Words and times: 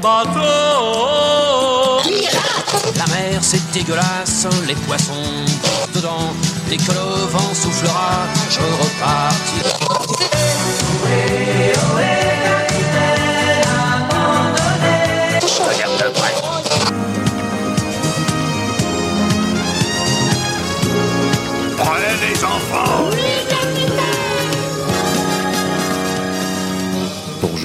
Bateau. 0.00 0.40
La 2.96 3.06
mer 3.06 3.40
c'est 3.40 3.72
dégueulasse, 3.72 4.46
les 4.66 4.74
poissons 4.74 5.12
dedans. 5.94 6.34
Dès 6.68 6.76
que 6.76 6.92
le 6.92 7.26
vent 7.30 7.54
soufflera, 7.54 8.26
je 8.50 8.60
repartirai. 8.60 9.72
Regarde 15.68 15.98
de 15.98 16.08
près 16.18 16.21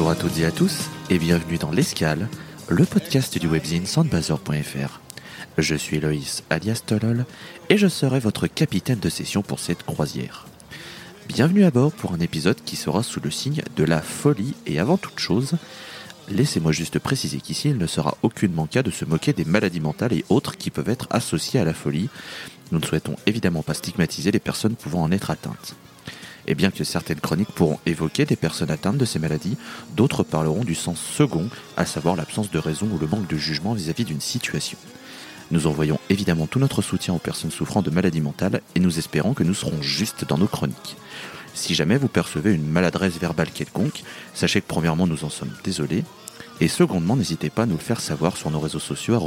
Bonjour 0.07 0.20
à 0.21 0.29
toutes 0.29 0.39
et 0.39 0.45
à 0.45 0.52
tous 0.52 0.89
et 1.09 1.20
bienvenue 1.20 1.57
dans 1.57 1.70
l'Escale, 1.70 2.29
le 2.70 2.85
podcast 2.85 3.38
du 3.38 3.45
webzine 3.45 3.85
sandbazor.fr. 3.85 5.02
Je 5.57 5.75
suis 5.75 5.99
Loïs 5.99 6.43
alias 6.49 6.81
Tolol 6.85 7.25
et 7.70 7.77
je 7.77 7.89
serai 7.89 8.21
votre 8.21 8.48
capitaine 8.48 8.99
de 8.99 9.09
session 9.09 9.41
pour 9.41 9.59
cette 9.59 9.84
croisière. 9.84 10.48
Bienvenue 11.27 11.65
à 11.65 11.71
bord 11.71 11.91
pour 11.91 12.13
un 12.13 12.21
épisode 12.21 12.63
qui 12.63 12.77
sera 12.77 13.03
sous 13.03 13.20
le 13.20 13.29
signe 13.29 13.62
de 13.75 13.84
la 13.84 14.01
folie 14.01 14.55
et 14.65 14.79
avant 14.79 14.95
toute 14.95 15.20
chose, 15.20 15.57
laissez-moi 16.29 16.71
juste 16.71 16.99
préciser 16.99 17.41
qu'ici 17.41 17.71
il 17.71 17.77
ne 17.77 17.85
sera 17.85 18.15
aucunement 18.23 18.65
cas 18.65 18.84
de 18.84 18.91
se 18.91 19.03
moquer 19.03 19.34
des 19.34 19.43
maladies 19.43 19.81
mentales 19.81 20.13
et 20.13 20.23
autres 20.29 20.55
qui 20.55 20.70
peuvent 20.70 20.87
être 20.87 21.07
associées 21.09 21.59
à 21.59 21.65
la 21.65 21.73
folie. 21.73 22.07
Nous 22.71 22.79
ne 22.79 22.85
souhaitons 22.85 23.17
évidemment 23.26 23.62
pas 23.62 23.73
stigmatiser 23.73 24.31
les 24.31 24.39
personnes 24.39 24.77
pouvant 24.77 25.03
en 25.03 25.12
être 25.12 25.31
atteintes. 25.31 25.76
Et 26.47 26.55
bien 26.55 26.71
que 26.71 26.83
certaines 26.83 27.19
chroniques 27.19 27.51
pourront 27.51 27.79
évoquer 27.85 28.25
des 28.25 28.37
personnes 28.37 28.71
atteintes 28.71 28.98
de 28.98 29.05
ces 29.05 29.20
maladies, 29.20 29.57
d'autres 29.95 30.23
parleront 30.23 30.63
du 30.63 30.76
sens 30.76 30.99
second, 30.99 31.49
à 31.76 31.85
savoir 31.85 32.15
l'absence 32.15 32.49
de 32.49 32.59
raison 32.59 32.87
ou 32.91 32.98
le 32.98 33.07
manque 33.07 33.27
de 33.27 33.37
jugement 33.37 33.73
vis-à-vis 33.73 34.05
d'une 34.05 34.21
situation. 34.21 34.77
Nous 35.51 35.67
envoyons 35.67 35.99
évidemment 36.09 36.48
tout 36.48 36.59
notre 36.59 36.81
soutien 36.81 37.13
aux 37.13 37.20
personnes 37.20 37.51
souffrant 37.51 37.81
de 37.81 37.89
maladies 37.89 38.21
mentales 38.21 38.62
et 38.76 38.79
nous 38.79 38.98
espérons 38.98 39.34
que 39.34 39.43
nous 39.43 39.54
serons 39.54 39.81
justes 39.81 40.26
dans 40.26 40.37
nos 40.37 40.48
chroniques. 40.48 40.98
Si 41.54 41.73
jamais 41.73 41.98
vous 41.98 42.07
percevez 42.07 42.54
une 42.54 42.67
maladresse 42.67 43.17
verbale 43.17 43.51
quelconque, 43.51 44.04
sachez 44.34 44.61
que 44.61 44.67
premièrement 44.67 45.07
nous 45.07 45.23
en 45.23 45.29
sommes 45.29 45.54
désolés, 45.63 46.04
et 46.59 46.67
secondement 46.67 47.15
n'hésitez 47.15 47.49
pas 47.49 47.63
à 47.63 47.65
nous 47.65 47.77
le 47.77 47.82
faire 47.82 48.01
savoir 48.01 48.37
sur 48.37 48.51
nos 48.51 48.59
réseaux 48.59 48.79
sociaux 48.79 49.20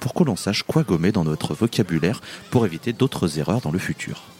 pour 0.00 0.14
que 0.14 0.24
l'on 0.24 0.36
sache 0.36 0.62
quoi 0.62 0.82
gommer 0.82 1.12
dans 1.12 1.24
notre 1.24 1.54
vocabulaire 1.54 2.20
pour 2.50 2.66
éviter 2.66 2.92
d'autres 2.92 3.38
erreurs 3.38 3.60
dans 3.60 3.72
le 3.72 3.78
futur. 3.78 4.35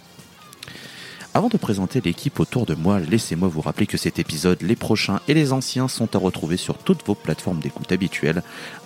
Avant 1.37 1.49
de 1.49 1.59
présenter 1.59 2.01
l'équipe 2.01 2.41
autour 2.41 2.65
de 2.65 2.75
moi, 2.75 2.99
laissez-moi 2.99 3.49
vous 3.49 3.61
rappeler 3.61 3.87
que 3.87 3.99
cet 3.99 4.19
épisode, 4.19 4.63
les 4.63 4.75
prochains 4.75 5.21
et 5.29 5.35
les 5.35 5.53
anciens 5.53 5.87
sont 5.87 6.17
à 6.17 6.19
retrouver 6.19 6.57
sur 6.57 6.79
toutes 6.79 7.05
vos 7.07 7.15
plateformes 7.15 7.61
d'écoute 7.61 7.93
habituelles, 7.93 8.43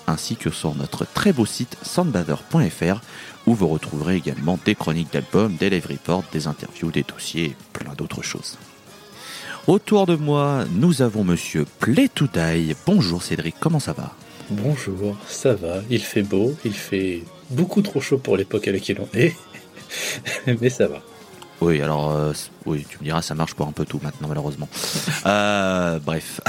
ainsi 0.08 0.34
que 0.34 0.50
sur 0.50 0.74
notre 0.74 1.04
très 1.04 1.32
beau 1.32 1.46
site 1.46 1.76
soundbather.fr, 1.82 3.02
où 3.46 3.54
vous 3.54 3.68
retrouverez 3.68 4.16
également 4.16 4.58
des 4.64 4.74
chroniques 4.74 5.12
d'albums, 5.12 5.54
des 5.54 5.70
live 5.70 5.86
reports, 5.88 6.24
des 6.32 6.48
interviews, 6.48 6.90
des 6.90 7.04
dossiers 7.04 7.44
et 7.44 7.56
plein 7.72 7.94
d'autres 7.94 8.22
choses. 8.22 8.58
Autour 9.68 10.06
de 10.06 10.16
moi, 10.16 10.64
nous 10.72 11.02
avons 11.02 11.22
monsieur 11.22 11.64
Plétoudaï. 11.78 12.74
Bonjour 12.84 13.22
Cédric, 13.22 13.54
comment 13.60 13.78
ça 13.78 13.92
va? 13.92 14.12
Bonjour, 14.50 15.16
ça 15.28 15.54
va, 15.54 15.82
il 15.88 16.02
fait 16.02 16.24
beau, 16.24 16.56
il 16.64 16.74
fait 16.74 17.22
beaucoup 17.50 17.82
trop 17.82 18.00
chaud 18.00 18.18
pour 18.18 18.36
l'époque 18.36 18.66
à 18.66 18.72
laquelle 18.72 19.00
on 19.00 19.16
est, 19.16 19.36
mais 20.60 20.68
ça 20.68 20.88
va. 20.88 21.00
Oui, 21.60 21.82
alors, 21.82 22.10
euh, 22.12 22.32
oui, 22.66 22.86
tu 22.88 22.98
me 22.98 23.04
diras, 23.04 23.20
ça 23.22 23.34
marche 23.34 23.54
pour 23.54 23.66
un 23.68 23.72
peu 23.72 23.84
tout 23.84 24.00
maintenant, 24.02 24.28
malheureusement. 24.28 24.68
Euh, 25.26 25.98
bref. 25.98 26.40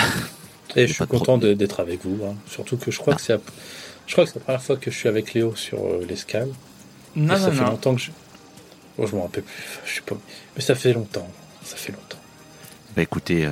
Et 0.78 0.88
je 0.88 0.94
suis 0.94 1.06
content 1.06 1.38
d'être 1.38 1.82
avec 1.82 2.06
vous, 2.06 2.24
hein. 2.26 2.36
surtout 2.48 2.78
que 2.78 2.90
je 2.92 2.98
crois 3.00 3.16
que 3.16 3.22
c'est 3.22 3.34
la... 3.34 3.40
je 4.08 4.14
crois 4.14 4.24
que 4.24 4.32
c'est 4.32 4.40
la 4.40 4.46
première 4.46 4.62
fois 4.64 4.78
que 4.78 4.90
je 4.90 4.96
suis 4.98 5.10
avec 5.10 5.34
Léo 5.34 5.54
sur 5.56 5.80
euh, 5.80 6.06
l'escale. 6.08 6.48
Non, 7.18 7.36
Et 7.36 7.38
ça 7.40 7.48
non, 7.48 7.52
fait 7.52 7.64
non. 7.64 7.70
longtemps 7.72 7.96
que 7.96 8.02
je... 8.02 8.12
Oh, 8.98 9.06
je 9.08 9.16
m'en 9.16 9.24
rappelle 9.24 9.44
plus, 9.44 9.64
je 9.86 9.96
sais 9.96 10.02
pas, 10.02 10.16
mais 10.56 10.62
ça 10.62 10.76
fait 10.76 10.94
longtemps, 10.94 11.28
ça 11.66 11.76
fait 11.76 11.92
longtemps. 11.92 12.18
Bah 12.96 13.02
écoutez, 13.02 13.46
euh, 13.46 13.52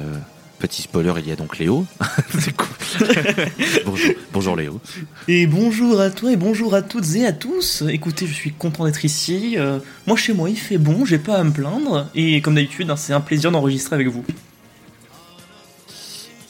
petit 0.60 0.84
spoiler, 0.84 1.14
il 1.18 1.28
y 1.28 1.32
a 1.32 1.36
donc 1.36 1.58
Léo. 1.58 1.86
Bonjour, 3.86 4.14
bonjour 4.34 4.56
Léo. 4.56 4.80
Et 5.28 5.48
bonjour 5.48 6.00
à 6.02 6.10
toi 6.10 6.32
et 6.32 6.36
bonjour 6.36 6.74
à 6.74 6.82
toutes 6.82 7.16
et 7.16 7.26
à 7.26 7.32
tous. 7.32 7.84
Écoutez, 7.88 8.28
je 8.28 8.34
suis 8.34 8.52
content 8.52 8.86
d'être 8.86 9.06
ici. 9.06 9.56
Euh, 9.58 9.80
moi, 10.08 10.18
chez 10.18 10.34
moi, 10.34 10.50
il 10.50 10.58
fait 10.58 10.78
bon, 10.78 11.06
j'ai 11.06 11.18
pas 11.18 11.38
à 11.38 11.44
me 11.44 11.52
plaindre. 11.52 12.10
Et 12.16 12.42
comme 12.42 12.56
d'habitude, 12.56 12.90
hein, 12.90 12.96
c'est 12.96 13.14
un 13.14 13.22
plaisir 13.22 13.52
d'enregistrer 13.52 13.96
avec 13.96 14.08
vous. 14.08 14.26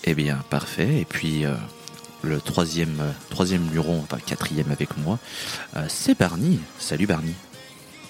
Eh 0.06 0.14
bien, 0.14 0.40
parfait. 0.50 1.02
Et 1.02 1.06
puis, 1.06 1.46
euh, 1.46 1.54
le 2.24 2.40
troisième, 2.40 3.00
euh, 3.02 3.12
troisième 3.30 3.70
luron, 3.72 4.02
enfin 4.04 4.18
quatrième 4.26 4.72
avec 4.72 4.98
moi, 4.98 5.20
c'est 5.88 6.18
Barney. 6.18 6.60
Salut 6.80 7.06
Barney. 7.06 7.34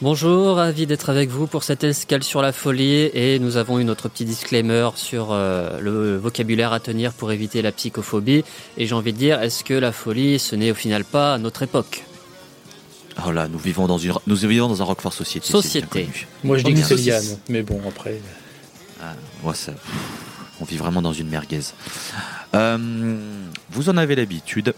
Bonjour, 0.02 0.56
ravi 0.56 0.88
d'être 0.88 1.10
avec 1.10 1.30
vous 1.30 1.46
pour 1.46 1.66
cette 1.66 1.84
escale 1.84 2.24
sur 2.24 2.42
la 2.42 2.54
folie 2.54 3.10
et 3.14 3.38
nous 3.38 3.58
avons 3.58 3.80
eu 3.80 3.84
notre 3.84 4.08
petit 4.08 4.24
disclaimer 4.24 4.92
sur 4.96 5.34
euh, 5.34 5.78
le 5.82 6.16
vocabulaire 6.16 6.72
à 6.72 6.80
tenir 6.80 7.12
pour 7.12 7.34
éviter 7.34 7.62
la 7.62 7.74
psychophobie 7.74 8.46
et 8.78 8.88
j'ai 8.88 8.96
envie 8.96 9.12
de 9.12 9.18
dire 9.18 9.42
est-ce 9.42 9.66
que 9.66 9.74
la 9.74 9.92
folie 9.92 10.40
ce 10.40 10.56
n'est 10.56 10.72
au 10.72 10.76
final 10.76 11.04
pas 11.04 11.38
notre 11.38 11.64
époque? 11.64 12.06
Oh 13.28 13.32
là, 13.34 13.50
nous 13.50 13.60
vivons 13.60 13.88
dans 13.88 13.98
une, 13.98 14.14
nous 14.26 14.36
vivons 14.38 14.70
dans 14.70 14.82
un 14.82 14.86
Roquefort 14.86 15.12
Société. 15.12 15.46
Société. 15.46 16.08
Moi 16.46 16.58
je 16.58 16.64
dis 16.64 16.74
que 16.76 16.78
mais 16.78 16.84
c'est. 16.86 16.96
Liane, 16.96 17.38
mais 17.50 17.62
bon 17.62 17.82
après... 17.86 18.22
Ah, 19.02 19.16
moi, 19.44 19.54
ça, 19.54 19.74
on 20.62 20.64
vit 20.64 20.78
vraiment 20.78 21.02
dans 21.02 21.12
une 21.12 21.28
merguez. 21.28 21.60
Euh, 22.56 23.18
vous 23.70 23.90
en 23.90 23.98
avez 23.98 24.16
l'habitude. 24.16 24.74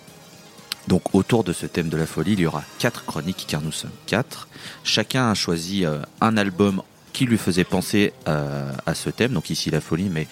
Donc 0.88 1.14
autour 1.14 1.44
de 1.44 1.54
ce 1.54 1.66
thème 1.66 1.90
de 1.90 1.98
la 1.98 2.06
folie, 2.06 2.34
il 2.34 2.40
y 2.40 2.46
aura 2.46 2.64
quatre 2.80 3.06
chroniques 3.06 3.46
car 3.48 3.62
nous 3.62 3.72
sommes 3.72 3.92
quatre. 4.06 4.48
Chacun 4.84 5.30
a 5.30 5.34
choisi 5.34 5.86
euh, 5.86 6.00
un 6.22 6.38
album 6.38 6.82
qui 7.14 7.26
lui 7.26 7.38
faisait 7.38 7.66
penser 7.66 8.14
euh, 8.28 8.72
à 8.86 8.96
ce 8.96 9.10
thème. 9.10 9.34
Donc 9.34 9.50
ici 9.50 9.70
la 9.70 9.82
folie, 9.82 10.10
mais 10.10 10.28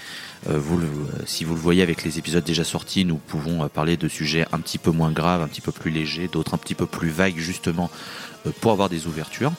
euh, 0.50 0.60
si 1.26 1.44
vous 1.44 1.54
le 1.54 1.60
voyez 1.60 1.84
avec 1.84 2.04
les 2.04 2.18
épisodes 2.18 2.44
déjà 2.44 2.64
sortis, 2.64 3.06
nous 3.06 3.18
pouvons 3.18 3.68
parler 3.68 3.98
de 3.98 4.08
sujets 4.08 4.46
un 4.52 4.60
petit 4.60 4.78
peu 4.78 4.92
moins 4.92 5.12
graves, 5.12 5.42
un 5.42 5.48
petit 5.48 5.62
peu 5.62 5.72
plus 5.72 5.92
légers, 5.92 6.30
d'autres 6.32 6.54
un 6.54 6.58
petit 6.58 6.76
peu 6.76 6.86
plus 6.86 7.10
vagues 7.10 7.38
justement 7.38 7.92
pour 8.62 8.72
avoir 8.72 8.90
des 8.90 9.08
ouvertures. 9.08 9.52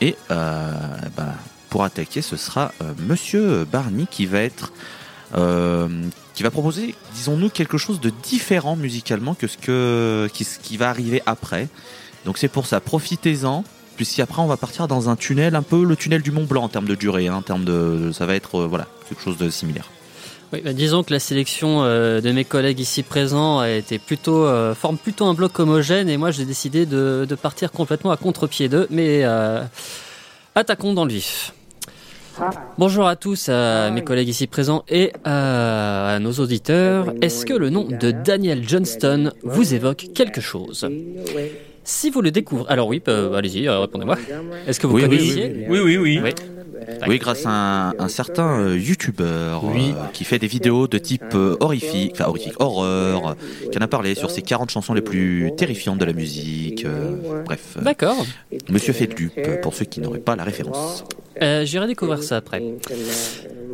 Et 0.00 0.16
ben, 0.28 1.34
pour 1.68 1.84
attaquer, 1.84 2.22
ce 2.22 2.36
sera 2.36 2.72
Monsieur 2.98 3.64
Barney 3.64 4.06
qui 4.10 4.26
va 4.26 4.40
être 4.40 4.72
qui 6.34 6.42
va 6.42 6.50
proposer, 6.50 6.94
disons-nous, 7.14 7.50
quelque 7.50 7.78
chose 7.78 8.00
de 8.00 8.10
différent 8.22 8.76
musicalement 8.76 9.34
que 9.34 9.46
ce 9.46 9.58
que 9.58 10.28
qui, 10.32 10.44
ce 10.44 10.58
qui 10.58 10.76
va 10.76 10.88
arriver 10.88 11.22
après. 11.26 11.68
Donc 12.24 12.38
c'est 12.38 12.48
pour 12.48 12.66
ça, 12.66 12.80
profitez-en, 12.80 13.64
puisqu'après 13.96 14.40
on 14.40 14.46
va 14.46 14.56
partir 14.56 14.88
dans 14.88 15.08
un 15.08 15.16
tunnel, 15.16 15.54
un 15.54 15.62
peu 15.62 15.84
le 15.84 15.96
tunnel 15.96 16.22
du 16.22 16.30
Mont 16.30 16.44
Blanc 16.44 16.64
en 16.64 16.68
termes 16.68 16.86
de 16.86 16.94
durée, 16.94 17.28
hein, 17.28 17.36
en 17.36 17.42
termes 17.42 17.64
de, 17.64 18.10
ça 18.12 18.26
va 18.26 18.34
être 18.34 18.60
euh, 18.60 18.66
voilà 18.66 18.86
quelque 19.08 19.22
chose 19.22 19.36
de 19.36 19.50
similaire. 19.50 19.90
Oui, 20.52 20.60
bah, 20.62 20.72
disons 20.72 21.02
que 21.02 21.12
la 21.12 21.18
sélection 21.18 21.82
euh, 21.82 22.20
de 22.20 22.30
mes 22.30 22.44
collègues 22.44 22.80
ici 22.80 23.02
présents 23.02 23.62
plutôt 24.06 24.44
euh, 24.44 24.74
forme 24.74 24.98
plutôt 24.98 25.24
un 25.26 25.34
bloc 25.34 25.58
homogène 25.58 26.08
et 26.08 26.16
moi 26.16 26.30
j'ai 26.30 26.44
décidé 26.44 26.86
de, 26.86 27.26
de 27.28 27.34
partir 27.34 27.72
complètement 27.72 28.10
à 28.10 28.16
contre-pied 28.16 28.68
d'eux, 28.68 28.86
mais 28.90 29.24
attaquons 30.54 30.94
dans 30.94 31.04
le 31.04 31.12
vif. 31.12 31.52
Bonjour 32.78 33.06
à 33.06 33.16
tous, 33.16 33.48
à 33.48 33.90
mes 33.90 34.02
collègues 34.02 34.28
ici 34.28 34.46
présents 34.46 34.84
et 34.88 35.12
à 35.24 36.18
nos 36.20 36.32
auditeurs. 36.32 37.12
Est-ce 37.20 37.44
que 37.46 37.52
le 37.54 37.70
nom 37.70 37.84
de 37.88 38.10
Daniel 38.10 38.66
Johnston 38.68 39.32
vous 39.42 39.74
évoque 39.74 40.06
quelque 40.14 40.40
chose? 40.40 40.88
Si 41.84 42.10
vous 42.10 42.22
le 42.22 42.30
découvrez, 42.30 42.72
alors 42.72 42.86
oui, 42.86 43.02
euh, 43.08 43.34
allez-y, 43.34 43.66
euh, 43.66 43.80
répondez-moi. 43.80 44.16
Est-ce 44.68 44.78
que 44.78 44.86
vous 44.86 44.94
Oui, 44.94 45.02
oui, 45.02 45.08
connaissiez? 45.08 45.66
Oui, 45.68 45.80
oui, 45.80 45.96
oui. 45.96 46.20
Oui. 46.22 46.30
Oui, 47.08 47.18
grâce 47.18 47.44
à 47.44 47.50
un, 47.50 47.94
un 47.98 48.08
certain 48.08 48.60
euh, 48.60 48.78
youtubeur 48.78 49.64
Oui. 49.64 49.92
euh, 49.96 50.06
qui 50.12 50.24
fait 50.24 50.38
des 50.38 50.46
vidéos 50.46 50.86
de 50.86 50.98
type 50.98 51.22
euh, 51.34 51.56
horrifique, 51.58 52.12
enfin 52.14 52.26
horrifique, 52.28 52.54
horreur, 52.60 53.28
euh, 53.30 53.68
qui 53.70 53.78
en 53.78 53.80
a 53.80 53.88
parlé 53.88 54.14
sur 54.14 54.30
ses 54.30 54.42
40 54.42 54.70
chansons 54.70 54.94
les 54.94 55.00
plus 55.00 55.50
terrifiantes 55.56 55.98
de 55.98 56.04
la 56.04 56.12
musique. 56.12 56.84
euh, 56.84 57.16
bref, 57.44 57.76
euh, 57.78 57.82
D'accord. 57.82 58.24
Monsieur 58.70 58.92
Fedlup, 58.92 59.32
pour 59.62 59.74
ceux 59.74 59.84
qui 59.84 60.00
n'auraient 60.00 60.20
pas 60.20 60.36
la 60.36 60.44
référence. 60.44 61.04
Euh, 61.40 61.64
J'irai 61.64 61.86
découvrir 61.86 62.22
ça 62.22 62.36
après. 62.36 62.62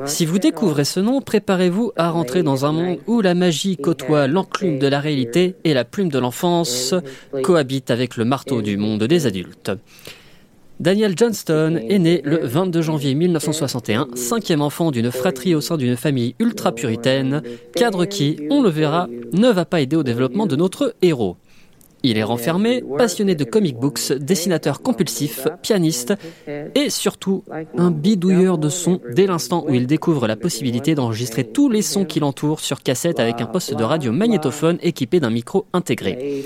Si 0.07 0.27
vous 0.27 0.39
découvrez 0.39 0.85
ce 0.85 1.01
nom, 1.01 1.21
préparez-vous 1.21 1.93
à 1.97 2.11
rentrer 2.11 2.43
dans 2.43 2.65
un 2.65 2.73
monde 2.73 2.99
où 3.07 3.21
la 3.21 3.35
magie 3.35 3.77
côtoie 3.77 4.27
l'enclume 4.29 4.79
de 4.79 4.87
la 4.87 5.01
réalité 5.01 5.57
et 5.65 5.75
la 5.75 5.85
plume 5.85 6.09
de 6.09 6.19
l'enfance 6.19 6.95
cohabite 7.43 7.91
avec 7.91 8.17
le 8.17 8.25
marteau 8.25 8.63
du 8.63 8.77
monde 8.77 9.03
des 9.05 9.27
adultes. 9.27 9.73
Daniel 10.81 11.15
Johnston 11.17 11.81
est 11.89 11.99
né 11.99 12.23
le 12.25 12.39
22 12.45 12.83
janvier 12.83 13.15
1961, 13.17 14.11
cinquième 14.15 14.63
enfant 14.63 14.93
d'une 14.93 15.11
fratrie 15.11 15.57
au 15.57 15.61
sein 15.61 15.77
d'une 15.77 15.97
famille 15.97 16.37
ultra-puritaine, 16.39 17.43
cadre 17.75 18.05
qui, 18.05 18.39
on 18.49 18.63
le 18.63 18.69
verra, 18.69 19.09
ne 19.33 19.49
va 19.49 19.65
pas 19.65 19.81
aider 19.81 19.97
au 19.97 20.05
développement 20.05 20.47
de 20.47 20.55
notre 20.55 20.95
héros. 21.03 21.37
Il 22.03 22.17
est 22.17 22.23
renfermé, 22.23 22.83
passionné 22.97 23.35
de 23.35 23.45
comic 23.45 23.77
books, 23.77 24.13
dessinateur 24.13 24.83
compulsif, 24.83 25.49
pianiste 25.63 26.15
et 26.75 26.91
surtout 26.91 27.43
un 27.77 27.91
bidouilleur 27.91 28.59
de 28.59 28.69
sons 28.69 29.01
dès 29.13 29.27
l'instant 29.27 29.65
où 29.69 29.75
il 29.75 29.87
découvre 29.87 30.27
la 30.27 30.37
possibilité 30.37 30.95
d'enregistrer 30.95 31.45
tous 31.45 31.69
les 31.69 31.83
sons 31.83 32.05
qui 32.05 32.21
l'entourent 32.21 32.61
sur 32.61 32.83
cassette 32.83 33.19
avec 33.19 33.41
un 33.41 33.47
poste 33.47 33.75
de 33.75 33.83
radio 33.83 34.13
magnétophone 34.13 34.79
équipé 34.83 35.19
d'un 35.21 35.31
micro 35.31 35.67
intégré. 35.73 36.45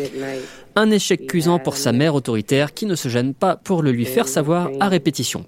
Un 0.75 0.91
échec 0.91 1.27
cuisant 1.27 1.59
pour 1.59 1.77
sa 1.77 1.93
mère 1.93 2.15
autoritaire 2.15 2.73
qui 2.73 2.87
ne 2.87 2.95
se 2.95 3.09
gêne 3.09 3.35
pas 3.35 3.57
pour 3.57 3.83
le 3.83 3.93
lui 3.93 4.07
faire 4.07 4.29
savoir 4.29 4.71
à 4.81 4.89
répétition. 4.89 5.45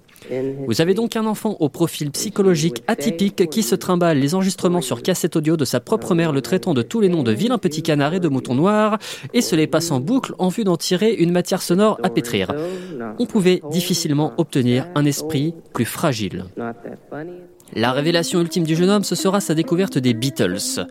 Vous 0.67 0.81
avez 0.81 0.93
donc 0.93 1.15
un 1.15 1.25
enfant 1.25 1.57
au 1.59 1.69
profil 1.69 2.11
psychologique 2.11 2.83
atypique 2.87 3.49
qui 3.49 3.63
se 3.63 3.75
trimballe 3.75 4.19
les 4.19 4.35
enregistrements 4.35 4.81
sur 4.81 5.01
cassette 5.01 5.35
audio 5.35 5.57
de 5.57 5.65
sa 5.65 5.79
propre 5.79 6.15
mère 6.15 6.31
le 6.31 6.41
traitant 6.41 6.73
de 6.73 6.81
tous 6.81 7.01
les 7.01 7.09
noms 7.09 7.23
de 7.23 7.31
vilains 7.31 7.57
petits 7.57 7.83
canards 7.83 8.13
et 8.13 8.19
de 8.19 8.27
moutons 8.27 8.55
noirs 8.55 8.97
et 9.33 9.41
se 9.41 9.55
les 9.55 9.67
passe 9.67 9.91
en 9.91 9.99
boucle 9.99 10.33
en 10.39 10.49
vue 10.49 10.63
d'en 10.63 10.77
tirer 10.77 11.13
une 11.13 11.31
matière 11.31 11.61
sonore 11.61 11.99
à 12.03 12.09
pétrir. 12.09 12.53
On 13.19 13.25
pouvait 13.25 13.61
difficilement 13.71 14.33
obtenir 14.37 14.87
un 14.95 15.05
esprit 15.05 15.53
plus 15.73 15.85
fragile. 15.85 16.45
La 17.73 17.91
révélation 17.91 18.41
ultime 18.41 18.63
du 18.63 18.75
jeune 18.75 18.89
homme, 18.89 19.03
ce 19.03 19.15
sera 19.15 19.39
sa 19.39 19.55
découverte 19.55 19.97
des 19.97 20.13
Beatles. 20.13 20.85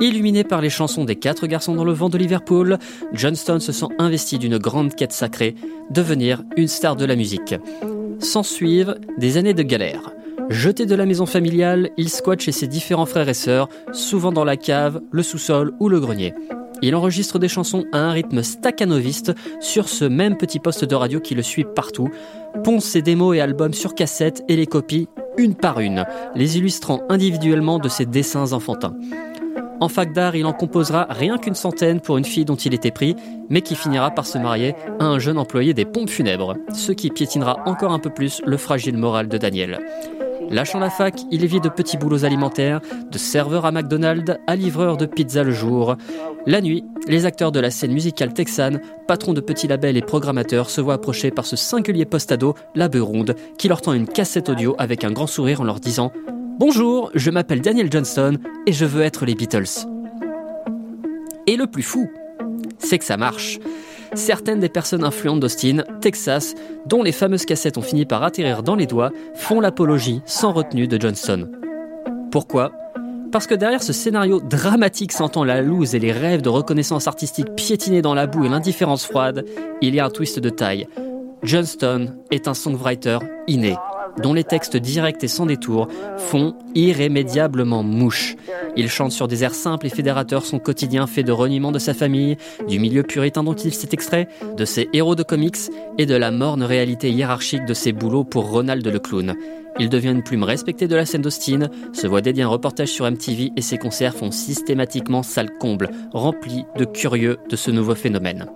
Illuminé 0.00 0.42
par 0.42 0.60
les 0.60 0.70
chansons 0.70 1.04
des 1.04 1.16
quatre 1.16 1.46
garçons 1.46 1.74
dans 1.74 1.84
le 1.84 1.92
vent 1.92 2.08
de 2.08 2.18
Liverpool, 2.18 2.78
Johnston 3.12 3.60
se 3.60 3.70
sent 3.70 3.86
investi 3.98 4.38
d'une 4.38 4.58
grande 4.58 4.94
quête 4.94 5.12
sacrée, 5.12 5.54
devenir 5.90 6.42
une 6.56 6.66
star 6.66 6.96
de 6.96 7.04
la 7.04 7.14
musique. 7.14 7.54
S'ensuivent 8.18 8.96
des 9.18 9.36
années 9.36 9.54
de 9.54 9.62
galère. 9.62 10.12
Jeté 10.50 10.86
de 10.86 10.94
la 10.94 11.06
maison 11.06 11.26
familiale, 11.26 11.90
il 11.96 12.08
squatte 12.08 12.40
chez 12.40 12.52
ses 12.52 12.66
différents 12.66 13.06
frères 13.06 13.28
et 13.28 13.34
sœurs, 13.34 13.68
souvent 13.92 14.32
dans 14.32 14.44
la 14.44 14.56
cave, 14.56 15.00
le 15.10 15.22
sous-sol 15.22 15.72
ou 15.80 15.88
le 15.88 16.00
grenier. 16.00 16.34
Il 16.82 16.94
enregistre 16.94 17.38
des 17.38 17.48
chansons 17.48 17.84
à 17.92 17.98
un 17.98 18.10
rythme 18.10 18.42
staccanoviste 18.42 19.32
sur 19.60 19.88
ce 19.88 20.04
même 20.04 20.36
petit 20.36 20.58
poste 20.58 20.84
de 20.84 20.94
radio 20.94 21.20
qui 21.20 21.34
le 21.34 21.42
suit 21.42 21.64
partout, 21.64 22.10
ponce 22.62 22.84
ses 22.84 23.00
démos 23.00 23.36
et 23.36 23.40
albums 23.40 23.72
sur 23.72 23.94
cassette 23.94 24.42
et 24.48 24.56
les 24.56 24.66
copie 24.66 25.08
une 25.38 25.54
par 25.54 25.80
une, 25.80 26.04
les 26.34 26.58
illustrant 26.58 27.00
individuellement 27.08 27.78
de 27.78 27.88
ses 27.88 28.06
dessins 28.06 28.52
enfantins. 28.52 28.94
En 29.80 29.88
fac 29.88 30.12
d'art, 30.12 30.36
il 30.36 30.46
en 30.46 30.52
composera 30.52 31.06
rien 31.10 31.38
qu'une 31.38 31.54
centaine 31.54 32.00
pour 32.00 32.16
une 32.16 32.24
fille 32.24 32.44
dont 32.44 32.54
il 32.56 32.74
était 32.74 32.90
pris, 32.90 33.16
mais 33.48 33.60
qui 33.60 33.74
finira 33.74 34.10
par 34.10 34.26
se 34.26 34.38
marier 34.38 34.74
à 35.00 35.04
un 35.04 35.18
jeune 35.18 35.38
employé 35.38 35.74
des 35.74 35.84
pompes 35.84 36.10
funèbres, 36.10 36.56
ce 36.72 36.92
qui 36.92 37.10
piétinera 37.10 37.58
encore 37.66 37.92
un 37.92 37.98
peu 37.98 38.10
plus 38.10 38.40
le 38.46 38.56
fragile 38.56 38.96
moral 38.96 39.28
de 39.28 39.38
Daniel. 39.38 39.80
Lâchant 40.50 40.78
la 40.78 40.90
fac, 40.90 41.14
il 41.30 41.46
vit 41.46 41.60
de 41.60 41.68
petits 41.68 41.96
boulots 41.96 42.24
alimentaires, 42.24 42.80
de 43.10 43.18
serveur 43.18 43.64
à 43.64 43.72
McDonald's 43.72 44.36
à 44.46 44.56
livreur 44.56 44.96
de 44.96 45.06
pizza 45.06 45.42
le 45.42 45.52
jour. 45.52 45.96
La 46.46 46.60
nuit, 46.60 46.84
les 47.08 47.24
acteurs 47.24 47.52
de 47.52 47.60
la 47.60 47.70
scène 47.70 47.92
musicale 47.92 48.34
texane, 48.34 48.80
patrons 49.08 49.32
de 49.32 49.40
petits 49.40 49.68
labels 49.68 49.96
et 49.96 50.02
programmateurs, 50.02 50.70
se 50.70 50.80
voient 50.80 50.94
approcher 50.94 51.30
par 51.30 51.46
ce 51.46 51.56
singulier 51.56 52.04
postado, 52.04 52.54
la 52.74 52.88
ronde, 52.92 53.34
qui 53.58 53.68
leur 53.68 53.80
tend 53.80 53.94
une 53.94 54.06
cassette 54.06 54.48
audio 54.48 54.74
avec 54.78 55.04
un 55.04 55.10
grand 55.10 55.26
sourire 55.26 55.60
en 55.60 55.64
leur 55.64 55.80
disant 55.80 56.12
Bonjour, 56.56 57.10
je 57.14 57.32
m'appelle 57.32 57.60
Daniel 57.60 57.90
Johnston 57.90 58.38
et 58.64 58.72
je 58.72 58.84
veux 58.84 59.02
être 59.02 59.26
les 59.26 59.34
Beatles. 59.34 59.88
Et 61.48 61.56
le 61.56 61.66
plus 61.66 61.82
fou, 61.82 62.08
c'est 62.78 62.98
que 62.98 63.04
ça 63.04 63.16
marche. 63.16 63.58
Certaines 64.14 64.60
des 64.60 64.68
personnes 64.68 65.02
influentes 65.02 65.40
d'Austin, 65.40 65.82
Texas, 66.00 66.54
dont 66.86 67.02
les 67.02 67.10
fameuses 67.10 67.44
cassettes 67.44 67.76
ont 67.76 67.82
fini 67.82 68.06
par 68.06 68.22
atterrir 68.22 68.62
dans 68.62 68.76
les 68.76 68.86
doigts, 68.86 69.10
font 69.34 69.58
l'apologie 69.58 70.22
sans 70.26 70.52
retenue 70.52 70.86
de 70.86 71.00
Johnston. 71.00 71.50
Pourquoi? 72.30 72.70
Parce 73.32 73.48
que 73.48 73.56
derrière 73.56 73.82
ce 73.82 73.92
scénario 73.92 74.40
dramatique 74.40 75.10
sentant 75.10 75.42
la 75.42 75.60
loose 75.60 75.96
et 75.96 75.98
les 75.98 76.12
rêves 76.12 76.42
de 76.42 76.50
reconnaissance 76.50 77.08
artistique 77.08 77.52
piétinés 77.56 78.00
dans 78.00 78.14
la 78.14 78.28
boue 78.28 78.44
et 78.44 78.48
l'indifférence 78.48 79.04
froide, 79.04 79.44
il 79.82 79.96
y 79.96 79.98
a 79.98 80.06
un 80.06 80.10
twist 80.10 80.38
de 80.38 80.50
taille. 80.50 80.86
Johnston 81.42 82.14
est 82.30 82.46
un 82.46 82.54
songwriter 82.54 83.18
inné 83.48 83.74
dont 84.22 84.34
les 84.34 84.44
textes 84.44 84.76
directs 84.76 85.22
et 85.22 85.28
sans 85.28 85.46
détour 85.46 85.88
font 86.16 86.54
irrémédiablement 86.74 87.82
mouche. 87.82 88.36
Il 88.76 88.88
chante 88.88 89.12
sur 89.12 89.28
des 89.28 89.44
airs 89.44 89.54
simples 89.54 89.86
et 89.86 89.90
fédérateurs 89.90 90.44
son 90.44 90.58
quotidien 90.58 91.06
fait 91.06 91.22
de 91.22 91.32
reniement 91.32 91.72
de 91.72 91.78
sa 91.78 91.94
famille, 91.94 92.36
du 92.68 92.78
milieu 92.78 93.02
puritain 93.02 93.44
dont 93.44 93.54
il 93.54 93.72
s'est 93.72 93.88
extrait, 93.92 94.28
de 94.56 94.64
ses 94.64 94.88
héros 94.92 95.14
de 95.14 95.22
comics 95.22 95.56
et 95.98 96.06
de 96.06 96.14
la 96.14 96.30
morne 96.30 96.62
réalité 96.62 97.10
hiérarchique 97.10 97.64
de 97.66 97.74
ses 97.74 97.92
boulots 97.92 98.24
pour 98.24 98.50
Ronald 98.50 98.86
le 98.86 98.98
clown. 98.98 99.34
Il 99.80 99.88
devient 99.88 100.10
une 100.10 100.22
plume 100.22 100.44
respectée 100.44 100.86
de 100.86 100.94
la 100.94 101.04
scène 101.04 101.22
d'Austin, 101.22 101.68
se 101.92 102.06
voit 102.06 102.20
dédier 102.20 102.44
un 102.44 102.48
reportage 102.48 102.88
sur 102.88 103.10
MTV 103.10 103.52
et 103.56 103.60
ses 103.60 103.78
concerts 103.78 104.14
font 104.14 104.30
systématiquement 104.30 105.24
salle 105.24 105.50
comble, 105.58 105.90
remplis 106.12 106.64
de 106.76 106.84
curieux 106.84 107.38
de 107.48 107.56
ce 107.56 107.72
nouveau 107.72 107.96
phénomène. 107.96 108.46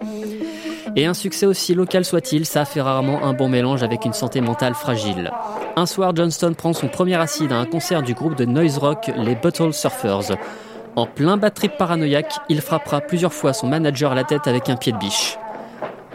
Et 0.98 1.06
un 1.06 1.14
succès 1.14 1.46
aussi 1.46 1.76
local 1.76 2.04
soit-il, 2.04 2.44
ça 2.44 2.64
fait 2.64 2.80
rarement 2.80 3.22
un 3.22 3.32
bon 3.32 3.48
mélange 3.48 3.84
avec 3.84 4.04
une 4.04 4.12
santé 4.12 4.40
mentale 4.40 4.74
fragile. 4.74 5.30
Un 5.76 5.86
soir, 5.86 6.10
Johnston 6.12 6.54
prend 6.58 6.72
son 6.72 6.88
premier 6.88 7.14
acide 7.14 7.52
à 7.52 7.56
un 7.56 7.66
concert 7.66 8.02
du 8.02 8.14
groupe 8.14 8.34
de 8.34 8.44
noise 8.44 8.78
rock 8.78 9.08
les 9.16 9.36
Bottle 9.36 9.72
Surfers. 9.72 10.36
En 10.96 11.06
plein 11.06 11.36
bad 11.36 11.54
trip 11.54 11.76
paranoïaque, 11.78 12.40
il 12.48 12.60
frappera 12.60 13.00
plusieurs 13.00 13.32
fois 13.32 13.52
son 13.52 13.68
manager 13.68 14.10
à 14.10 14.16
la 14.16 14.24
tête 14.24 14.48
avec 14.48 14.68
un 14.70 14.74
pied 14.74 14.90
de 14.90 14.98
biche. 14.98 15.38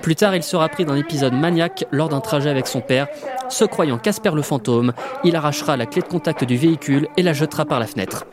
Plus 0.02 0.18
tard, 0.18 0.36
il 0.36 0.44
sera 0.44 0.68
pris 0.68 0.84
d'un 0.84 0.98
épisode 0.98 1.34
maniaque 1.34 1.86
lors 1.92 2.10
d'un 2.10 2.20
trajet 2.20 2.50
avec 2.50 2.68
son 2.68 2.82
père. 2.82 3.08
Se 3.48 3.64
croyant 3.64 3.98
Casper 3.98 4.32
le 4.36 4.42
fantôme, 4.42 4.92
il 5.24 5.38
arrachera 5.38 5.78
la 5.78 5.86
clé 5.86 6.02
de 6.02 6.08
contact 6.08 6.44
du 6.44 6.58
véhicule 6.58 7.08
et 7.16 7.24
la 7.24 7.32
jettera 7.32 7.64
par 7.64 7.80
la 7.80 7.88
fenêtre. 7.88 8.26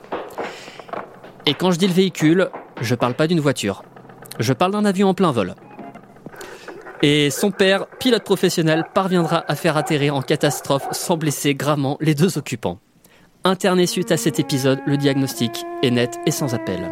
Et 1.46 1.55
quand 1.55 1.70
je 1.70 1.79
dis 1.79 1.87
le 1.87 1.94
véhicule, 1.94 2.50
je 2.81 2.96
parle 2.96 3.14
pas 3.14 3.29
d'une 3.29 3.38
voiture. 3.38 3.85
Je 4.41 4.53
parle 4.53 4.73
d'un 4.73 4.85
avion 4.85 5.11
en 5.11 5.14
plein 5.14 5.31
vol. 5.31 5.55
Et 7.02 7.31
son 7.31 7.50
père, 7.50 7.87
pilote 7.99 8.25
professionnel, 8.25 8.85
parviendra 8.93 9.44
à 9.49 9.55
faire 9.55 9.76
atterrir 9.79 10.14
en 10.14 10.23
catastrophe 10.23 10.87
sans 10.93 11.17
blesser 11.17 11.55
gravement 11.55 11.97
les 12.00 12.14
deux 12.14 12.37
occupants. 12.37 12.79
Interné 13.43 13.87
suite 13.87 14.12
à 14.12 14.19
cet 14.19 14.38
épisode, 14.38 14.81
le 14.87 14.99
diagnostic 14.99 15.64
est 15.82 15.91
net 15.91 16.19
et 16.26 16.31
sans 16.31 16.55
appel. 16.55 16.91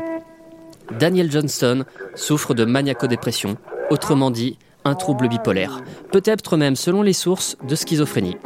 Daniel 0.99 1.31
Johnston 1.31 1.84
souffre 2.14 2.55
de 2.55 2.64
maniaco-dépression, 2.64 3.58
autrement 3.90 4.31
dit, 4.31 4.56
un 4.87 4.94
trouble 4.94 5.28
bipolaire, 5.28 5.82
peut-être 6.11 6.56
même, 6.56 6.76
selon 6.76 7.02
les 7.02 7.12
sources, 7.12 7.58
de 7.69 7.75
schizophrénie. 7.75 8.38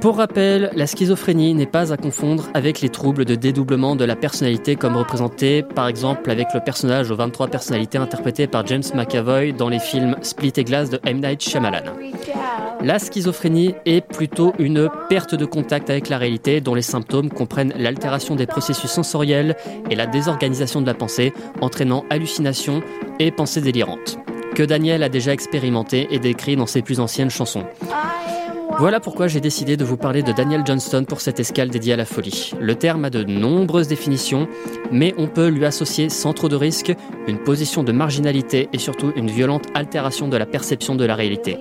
Pour 0.00 0.18
rappel, 0.18 0.70
la 0.74 0.86
schizophrénie 0.86 1.54
n'est 1.54 1.66
pas 1.66 1.92
à 1.92 1.96
confondre 1.96 2.48
avec 2.54 2.80
les 2.80 2.88
troubles 2.88 3.24
de 3.24 3.34
dédoublement 3.34 3.96
de 3.96 4.04
la 4.04 4.14
personnalité 4.14 4.76
comme 4.76 4.96
représenté 4.96 5.62
par 5.62 5.88
exemple 5.88 6.30
avec 6.30 6.48
le 6.54 6.60
personnage 6.60 7.10
aux 7.10 7.16
23 7.16 7.48
personnalités 7.48 7.98
interprété 7.98 8.46
par 8.46 8.66
James 8.66 8.82
McAvoy 8.94 9.52
dans 9.52 9.68
les 9.68 9.78
films 9.78 10.16
Split 10.22 10.52
et 10.56 10.64
Glass 10.64 10.90
de 10.90 11.00
M. 11.04 11.20
Night 11.20 11.42
Shyamalan. 11.42 11.92
La 12.82 12.98
schizophrénie 12.98 13.74
est 13.86 14.00
plutôt 14.00 14.52
une 14.58 14.88
perte 15.08 15.34
de 15.34 15.46
contact 15.46 15.88
avec 15.90 16.08
la 16.08 16.18
réalité 16.18 16.60
dont 16.60 16.74
les 16.74 16.82
symptômes 16.82 17.30
comprennent 17.30 17.72
l'altération 17.76 18.36
des 18.36 18.46
processus 18.46 18.90
sensoriels 18.90 19.56
et 19.90 19.96
la 19.96 20.06
désorganisation 20.06 20.82
de 20.82 20.86
la 20.86 20.94
pensée, 20.94 21.32
entraînant 21.60 22.04
hallucinations 22.10 22.82
et 23.18 23.30
pensées 23.30 23.62
délirantes, 23.62 24.18
que 24.54 24.62
Daniel 24.62 25.02
a 25.02 25.08
déjà 25.08 25.32
expérimenté 25.32 26.06
et 26.10 26.18
décrit 26.18 26.56
dans 26.56 26.66
ses 26.66 26.82
plus 26.82 27.00
anciennes 27.00 27.30
chansons. 27.30 27.64
Voilà 28.78 29.00
pourquoi 29.00 29.26
j'ai 29.26 29.40
décidé 29.40 29.78
de 29.78 29.84
vous 29.84 29.96
parler 29.96 30.22
de 30.22 30.32
Daniel 30.32 30.62
Johnston 30.66 31.04
pour 31.08 31.22
cette 31.22 31.40
escale 31.40 31.70
dédiée 31.70 31.94
à 31.94 31.96
la 31.96 32.04
folie. 32.04 32.52
Le 32.60 32.74
terme 32.74 33.06
a 33.06 33.10
de 33.10 33.24
nombreuses 33.24 33.88
définitions, 33.88 34.48
mais 34.92 35.14
on 35.16 35.28
peut 35.28 35.48
lui 35.48 35.64
associer 35.64 36.10
sans 36.10 36.34
trop 36.34 36.50
de 36.50 36.56
risques 36.56 36.94
une 37.26 37.38
position 37.38 37.82
de 37.84 37.92
marginalité 37.92 38.68
et 38.74 38.78
surtout 38.78 39.12
une 39.16 39.30
violente 39.30 39.64
altération 39.72 40.28
de 40.28 40.36
la 40.36 40.44
perception 40.44 40.94
de 40.94 41.06
la 41.06 41.14
réalité. 41.14 41.56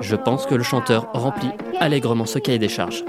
Je 0.00 0.14
pense 0.14 0.46
que 0.46 0.54
le 0.54 0.62
chanteur 0.62 1.08
remplit 1.12 1.50
allègrement 1.80 2.26
ce 2.26 2.38
cahier 2.38 2.60
des 2.60 2.68
charges. 2.68 3.04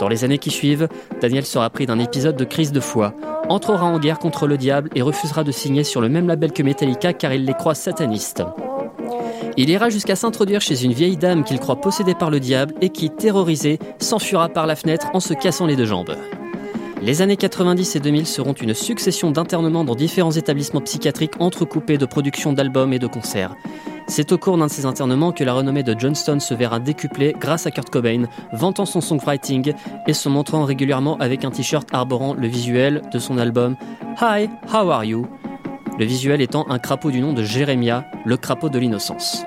Dans 0.00 0.08
les 0.08 0.24
années 0.24 0.38
qui 0.38 0.50
suivent, 0.50 0.88
Daniel 1.20 1.46
sera 1.46 1.70
pris 1.70 1.86
d'un 1.86 2.00
épisode 2.00 2.36
de 2.36 2.44
crise 2.44 2.72
de 2.72 2.80
foi, 2.80 3.14
entrera 3.48 3.86
en 3.86 4.00
guerre 4.00 4.18
contre 4.18 4.48
le 4.48 4.56
diable 4.56 4.90
et 4.96 5.02
refusera 5.02 5.44
de 5.44 5.52
signer 5.52 5.84
sur 5.84 6.00
le 6.00 6.08
même 6.08 6.26
label 6.26 6.52
que 6.52 6.64
Metallica 6.64 7.12
car 7.12 7.32
il 7.32 7.44
les 7.44 7.54
croit 7.54 7.76
satanistes. 7.76 8.42
Il 9.60 9.70
ira 9.70 9.90
jusqu'à 9.90 10.14
s'introduire 10.14 10.60
chez 10.60 10.84
une 10.84 10.92
vieille 10.92 11.16
dame 11.16 11.42
qu'il 11.42 11.58
croit 11.58 11.80
possédée 11.80 12.14
par 12.14 12.30
le 12.30 12.38
diable 12.38 12.74
et 12.80 12.90
qui, 12.90 13.10
terrorisée, 13.10 13.80
s'enfuira 13.98 14.48
par 14.48 14.68
la 14.68 14.76
fenêtre 14.76 15.08
en 15.14 15.18
se 15.18 15.34
cassant 15.34 15.66
les 15.66 15.74
deux 15.74 15.84
jambes. 15.84 16.14
Les 17.02 17.22
années 17.22 17.36
90 17.36 17.96
et 17.96 17.98
2000 17.98 18.24
seront 18.28 18.52
une 18.52 18.72
succession 18.72 19.32
d'internements 19.32 19.82
dans 19.82 19.96
différents 19.96 20.30
établissements 20.30 20.80
psychiatriques 20.80 21.40
entrecoupés 21.40 21.98
de 21.98 22.06
productions 22.06 22.52
d'albums 22.52 22.92
et 22.92 23.00
de 23.00 23.08
concerts. 23.08 23.56
C'est 24.06 24.30
au 24.30 24.38
cours 24.38 24.58
d'un 24.58 24.66
de 24.66 24.70
ces 24.70 24.86
internements 24.86 25.32
que 25.32 25.42
la 25.42 25.54
renommée 25.54 25.82
de 25.82 25.98
Johnston 25.98 26.38
se 26.38 26.54
verra 26.54 26.78
décuplée 26.78 27.34
grâce 27.36 27.66
à 27.66 27.72
Kurt 27.72 27.90
Cobain, 27.90 28.26
vantant 28.52 28.86
son 28.86 29.00
songwriting 29.00 29.72
et 30.06 30.12
se 30.12 30.28
montrant 30.28 30.62
régulièrement 30.66 31.16
avec 31.16 31.44
un 31.44 31.50
t-shirt 31.50 31.88
arborant 31.92 32.34
le 32.34 32.46
visuel 32.46 33.02
de 33.12 33.18
son 33.18 33.38
album 33.38 33.74
Hi, 34.20 34.48
How 34.72 34.88
Are 34.88 35.04
You? 35.04 35.26
Le 35.98 36.04
visuel 36.04 36.40
étant 36.40 36.66
un 36.70 36.78
crapaud 36.78 37.10
du 37.10 37.20
nom 37.20 37.32
de 37.32 37.42
Jérémia, 37.42 38.04
le 38.24 38.36
crapaud 38.36 38.68
de 38.68 38.78
l'innocence. 38.78 39.42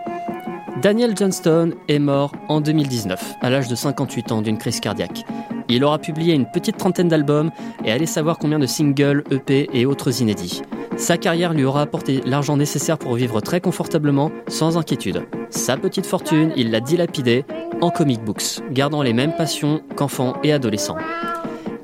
Daniel 0.82 1.16
Johnston 1.16 1.74
est 1.88 2.00
mort 2.00 2.34
en 2.50 2.60
2019, 2.60 3.36
à 3.42 3.50
l'âge 3.50 3.68
de 3.68 3.76
58 3.76 4.32
ans 4.32 4.42
d'une 4.42 4.58
crise 4.58 4.80
cardiaque. 4.80 5.24
Il 5.70 5.84
aura 5.86 6.00
publié 6.00 6.34
une 6.34 6.46
petite 6.46 6.78
trentaine 6.78 7.08
d'albums 7.08 7.52
et 7.86 7.92
allez 7.92 8.06
savoir 8.06 8.38
combien 8.38 8.60
de 8.60 8.66
singles, 8.66 9.24
EP 9.32 9.70
et 9.74 9.86
autres 9.86 10.22
inédits. 10.22 10.62
Sa 10.98 11.18
carrière 11.18 11.54
lui 11.54 11.64
aura 11.64 11.82
apporté 11.82 12.22
l'argent 12.26 12.58
nécessaire 12.58 12.98
pour 12.98 13.16
vivre 13.16 13.40
très 13.40 13.62
confortablement, 13.62 14.32
sans 14.48 14.78
inquiétude. 14.78 15.24
Sa 15.50 15.78
petite 15.78 16.06
fortune, 16.06 16.52
il 16.58 16.72
l'a 16.72 16.82
dilapidée 16.82 17.46
en 17.80 17.90
comic 17.90 18.22
books, 18.24 18.62
gardant 18.72 19.02
les 19.02 19.14
mêmes 19.14 19.36
passions 19.36 19.82
qu'enfant 19.96 20.34
et 20.44 20.52
adolescent. 20.52 20.98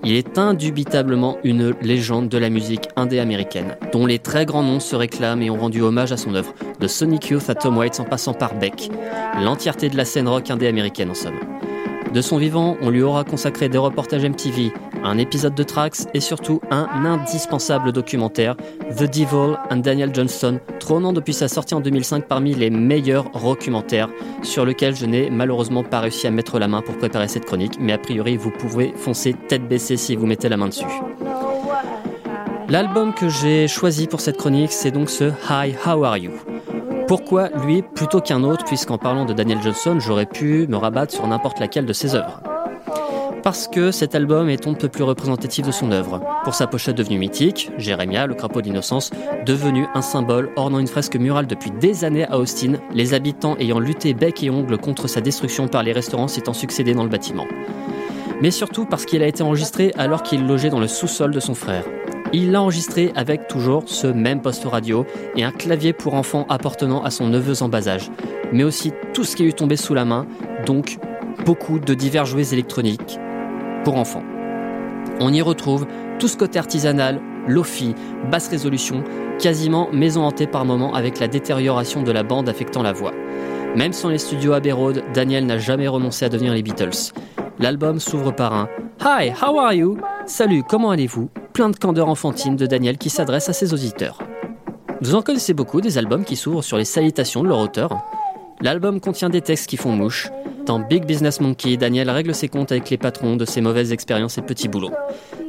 Il 0.10 0.16
est 0.16 0.38
indubitablement 0.38 1.38
une 1.44 1.76
légende 1.82 2.30
de 2.30 2.38
la 2.38 2.50
musique 2.50 2.88
indé-américaine, 2.96 3.76
dont 3.92 4.06
les 4.06 4.20
très 4.20 4.46
grands 4.46 4.64
noms 4.64 4.80
se 4.80 4.96
réclament 4.96 5.42
et 5.42 5.50
ont 5.50 5.58
rendu 5.58 5.82
hommage 5.82 6.14
à 6.14 6.18
son 6.18 6.34
œuvre, 6.34 6.54
de 6.80 6.88
Sonic 6.88 7.28
Youth 7.28 7.50
à 7.50 7.56
Tom 7.56 7.78
Waits 7.78 8.00
en 8.00 8.06
passant 8.06 8.34
par 8.34 8.56
Beck, 8.56 8.90
l'entièreté 9.44 9.90
de 9.90 9.98
la 9.98 10.06
scène 10.06 10.30
rock 10.30 10.50
indé-américaine 10.50 11.10
en 11.10 11.14
somme. 11.14 11.36
De 12.14 12.22
son 12.22 12.38
vivant, 12.38 12.78
on 12.82 12.90
lui 12.90 13.02
aura 13.02 13.26
consacré 13.26 13.68
des 13.68 13.78
reportages 13.78 14.24
MTV, 14.24 14.72
un 15.04 15.18
épisode 15.18 15.56
de 15.56 15.64
Trax 15.64 16.08
et 16.14 16.20
surtout 16.20 16.62
un 16.72 16.88
indispensable 17.06 17.92
documentaire, 17.92 18.56
The 18.98 19.04
Devil 19.04 19.58
and 19.70 19.78
Daniel 19.78 20.14
Johnston, 20.14 20.60
trônant 20.80 21.14
depuis 21.14 21.34
sa 21.34 21.48
sortie 21.48 21.76
en 21.76 21.80
2005 21.80 22.26
parmi 22.28 22.54
les 22.54 22.70
meilleurs 22.70 23.30
documentaires, 23.32 24.10
sur 24.44 24.66
lequel 24.66 24.96
je 24.96 25.06
n'ai 25.06 25.30
malheureusement 25.30 25.84
pas 25.84 26.00
réussi 26.00 26.28
à 26.28 26.32
mettre 26.32 26.60
la 26.60 26.68
main 26.68 26.82
pour 26.82 26.98
préparer 26.98 27.28
cette 27.28 27.46
chronique, 27.46 27.78
mais 27.80 27.94
a 27.94 27.98
priori 27.98 28.38
vous 28.38 28.52
pouvez 28.52 28.94
foncer 28.96 29.34
tête 29.34 29.68
baissée 29.68 29.98
si 29.98 30.16
vous 30.16 30.26
mettez 30.26 30.50
la 30.50 30.58
main 30.58 30.68
dessus. 30.68 30.86
L'album 32.70 33.14
que 33.14 33.30
j'ai 33.30 33.68
choisi 33.68 34.08
pour 34.08 34.20
cette 34.20 34.38
chronique, 34.38 34.74
c'est 34.74 34.92
donc 34.92 35.10
ce 35.10 35.32
Hi, 35.50 35.74
How 35.86 36.04
Are 36.04 36.18
You? 36.18 36.32
Pourquoi 37.08 37.48
lui 37.64 37.82
plutôt 37.82 38.20
qu'un 38.20 38.44
autre, 38.44 38.66
puisqu'en 38.66 38.98
parlant 38.98 39.24
de 39.24 39.32
Daniel 39.32 39.62
Johnson, 39.62 39.98
j'aurais 40.00 40.26
pu 40.26 40.68
me 40.68 40.76
rabattre 40.76 41.14
sur 41.14 41.26
n'importe 41.26 41.62
laquelle 41.62 41.86
de 41.86 41.94
ses 41.94 42.16
œuvres? 42.16 42.42
Parce 43.48 43.70
que 43.70 43.92
cet 43.92 44.14
album 44.14 44.50
est 44.50 44.68
un 44.68 44.74
peu 44.74 44.90
plus 44.90 45.06
représentatif 45.06 45.66
de 45.66 45.72
son 45.72 45.94
œuvre. 45.94 46.20
Pour 46.44 46.54
sa 46.54 46.68
pochette 46.68 46.98
devenue 46.98 47.18
mythique, 47.18 47.72
Jérémia, 47.78 48.28
le 48.28 48.34
crapaud 48.34 48.62
d'innocence, 48.62 49.10
devenu 49.46 49.88
un 49.96 50.02
symbole 50.02 50.50
ornant 50.58 50.80
une 50.80 50.88
fresque 50.88 51.16
murale 51.16 51.48
depuis 51.48 51.72
des 51.72 52.04
années 52.04 52.26
à 52.26 52.40
Austin, 52.40 52.74
les 52.94 53.14
habitants 53.14 53.56
ayant 53.58 53.80
lutté 53.80 54.14
bec 54.14 54.44
et 54.44 54.50
ongle 54.50 54.78
contre 54.78 55.08
sa 55.08 55.22
destruction 55.22 55.70
par 55.70 55.84
les 55.84 55.94
restaurants 55.94 56.28
s'étant 56.28 56.52
succédé 56.52 56.94
dans 56.94 57.06
le 57.06 57.10
bâtiment. 57.10 57.46
Mais 58.42 58.52
surtout 58.52 58.84
parce 58.84 59.06
qu'il 59.06 59.24
a 59.24 59.28
été 59.28 59.44
enregistré 59.44 59.94
alors 59.98 60.24
qu'il 60.24 60.46
logeait 60.46 60.70
dans 60.70 60.82
le 60.82 60.90
sous-sol 60.90 61.32
de 61.32 61.40
son 61.40 61.56
frère. 61.56 61.86
Il 62.34 62.52
l'a 62.52 62.62
enregistré 62.62 63.14
avec 63.16 63.48
toujours 63.48 63.84
ce 63.86 64.08
même 64.08 64.42
poste 64.42 64.66
radio 64.66 65.06
et 65.38 65.46
un 65.46 65.52
clavier 65.54 65.94
pour 65.94 66.16
enfants 66.16 66.46
appartenant 66.50 67.02
à 67.02 67.12
son 67.12 67.30
neveu 67.30 67.64
en 67.64 67.70
bas 67.70 67.88
âge, 67.88 68.12
mais 68.52 68.66
aussi 68.66 68.92
tout 69.14 69.24
ce 69.24 69.38
qui 69.38 69.44
lui 69.44 69.54
tombé 69.54 69.78
sous 69.78 69.94
la 69.94 70.04
main, 70.04 70.28
donc 70.66 70.98
beaucoup 71.46 71.80
de 71.80 71.94
divers 71.94 72.26
jouets 72.26 72.52
électroniques 72.52 73.18
pour 73.88 73.96
enfants. 73.96 74.26
On 75.22 75.32
y 75.32 75.42
retrouve 75.42 75.88
tout 76.20 76.28
ce 76.28 76.36
côté 76.36 76.60
artisanal, 76.60 77.22
lofi, 77.48 77.96
basse 78.30 78.50
résolution, 78.50 79.02
quasiment 79.40 79.88
maison 79.94 80.26
hantée 80.26 80.46
par 80.46 80.66
moments 80.66 80.94
avec 80.94 81.22
la 81.22 81.30
détérioration 81.30 82.04
de 82.04 82.12
la 82.12 82.24
bande 82.24 82.50
affectant 82.50 82.84
la 82.84 82.92
voix. 82.92 83.14
Même 83.78 83.94
sans 83.94 84.10
les 84.10 84.18
studios 84.18 84.52
Abbey 84.52 84.74
Road, 84.74 85.06
Daniel 85.14 85.46
n'a 85.46 85.58
jamais 85.58 85.88
renoncé 85.88 86.26
à 86.26 86.30
devenir 86.30 86.54
les 86.54 86.64
Beatles. 86.64 87.14
L'album 87.60 88.02
s'ouvre 88.02 88.36
par 88.36 88.54
un 88.54 88.68
Hi, 89.06 89.32
how 89.42 89.58
are 89.58 89.72
you? 89.72 89.98
Salut, 90.26 90.64
comment 90.64 90.92
allez-vous? 90.92 91.30
plein 91.54 91.70
de 91.70 91.78
candeur 91.78 92.10
enfantine 92.10 92.58
de 92.58 92.66
Daniel 92.66 92.98
qui 92.98 93.10
s'adresse 93.10 93.48
à 93.48 93.54
ses 93.54 93.74
auditeurs. 93.74 94.20
Vous 95.00 95.16
en 95.16 95.22
connaissez 95.22 95.54
beaucoup 95.54 95.80
des 95.80 95.98
albums 95.98 96.26
qui 96.26 96.36
s'ouvrent 96.36 96.62
sur 96.62 96.76
les 96.76 96.84
salutations 96.84 97.42
de 97.42 97.48
leur 97.48 97.60
auteur. 97.60 97.98
L'album 98.60 99.00
contient 99.00 99.30
des 99.30 99.40
textes 99.40 99.68
qui 99.68 99.78
font 99.78 99.94
mouche. 99.94 100.30
Dans 100.68 100.80
Big 100.80 101.06
Business 101.06 101.40
Monkey, 101.40 101.78
Daniel 101.78 102.10
règle 102.10 102.36
ses 102.36 102.50
comptes 102.50 102.74
avec 102.74 102.90
les 102.90 102.98
patrons 102.98 103.38
de 103.38 103.46
ses 103.46 103.62
mauvaises 103.62 103.94
expériences 103.94 104.38
et 104.38 104.42
petits 104.42 104.68
boulots. 104.68 104.92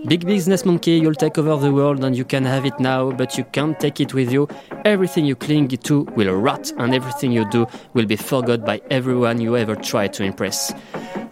Big 0.04 0.24
Business 0.24 0.64
Monkey, 0.64 0.96
you'll 0.98 1.16
take 1.16 1.36
over 1.38 1.58
the 1.58 1.72
world 1.72 2.04
and 2.04 2.12
you 2.12 2.24
can 2.24 2.44
have 2.44 2.64
it 2.64 2.78
now, 2.78 3.10
but 3.10 3.36
you 3.36 3.42
can't 3.50 3.76
take 3.80 4.00
it 4.00 4.14
with 4.14 4.30
you. 4.30 4.46
Everything 4.84 5.24
you 5.24 5.34
cling 5.34 5.66
to 5.76 6.06
will 6.16 6.30
rot 6.30 6.72
and 6.78 6.92
everything 6.92 7.32
you 7.32 7.44
do 7.50 7.66
will 7.94 8.06
be 8.06 8.16
forgot 8.16 8.64
by 8.64 8.80
everyone 8.90 9.40
you 9.40 9.56
ever 9.56 9.74
try 9.74 10.08
to 10.08 10.22
impress. 10.22 10.72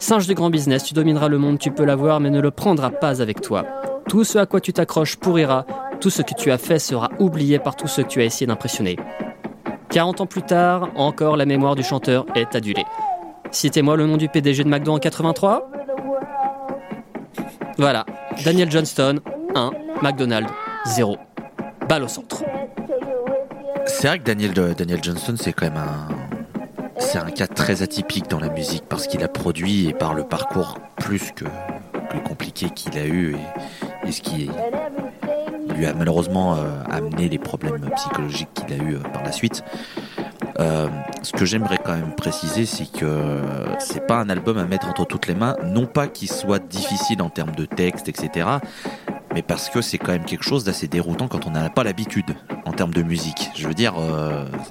Singe 0.01 0.27
du 0.27 0.35
grand 0.35 0.51
business, 0.51 0.83
tu 0.83 0.93
domineras 0.93 1.29
le 1.29 1.39
monde, 1.39 1.61
tu 1.61 1.71
peux 1.71 1.85
l'avoir, 1.85 2.19
mais 2.19 2.31
ne 2.31 2.41
le 2.41 2.51
prendras 2.51 2.91
pas 2.91 3.23
avec 3.23 3.41
toi. 3.41 3.65
Tout 4.09 4.25
ce 4.25 4.39
à 4.39 4.47
quoi 4.47 4.61
tu 4.61 4.73
t'accroches 4.73 5.15
pourrira, 5.15 5.65
tout 6.01 6.11
ce 6.11 6.23
que 6.23 6.35
tu 6.35 6.51
as 6.51 6.59
fait 6.59 6.81
sera 6.81 7.11
oublié 7.21 7.61
par 7.61 7.77
tous 7.77 7.87
ceux 7.87 8.03
que 8.03 8.09
tu 8.09 8.21
as 8.21 8.25
essayé 8.25 8.49
d'impressionner. 8.49 8.97
40 9.91 10.23
ans 10.23 10.27
plus 10.27 10.43
tard, 10.43 10.91
encore 10.97 11.37
la 11.37 11.47
mémoire 11.47 11.77
du 11.77 11.85
chanteur 11.85 12.27
est 12.35 12.57
adulée. 12.57 12.85
Citez-moi 13.51 13.97
le 13.97 14.07
nom 14.07 14.17
du 14.17 14.29
PDG 14.29 14.65
de 14.65 14.69
McDo 14.69 14.93
en 14.93 14.99
83 14.99 15.71
Voilà, 17.79 18.05
Daniel 18.45 18.71
Johnston, 18.71 19.21
1, 19.55 19.71
McDonald's, 20.03 20.53
0. 20.87 21.17
Balle 21.89 22.05
au 22.05 22.09
centre. 22.09 22.43
C'est 23.87 24.09
vrai 24.09 24.19
que 24.19 24.25
Daniel, 24.25 24.53
Daniel 24.53 24.99
Johnston, 25.03 25.35
c'est 25.37 25.53
quand 25.53 25.67
même 25.67 25.77
un. 25.77 26.09
C'est 26.99 27.19
un 27.19 27.31
cas 27.31 27.47
très 27.47 27.83
atypique 27.83 28.29
dans 28.29 28.41
la 28.41 28.49
musique 28.49 28.85
parce 28.89 29.07
qu'il 29.07 29.23
a 29.23 29.29
produit 29.29 29.89
et 29.89 29.93
par 29.93 30.15
le 30.15 30.25
parcours 30.25 30.79
plus 30.97 31.31
que, 31.33 31.45
compliqué 32.27 32.71
qu'il 32.71 32.99
a 32.99 33.07
eu. 33.07 33.35
Et 33.35 33.39
et 34.07 34.13
ce 34.13 34.23
qui 34.23 34.49
lui 35.75 35.87
a 35.87 35.95
malheureusement 35.95 36.55
euh, 36.55 36.83
amené 36.91 37.29
les 37.29 37.39
problèmes 37.39 37.91
psychologiques 37.97 38.49
qu'il 38.55 38.81
a 38.81 38.83
eu 38.83 38.95
euh, 38.95 39.01
par 39.13 39.25
la 39.25 39.33
suite. 39.33 39.65
Euh, 40.59 40.89
ce 41.23 41.33
que 41.33 41.45
j'aimerais 41.45 41.79
quand 41.85 41.95
même 41.95 42.15
préciser, 42.15 42.67
c'est 42.67 42.91
que 42.91 43.43
c'est 43.79 44.07
pas 44.07 44.19
un 44.19 44.29
album 44.29 44.59
à 44.59 44.65
mettre 44.65 44.89
entre 44.89 45.05
toutes 45.05 45.27
les 45.27 45.35
mains, 45.35 45.57
non 45.65 45.87
pas 45.87 46.09
qu'il 46.09 46.31
soit 46.31 46.59
difficile 46.59 47.21
en 47.23 47.31
termes 47.31 47.55
de 47.55 47.65
texte, 47.65 48.09
etc., 48.09 48.49
mais 49.35 49.43
parce 49.43 49.69
que 49.69 49.83
c'est 49.83 49.99
quand 49.99 50.13
même 50.13 50.25
quelque 50.25 50.45
chose 50.45 50.65
d'assez 50.65 50.89
déroutant 50.89 51.29
quand 51.29 51.47
on 51.47 51.51
n'a 51.51 51.69
pas 51.69 51.85
l'habitude 51.85 52.35
en 52.65 52.73
termes 52.73 52.95
de 52.95 53.03
musique. 53.03 53.51
Je 53.55 53.69
veux 53.69 53.75
dire, 53.75 53.95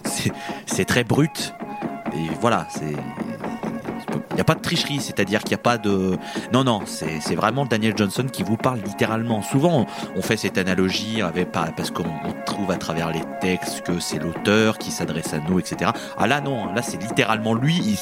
c'est 0.65 0.85
très 0.85 1.03
brut, 1.03 1.53
et 2.13 2.29
voilà, 2.41 2.67
c'est 2.71 2.95
il 4.35 4.39
n'y 4.39 4.41
a 4.41 4.45
pas 4.45 4.55
de 4.55 4.61
tricherie, 4.61 4.99
c'est-à-dire 4.99 5.39
qu'il 5.39 5.51
n'y 5.51 5.61
a 5.61 5.63
pas 5.63 5.77
de... 5.77 6.17
Non, 6.51 6.65
non, 6.65 6.81
c'est 6.85 7.35
vraiment 7.35 7.65
Daniel 7.65 7.93
Johnson 7.95 8.25
qui 8.29 8.43
vous 8.43 8.57
parle 8.57 8.79
littéralement. 8.85 9.41
Souvent, 9.41 9.85
on 10.13 10.21
fait 10.21 10.35
cette 10.35 10.57
analogie 10.57 11.21
avec, 11.21 11.53
parce 11.53 11.89
qu'on 11.89 12.03
trouve 12.45 12.69
à 12.69 12.75
travers 12.75 13.11
les 13.11 13.21
textes 13.39 13.81
que 13.81 13.99
c'est 13.99 14.19
l'auteur 14.19 14.77
qui 14.77 14.91
s'adresse 14.91 15.33
à 15.33 15.39
nous, 15.39 15.57
etc. 15.59 15.91
Ah 16.17 16.27
là, 16.27 16.41
non, 16.41 16.73
là, 16.73 16.81
c'est 16.81 17.01
littéralement 17.01 17.53
lui. 17.53 17.77
Il, 17.77 17.97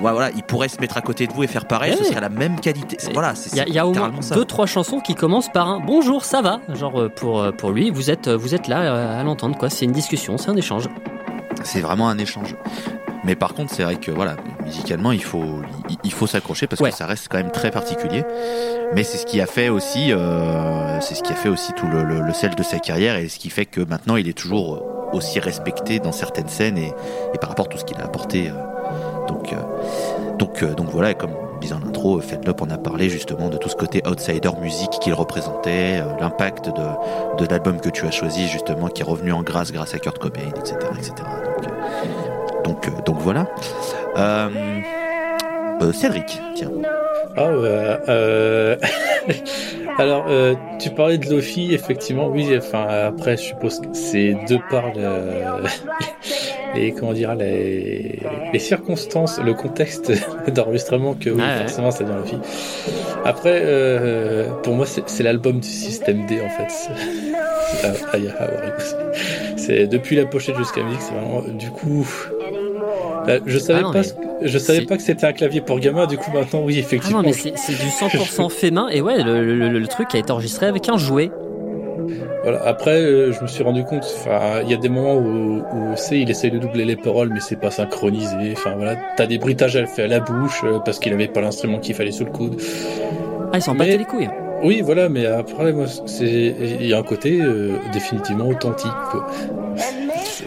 voilà, 0.00 0.30
il 0.30 0.42
pourrait 0.42 0.68
se 0.68 0.80
mettre 0.80 0.96
à 0.96 1.02
côté 1.02 1.26
de 1.26 1.34
vous 1.34 1.42
et 1.42 1.46
faire 1.46 1.66
pareil, 1.66 1.94
ce 1.98 2.04
serait 2.04 2.20
la 2.20 2.30
même 2.30 2.58
qualité. 2.60 2.96
Voilà, 3.12 3.34
Il 3.52 3.74
y 3.74 3.78
a, 3.78 3.86
au 3.86 3.92
moins 3.92 4.10
deux, 4.32 4.44
trois 4.46 4.66
chansons 4.66 5.00
qui 5.00 5.14
commencent 5.14 5.52
par 5.52 5.68
un 5.68 5.80
bonjour, 5.80 6.24
ça 6.24 6.40
va. 6.40 6.60
Genre, 6.70 6.98
euh, 6.98 7.08
pour, 7.08 7.40
euh, 7.40 7.52
pour 7.52 7.72
lui, 7.72 7.90
vous 7.90 8.10
êtes, 8.10 8.28
vous 8.28 8.54
êtes 8.54 8.68
là 8.68 8.80
euh, 8.80 9.20
à 9.20 9.22
l'entendre, 9.22 9.58
quoi. 9.58 9.68
C'est 9.68 9.84
une 9.84 9.92
discussion, 9.92 10.38
c'est 10.38 10.50
un 10.50 10.56
échange. 10.56 10.88
C'est 11.64 11.80
vraiment 11.80 12.08
un 12.08 12.18
échange. 12.18 12.54
Mais 13.24 13.34
par 13.34 13.54
contre, 13.54 13.72
c'est 13.72 13.82
vrai 13.82 13.96
que 13.96 14.10
voilà, 14.10 14.36
musicalement, 14.64 15.12
il 15.12 15.22
faut, 15.22 15.60
il, 16.04 16.12
faut 16.12 16.26
s'accrocher 16.26 16.66
parce 16.66 16.80
que 16.80 16.90
ça 16.90 17.06
reste 17.06 17.28
quand 17.28 17.38
même 17.38 17.50
très 17.50 17.70
particulier. 17.70 18.24
Mais 18.94 19.02
c'est 19.02 19.18
ce 19.18 19.26
qui 19.26 19.40
a 19.40 19.46
fait 19.46 19.68
aussi, 19.68 20.12
euh, 20.12 21.00
c'est 21.00 21.14
ce 21.14 21.22
qui 21.22 21.32
a 21.32 21.36
fait 21.36 21.48
aussi 21.48 21.72
tout 21.74 21.86
le, 21.86 22.04
le, 22.04 22.32
sel 22.32 22.54
de 22.54 22.62
sa 22.62 22.78
carrière 22.78 23.16
et 23.16 23.28
ce 23.28 23.38
qui 23.38 23.50
fait 23.50 23.66
que 23.66 23.80
maintenant, 23.80 24.16
il 24.16 24.28
est 24.28 24.38
toujours 24.38 24.82
aussi 25.12 25.40
respecté 25.40 25.98
dans 25.98 26.12
certaines 26.12 26.48
scènes 26.48 26.78
et, 26.78 26.92
et 27.34 27.38
par 27.38 27.50
rapport 27.50 27.66
à 27.66 27.68
tout 27.68 27.78
ce 27.78 27.84
qu'il 27.84 27.98
a 27.98 28.04
apporté. 28.04 28.48
Euh, 28.48 29.26
donc, 29.26 29.52
euh, 29.52 29.56
donc, 30.38 30.62
euh, 30.62 30.74
donc 30.74 30.88
voilà, 30.90 31.14
comme 31.14 31.32
disait 31.60 31.74
en 31.74 31.82
intro, 31.86 32.20
Fedlop 32.20 32.62
en 32.62 32.70
a 32.70 32.78
parlé 32.78 33.10
justement 33.10 33.48
de 33.48 33.56
tout 33.56 33.68
ce 33.68 33.74
côté 33.74 34.02
outsider 34.06 34.50
musique 34.60 34.90
qu'il 35.00 35.12
représentait, 35.12 36.02
l'impact 36.20 36.66
de, 36.66 37.44
de 37.44 37.50
l'album 37.50 37.80
que 37.80 37.88
tu 37.88 38.06
as 38.06 38.12
choisi 38.12 38.46
justement 38.46 38.88
qui 38.88 39.02
est 39.02 39.04
revenu 39.04 39.32
en 39.32 39.42
grâce 39.42 39.72
grâce 39.72 39.94
à 39.94 39.98
Kurt 39.98 40.18
Cobain, 40.18 40.52
etc. 40.56 40.76
etc. 40.96 41.14
Donc, 41.62 41.72
donc, 42.68 42.86
euh, 42.86 43.02
donc 43.04 43.16
voilà. 43.20 43.46
Euh, 44.16 44.48
euh, 45.82 45.92
Cédric, 45.92 46.40
tiens. 46.54 46.70
Ah 47.36 47.46
euh, 47.46 48.76
Alors, 49.98 50.26
euh, 50.28 50.54
tu 50.78 50.90
parlais 50.90 51.18
de 51.18 51.28
Lofi, 51.28 51.72
effectivement, 51.72 52.28
oui. 52.28 52.56
Enfin, 52.56 52.86
après, 52.88 53.36
je 53.36 53.42
suppose 53.42 53.80
que 53.80 53.86
c'est 53.92 54.34
de 54.48 54.58
par 54.70 54.92
les, 56.74 56.92
comment 56.92 57.12
dire, 57.12 57.34
les, 57.34 58.20
les 58.52 58.58
circonstances, 58.58 59.40
le 59.40 59.54
contexte 59.54 60.12
d'enregistrement 60.52 61.14
que 61.14 61.30
oui, 61.30 61.42
forcément, 61.60 61.90
c'est 61.90 62.04
dans 62.04 62.16
Lofi. 62.16 62.36
Après, 63.24 63.60
euh, 63.64 64.48
pour 64.62 64.74
moi, 64.74 64.86
c'est 64.86 65.22
l'album 65.22 65.60
du 65.60 65.68
système 65.68 66.26
D 66.26 66.40
en 66.40 66.48
fait. 66.48 66.72
C'est 69.56 69.86
depuis 69.86 70.16
la 70.16 70.26
pochette 70.26 70.56
jusqu'à 70.56 70.82
musique, 70.82 71.02
c'est 71.02 71.14
vraiment 71.14 71.42
du 71.42 71.70
coup 71.70 72.06
euh, 73.28 73.40
je 73.46 73.58
savais 73.58 73.82
ah 73.84 73.92
pas, 73.92 74.02
je 74.42 74.58
savais 74.58 74.82
pas 74.82 74.96
que 74.96 75.02
c'était 75.02 75.26
un 75.26 75.32
clavier 75.32 75.60
pour 75.60 75.78
gamin. 75.78 76.06
Du 76.06 76.16
coup, 76.16 76.30
maintenant, 76.32 76.62
oui, 76.64 76.78
effectivement. 76.78 77.20
Ah 77.20 77.22
non, 77.22 77.28
mais 77.28 77.52
c'est 77.56 77.72
du 77.72 77.88
100% 78.18 78.50
fait 78.50 78.70
main. 78.70 78.88
Et 78.88 79.00
ouais, 79.00 79.22
le, 79.22 79.86
truc 79.86 80.14
a 80.14 80.18
été 80.18 80.30
enregistré 80.30 80.66
avec 80.66 80.88
un 80.88 80.96
jouet. 80.96 81.30
Voilà. 82.42 82.62
Après, 82.64 83.00
euh, 83.00 83.32
je 83.32 83.42
me 83.42 83.46
suis 83.46 83.62
rendu 83.62 83.84
compte. 83.84 84.04
Enfin, 84.04 84.60
il 84.62 84.70
y 84.70 84.74
a 84.74 84.76
des 84.76 84.88
moments 84.88 85.16
où, 85.16 85.58
où 85.60 85.92
c'est, 85.96 86.20
il 86.20 86.30
essaye 86.30 86.50
de 86.50 86.58
doubler 86.58 86.84
les 86.84 86.96
paroles, 86.96 87.30
mais 87.32 87.40
c'est 87.40 87.60
pas 87.60 87.70
synchronisé. 87.70 88.52
Enfin 88.52 88.74
voilà, 88.76 88.96
t'as 89.16 89.26
des 89.26 89.38
bruitages 89.38 89.76
à, 89.76 89.84
à 90.00 90.06
la 90.06 90.20
bouche 90.20 90.62
euh, 90.64 90.78
parce 90.84 90.98
qu'il 90.98 91.12
avait 91.12 91.28
pas 91.28 91.40
l'instrument 91.40 91.78
qu'il 91.78 91.94
fallait 91.94 92.12
sous 92.12 92.24
le 92.24 92.30
coude. 92.30 92.60
Ah, 93.52 93.58
ils 93.58 93.62
s'en 93.62 93.74
battaient 93.74 93.98
les 93.98 94.04
couilles. 94.04 94.28
Oui, 94.62 94.82
voilà, 94.82 95.08
mais 95.08 95.24
après, 95.26 95.72
moi, 95.72 95.86
c'est 96.06 96.26
il 96.80 96.86
y 96.86 96.92
a 96.92 96.98
un 96.98 97.02
côté 97.02 97.40
euh, 97.40 97.76
définitivement 97.92 98.48
authentique. 98.48 98.90
Quoi. 99.10 99.26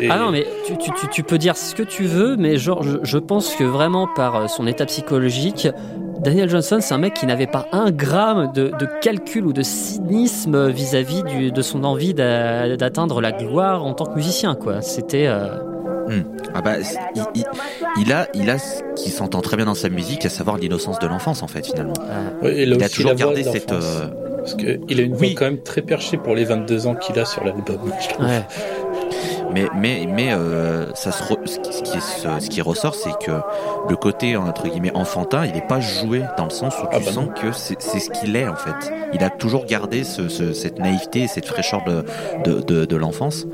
Ah 0.10 0.18
non, 0.20 0.32
mais 0.32 0.46
tu, 0.66 0.78
tu, 0.78 0.92
tu, 0.94 1.08
tu 1.10 1.24
peux 1.24 1.38
dire 1.38 1.56
ce 1.58 1.76
que 1.76 1.84
tu 1.84 2.04
veux, 2.04 2.36
mais 2.38 2.58
genre, 2.58 2.84
je, 2.84 2.98
je 3.04 3.18
pense 3.18 3.56
que 3.56 3.64
vraiment 3.64 4.08
par 4.08 4.36
euh, 4.36 4.48
son 4.48 4.68
état 4.68 4.86
psychologique, 4.86 5.68
Daniel 6.20 6.50
Johnson, 6.50 6.78
c'est 6.82 6.94
un 6.94 6.98
mec 7.00 7.14
qui 7.16 7.26
n'avait 7.26 7.48
pas 7.48 7.68
un 7.72 7.90
gramme 7.92 8.52
de, 8.54 8.72
de 8.80 8.88
calcul 9.02 9.46
ou 9.48 9.54
de 9.54 9.64
cynisme 9.64 10.70
vis-à-vis 10.70 11.24
du- 11.24 11.52
de 11.52 11.62
son 11.62 11.84
envie 11.84 12.14
d'a- 12.14 12.76
d'atteindre 12.78 13.22
la 13.22 13.32
gloire 13.32 13.84
en 13.84 13.94
tant 13.94 14.06
que 14.06 14.16
musicien, 14.16 14.56
quoi. 14.56 14.82
C'était. 14.82 15.26
euh, 15.28 15.58
Ah 16.54 16.62
bah, 16.62 16.74
il, 17.16 17.24
il- 17.36 17.46
il 18.02 18.12
a, 18.14 18.28
il 18.34 18.50
a 18.50 18.58
ce 18.60 18.82
qui 18.96 19.10
s'entend 19.10 19.42
très 19.42 19.56
bien 19.58 19.66
dans 19.66 19.74
sa 19.76 19.90
musique, 19.90 20.26
à 20.26 20.30
savoir 20.30 20.58
l'innocence 20.58 21.00
de 21.00 21.08
l'enfance 21.08 21.42
en 21.42 21.48
fait 21.48 21.66
finalement. 21.66 21.94
là 22.44 22.50
Il 22.52 22.84
a 22.84 22.90
toujours 22.90 23.14
gardé 23.16 23.44
cette. 23.44 23.72
euh, 23.72 24.10
Parce 24.38 24.56
qu'il 24.56 25.00
a 25.00 25.04
une 25.04 25.14
voix 25.14 25.22
Oui. 25.28 25.36
quand 25.36 25.46
même 25.46 25.62
très 25.62 25.82
perchée 25.82 26.18
pour 26.18 26.36
les 26.36 26.44
22 26.44 26.86
ans 26.88 26.96
qu'il 26.96 27.18
a 27.20 27.26
sur 27.26 27.44
l'album. 27.44 27.78
ouais. 28.20 28.42
Mais 29.54 29.68
mais 29.76 30.08
mais 30.10 30.32
euh, 30.34 30.86
ça 30.94 31.12
se 31.12 31.24
re- 31.24 31.46
ce, 31.46 31.60
qui, 31.60 31.74
ce 31.74 31.82
qui 31.84 31.98
est- 31.98 32.02
ce- 32.02 32.40
ce 32.40 32.50
qui 32.50 32.62
ressort, 32.62 32.96
c'est 32.96 33.18
que 33.26 33.32
le 33.90 33.96
côté 33.96 34.36
entre 34.38 34.68
guillemets 34.68 34.96
enfantin, 34.96 35.46
il 35.46 35.54
n'est 35.54 35.62
pas 35.68 35.80
joué 35.80 36.24
dans 36.38 36.46
le 36.46 36.50
sens 36.52 36.74
où 36.78 36.82
tu 36.84 36.88
Ah 36.92 37.00
bah 37.00 37.12
sens 37.12 37.16
non. 37.16 37.28
que 37.28 37.52
c'est 37.52 37.80
ce 37.80 38.10
qu'il 38.12 38.36
est 38.36 38.48
en 38.48 38.56
fait. 38.56 38.92
Il 39.14 39.24
a 39.24 39.30
toujours 39.30 39.66
gardé 39.66 40.04
ce, 40.04 40.30
ce- 40.30 40.54
cette 40.54 40.80
naïveté, 40.80 41.24
et 41.24 41.28
cette 41.28 41.46
fraîcheur 41.46 41.84
de 41.86 42.06
de, 42.46 42.62
de, 42.62 42.86
de 42.86 42.96
l'enfance, 42.96 43.46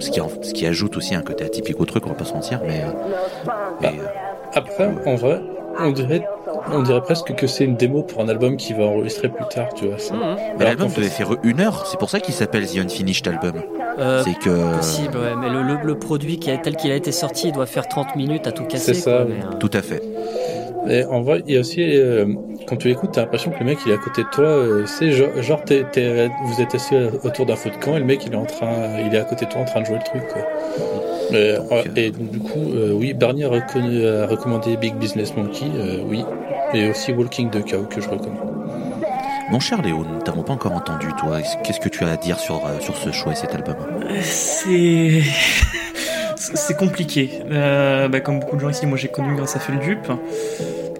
ce 0.00 0.10
qui 0.10 0.20
ce 0.42 0.52
qui 0.52 0.66
ajoute 0.66 0.96
aussi 0.96 1.14
un 1.14 1.22
côté 1.22 1.44
atypique 1.44 1.80
au 1.80 1.84
truc, 1.86 2.04
on 2.06 2.10
va 2.10 2.14
pas 2.16 2.24
se 2.24 2.34
mentir. 2.34 2.60
Mais 2.66 2.82
euh, 2.82 3.82
et, 3.82 3.86
euh, 3.86 3.90
Après, 4.54 4.88
en 5.06 5.14
vrai, 5.16 5.40
on 5.80 5.90
dirait, 5.92 6.26
on 6.72 6.82
dirait 6.82 7.00
presque 7.02 7.34
que 7.34 7.46
c'est 7.46 7.64
une 7.64 7.76
démo 7.76 8.02
pour 8.02 8.22
un 8.22 8.28
album 8.28 8.56
qu'il 8.56 8.76
va 8.76 8.84
enregistrer 8.84 9.28
plus 9.28 9.44
tard, 9.48 9.68
tu 9.74 9.86
vois. 9.86 9.98
ça. 9.98 10.14
Mhm. 10.14 10.36
mais 10.58 10.64
l'album 10.64 10.88
fait, 10.88 11.00
devait 11.00 11.10
faire 11.10 11.30
une 11.42 11.60
heure, 11.60 11.86
c'est 11.86 11.98
pour 11.98 12.10
ça 12.10 12.20
qu'il 12.20 12.34
s'appelle 12.34 12.66
The 12.66 12.78
Unfinished 12.78 13.26
Album. 13.28 13.62
Euh, 13.98 14.22
c'est 14.24 14.34
que 14.38 14.76
Possible, 14.76 15.16
ouais, 15.18 15.34
mais 15.38 15.48
le, 15.50 15.62
le, 15.62 15.76
le 15.84 15.98
produit 15.98 16.38
qui 16.38 16.50
a, 16.50 16.56
tel 16.58 16.74
qu'il 16.76 16.90
a 16.90 16.96
été 16.96 17.12
sorti, 17.12 17.48
il 17.48 17.52
doit 17.52 17.66
faire 17.66 17.86
30 17.88 18.16
minutes 18.16 18.46
à 18.46 18.52
tout 18.52 18.64
casser. 18.64 18.94
C'est 18.94 19.00
ça, 19.00 19.10
quoi, 19.18 19.24
oui. 19.26 19.34
mais, 19.38 19.44
euh, 19.44 19.58
tout 19.58 19.70
à 19.72 19.82
fait. 19.82 20.02
Et 20.88 21.04
en 21.04 21.22
vrai, 21.22 21.42
il 21.46 21.54
y 21.54 21.56
a 21.56 21.60
aussi, 21.60 21.80
euh, 21.80 22.26
quand 22.68 22.76
tu 22.76 22.88
l'écoutes, 22.88 23.12
t'as 23.12 23.22
l'impression 23.22 23.50
que 23.50 23.58
le 23.60 23.64
mec 23.64 23.78
il 23.86 23.92
est 23.92 23.94
à 23.94 23.98
côté 23.98 24.22
de 24.22 24.28
toi. 24.28 24.44
euh, 24.44 24.84
c'est 24.86 25.12
genre, 25.12 25.30
genre 25.40 25.62
t'es- 25.64 25.84
t'es- 25.92 26.28
vous 26.44 26.60
êtes 26.60 26.74
assis 26.74 26.94
autour 27.22 27.46
d'un 27.46 27.56
feu 27.56 27.70
de 27.70 27.76
camp 27.82 27.96
et 27.96 28.00
le 28.00 28.04
mec 28.04 28.20
il 28.26 28.32
est 28.34 28.36
en 28.36 28.44
train, 28.44 28.98
il 29.06 29.14
est 29.14 29.18
à 29.18 29.24
côté 29.24 29.46
de 29.46 29.50
toi 29.50 29.62
en 29.62 29.64
train 29.64 29.80
de 29.80 29.86
jouer 29.86 29.96
le 29.96 30.04
truc. 30.04 30.28
Quoi. 30.30 30.42
Euh, 31.32 31.60
ouais, 31.70 31.84
et 31.96 32.10
du 32.10 32.38
coup, 32.38 32.72
euh, 32.72 32.92
oui, 32.92 33.14
Bernier 33.14 33.44
a, 33.44 34.26
recommandé 34.26 34.76
Big 34.76 34.94
Business 34.96 35.34
Monkey, 35.36 35.66
euh, 35.74 35.98
oui, 36.06 36.24
et 36.72 36.90
aussi 36.90 37.12
Walking 37.12 37.50
the 37.50 37.64
Cow 37.64 37.84
que 37.84 38.00
je 38.00 38.08
recommande. 38.08 38.54
Mon 39.50 39.60
cher 39.60 39.82
Léo, 39.82 40.04
nous 40.08 40.16
ne 40.16 40.20
t'avons 40.20 40.42
pas 40.42 40.54
encore 40.54 40.72
entendu, 40.72 41.08
toi. 41.18 41.40
Qu'est-ce 41.62 41.80
que 41.80 41.90
tu 41.90 42.04
as 42.04 42.12
à 42.12 42.16
dire 42.16 42.38
sur, 42.38 42.64
euh, 42.66 42.80
sur 42.80 42.96
ce 42.96 43.12
choix 43.12 43.32
et 43.32 43.36
cet 43.36 43.54
album 43.54 43.76
C'est. 44.22 45.22
C'est 46.36 46.76
compliqué. 46.76 47.42
Euh, 47.50 48.08
bah, 48.08 48.20
comme 48.20 48.40
beaucoup 48.40 48.56
de 48.56 48.60
gens 48.60 48.68
ici, 48.68 48.86
moi 48.86 48.98
j'ai 48.98 49.08
connu 49.08 49.34
grâce 49.34 49.56
à 49.56 49.60
Feldup. 49.60 50.10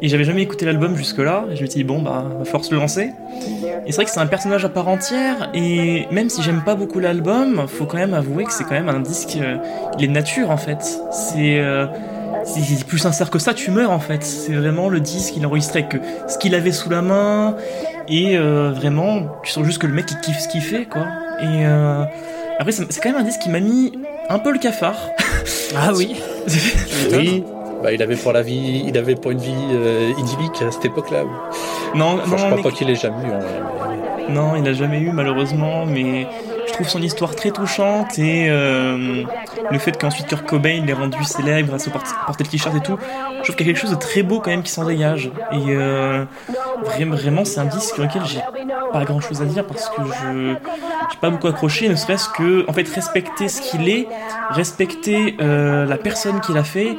Et 0.02 0.08
j'avais 0.08 0.24
jamais 0.24 0.42
écouté 0.42 0.64
l'album 0.66 0.96
jusque-là. 0.96 1.44
Et 1.50 1.56
je 1.56 1.62
me 1.62 1.66
suis 1.66 1.78
dit, 1.78 1.84
bon, 1.84 2.02
bah, 2.02 2.24
va 2.38 2.44
falloir 2.44 2.64
se 2.64 2.72
le 2.74 2.78
lancer. 2.80 3.10
Et 3.86 3.92
c'est 3.92 3.96
vrai 3.96 4.04
que 4.04 4.10
c'est 4.10 4.20
un 4.20 4.26
personnage 4.26 4.64
à 4.64 4.68
part 4.68 4.88
entière. 4.88 5.50
Et 5.54 6.06
même 6.10 6.28
si 6.30 6.42
j'aime 6.42 6.62
pas 6.64 6.74
beaucoup 6.74 6.98
l'album, 7.00 7.66
faut 7.68 7.86
quand 7.86 7.96
même 7.98 8.14
avouer 8.14 8.44
que 8.44 8.52
c'est 8.52 8.64
quand 8.64 8.72
même 8.72 8.88
un 8.88 9.00
disque. 9.00 9.36
euh, 9.40 9.56
il 9.98 10.04
est 10.04 10.08
de 10.08 10.12
nature 10.12 10.50
en 10.50 10.56
fait. 10.56 10.78
C'est. 11.10 11.58
euh, 11.60 11.86
c'est 12.46 12.84
plus 12.84 12.98
sincère 12.98 13.30
que 13.30 13.38
ça, 13.38 13.54
tu 13.54 13.70
meurs 13.70 13.90
en 13.90 14.00
fait. 14.00 14.22
C'est 14.22 14.52
vraiment 14.52 14.90
le 14.90 15.00
disque, 15.00 15.34
il 15.36 15.46
enregistrait 15.46 15.80
avec 15.80 15.94
euh, 15.94 15.98
ce 16.28 16.36
qu'il 16.36 16.54
avait 16.54 16.72
sous 16.72 16.90
la 16.90 17.00
main. 17.00 17.56
Et 18.06 18.36
euh, 18.36 18.70
vraiment, 18.74 19.22
tu 19.42 19.50
sens 19.50 19.64
juste 19.64 19.78
que 19.78 19.86
le 19.86 19.94
mec 19.94 20.04
il 20.10 20.18
kiffe 20.20 20.40
ce 20.40 20.48
qu'il 20.48 20.60
fait 20.60 20.84
quoi. 20.84 21.06
Et 21.40 21.64
euh, 21.64 22.04
après, 22.58 22.72
c'est 22.72 22.90
c'est 22.92 23.00
quand 23.00 23.10
même 23.12 23.20
un 23.20 23.24
disque 23.24 23.40
qui 23.40 23.48
m'a 23.48 23.60
mis 23.60 23.92
un 24.28 24.38
peu 24.38 24.52
le 24.52 24.58
cafard. 24.58 25.08
Ah 25.76 25.92
oui. 25.94 26.16
Oui, 27.12 27.44
bah, 27.84 27.92
il 27.92 28.02
avait 28.02 28.16
pour 28.16 28.32
la 28.32 28.42
vie, 28.42 28.82
il 28.86 28.96
avait 28.98 29.14
pour 29.14 29.30
une 29.30 29.38
vie 29.38 29.52
euh, 29.72 30.10
idyllique 30.18 30.62
à 30.66 30.70
cette 30.72 30.86
époque-là. 30.86 31.22
non, 31.94 32.18
Enfin, 32.18 32.30
non, 32.30 32.36
je 32.38 32.44
crois 32.46 32.56
mais- 32.56 32.62
pas 32.62 32.70
qu'il 32.70 32.88
ait 32.90 32.94
jamais 32.96 33.22
eu. 33.28 33.30
mais- 33.30 34.32
non, 34.34 34.56
il 34.56 34.66
a 34.66 34.72
jamais 34.72 34.98
eu 35.00 35.10
malheureusement, 35.12 35.84
mais 35.84 36.26
je 36.66 36.72
trouve 36.72 36.88
son 36.88 37.02
histoire 37.02 37.36
très 37.36 37.50
touchante 37.50 38.18
et 38.18 38.46
euh, 38.48 39.22
le 39.70 39.78
fait 39.78 39.92
qu'ensuite 40.00 40.26
Kurt 40.28 40.46
Cobain 40.46 40.82
l'ait 40.86 40.94
rendu 40.94 41.22
célèbre 41.24 41.68
grâce 41.68 41.86
au 41.86 41.90
port- 41.90 42.02
porter 42.26 42.42
le 42.44 42.48
t-shirt 42.50 42.74
et 42.74 42.80
tout, 42.80 42.96
je 43.38 43.42
trouve 43.42 43.54
qu'il 43.56 43.66
y 43.66 43.68
a 43.68 43.72
quelque 43.74 43.82
chose 43.82 43.90
de 43.90 43.96
très 44.00 44.22
beau 44.22 44.40
quand 44.40 44.50
même 44.50 44.62
qui 44.62 44.72
s'en 44.72 44.86
dégage. 44.86 45.30
Et 45.52 45.56
euh, 45.68 46.24
vraiment, 47.12 47.44
c'est 47.44 47.60
un 47.60 47.66
disque 47.66 47.94
sur 47.94 48.02
lequel 48.02 48.22
j'ai 48.24 48.40
pas 48.92 49.04
grand 49.04 49.20
chose 49.20 49.42
à 49.42 49.44
dire 49.44 49.66
parce 49.66 49.90
que 49.90 50.02
je 50.04 50.54
j'ai 51.12 51.18
pas 51.20 51.28
beaucoup 51.30 51.48
accroché, 51.48 51.88
ne 51.90 51.94
serait-ce 51.96 52.28
que 52.30 52.64
en 52.68 52.72
fait 52.72 52.88
respecter 52.88 53.48
ce 53.48 53.60
qu'il 53.60 53.88
est, 53.90 54.08
respecter 54.50 55.36
euh, 55.40 55.84
la 55.84 55.96
personne 55.98 56.40
qu'il 56.40 56.56
a 56.56 56.64
fait 56.64 56.96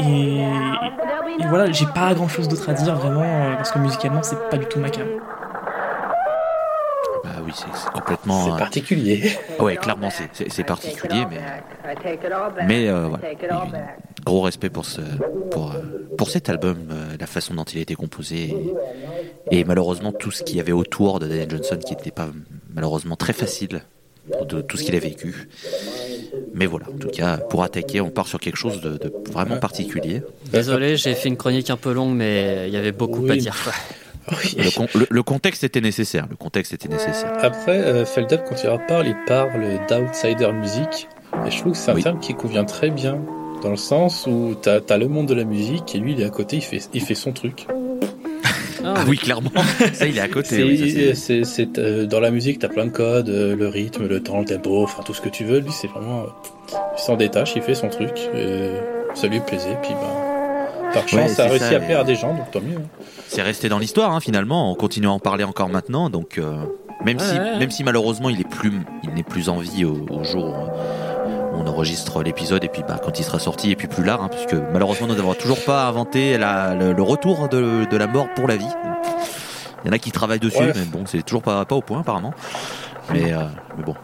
et, 0.00 0.40
et 0.40 1.46
voilà, 1.48 1.70
j'ai 1.72 1.86
pas 1.86 2.12
grand 2.14 2.28
chose 2.28 2.48
d'autre 2.48 2.68
à 2.68 2.72
dire 2.74 2.94
vraiment 2.96 3.22
euh, 3.22 3.54
parce 3.56 3.70
que 3.72 3.78
musicalement 3.78 4.22
c'est 4.22 4.38
pas 4.50 4.56
du 4.56 4.66
tout 4.66 4.78
ma 4.80 4.90
cam. 4.90 5.06
Bah 7.24 7.30
oui, 7.44 7.52
c'est 7.54 7.90
complètement. 7.92 8.44
C'est 8.44 8.52
euh, 8.52 8.56
particulier. 8.56 9.32
Ouais, 9.60 9.76
clairement, 9.76 10.08
c'est- 10.10 10.64
particulier, 10.64 11.26
mais 11.28 11.40
mais 12.66 12.88
euh, 12.88 13.08
voilà. 13.08 13.32
Il- 13.32 14.24
gros 14.24 14.42
respect 14.42 14.70
pour 14.70 14.84
ce 14.84 15.00
pour 15.50 15.72
euh, 15.72 16.06
pour 16.16 16.28
cet 16.30 16.48
album, 16.48 16.76
euh, 16.90 17.16
la 17.18 17.26
façon 17.26 17.54
dont 17.54 17.64
il 17.64 17.78
a 17.78 17.82
été 17.82 17.94
composé 17.94 18.54
et, 19.50 19.60
et 19.60 19.64
malheureusement 19.64 20.12
tout 20.12 20.30
ce 20.30 20.42
qu'il 20.42 20.56
y 20.56 20.60
avait 20.60 20.72
autour 20.72 21.18
de 21.18 21.26
Daniel 21.26 21.50
Johnson 21.50 21.78
qui 21.84 21.94
n'était 21.94 22.10
pas 22.10 22.28
malheureusement 22.74 23.16
très 23.16 23.32
facile 23.32 23.82
de 24.48 24.60
tout 24.60 24.76
ce 24.76 24.84
qu'il 24.84 24.94
a 24.94 24.98
vécu. 24.98 25.48
Mais 26.54 26.66
voilà, 26.66 26.86
en 26.92 26.98
tout 26.98 27.08
cas, 27.08 27.36
pour 27.38 27.62
attaquer, 27.62 28.00
on 28.00 28.10
part 28.10 28.26
sur 28.26 28.40
quelque 28.40 28.56
chose 28.56 28.80
de, 28.80 28.90
de 28.98 29.12
vraiment 29.30 29.58
particulier. 29.58 30.22
Désolé, 30.52 30.96
j'ai 30.96 31.14
fait 31.14 31.28
une 31.28 31.36
chronique 31.36 31.70
un 31.70 31.76
peu 31.76 31.92
longue, 31.92 32.14
mais 32.14 32.64
il 32.68 32.72
y 32.74 32.76
avait 32.76 32.92
beaucoup 32.92 33.22
Oui. 33.22 33.30
à 33.32 33.36
dire. 33.36 33.56
quoi. 33.64 33.72
Oui. 34.30 34.56
Le, 34.62 34.70
con- 34.76 34.88
le- 34.94 35.06
le 35.08 35.22
contexte 35.22 35.64
était 35.64 35.80
nécessaire. 35.80 36.26
Le 36.28 36.36
contexte 36.36 36.74
était 36.74 36.88
nécessaire. 36.88 37.32
Après, 37.40 37.78
euh, 37.78 38.04
Feldup, 38.04 38.42
quand 38.46 38.62
il 38.62 38.68
en 38.68 38.78
parle, 38.78 39.06
il 39.06 39.16
parle 39.26 39.78
d'outsider 39.88 40.52
music. 40.52 41.08
Et 41.46 41.50
je 41.50 41.58
trouve 41.60 41.72
que 41.72 41.78
c'est 41.78 41.90
un 41.92 41.94
Oui. 41.94 42.02
terme 42.02 42.20
qui 42.20 42.34
convient 42.34 42.66
très 42.66 42.90
bien. 42.90 43.18
Dans 43.62 43.70
le 43.70 43.76
sens 43.76 44.26
où 44.26 44.54
t'as 44.60 44.80
as 44.86 44.98
le 44.98 45.08
monde 45.08 45.28
de 45.28 45.34
la 45.34 45.44
musique 45.44 45.94
et 45.94 45.98
lui, 45.98 46.12
il 46.12 46.20
est 46.20 46.26
à 46.26 46.28
côté, 46.28 46.56
il 46.56 46.62
fait, 46.62 46.80
il 46.92 47.00
fait 47.00 47.14
son 47.14 47.32
truc. 47.32 47.66
Ah, 48.96 49.00
Ah 49.00 49.04
oui, 49.08 49.16
clairement. 49.18 49.50
Ça, 49.92 50.06
il 50.06 50.16
est 50.16 50.20
à 50.20 50.28
côté. 50.28 50.48
C'est, 50.56 50.62
oui, 50.64 51.14
ça, 51.16 51.32
c'est- 51.44 51.78
euh, 51.78 52.06
dans 52.06 52.20
la 52.20 52.30
musique, 52.30 52.58
t'as 52.58 52.68
plein 52.68 52.86
de 52.86 52.90
codes, 52.90 53.28
euh, 53.28 53.54
le 53.56 53.68
rythme, 53.68 54.06
le 54.06 54.20
temps, 54.22 54.38
le 54.40 54.44
tempo, 54.46 54.82
enfin 54.84 55.02
tout 55.04 55.14
ce 55.14 55.20
que 55.20 55.28
tu 55.28 55.44
veux. 55.44 55.58
Lui, 55.60 55.72
c'est 55.72 55.88
vraiment, 55.88 56.20
euh, 56.22 56.76
il 56.96 57.00
s'en 57.00 57.16
détache, 57.16 57.52
il 57.56 57.62
fait 57.62 57.74
son 57.74 57.88
truc. 57.88 58.12
ça 59.14 59.26
lui 59.26 59.40
plaisait, 59.40 59.76
puis 59.82 59.92
ben, 59.92 60.92
par 60.92 61.08
chance, 61.08 61.20
Ouais, 61.20 61.28
ça 61.28 61.44
a 61.44 61.48
réussi 61.48 61.64
ça, 61.64 61.76
à 61.76 61.78
mais- 61.80 61.86
plaire 61.86 62.00
à 62.00 62.04
des 62.04 62.14
gens, 62.14 62.34
donc 62.34 62.50
tant 62.50 62.60
mieux. 62.60 62.76
hein. 62.76 63.04
c'est 63.28 63.42
resté 63.42 63.68
dans 63.68 63.78
l'histoire 63.78 64.12
hein, 64.14 64.20
finalement. 64.20 64.70
On 64.72 64.74
continue 64.74 65.06
à 65.06 65.10
en 65.12 65.18
parler 65.18 65.44
encore 65.44 65.68
maintenant. 65.68 66.08
Donc 66.10 66.38
euh, 66.38 66.56
même 67.04 67.18
si 67.18 67.34
ouais. 67.34 67.58
même 67.58 67.70
si 67.70 67.84
malheureusement 67.84 68.28
il 68.30 68.40
est 68.40 68.48
plus 68.48 68.72
il 69.04 69.10
n'est 69.14 69.22
plus 69.22 69.48
en 69.48 69.58
vie 69.58 69.84
au, 69.84 70.06
au 70.10 70.24
jour 70.24 70.46
où 70.46 70.52
on 71.52 71.66
enregistre 71.66 72.22
l'épisode 72.22 72.62
et 72.64 72.68
puis 72.68 72.82
bah, 72.86 72.98
quand 73.02 73.18
il 73.18 73.24
sera 73.24 73.38
sorti 73.38 73.70
et 73.70 73.76
puis 73.76 73.88
plus 73.88 74.04
là, 74.04 74.18
hein, 74.20 74.28
puisque 74.28 74.54
malheureusement 74.72 75.06
nous 75.06 75.14
n'avons 75.14 75.34
toujours 75.34 75.62
pas 75.64 75.86
inventé 75.86 76.36
la- 76.38 76.74
le, 76.74 76.92
le 76.92 77.02
retour 77.02 77.48
de, 77.48 77.84
de 77.90 77.96
la 77.96 78.06
mort 78.06 78.28
pour 78.34 78.46
la 78.48 78.56
vie. 78.56 78.68
Il 79.84 79.86
y 79.86 79.90
en 79.90 79.92
a 79.92 79.98
qui 79.98 80.10
travaillent 80.10 80.40
dessus, 80.40 80.58
Ouais. 80.58 80.72
mais 80.74 80.84
bon, 80.84 81.04
c'est 81.06 81.22
toujours 81.22 81.42
pas, 81.42 81.64
pas 81.64 81.76
au 81.76 81.80
point 81.82 82.00
apparemment. 82.00 82.34
Mais, 83.12 83.32
euh, 83.32 83.38
mais 83.76 83.84
bon, 83.84 83.94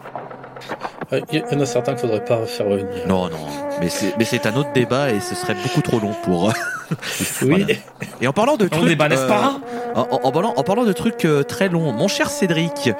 Il 1.31 1.39
y 1.51 1.55
en 1.55 1.59
a 1.59 1.65
certains 1.65 1.91
qu'il 1.93 2.01
faudrait 2.01 2.25
pas 2.25 2.45
faire 2.45 2.65
revenir. 2.65 3.07
non, 3.07 3.29
non, 3.29 3.37
mais 3.79 3.89
c'est 3.89 4.17
mais 4.17 4.25
c'est 4.25 4.45
un 4.47 4.55
autre 4.55 4.73
débat 4.73 5.11
et 5.11 5.19
ce 5.19 5.35
serait 5.35 5.53
beaucoup 5.55 5.81
trop 5.81 5.99
long 5.99 6.13
pour. 6.23 6.51
Oui, 7.41 7.49
Voilà. 7.49 7.65
Et 8.21 8.27
en 8.27 8.31
parlant 8.33 8.57
de 8.57 8.65
On 8.65 8.69
trucs, 8.69 8.87
débat, 8.87 9.09
n'est-ce 9.09 9.23
euh, 9.23 9.27
pas 9.27 9.59
En, 9.95 10.01
en- 10.01 10.19
en 10.23 10.31
parlant, 10.31 10.53
en 10.55 10.61
parlant 10.63 10.83
de 10.85 10.93
trucs 10.93 11.25
euh, 11.25 11.41
très 11.41 11.67
longs, 11.67 11.91
mon 11.91 12.07
cher 12.07 12.29
Cédric, 12.29 12.91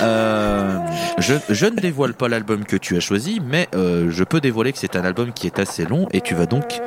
euh, 0.00 0.78
je, 1.18 1.34
je 1.50 1.66
ne 1.66 1.76
dévoile 1.76 2.14
pas 2.14 2.28
l'album 2.28 2.64
que 2.64 2.76
tu 2.76 2.96
as 2.96 3.00
choisi, 3.00 3.40
mais 3.44 3.68
euh, 3.74 4.06
je 4.10 4.24
peux 4.24 4.40
dévoiler 4.40 4.72
que 4.72 4.78
c'est 4.78 4.96
un 4.96 5.04
album 5.04 5.32
qui 5.34 5.46
est 5.46 5.58
assez 5.58 5.84
long 5.84 6.08
et 6.12 6.22
tu 6.22 6.34
vas 6.34 6.46
donc 6.46 6.80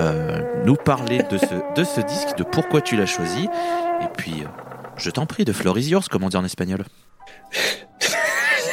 euh, 0.00 0.42
nous 0.66 0.76
parler 0.76 1.22
de 1.30 1.38
ce, 1.38 1.46
de 1.80 1.84
ce 1.84 2.02
disque, 2.02 2.36
de 2.36 2.42
pourquoi 2.44 2.82
tu 2.82 2.96
l'as 2.96 3.06
choisi. 3.06 3.44
Et 4.02 4.08
puis, 4.16 4.42
euh, 4.42 4.48
je 4.98 5.08
t'en 5.10 5.24
prie, 5.24 5.46
de 5.46 5.52
Floor 5.54 5.78
is 5.78 5.88
yours, 5.88 6.08
comme 6.08 6.22
on 6.24 6.28
dit 6.28 6.36
en 6.36 6.44
espagnol. 6.44 6.84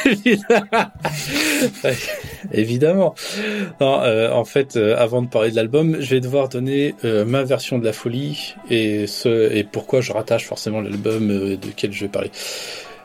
Évidemment. 2.52 3.14
Non, 3.80 4.02
euh, 4.02 4.30
en 4.30 4.44
fait, 4.44 4.76
euh, 4.76 4.96
avant 4.96 5.22
de 5.22 5.28
parler 5.28 5.50
de 5.50 5.56
l'album, 5.56 5.96
je 6.00 6.14
vais 6.14 6.20
devoir 6.20 6.48
donner 6.48 6.94
euh, 7.04 7.24
ma 7.24 7.42
version 7.44 7.78
de 7.78 7.84
la 7.84 7.92
folie 7.92 8.54
et 8.70 9.06
ce 9.06 9.52
et 9.52 9.64
pourquoi 9.64 10.00
je 10.00 10.12
rattache 10.12 10.46
forcément 10.46 10.80
l'album 10.80 11.28
de 11.28 11.58
quel 11.76 11.92
je 11.92 12.02
vais 12.02 12.10
parler. 12.10 12.30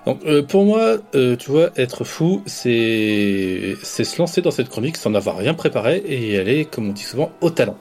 Donc, 0.06 0.22
pour 0.48 0.66
moi, 0.66 0.98
tu 1.14 1.52
vois, 1.52 1.70
être 1.78 2.04
fou, 2.04 2.42
c'est 2.48 3.76
c'est 3.84 4.04
se 4.04 4.18
lancer 4.18 4.42
dans 4.42 4.50
cette 4.50 4.70
chronique 4.70 4.98
sans 4.98 5.14
avoir 5.14 5.38
rien 5.38 5.54
préparé 5.54 5.98
et 5.98 6.32
y 6.32 6.38
aller, 6.38 6.66
comme 6.66 6.90
on 6.90 6.94
dit 6.94 7.04
souvent, 7.04 7.32
au 7.42 7.52
talent. 7.52 7.78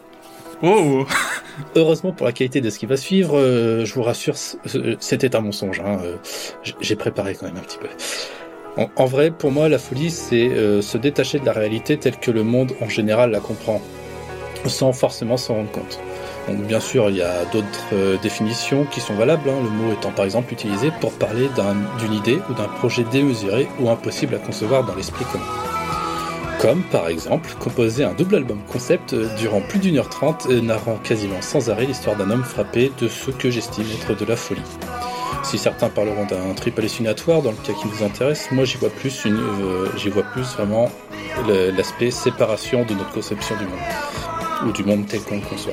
Oh 0.63 1.07
Heureusement 1.77 2.13
pour 2.13 2.27
la 2.27 2.33
qualité 2.33 2.61
de 2.61 2.69
ce 2.69 2.79
qui 2.79 2.85
va 2.85 2.99
suivre, 2.99 3.39
je 3.85 3.95
vous 3.95 4.03
rassure, 4.03 4.35
c'était 5.01 5.35
un 5.35 5.41
mensonge. 5.41 5.81
hein, 5.81 5.97
J'ai 6.81 6.97
préparé 6.97 7.35
quand 7.35 7.47
même 7.47 7.57
un 7.57 7.61
petit 7.61 7.79
peu. 7.79 7.89
En, 8.97 9.05
vrai, 9.05 9.31
pour 9.31 9.51
moi, 9.53 9.69
la 9.69 9.79
folie, 9.79 10.11
c'est 10.11 10.49
euh, 10.49 10.81
se 10.81 10.97
détacher 10.97 11.39
de 11.39 11.45
la 11.45 11.53
réalité 11.53 11.99
telle 11.99 12.17
que 12.17 12.31
le 12.31 12.43
monde 12.45 12.73
en 12.81 12.89
général 12.89 13.31
la 13.31 13.41
comprend, 13.41 13.83
sans 14.67 14.93
forcément 14.93 15.37
s'en 15.37 15.57
rendre 15.57 15.71
compte. 15.71 15.99
Donc 16.49 16.63
bien 16.63 16.81
sûr, 16.81 17.11
il 17.11 17.17
y 17.17 17.23
a 17.23 17.45
d'autres 17.53 17.67
euh, 17.93 18.17
définitions 18.23 18.85
qui 18.91 19.01
sont 19.01 19.15
valables, 19.15 19.51
hein, 19.51 19.59
le 19.63 19.69
mot 19.69 19.93
étant 19.93 20.11
par 20.11 20.25
exemple 20.25 20.53
utilisé 20.53 20.91
pour 21.01 21.13
parler 21.13 21.49
d'un- 21.57 21.77
d'une 21.99 22.15
idée 22.15 22.39
ou 22.49 22.55
d'un 22.55 22.65
projet 22.69 23.05
démesuré 23.13 23.69
ou 23.81 23.91
impossible 23.91 24.35
à 24.35 24.39
concevoir 24.39 24.85
dans 24.85 24.95
l'esprit 24.95 25.27
commun. 25.31 25.45
Comme 26.59 26.83
par 26.85 27.09
exemple 27.09 27.51
composer 27.61 28.05
un 28.05 28.15
double 28.15 28.37
album 28.37 28.61
concept 28.67 29.13
euh, 29.13 29.29
durant 29.39 29.61
plus 29.61 29.79
d'une 29.79 29.99
heure 29.99 30.09
trente 30.09 30.49
narrant 30.49 30.97
quasiment 30.97 31.43
sans 31.43 31.69
arrêt 31.69 31.85
l'histoire 31.85 32.17
d'un 32.17 32.31
homme 32.31 32.45
frappé 32.45 32.91
de 32.99 33.09
ce 33.09 33.31
que 33.31 33.51
j'estime 33.51 33.85
être 34.01 34.19
de 34.19 34.25
la 34.25 34.37
folie. 34.37 34.63
Si 35.43 35.59
certains 35.59 35.89
parleront 35.89 36.27
d'un 36.27 36.55
trip 36.55 36.79
hallucinatoire 36.79 37.43
dans 37.43 37.51
le 37.51 37.57
cas 37.57 37.73
qui 37.73 37.87
nous 37.89 38.05
intéresse, 38.05 38.49
moi 38.51 38.65
j'y 38.65 38.77
vois 38.77 38.91
plus 38.91 39.25
une, 39.25 39.37
euh, 39.37 39.87
j'y 39.97 40.11
vois 40.11 40.23
plus 40.23 40.43
vraiment 40.43 40.91
l'aspect 41.77 42.11
séparation 42.11 42.85
de 42.85 42.95
notre 42.95 43.13
conception 43.13 43.57
du 43.57 43.65
monde 43.65 44.67
ou 44.67 44.73
du 44.73 44.85
monde 44.85 45.07
tel 45.07 45.21
qu'on 45.23 45.37
le 45.37 45.43
conçoit. 45.43 45.73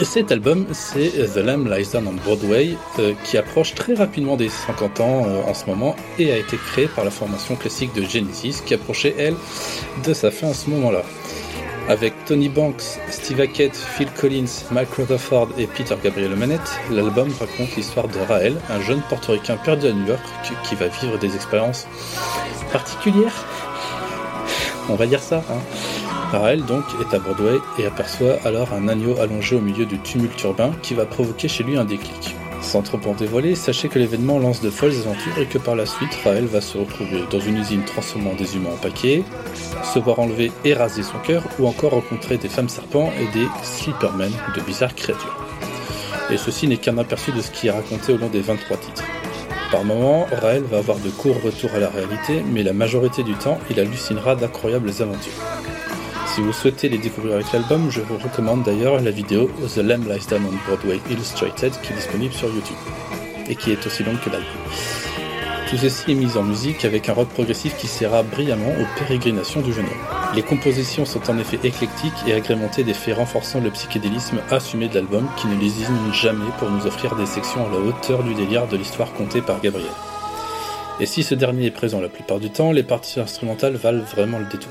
Et 0.00 0.04
Cet 0.04 0.32
album, 0.32 0.66
c'est 0.72 1.10
The 1.34 1.36
Lamb 1.36 1.68
Lies 1.70 1.90
Down 1.92 2.08
on 2.08 2.14
Broadway, 2.14 2.70
euh, 2.98 3.12
qui 3.22 3.36
approche 3.36 3.74
très 3.74 3.92
rapidement 3.92 4.38
des 4.38 4.48
50 4.48 5.00
ans 5.00 5.26
euh, 5.26 5.42
en 5.42 5.52
ce 5.52 5.66
moment 5.66 5.94
et 6.18 6.32
a 6.32 6.38
été 6.38 6.56
créé 6.56 6.88
par 6.88 7.04
la 7.04 7.10
formation 7.10 7.54
classique 7.54 7.92
de 7.94 8.02
Genesis, 8.02 8.62
qui 8.64 8.72
approchait, 8.72 9.14
elle, 9.18 9.34
de 10.06 10.14
sa 10.14 10.30
fin 10.30 10.48
à 10.48 10.54
ce 10.54 10.70
moment-là. 10.70 11.02
Avec 11.90 12.14
Tony 12.24 12.48
Banks, 12.48 13.00
Steve 13.10 13.40
Hackett, 13.40 13.74
Phil 13.74 14.06
Collins, 14.12 14.46
Mike 14.70 14.94
Rutherford 14.96 15.48
et 15.58 15.66
Peter 15.66 15.96
Gabriel 16.00 16.32
aux 16.32 16.36
manettes, 16.36 16.78
l'album 16.88 17.28
raconte 17.40 17.74
l'histoire 17.76 18.06
de 18.06 18.20
Raël, 18.28 18.60
un 18.70 18.80
jeune 18.80 19.00
portoricain 19.08 19.56
perdu 19.56 19.88
à 19.88 19.92
New 19.92 20.06
York 20.06 20.22
qui- 20.44 20.52
qui 20.68 20.76
va 20.76 20.86
vivre 20.86 21.18
des 21.18 21.34
expériences 21.34 21.88
particulières. 22.72 23.34
On 24.88 24.94
va 24.94 25.06
dire 25.06 25.20
ça, 25.20 25.42
hein. 25.50 25.58
Raël 26.30 26.64
donc 26.64 26.84
est 27.00 27.12
à 27.12 27.18
Broadway 27.18 27.58
et 27.76 27.86
aperçoit 27.86 28.36
alors 28.44 28.72
un 28.72 28.86
agneau 28.86 29.18
allongé 29.20 29.56
au 29.56 29.60
milieu 29.60 29.84
du 29.84 29.98
tumulte 29.98 30.40
urbain 30.44 30.70
qui 30.82 30.94
va 30.94 31.06
provoquer 31.06 31.48
chez 31.48 31.64
lui 31.64 31.76
un 31.76 31.84
déclic. 31.84 32.36
Sans 32.70 32.82
trop 32.82 33.00
en 33.04 33.14
dévoiler, 33.14 33.56
sachez 33.56 33.88
que 33.88 33.98
l'événement 33.98 34.38
lance 34.38 34.60
de 34.60 34.70
folles 34.70 34.94
aventures 35.04 35.36
et 35.40 35.46
que 35.46 35.58
par 35.58 35.74
la 35.74 35.86
suite, 35.86 36.14
Raël 36.22 36.44
va 36.44 36.60
se 36.60 36.78
retrouver 36.78 37.24
dans 37.28 37.40
une 37.40 37.56
usine 37.56 37.84
transformant 37.84 38.34
des 38.34 38.54
humains 38.54 38.70
en 38.74 38.76
paquets, 38.76 39.24
se 39.92 39.98
voir 39.98 40.20
enlever 40.20 40.52
et 40.64 40.72
raser 40.72 41.02
son 41.02 41.18
cœur, 41.18 41.42
ou 41.58 41.66
encore 41.66 41.90
rencontrer 41.90 42.36
des 42.36 42.48
femmes 42.48 42.68
serpents 42.68 43.10
et 43.18 43.26
des 43.36 43.48
sleepermen, 43.64 44.30
de 44.54 44.60
bizarres 44.60 44.94
créatures. 44.94 45.36
Et 46.30 46.36
ceci 46.36 46.68
n'est 46.68 46.76
qu'un 46.76 46.96
aperçu 46.98 47.32
de 47.32 47.40
ce 47.40 47.50
qui 47.50 47.66
est 47.66 47.72
raconté 47.72 48.12
au 48.12 48.18
long 48.18 48.28
des 48.28 48.40
23 48.40 48.76
titres. 48.76 49.04
Par 49.72 49.82
moments, 49.82 50.28
Raël 50.30 50.62
va 50.62 50.78
avoir 50.78 50.98
de 50.98 51.10
courts 51.10 51.42
retours 51.42 51.74
à 51.74 51.80
la 51.80 51.88
réalité, 51.88 52.44
mais 52.52 52.62
la 52.62 52.72
majorité 52.72 53.24
du 53.24 53.34
temps, 53.34 53.58
il 53.68 53.80
hallucinera 53.80 54.36
d'incroyables 54.36 54.92
aventures. 55.00 55.42
Si 56.34 56.42
vous 56.42 56.52
souhaitez 56.52 56.88
les 56.88 56.98
découvrir 56.98 57.34
avec 57.34 57.52
l'album, 57.52 57.90
je 57.90 58.00
vous 58.00 58.16
recommande 58.16 58.62
d'ailleurs 58.62 59.00
la 59.00 59.10
vidéo 59.10 59.50
The 59.74 59.78
Lamb 59.78 60.08
Lies 60.08 60.26
Down 60.30 60.46
on 60.46 60.68
Broadway 60.68 61.00
Illustrated 61.10 61.72
qui 61.82 61.92
est 61.92 61.96
disponible 61.96 62.32
sur 62.32 62.48
YouTube 62.48 62.76
et 63.48 63.56
qui 63.56 63.72
est 63.72 63.84
aussi 63.84 64.04
longue 64.04 64.20
que 64.20 64.30
l'album. 64.30 64.48
Tout 65.68 65.76
ceci 65.76 66.12
est 66.12 66.14
mis 66.14 66.36
en 66.36 66.44
musique 66.44 66.84
avec 66.84 67.08
un 67.08 67.14
rock 67.14 67.30
progressif 67.30 67.76
qui 67.76 67.88
sert 67.88 68.22
brillamment 68.22 68.70
aux 68.70 68.98
pérégrinations 68.98 69.60
du 69.60 69.72
jeune 69.72 69.86
homme. 69.86 70.34
Les 70.36 70.42
compositions 70.42 71.04
sont 71.04 71.28
en 71.28 71.36
effet 71.36 71.58
éclectiques 71.64 72.12
et 72.28 72.32
agrémentées 72.32 72.84
d'effets 72.84 73.12
renforçant 73.12 73.60
le 73.60 73.70
psychédélisme 73.70 74.38
assumé 74.52 74.86
de 74.86 74.94
l'album 74.94 75.28
qui 75.36 75.48
ne 75.48 75.60
lésine 75.60 76.12
jamais 76.12 76.50
pour 76.60 76.70
nous 76.70 76.86
offrir 76.86 77.16
des 77.16 77.26
sections 77.26 77.66
à 77.66 77.70
la 77.70 77.80
hauteur 77.80 78.22
du 78.22 78.34
délire 78.34 78.68
de 78.68 78.76
l'histoire 78.76 79.12
contée 79.14 79.42
par 79.42 79.60
Gabriel. 79.60 79.90
Et 81.00 81.06
si 81.06 81.24
ce 81.24 81.34
dernier 81.34 81.66
est 81.66 81.70
présent 81.72 82.00
la 82.00 82.08
plupart 82.08 82.38
du 82.38 82.50
temps, 82.50 82.70
les 82.70 82.84
parties 82.84 83.18
instrumentales 83.18 83.74
valent 83.74 84.04
vraiment 84.04 84.38
le 84.38 84.44
détour 84.44 84.70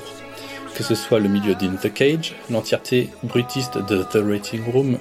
que 0.80 0.86
ce 0.86 0.94
soit 0.94 1.20
le 1.20 1.28
milieu 1.28 1.54
d'In 1.54 1.74
the 1.74 1.92
Cage, 1.92 2.34
l'entièreté 2.48 3.10
brutiste 3.22 3.76
de 3.76 4.02
The 4.02 4.24
Rating 4.26 4.62
Room 4.72 4.96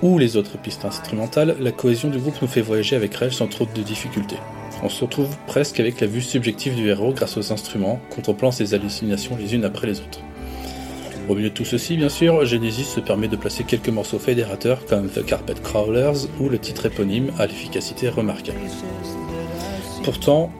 ou 0.00 0.16
les 0.16 0.38
autres 0.38 0.56
pistes 0.56 0.86
instrumentales, 0.86 1.54
la 1.60 1.70
cohésion 1.70 2.08
du 2.08 2.16
groupe 2.16 2.40
nous 2.40 2.48
fait 2.48 2.62
voyager 2.62 2.96
avec 2.96 3.14
Rêve 3.14 3.32
sans 3.32 3.46
trop 3.46 3.66
de 3.66 3.82
difficultés. 3.82 4.38
On 4.82 4.88
se 4.88 5.04
retrouve 5.04 5.36
presque 5.46 5.80
avec 5.80 6.00
la 6.00 6.06
vue 6.06 6.22
subjective 6.22 6.74
du 6.74 6.88
héros 6.88 7.12
grâce 7.12 7.36
aux 7.36 7.52
instruments, 7.52 8.00
contemplant 8.08 8.50
ses 8.52 8.72
hallucinations 8.72 9.36
les 9.36 9.54
unes 9.54 9.66
après 9.66 9.86
les 9.86 10.00
autres. 10.00 10.20
Au 11.28 11.34
milieu 11.34 11.50
de 11.50 11.54
tout 11.54 11.66
ceci, 11.66 11.98
bien 11.98 12.08
sûr, 12.08 12.46
Genesis 12.46 12.84
se 12.84 13.00
permet 13.00 13.28
de 13.28 13.36
placer 13.36 13.64
quelques 13.64 13.90
morceaux 13.90 14.18
fédérateurs 14.18 14.86
comme 14.86 15.10
The 15.10 15.26
Carpet 15.26 15.56
Crawlers 15.62 16.26
ou 16.40 16.48
le 16.48 16.58
titre 16.58 16.86
éponyme 16.86 17.32
à 17.38 17.46
l'efficacité 17.46 18.08
remarquable. 18.08 18.60
Pourtant, 20.04 20.50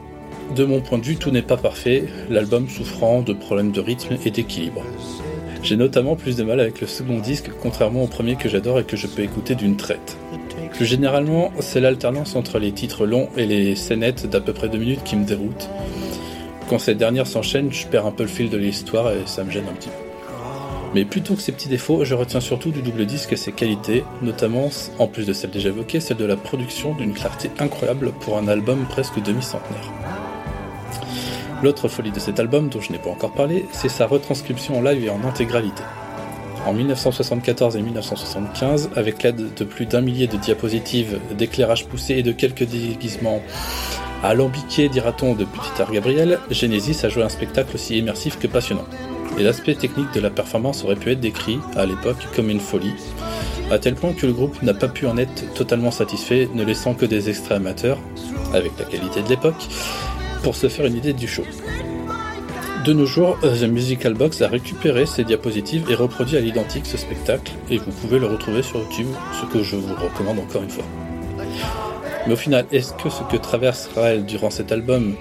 de 0.55 0.65
mon 0.65 0.81
point 0.81 0.97
de 0.97 1.05
vue, 1.05 1.15
tout 1.15 1.31
n'est 1.31 1.41
pas 1.41 1.57
parfait, 1.57 2.05
l'album 2.29 2.67
souffrant 2.67 3.21
de 3.21 3.33
problèmes 3.33 3.71
de 3.71 3.79
rythme 3.79 4.17
et 4.25 4.31
d'équilibre. 4.31 4.83
J'ai 5.61 5.75
notamment 5.75 6.15
plus 6.15 6.35
de 6.35 6.43
mal 6.43 6.59
avec 6.59 6.81
le 6.81 6.87
second 6.87 7.19
disque, 7.19 7.51
contrairement 7.61 8.03
au 8.03 8.07
premier 8.07 8.35
que 8.35 8.49
j'adore 8.49 8.79
et 8.79 8.83
que 8.83 8.97
je 8.97 9.07
peux 9.07 9.21
écouter 9.21 9.55
d'une 9.55 9.77
traite. 9.77 10.17
Plus 10.73 10.85
généralement, 10.85 11.51
c'est 11.59 11.81
l'alternance 11.81 12.35
entre 12.35 12.59
les 12.59 12.71
titres 12.71 13.05
longs 13.05 13.29
et 13.35 13.45
les 13.45 13.75
scénettes 13.75 14.29
d'à 14.29 14.39
peu 14.39 14.53
près 14.53 14.69
deux 14.69 14.77
minutes 14.77 15.03
qui 15.03 15.15
me 15.15 15.25
déroute. 15.25 15.69
Quand 16.69 16.79
ces 16.79 16.95
dernières 16.95 17.27
s'enchaînent, 17.27 17.71
je 17.71 17.87
perds 17.87 18.05
un 18.05 18.11
peu 18.11 18.23
le 18.23 18.29
fil 18.29 18.49
de 18.49 18.57
l'histoire 18.57 19.11
et 19.11 19.23
ça 19.25 19.43
me 19.43 19.51
gêne 19.51 19.67
un 19.69 19.73
petit 19.73 19.89
peu. 19.89 20.09
Mais 20.95 21.05
plutôt 21.05 21.35
que 21.35 21.41
ces 21.41 21.51
petits 21.51 21.69
défauts, 21.69 22.03
je 22.03 22.15
retiens 22.15 22.39
surtout 22.39 22.71
du 22.71 22.81
double 22.81 23.05
disque 23.05 23.37
ses 23.37 23.51
qualités, 23.51 24.03
notamment, 24.21 24.69
en 24.97 25.07
plus 25.07 25.27
de 25.27 25.33
celles 25.33 25.51
déjà 25.51 25.69
évoquées, 25.69 25.99
celle 25.99 26.17
de 26.17 26.25
la 26.25 26.35
production 26.35 26.95
d'une 26.95 27.13
clarté 27.13 27.51
incroyable 27.59 28.11
pour 28.21 28.37
un 28.37 28.47
album 28.47 28.85
presque 28.89 29.21
demi-centenaire. 29.21 30.28
L'autre 31.61 31.89
folie 31.89 32.11
de 32.11 32.19
cet 32.19 32.39
album, 32.39 32.69
dont 32.69 32.79
je 32.79 32.93
n'ai 32.93 32.99
pas 32.99 33.09
encore 33.09 33.33
parlé, 33.33 33.65
c'est 33.73 33.89
sa 33.89 34.07
retranscription 34.07 34.77
en 34.77 34.81
live 34.81 35.03
et 35.03 35.09
en 35.09 35.25
intégralité. 35.25 35.83
En 36.65 36.71
1974 36.71 37.75
et 37.75 37.81
1975, 37.81 38.91
avec 38.95 39.23
l'aide 39.23 39.53
de 39.53 39.63
plus 39.65 39.85
d'un 39.85 39.99
millier 39.99 40.27
de 40.27 40.37
diapositives, 40.37 41.19
d'éclairages 41.37 41.85
poussés 41.85 42.15
et 42.15 42.23
de 42.23 42.31
quelques 42.31 42.63
déguisements 42.63 43.41
alambiqués, 44.23 44.87
dira-t-on, 44.87 45.35
de 45.35 45.43
Petit 45.43 45.81
Art 45.81 45.91
Gabriel, 45.91 46.39
Genesis 46.49 47.05
a 47.05 47.09
joué 47.09 47.23
un 47.23 47.29
spectacle 47.29 47.75
aussi 47.75 47.97
immersif 47.97 48.39
que 48.39 48.47
passionnant. 48.47 48.85
Et 49.37 49.43
l'aspect 49.43 49.75
technique 49.75 50.13
de 50.13 50.21
la 50.21 50.29
performance 50.29 50.85
aurait 50.85 50.95
pu 50.95 51.11
être 51.11 51.19
décrit, 51.19 51.59
à 51.75 51.85
l'époque, 51.85 52.25
comme 52.35 52.49
une 52.49 52.59
folie, 52.61 52.93
à 53.69 53.79
tel 53.79 53.95
point 53.95 54.13
que 54.13 54.25
le 54.25 54.33
groupe 54.33 54.61
n'a 54.61 54.73
pas 54.73 54.87
pu 54.87 55.07
en 55.07 55.17
être 55.17 55.53
totalement 55.53 55.91
satisfait, 55.91 56.49
ne 56.53 56.63
laissant 56.63 56.93
que 56.93 57.05
des 57.05 57.29
extraits 57.29 57.57
amateurs, 57.57 57.97
avec 58.53 58.71
la 58.79 58.85
qualité 58.85 59.21
de 59.21 59.29
l'époque, 59.29 59.67
pour 60.43 60.55
se 60.55 60.69
faire 60.69 60.85
une 60.85 60.95
idée 60.95 61.13
du 61.13 61.27
show. 61.27 61.43
De 62.85 62.93
nos 62.93 63.05
jours, 63.05 63.37
The 63.41 63.63
Musical 63.63 64.13
Box 64.13 64.41
a 64.41 64.47
récupéré 64.47 65.05
ces 65.05 65.23
diapositives 65.23 65.91
et 65.91 65.95
reproduit 65.95 66.37
à 66.37 66.39
l'identique 66.39 66.85
ce 66.85 66.97
spectacle, 66.97 67.51
et 67.69 67.77
vous 67.77 67.91
pouvez 67.91 68.19
le 68.19 68.25
retrouver 68.25 68.63
sur 68.63 68.79
YouTube, 68.79 69.09
ce 69.39 69.45
que 69.45 69.63
je 69.63 69.75
vous 69.75 69.93
recommande 69.95 70.39
encore 70.39 70.63
une 70.63 70.69
fois. 70.69 70.85
Mais 72.25 72.33
au 72.33 72.37
final, 72.37 72.65
est-ce 72.71 72.93
que 72.93 73.09
ce 73.09 73.23
que 73.23 73.37
traverse 73.37 73.89
Raël 73.95 74.25
durant 74.25 74.49
cet 74.49 74.71
album 74.71 75.15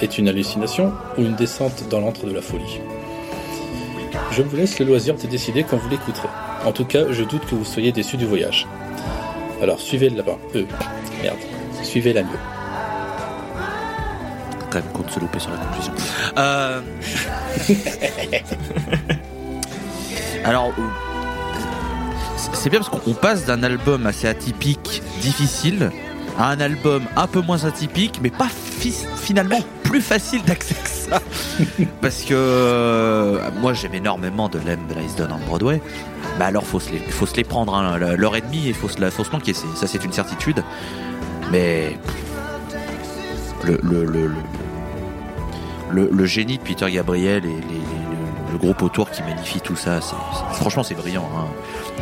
est 0.00 0.18
une 0.18 0.28
hallucination 0.28 0.92
ou 1.16 1.22
une 1.22 1.34
descente 1.34 1.88
dans 1.88 2.00
l'antre 2.00 2.26
de 2.26 2.34
la 2.34 2.42
folie? 2.42 2.80
Je 4.32 4.42
vous 4.42 4.56
laisse 4.56 4.78
le 4.78 4.84
loisir 4.84 5.16
de 5.16 5.26
décider 5.26 5.64
quand 5.64 5.78
vous 5.78 5.88
l'écouterez. 5.88 6.28
En 6.64 6.72
tout 6.72 6.84
cas, 6.84 7.10
je 7.10 7.24
doute 7.24 7.46
que 7.46 7.54
vous 7.54 7.64
soyez 7.64 7.92
déçus 7.92 8.16
du 8.16 8.26
voyage. 8.26 8.66
Alors 9.62 9.80
suivez 9.80 10.10
lapin. 10.10 10.36
Euh, 10.54 10.64
merde. 11.22 11.38
Suivez 11.82 12.12
l'agneau. 12.12 12.57
Quand 14.70 14.80
même 14.80 14.92
compte 14.92 15.10
se 15.10 15.20
louper 15.20 15.38
sur 15.38 15.50
la 15.50 15.56
conclusion. 15.58 15.92
Euh... 16.36 16.80
Alors, 20.44 20.72
euh, 20.78 20.82
c'est 22.54 22.70
bien 22.70 22.80
parce 22.80 22.90
qu'on 22.90 23.14
passe 23.14 23.44
d'un 23.44 23.62
album 23.62 24.06
assez 24.06 24.28
atypique, 24.28 25.02
difficile, 25.20 25.90
à 26.38 26.50
un 26.50 26.60
album 26.60 27.02
un 27.16 27.26
peu 27.26 27.40
moins 27.40 27.64
atypique, 27.64 28.20
mais 28.22 28.30
pas 28.30 28.48
fi- 28.48 28.94
finalement 29.16 29.60
plus 29.82 30.00
facile 30.00 30.42
d'accès 30.44 30.74
que 30.74 30.88
ça. 30.88 31.20
parce 32.00 32.22
que 32.22 32.34
euh, 32.34 33.40
moi 33.60 33.74
j'aime 33.74 33.94
énormément 33.94 34.48
de 34.48 34.58
Lamb 34.58 34.90
Lies 34.96 35.14
Down 35.16 35.32
on 35.32 35.38
Broadway. 35.46 35.80
Bah 36.38 36.46
alors 36.46 36.64
faut 36.64 36.80
se 36.80 36.90
les, 36.92 36.98
faut 36.98 37.26
se 37.26 37.34
les 37.34 37.44
prendre, 37.44 37.74
hein. 37.74 37.98
l'heure 37.98 38.36
et 38.36 38.40
demie, 38.42 38.62
il 38.66 38.74
faut 38.74 38.88
se, 38.88 39.00
la- 39.00 39.10
faut 39.10 39.24
se 39.24 39.30
ça 39.74 39.86
c'est 39.86 40.04
une 40.04 40.12
certitude. 40.12 40.62
Mais 41.50 41.98
le, 43.64 43.80
le, 43.82 44.04
le, 44.04 44.30
le, 45.90 46.26
génie 46.26 46.58
de 46.58 46.62
Peter 46.62 46.90
Gabriel 46.90 47.44
et 47.44 47.48
le, 47.48 48.58
groupe 48.58 48.82
autour 48.82 49.10
qui 49.10 49.22
magnifie 49.22 49.60
tout 49.60 49.76
ça, 49.76 50.00
franchement 50.54 50.82
c'est 50.82 50.96
brillant. 50.96 51.28
hein. 51.36 51.44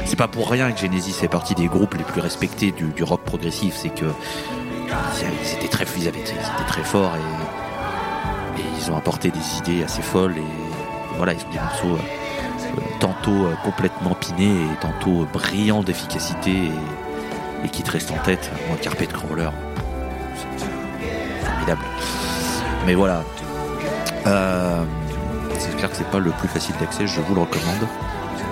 C'est 0.07 0.17
pas 0.17 0.29
pour 0.29 0.49
rien 0.51 0.73
que 0.73 0.79
Genesis 0.81 1.13
fait 1.13 1.29
partie 1.29 1.55
des 1.55 1.67
groupes 1.67 1.95
les 1.95 2.05
plus 2.05 2.21
respectés 2.23 2.73
du, 2.73 3.03
rock 3.03 3.21
progressif, 3.23 3.75
c'est 3.77 3.91
que 3.91 4.07
ils 4.87 5.55
étaient 5.55 5.69
très, 5.69 5.85
ils 5.99 6.09
avaient- 6.09 6.25
très 6.67 6.83
forts 6.83 7.13
et, 7.17 8.63
ils 8.79 8.91
ont 8.91 8.97
apporté 8.97 9.31
des 9.31 9.59
idées 9.59 9.83
assez 9.85 10.01
folles 10.01 10.37
et 10.39 11.17
voilà, 11.17 11.33
ils 11.35 11.45
ont 11.45 11.51
des 11.51 11.59
morceaux 11.59 11.97
euh, 11.97 12.81
tantôt 13.01 13.47
euh, 13.47 13.55
complètement 13.65 14.15
piné 14.15 14.47
et 14.49 14.77
tantôt 14.81 15.27
brillant 15.33 15.83
d'efficacité 15.83 16.71
et, 17.65 17.69
qui 17.69 17.83
te 17.83 17.91
reste 17.91 18.11
en 18.13 18.19
tête. 18.19 18.51
Moi, 18.69 18.77
Carpet 18.81 19.07
Crawler, 19.07 19.51
formidable. 21.45 21.83
Mais 22.87 22.95
voilà. 22.95 23.25
Euh, 24.27 24.83
c'est 25.59 25.77
clair 25.77 25.91
que 25.91 25.97
c'est 25.97 26.11
pas 26.11 26.19
le 26.19 26.31
plus 26.31 26.49
facile 26.49 26.75
d'accès, 26.81 27.07
je 27.07 27.21
vous 27.21 27.35
le 27.35 27.41
recommande 27.43 27.89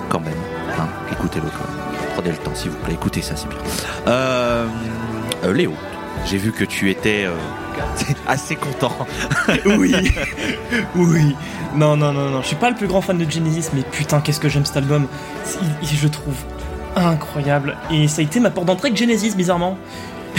quand 0.09 0.19
même. 0.19 0.33
Hein, 0.79 0.87
Écoutez-le 1.11 1.47
quand 1.47 1.69
même. 1.69 1.85
Prenez 2.15 2.31
le 2.31 2.37
temps 2.37 2.55
s'il 2.55 2.71
vous 2.71 2.77
plaît, 2.77 2.93
écoutez 2.93 3.21
ça, 3.21 3.35
c'est 3.35 3.47
bien. 3.49 3.57
Euh, 4.07 4.65
euh, 5.43 5.53
Léo, 5.53 5.73
j'ai 6.25 6.37
vu 6.37 6.51
que 6.51 6.63
tu 6.63 6.89
étais 6.89 7.25
euh, 7.25 7.33
assez 8.27 8.55
content. 8.55 8.95
oui, 9.65 9.93
oui. 10.95 11.35
Non, 11.75 11.97
non, 11.97 12.13
non, 12.13 12.29
non. 12.29 12.41
Je 12.41 12.47
suis 12.47 12.55
pas 12.55 12.69
le 12.69 12.75
plus 12.75 12.87
grand 12.87 13.01
fan 13.01 13.17
de 13.17 13.29
Genesis, 13.29 13.69
mais 13.73 13.81
putain, 13.81 14.21
qu'est-ce 14.21 14.39
que 14.39 14.47
j'aime 14.49 14.65
cet 14.65 14.77
album. 14.77 15.07
Il- 15.61 15.67
il- 15.91 15.97
je 15.97 16.07
trouve 16.07 16.35
incroyable. 16.95 17.75
Et 17.91 18.07
ça 18.07 18.21
a 18.21 18.23
été 18.23 18.39
ma 18.39 18.49
porte 18.49 18.67
d'entrée 18.67 18.87
avec 18.89 18.97
Genesis, 18.97 19.35
bizarrement. 19.35 19.77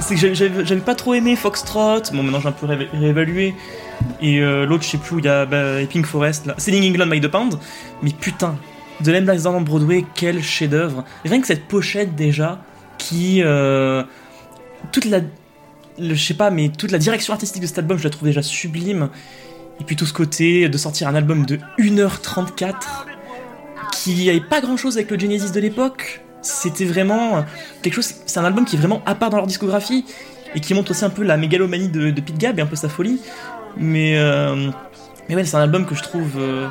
C'est- 0.00 0.14
que 0.14 0.34
j'avais- 0.34 0.76
pas 0.80 0.94
trop 0.94 1.14
aimé 1.14 1.34
Foxtrot. 1.34 2.02
Bon, 2.12 2.22
maintenant 2.22 2.40
j'ai 2.40 2.48
un 2.48 2.52
peu 2.52 2.66
ré- 2.66 2.88
réévalué. 2.92 3.54
Et 4.20 4.40
euh, 4.40 4.64
l'autre, 4.66 4.84
je 4.84 4.90
sais 4.90 4.98
plus 4.98 5.16
où 5.16 5.18
il 5.18 5.24
y 5.24 5.28
a 5.28 5.44
bah, 5.46 5.84
Pink 5.90 6.06
Forest, 6.06 6.46
là. 6.46 6.54
Selling 6.58 6.90
England 6.90 7.08
by 7.08 7.20
the 7.20 7.28
Pound. 7.28 7.58
Mais 8.02 8.10
putain, 8.10 8.56
The 9.02 9.08
Lamb 9.08 9.28
Lies 9.28 9.42
Down 9.42 9.56
on 9.56 9.60
Broadway, 9.60 10.04
quel 10.14 10.42
chef-d'œuvre. 10.42 11.04
Rien 11.24 11.40
que 11.40 11.46
cette 11.46 11.66
pochette 11.66 12.14
déjà, 12.14 12.60
qui. 12.98 13.42
euh, 13.42 14.02
toute 14.92 15.04
la 15.06 15.20
le- 15.98 16.14
je 16.14 16.22
sais 16.24 16.34
pas, 16.34 16.50
mais 16.50 16.70
toute 16.70 16.90
la 16.90 16.98
direction 16.98 17.32
artistique 17.32 17.62
de 17.62 17.66
cet 17.66 17.78
album, 17.78 17.98
je 17.98 18.04
la 18.04 18.10
trouve 18.10 18.26
déjà 18.28 18.42
sublime. 18.42 19.08
Et 19.80 19.84
puis 19.84 19.96
tout 19.96 20.06
ce 20.06 20.12
côté 20.12 20.68
de 20.68 20.78
sortir 20.78 21.08
un 21.08 21.14
album 21.14 21.46
de 21.46 21.58
1h34 21.78 23.06
qui 23.92 24.28
avait 24.30 24.40
pas 24.40 24.60
grand 24.60 24.76
chose 24.76 24.96
avec 24.96 25.10
le 25.10 25.18
Genesis 25.18 25.50
de 25.52 25.60
l'époque. 25.60 26.20
C'était 26.42 26.84
vraiment 26.84 27.44
quelque 27.82 27.94
chose. 27.94 28.12
C'est 28.26 28.38
un 28.38 28.44
album 28.44 28.64
qui 28.64 28.76
est 28.76 28.78
vraiment 28.78 29.02
à 29.06 29.14
part 29.14 29.30
dans 29.30 29.36
leur 29.38 29.46
discographie 29.46 30.04
et 30.54 30.60
qui 30.60 30.74
montre 30.74 30.90
aussi 30.92 31.04
un 31.04 31.10
peu 31.10 31.22
la 31.22 31.36
mégalomanie 31.36 31.88
de, 31.88 32.10
de 32.10 32.20
Pete 32.20 32.38
Gab 32.38 32.58
et 32.58 32.62
un 32.62 32.66
peu 32.66 32.76
sa 32.76 32.88
folie. 32.88 33.20
Mais, 33.76 34.16
euh, 34.16 34.70
mais 35.28 35.34
ouais, 35.36 35.44
c'est 35.44 35.56
un 35.56 35.60
album 35.62 35.86
que 35.86 35.94
je 35.94 36.02
trouve 36.02 36.32
euh, 36.38 36.66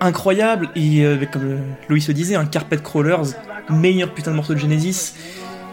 incroyable 0.00 0.68
et 0.76 1.04
euh, 1.04 1.24
comme 1.30 1.58
Loïs 1.88 2.06
le 2.08 2.14
disait, 2.14 2.34
un 2.36 2.46
Carpet 2.46 2.78
Crawlers, 2.78 3.34
meilleur 3.70 4.12
putain 4.12 4.30
de 4.32 4.36
morceau 4.36 4.54
de 4.54 4.58
Genesis. 4.58 5.14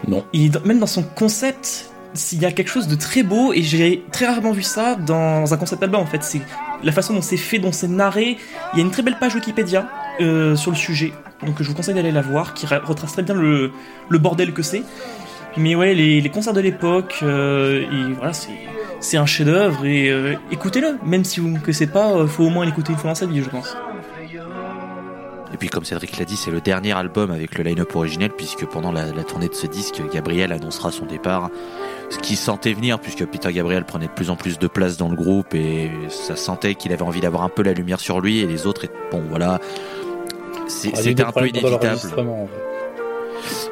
Non. 0.08 0.24
Dans- 0.34 0.60
même 0.64 0.78
dans 0.78 0.86
son 0.86 1.02
concept, 1.02 1.90
il 2.32 2.40
y 2.40 2.46
a 2.46 2.52
quelque 2.52 2.68
chose 2.70 2.88
de 2.88 2.94
très 2.94 3.22
beau 3.22 3.52
et 3.52 3.62
j'ai 3.62 4.02
très 4.12 4.26
rarement 4.26 4.52
vu 4.52 4.62
ça 4.62 4.94
dans 4.94 5.52
un 5.52 5.56
concept 5.56 5.82
album 5.82 6.00
en 6.00 6.06
fait. 6.06 6.22
C'est 6.22 6.40
la 6.82 6.92
façon 6.92 7.12
dont 7.14 7.22
c'est 7.22 7.36
fait, 7.36 7.58
dont 7.58 7.72
c'est 7.72 7.88
narré. 7.88 8.36
Il 8.72 8.78
y 8.78 8.82
a 8.82 8.84
une 8.84 8.90
très 8.90 9.02
belle 9.02 9.18
page 9.18 9.34
Wikipédia 9.34 9.88
sur 10.20 10.70
le 10.70 10.76
sujet, 10.76 11.12
donc 11.44 11.56
je 11.60 11.68
vous 11.68 11.74
conseille 11.74 11.94
d'aller 11.94 12.12
la 12.12 12.22
voir, 12.22 12.54
qui 12.54 12.66
ra- 12.66 12.80
retrace 12.84 13.12
très 13.14 13.22
bien 13.24 13.34
le, 13.34 13.72
le 14.08 14.18
bordel 14.18 14.52
que 14.52 14.62
c'est. 14.62 14.82
Mais 15.56 15.74
ouais, 15.74 15.92
les, 15.94 16.20
les 16.20 16.28
concerts 16.30 16.52
de 16.52 16.60
l'époque, 16.60 17.18
et 17.22 18.12
voilà, 18.16 18.32
c'est 18.32 18.50
c'est 19.04 19.16
un 19.18 19.26
chef-d'œuvre 19.26 19.84
et 19.84 20.08
euh, 20.10 20.34
écoutez-le, 20.50 20.98
même 21.04 21.24
si 21.24 21.40
vous 21.40 21.48
ne 21.48 21.58
connaissez 21.58 21.86
pas, 21.86 22.12
euh, 22.12 22.26
faut 22.26 22.44
au 22.44 22.50
moins 22.50 22.64
l'écouter 22.64 22.92
une 22.92 22.98
fois 22.98 23.10
dans 23.10 23.14
sa 23.14 23.26
vie, 23.26 23.42
je 23.42 23.50
pense. 23.50 23.76
Et 25.52 25.56
puis 25.56 25.68
comme 25.68 25.84
Cédric 25.84 26.18
l'a 26.18 26.24
dit, 26.24 26.36
c'est 26.36 26.50
le 26.50 26.60
dernier 26.60 26.92
album 26.92 27.30
avec 27.30 27.56
le 27.56 27.62
line-up 27.62 27.94
originel, 27.94 28.30
puisque 28.36 28.66
pendant 28.66 28.90
la, 28.90 29.12
la 29.12 29.22
tournée 29.22 29.48
de 29.48 29.54
ce 29.54 29.68
disque, 29.68 30.02
Gabriel 30.12 30.50
annoncera 30.52 30.90
son 30.90 31.06
départ. 31.06 31.48
Ce 32.10 32.18
qui 32.18 32.34
sentait 32.34 32.72
venir, 32.72 32.98
puisque 32.98 33.24
Peter 33.26 33.52
Gabriel 33.52 33.84
prenait 33.84 34.06
de 34.06 34.12
plus 34.12 34.30
en 34.30 34.36
plus 34.36 34.58
de 34.58 34.66
place 34.66 34.96
dans 34.96 35.08
le 35.08 35.14
groupe, 35.14 35.54
et 35.54 35.90
ça 36.08 36.34
sentait 36.34 36.74
qu'il 36.74 36.92
avait 36.92 37.02
envie 37.02 37.20
d'avoir 37.20 37.44
un 37.44 37.48
peu 37.48 37.62
la 37.62 37.72
lumière 37.72 38.00
sur 38.00 38.20
lui, 38.20 38.40
et 38.40 38.46
les 38.46 38.66
autres, 38.66 38.84
étaient- 38.86 38.94
bon 39.12 39.22
voilà, 39.28 39.60
c'était 40.66 41.22
un 41.22 41.30
peu 41.30 41.46
inévitable. 41.48 41.84
l'enregistrement, 41.84 42.42
en 42.42 42.46
fait. 42.48 42.73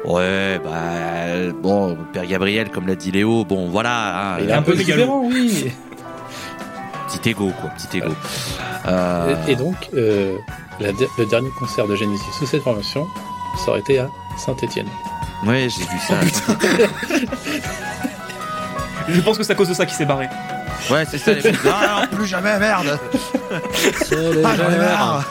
Ouais, 0.05 0.59
bah 0.63 1.51
bon, 1.61 1.97
Père 2.13 2.25
Gabriel, 2.25 2.69
comme 2.69 2.87
l'a 2.87 2.95
dit 2.95 3.11
Léo, 3.11 3.45
bon 3.45 3.69
voilà, 3.69 4.33
hein, 4.35 4.37
Il 4.41 4.49
est 4.49 4.53
un 4.53 4.61
peu 4.61 4.75
différent, 4.75 5.23
oui. 5.25 5.71
petit 7.07 7.29
ego 7.29 7.51
quoi, 7.61 7.69
petit 7.71 7.97
ego. 7.97 8.11
Euh, 8.87 9.35
Et, 9.47 9.51
et 9.51 9.55
donc, 9.55 9.75
euh, 9.93 10.35
la 10.79 10.91
de- 10.91 11.07
le 11.17 11.25
dernier 11.25 11.49
concert 11.59 11.87
de 11.87 11.95
Genesis 11.95 12.23
sous 12.37 12.45
cette 12.45 12.63
formation, 12.63 13.07
ça 13.63 13.71
aurait 13.71 13.79
été 13.81 13.99
à 13.99 14.09
Saint-Etienne. 14.37 14.87
ouais, 15.45 15.67
j'ai 15.69 15.83
vu 15.83 15.99
ça. 16.07 16.15
Je 19.09 19.21
pense 19.21 19.37
que 19.37 19.43
c'est 19.43 19.53
à 19.53 19.55
cause 19.55 19.69
de 19.69 19.73
ça 19.73 19.85
qu'il 19.85 19.95
s'est 19.95 20.05
barré. 20.05 20.27
Ouais, 20.89 21.05
c'est 21.09 21.17
ça. 21.17 21.33
Les 21.33 21.41
mecs. 21.43 21.55
Ah, 21.69 22.01
non, 22.11 22.17
plus 22.17 22.25
jamais, 22.25 22.57
merde. 22.59 22.99
Ah, 23.51 23.57
j'en 24.57 24.71
ai 24.71 24.77
marre. 24.77 25.23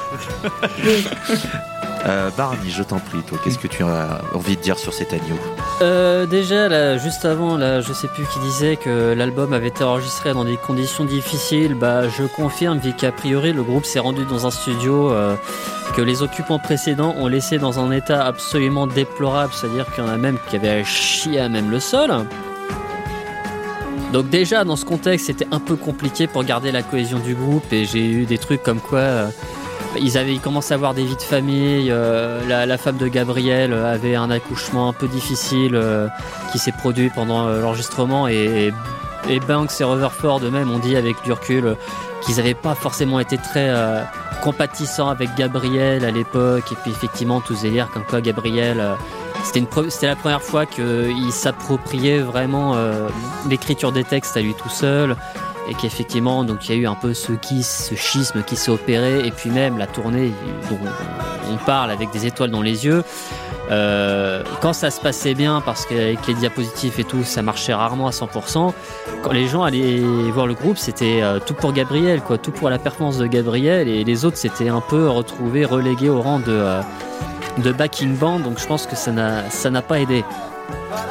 Euh, 2.04 2.30
Barney, 2.36 2.68
je 2.68 2.82
t'en 2.82 2.98
prie, 2.98 3.22
toi, 3.22 3.38
qu'est-ce 3.42 3.58
que 3.58 3.68
tu 3.68 3.84
as 3.84 4.20
envie 4.34 4.56
de 4.56 4.60
dire 4.60 4.76
sur 4.78 4.92
cet 4.92 5.12
agneau 5.12 5.36
Euh, 5.82 6.26
déjà, 6.26 6.98
juste 6.98 7.24
avant, 7.24 7.56
là, 7.56 7.80
je 7.80 7.92
sais 7.92 8.08
plus 8.08 8.24
qui 8.26 8.40
disait 8.40 8.76
que 8.76 9.12
l'album 9.12 9.52
avait 9.52 9.68
été 9.68 9.84
enregistré 9.84 10.32
dans 10.32 10.44
des 10.44 10.56
conditions 10.56 11.04
difficiles. 11.04 11.74
Bah, 11.74 12.08
je 12.08 12.24
confirme, 12.24 12.78
vu 12.78 12.92
qu'a 12.92 13.12
priori, 13.12 13.52
le 13.52 13.62
groupe 13.62 13.84
s'est 13.84 14.00
rendu 14.00 14.24
dans 14.24 14.46
un 14.46 14.50
studio 14.50 15.12
euh, 15.12 15.36
que 15.94 16.02
les 16.02 16.22
occupants 16.22 16.58
précédents 16.58 17.14
ont 17.18 17.28
laissé 17.28 17.58
dans 17.58 17.78
un 17.78 17.92
état 17.92 18.24
absolument 18.26 18.88
déplorable. 18.88 19.52
C'est-à-dire 19.54 19.86
qu'il 19.94 20.02
y 20.02 20.06
en 20.06 20.10
a 20.10 20.16
même 20.16 20.38
qui 20.50 20.56
avaient 20.56 20.84
chié 20.84 21.38
à 21.38 21.48
même 21.48 21.70
le 21.70 21.78
sol. 21.78 22.10
Donc 24.12 24.28
déjà, 24.28 24.64
dans 24.64 24.76
ce 24.76 24.84
contexte, 24.84 25.26
c'était 25.26 25.46
un 25.52 25.60
peu 25.60 25.76
compliqué 25.76 26.26
pour 26.26 26.42
garder 26.42 26.72
la 26.72 26.82
cohésion 26.82 27.20
du 27.20 27.34
groupe. 27.34 27.72
Et 27.72 27.84
j'ai 27.84 28.10
eu 28.10 28.24
des 28.24 28.38
trucs 28.38 28.62
comme 28.64 28.80
quoi... 28.80 29.28
ils 30.00 30.16
avaient 30.18 30.36
commençaient 30.38 30.74
à 30.74 30.76
avoir 30.76 30.94
des 30.94 31.04
vies 31.04 31.16
de 31.16 31.22
famille. 31.22 31.90
euh, 31.90 32.40
la, 32.48 32.66
la 32.66 32.78
femme 32.78 32.96
de 32.96 33.08
Gabriel 33.08 33.72
euh, 33.72 33.92
avait 33.94 34.14
un 34.14 34.30
accouchement 34.30 34.88
un 34.88 34.92
peu 34.92 35.08
difficile 35.08 35.74
euh, 35.74 36.08
qui 36.50 36.58
s'est 36.58 36.72
produit 36.72 37.10
pendant 37.10 37.46
euh, 37.46 37.60
l'enregistrement 37.60 38.28
et, 38.28 38.72
et 39.28 39.40
Banks 39.40 39.80
et 39.80 39.84
Rutherford 39.84 40.40
eux-mêmes 40.44 40.70
ont 40.70 40.78
dit 40.78 40.96
avec 40.96 41.16
du 41.24 41.32
recul 41.32 41.66
euh, 41.66 41.74
qu'ils 42.22 42.36
n'avaient 42.36 42.54
pas 42.54 42.74
forcément 42.74 43.20
été 43.20 43.36
très 43.36 43.68
euh, 43.68 44.02
compatissants 44.42 45.08
avec 45.08 45.34
Gabriel 45.36 46.04
à 46.04 46.10
l'époque. 46.10 46.72
Et 46.72 46.76
puis 46.82 46.90
effectivement, 46.90 47.40
tous 47.40 47.56
ces 47.56 47.68
délires 47.68 47.90
comme 47.92 48.04
quoi 48.04 48.20
Gabriel, 48.20 48.82
c'était 49.44 49.64
c'était 49.88 50.06
la 50.06 50.16
première 50.16 50.42
fois 50.42 50.66
qu'il 50.66 51.32
s'appropriait 51.32 52.20
vraiment 52.20 52.76
l'écriture 53.48 53.92
des 53.92 54.04
textes 54.04 54.36
à 54.36 54.40
lui 54.40 54.54
tout 54.54 54.68
seul 54.68 55.16
et 55.68 55.74
qu'effectivement 55.74 56.44
donc 56.44 56.68
il 56.68 56.74
y 56.74 56.78
a 56.78 56.80
eu 56.80 56.86
un 56.86 56.94
peu 56.94 57.14
ce 57.14 57.32
ce 57.62 57.94
schisme 57.94 58.42
qui 58.42 58.56
s'est 58.56 58.70
opéré. 58.70 59.26
Et 59.26 59.30
puis 59.30 59.50
même 59.50 59.78
la 59.78 59.86
tournée 59.86 60.32
dont 60.70 60.78
on 61.50 61.56
parle 61.56 61.90
avec 61.90 62.10
des 62.10 62.26
étoiles 62.26 62.50
dans 62.50 62.62
les 62.62 62.84
yeux 62.84 63.04
euh, 63.70 64.42
quand 64.60 64.72
ça 64.72 64.90
se 64.90 65.00
passait 65.00 65.34
bien 65.34 65.62
parce 65.64 65.86
qu'avec 65.86 66.26
les 66.26 66.34
diapositives 66.34 66.98
et 66.98 67.04
tout 67.04 67.22
ça 67.22 67.42
marchait 67.42 67.72
rarement 67.72 68.08
à 68.08 68.10
100% 68.10 68.72
quand 69.22 69.32
les 69.32 69.46
gens 69.46 69.62
allaient 69.62 70.02
voir 70.32 70.46
le 70.46 70.54
groupe 70.54 70.76
c'était 70.76 71.20
euh, 71.22 71.38
tout 71.38 71.54
pour 71.54 71.72
Gabriel 71.72 72.20
quoi. 72.20 72.38
Tout 72.38 72.50
pour 72.50 72.70
la 72.70 72.78
performance 72.78 73.18
de 73.18 73.26
Gabriel. 73.26 73.88
Et 73.88 74.04
les 74.04 74.24
autres 74.24 74.36
s'étaient 74.36 74.68
un 74.68 74.80
peu 74.80 75.08
retrouvés 75.08 75.64
relégués 75.64 76.08
au 76.08 76.20
rang 76.20 76.38
de 76.38 76.44
euh, 76.48 77.72
backing 77.72 78.16
band. 78.16 78.40
Donc 78.40 78.58
je 78.58 78.66
pense 78.66 78.86
que 78.86 78.96
ça 78.96 79.12
n'a 79.12 79.82
pas 79.82 80.00
aidé 80.00 80.24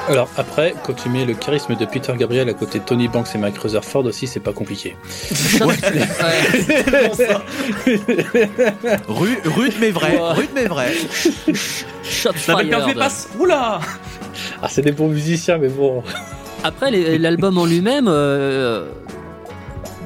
Alors 0.07 0.29
après, 0.37 0.73
quand 0.83 0.93
tu 0.93 1.09
mets 1.09 1.25
le 1.25 1.33
charisme 1.33 1.75
de 1.75 1.85
Peter 1.85 2.13
Gabriel 2.17 2.49
à 2.49 2.53
côté 2.53 2.79
de 2.79 2.83
Tony 2.83 3.07
Banks 3.07 3.27
et 3.33 3.37
Mike 3.37 3.57
Rutherford 3.57 4.05
aussi, 4.05 4.27
c'est 4.27 4.39
pas 4.39 4.53
compliqué. 4.53 4.95
Rude, 9.07 9.39
rude 9.45 9.73
mais 9.79 9.91
vrai, 9.91 10.17
rude 10.33 10.49
mais 10.53 10.65
vrai. 10.65 10.91
Shot 12.03 12.33
fired. 12.33 12.97
passes. 12.97 13.29
Oula 13.39 13.79
Ah, 14.61 14.67
c'est 14.69 14.81
des 14.81 14.91
bons 14.91 15.07
musiciens, 15.07 15.57
mais 15.57 15.69
bon. 15.69 16.03
Après, 16.63 16.91
l'album 16.91 17.57
en 17.57 17.65
lui-même, 17.65 18.07
euh, 18.07 18.85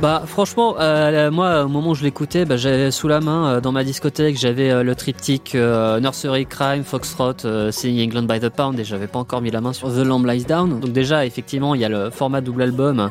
bah 0.01 0.23
franchement, 0.27 0.75
euh, 0.79 1.31
moi, 1.31 1.63
au 1.63 1.69
moment 1.69 1.91
où 1.91 1.95
je 1.95 2.03
l'écoutais, 2.03 2.43
bah, 2.43 2.57
j'avais 2.57 2.91
sous 2.91 3.07
la 3.07 3.21
main 3.21 3.47
euh, 3.47 3.61
dans 3.61 3.71
ma 3.71 3.83
discothèque, 3.83 4.37
j'avais 4.37 4.69
euh, 4.69 4.83
le 4.83 4.93
triptyque 4.93 5.55
euh, 5.55 5.99
Nursery 6.01 6.45
Crime, 6.45 6.83
Foxtrot, 6.83 7.45
euh, 7.45 7.71
Singing 7.71 8.09
England 8.09 8.23
by 8.23 8.39
the 8.41 8.49
Pound, 8.49 8.77
et 8.77 8.83
j'avais 8.83 9.07
pas 9.07 9.19
encore 9.19 9.41
mis 9.41 9.51
la 9.51 9.61
main 9.61 9.71
sur 9.71 9.87
The 9.89 10.05
Lamb 10.05 10.25
Lies 10.25 10.43
Down. 10.43 10.81
Donc 10.81 10.91
déjà, 10.91 11.25
effectivement, 11.25 11.75
il 11.75 11.81
y 11.81 11.85
a 11.85 11.89
le 11.89 12.09
format 12.09 12.41
double 12.41 12.63
album 12.63 13.09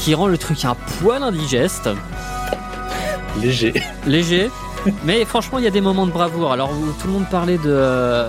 qui 0.00 0.14
rend 0.14 0.28
le 0.28 0.38
truc 0.38 0.64
un 0.64 0.76
poil 1.00 1.22
indigeste 1.22 1.90
Léger. 3.40 3.74
léger. 4.06 4.50
mais 5.04 5.24
franchement, 5.24 5.58
il 5.58 5.64
y 5.64 5.68
a 5.68 5.72
des 5.72 5.80
moments 5.80 6.06
de 6.06 6.12
bravoure. 6.12 6.52
Alors, 6.52 6.70
tout 7.00 7.08
le 7.08 7.12
monde 7.12 7.26
parlait 7.30 7.58
de. 7.58 8.26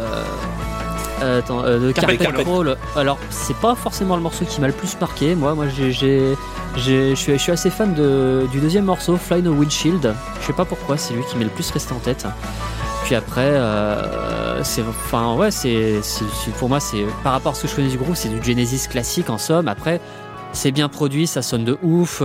Euh, 1.21 1.25
euh, 1.25 1.39
attends, 1.39 1.63
euh, 1.63 1.79
de 1.79 1.91
Carpet 1.91 2.17
Carpet 2.17 2.43
Crawl. 2.43 2.77
Alors, 2.95 3.17
c'est 3.29 3.55
pas 3.57 3.75
forcément 3.75 4.15
le 4.15 4.21
morceau 4.21 4.45
qui 4.45 4.62
m'a 4.62 4.67
le 4.67 4.73
plus 4.73 4.99
marqué. 4.99 5.36
Moi, 5.36 5.53
moi, 5.55 5.67
j'ai, 5.67 5.91
je 5.91 7.13
suis, 7.15 7.51
assez 7.51 7.69
fan 7.69 7.93
de, 7.93 8.47
du 8.51 8.60
deuxième 8.60 8.86
morceau, 8.86 9.17
Fly 9.17 9.41
No 9.41 9.53
Windshield. 9.53 10.13
Je 10.41 10.45
sais 10.47 10.53
pas 10.53 10.65
pourquoi, 10.65 10.97
c'est 10.97 11.13
lui 11.13 11.23
qui 11.29 11.38
m'est 11.38 11.45
le 11.45 11.49
plus 11.49 11.69
resté 11.71 11.93
en 11.93 11.99
tête. 11.99 12.25
Puis 13.03 13.15
après, 13.15 13.41
euh, 13.41 14.63
c'est, 14.63 14.81
enfin, 14.81 15.36
ouais, 15.36 15.51
c'est, 15.51 16.01
pour 16.57 16.69
moi, 16.69 16.79
c'est 16.79 17.05
par 17.23 17.34
rapport 17.34 17.53
à 17.53 17.55
ce 17.55 17.63
que 17.63 17.67
je 17.67 17.75
connais 17.75 17.89
du 17.89 17.97
groupe, 17.97 18.15
c'est 18.15 18.29
du 18.29 18.41
Genesis 18.43 18.88
classique 18.88 19.29
en 19.29 19.38
somme. 19.38 19.67
Après, 19.67 19.99
c'est 20.53 20.71
bien 20.71 20.89
produit, 20.89 21.27
ça 21.27 21.41
sonne 21.41 21.65
de 21.65 21.77
ouf. 21.84 22.21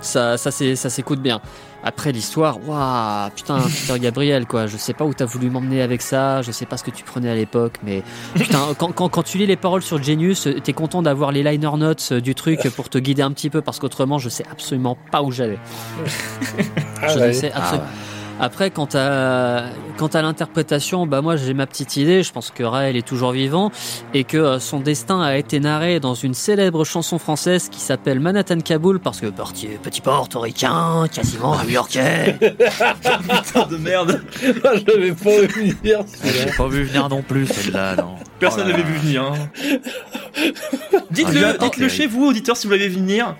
ça, 0.00 0.36
ça 0.38 0.50
s'écoute 0.50 1.20
bien. 1.20 1.40
Après 1.82 2.12
l'histoire, 2.12 2.58
waouh, 2.66 3.30
putain, 3.34 3.58
Peter 3.60 3.98
Gabriel, 3.98 4.46
quoi. 4.46 4.66
Je 4.66 4.76
sais 4.76 4.92
pas 4.92 5.04
où 5.04 5.14
t'as 5.14 5.24
voulu 5.24 5.48
m'emmener 5.50 5.80
avec 5.82 6.02
ça, 6.02 6.42
je 6.42 6.50
sais 6.50 6.66
pas 6.66 6.76
ce 6.76 6.84
que 6.84 6.90
tu 6.90 7.04
prenais 7.04 7.30
à 7.30 7.34
l'époque, 7.34 7.78
mais 7.82 8.02
putain, 8.34 8.60
quand, 8.78 8.92
quand, 8.92 9.08
quand 9.08 9.22
tu 9.22 9.38
lis 9.38 9.46
les 9.46 9.56
paroles 9.56 9.82
sur 9.82 10.02
Genius, 10.02 10.48
t'es 10.62 10.72
content 10.72 11.02
d'avoir 11.02 11.32
les 11.32 11.42
liner 11.42 11.76
notes 11.78 12.08
euh, 12.12 12.20
du 12.20 12.34
truc 12.34 12.60
pour 12.76 12.88
te 12.88 12.98
guider 12.98 13.22
un 13.22 13.32
petit 13.32 13.50
peu, 13.50 13.62
parce 13.62 13.78
qu'autrement, 13.78 14.18
je 14.18 14.28
sais 14.28 14.44
absolument 14.50 14.98
pas 15.10 15.22
où 15.22 15.30
j'allais. 15.30 15.58
Ah 17.02 17.08
je 17.08 17.18
ouais. 17.18 17.28
ne 17.28 17.32
sais 17.32 17.50
Ah 17.54 17.60
absolument 17.60 17.88
Après, 18.42 18.70
quant 18.70 18.88
à, 18.94 19.64
quant 19.98 20.06
à 20.06 20.22
l'interprétation, 20.22 21.06
bah 21.06 21.20
moi 21.20 21.36
j'ai 21.36 21.52
ma 21.52 21.66
petite 21.66 21.96
idée. 21.98 22.22
Je 22.22 22.32
pense 22.32 22.50
que 22.50 22.62
Raël 22.62 22.96
est 22.96 23.06
toujours 23.06 23.32
vivant 23.32 23.70
et 24.14 24.24
que 24.24 24.38
euh, 24.38 24.58
son 24.58 24.80
destin 24.80 25.20
a 25.20 25.36
été 25.36 25.60
narré 25.60 26.00
dans 26.00 26.14
une 26.14 26.32
célèbre 26.32 26.84
chanson 26.84 27.18
française 27.18 27.68
qui 27.68 27.80
s'appelle 27.80 28.18
Manhattan 28.18 28.60
Kaboul 28.60 28.98
parce 28.98 29.20
que 29.20 29.26
petit, 29.26 29.66
petit 29.82 30.00
portoricain, 30.00 31.06
quasiment 31.12 31.56
new-yorkais. 31.64 32.38
Putain 32.40 33.66
de 33.66 33.76
merde. 33.76 34.22
Ah, 34.64 34.70
je 34.74 34.84
l'avais 34.90 35.12
pas 35.12 35.46
vu 35.46 35.76
hier. 35.84 36.00
J'ai 36.24 36.50
pas 36.56 36.66
vu 36.68 36.84
venir 36.84 37.08
non 37.10 37.20
plus 37.22 37.46
celle-là, 37.46 37.96
non. 37.96 38.14
Personne 38.38 38.62
Oh 38.64 38.70
n'avait 38.70 38.82
là. 38.82 38.88
vu 38.88 38.94
venir. 39.00 39.22
hein. 39.22 39.34
Ah, 40.94 40.98
Dites-le, 41.10 41.40
j'attends, 41.40 41.66
dites-le 41.66 41.88
chez 41.88 42.06
vous, 42.06 42.24
auditeurs, 42.26 42.56
si 42.56 42.66
vous 42.66 42.72
l'avez 42.72 42.88
vu 42.88 43.00
venir. 43.00 43.36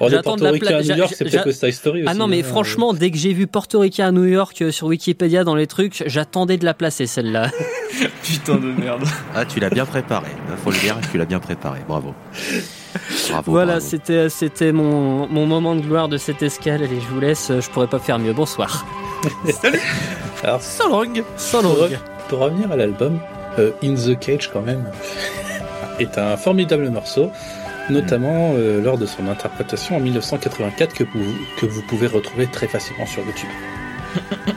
Oh, 0.00 0.08
J'attends 0.08 0.36
de 0.36 0.44
la 0.44 0.50
portoricains 0.50 0.78
à 0.78 0.82
New 0.82 0.96
York, 0.96 1.14
c'est 1.16 1.24
peut-être 1.24 1.50
Side 1.50 1.72
Story 1.72 2.02
aussi. 2.02 2.10
Ah 2.10 2.14
non 2.14 2.28
mais 2.28 2.40
hein. 2.40 2.46
franchement, 2.46 2.94
dès 2.94 3.10
que 3.10 3.16
j'ai 3.16 3.32
vu 3.32 3.46
portoricain 3.46 4.08
à 4.08 4.12
New 4.12 4.24
York 4.26 4.62
euh, 4.62 4.70
sur 4.70 4.86
Wikipédia 4.86 5.44
dans 5.44 5.56
les 5.56 5.66
trucs, 5.66 6.04
j'attendais 6.06 6.56
de 6.56 6.64
la 6.64 6.74
placer 6.74 7.06
celle-là. 7.06 7.50
Putain 8.22 8.56
de 8.56 8.72
merde. 8.72 9.02
Ah, 9.34 9.44
tu 9.44 9.58
l'as 9.58 9.70
bien 9.70 9.86
préparé. 9.86 10.28
Faut 10.62 10.70
le 10.70 10.78
dire, 10.78 10.96
tu 11.10 11.18
l'as 11.18 11.24
bien 11.24 11.40
préparé. 11.40 11.80
Bravo. 11.88 12.14
Bravo. 13.30 13.50
voilà, 13.50 13.80
c'était 13.80 14.28
c'était 14.28 14.72
mon, 14.72 15.26
mon 15.28 15.46
moment 15.46 15.74
de 15.74 15.80
gloire 15.80 16.08
de 16.08 16.16
cette 16.16 16.42
escale. 16.42 16.82
Allez, 16.82 17.00
je 17.00 17.12
vous 17.12 17.20
laisse, 17.20 17.50
je 17.50 17.70
pourrais 17.70 17.88
pas 17.88 17.98
faire 17.98 18.18
mieux. 18.18 18.32
Bonsoir. 18.32 18.86
Alors, 20.42 20.62
So 20.62 20.88
long. 20.88 21.24
So 21.36 21.60
pour, 21.60 21.76
long. 21.76 21.88
pour 22.28 22.38
revenir 22.38 22.70
à 22.70 22.76
l'album, 22.76 23.18
euh, 23.58 23.72
In 23.82 23.94
the 23.94 24.18
Cage 24.18 24.50
quand 24.52 24.62
même 24.62 24.84
est 25.98 26.18
un 26.18 26.36
formidable 26.36 26.88
morceau, 26.90 27.30
notamment 27.90 28.52
euh, 28.54 28.80
lors 28.80 28.98
de 28.98 29.06
son 29.06 29.28
interprétation 29.28 29.96
en 29.96 30.00
1984 30.00 30.94
que 30.94 31.04
vous, 31.04 31.82
pouvez 31.82 32.06
retrouver 32.06 32.46
très 32.46 32.68
facilement 32.68 33.06
sur 33.06 33.24
YouTube. 33.24 33.48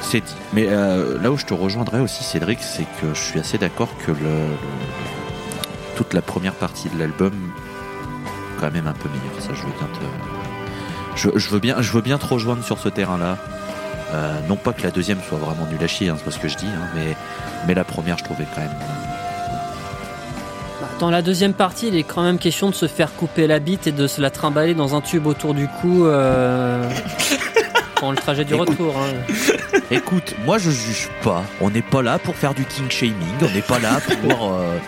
C'est 0.00 0.20
dit. 0.20 0.36
Mais 0.52 0.66
euh, 0.68 1.20
là 1.20 1.30
où 1.30 1.36
je 1.36 1.46
te 1.46 1.54
rejoindrais 1.54 2.00
aussi, 2.00 2.22
Cédric, 2.22 2.60
c'est 2.60 2.84
que 3.00 3.14
je 3.14 3.20
suis 3.20 3.40
assez 3.40 3.58
d'accord 3.58 3.88
que 4.06 4.12
toute 5.96 6.14
la 6.14 6.22
première 6.22 6.54
partie 6.54 6.88
de 6.88 6.98
l'album, 6.98 7.32
quand 8.60 8.70
même 8.70 8.86
un 8.86 8.92
peu 8.92 9.08
meilleure. 9.08 9.40
Ça, 9.40 9.54
je 9.54 9.62
veux 9.62 9.72
bien 9.72 9.88
te, 9.88 10.04
je, 11.16 11.48
veux 11.90 12.00
bien, 12.00 12.18
te 12.18 12.26
rejoindre 12.26 12.62
sur 12.64 12.78
ce 12.78 12.88
terrain-là. 12.88 13.38
Euh, 14.12 14.38
non 14.48 14.56
pas 14.56 14.72
que 14.72 14.82
la 14.82 14.90
deuxième 14.90 15.20
soit 15.22 15.38
vraiment 15.38 15.66
nulle 15.66 15.82
à 15.82 15.88
chier, 15.88 16.08
hein, 16.08 16.14
c'est 16.18 16.24
pas 16.24 16.30
ce 16.30 16.38
que 16.38 16.48
je 16.48 16.56
dis, 16.56 16.66
hein, 16.66 17.14
mais 17.66 17.74
la 17.74 17.84
première, 17.84 18.18
je 18.18 18.24
trouvais 18.24 18.46
quand 18.54 18.60
même. 18.60 18.70
Dans 21.00 21.10
la 21.10 21.22
deuxième 21.22 21.54
partie, 21.54 21.88
il 21.88 21.96
est 21.96 22.02
quand 22.04 22.22
même 22.22 22.38
question 22.38 22.70
de 22.70 22.74
se 22.74 22.86
faire 22.86 23.12
couper 23.14 23.46
la 23.46 23.58
bite 23.58 23.86
et 23.86 23.92
de 23.92 24.06
se 24.06 24.20
la 24.20 24.30
trimballer 24.30 24.74
dans 24.74 24.94
un 24.94 25.00
tube 25.00 25.26
autour 25.26 25.52
du 25.52 25.66
cou 25.80 26.06
euh, 26.06 26.88
pendant 27.96 28.12
le 28.12 28.16
trajet 28.16 28.44
du 28.44 28.54
retour. 28.54 28.94
hein. 28.96 29.34
Écoute, 29.90 30.34
moi 30.46 30.56
je 30.58 30.70
juge 30.70 31.08
pas. 31.22 31.42
On 31.60 31.70
n'est 31.70 31.82
pas 31.82 32.00
là 32.00 32.18
pour 32.18 32.36
faire 32.36 32.54
du 32.54 32.64
king 32.64 32.88
shaming. 32.90 33.14
On 33.42 33.50
n'est 33.50 33.60
pas 33.60 33.78
là 33.80 33.98
pour. 34.22 34.52
euh, 34.54 34.78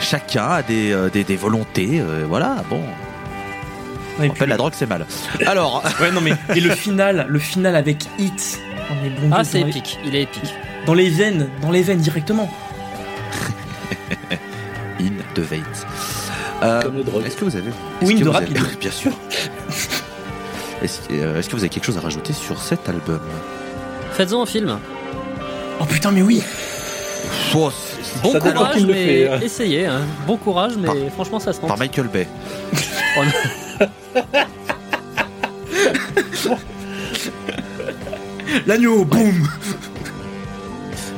chacun 0.00 0.44
a 0.46 0.62
des, 0.62 0.92
euh, 0.92 1.08
des, 1.08 1.24
des 1.24 1.36
volontés. 1.36 2.00
euh, 2.00 2.26
voilà, 2.28 2.56
bon. 2.68 2.82
Fait, 4.34 4.46
la 4.46 4.56
drogue 4.56 4.72
c'est 4.76 4.86
mal. 4.86 5.06
Alors, 5.46 5.82
Ouais, 6.00 6.10
non 6.10 6.20
mais 6.20 6.32
et 6.54 6.60
le 6.60 6.70
final, 6.70 7.26
le 7.28 7.38
final 7.38 7.76
avec 7.76 8.04
Hit. 8.18 8.60
On 8.90 9.04
est 9.06 9.10
bon 9.10 9.28
Ah, 9.32 9.38
dans 9.38 9.44
c'est 9.44 9.62
les- 9.62 9.70
épique, 9.70 9.98
il 10.06 10.14
est 10.14 10.22
épique. 10.22 10.54
Dans 10.86 10.94
les 10.94 11.08
veines, 11.10 11.48
dans 11.62 11.70
les 11.70 11.82
veines 11.82 11.98
directement. 11.98 12.48
Euh, 16.62 16.82
Comme. 16.82 16.98
Est-ce 17.24 17.36
que 17.36 17.44
vous 17.44 17.56
avez. 17.56 17.70
Ou 18.02 18.04
est-ce 18.04 18.12
in 18.12 18.14
que 18.14 18.18
de 18.20 18.24
vous 18.24 18.32
rapide. 18.32 18.56
avez- 18.58 18.76
Bien 18.80 18.90
sûr. 18.90 19.12
Est-ce 20.82 21.00
euh, 21.12 21.38
est-ce 21.38 21.48
que 21.48 21.52
vous 21.56 21.62
avez 21.62 21.68
quelque 21.68 21.84
chose 21.84 21.98
à 21.98 22.00
rajouter 22.00 22.32
sur 22.32 22.60
cet 22.60 22.88
album 22.88 23.20
Faites-en 24.12 24.42
un 24.42 24.46
film. 24.46 24.78
Oh 25.80 25.84
putain, 25.84 26.10
mais 26.10 26.22
oui. 26.22 26.42
Oh, 27.54 27.70
Bon 28.22 28.32
Ça 28.32 28.40
courage, 28.40 28.86
mais 28.86 29.26
fait, 29.26 29.44
essayez. 29.44 29.86
hein. 29.86 30.00
Bon 30.26 30.36
courage, 30.38 30.72
mais 30.78 30.86
Par- 30.86 30.96
franchement, 31.14 31.38
ça 31.40 31.52
se 31.52 31.60
tente. 31.60 31.68
Par 31.68 31.78
Michael 31.78 32.08
Bay. 32.08 32.26
Oh. 33.18 33.22
L'agneau, 38.66 39.04
boum. 39.04 39.48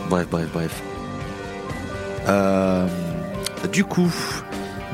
Bref, 0.09 0.27
bref, 0.31 0.47
bref. 0.53 0.83
Euh, 2.29 2.87
du 3.67 3.85
coup, 3.85 4.11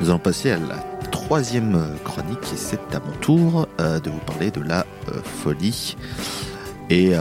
nous 0.00 0.08
allons 0.08 0.18
passer 0.18 0.50
à 0.50 0.58
la 0.58 0.76
troisième 1.10 1.74
euh, 1.74 1.96
chronique 2.04 2.52
et 2.52 2.56
c'est 2.56 2.94
à 2.94 3.00
mon 3.00 3.12
tour 3.16 3.68
euh, 3.80 4.00
de 4.00 4.10
vous 4.10 4.18
parler 4.20 4.50
de 4.50 4.60
la 4.60 4.86
euh, 5.08 5.22
folie. 5.22 5.96
Et 6.90 7.12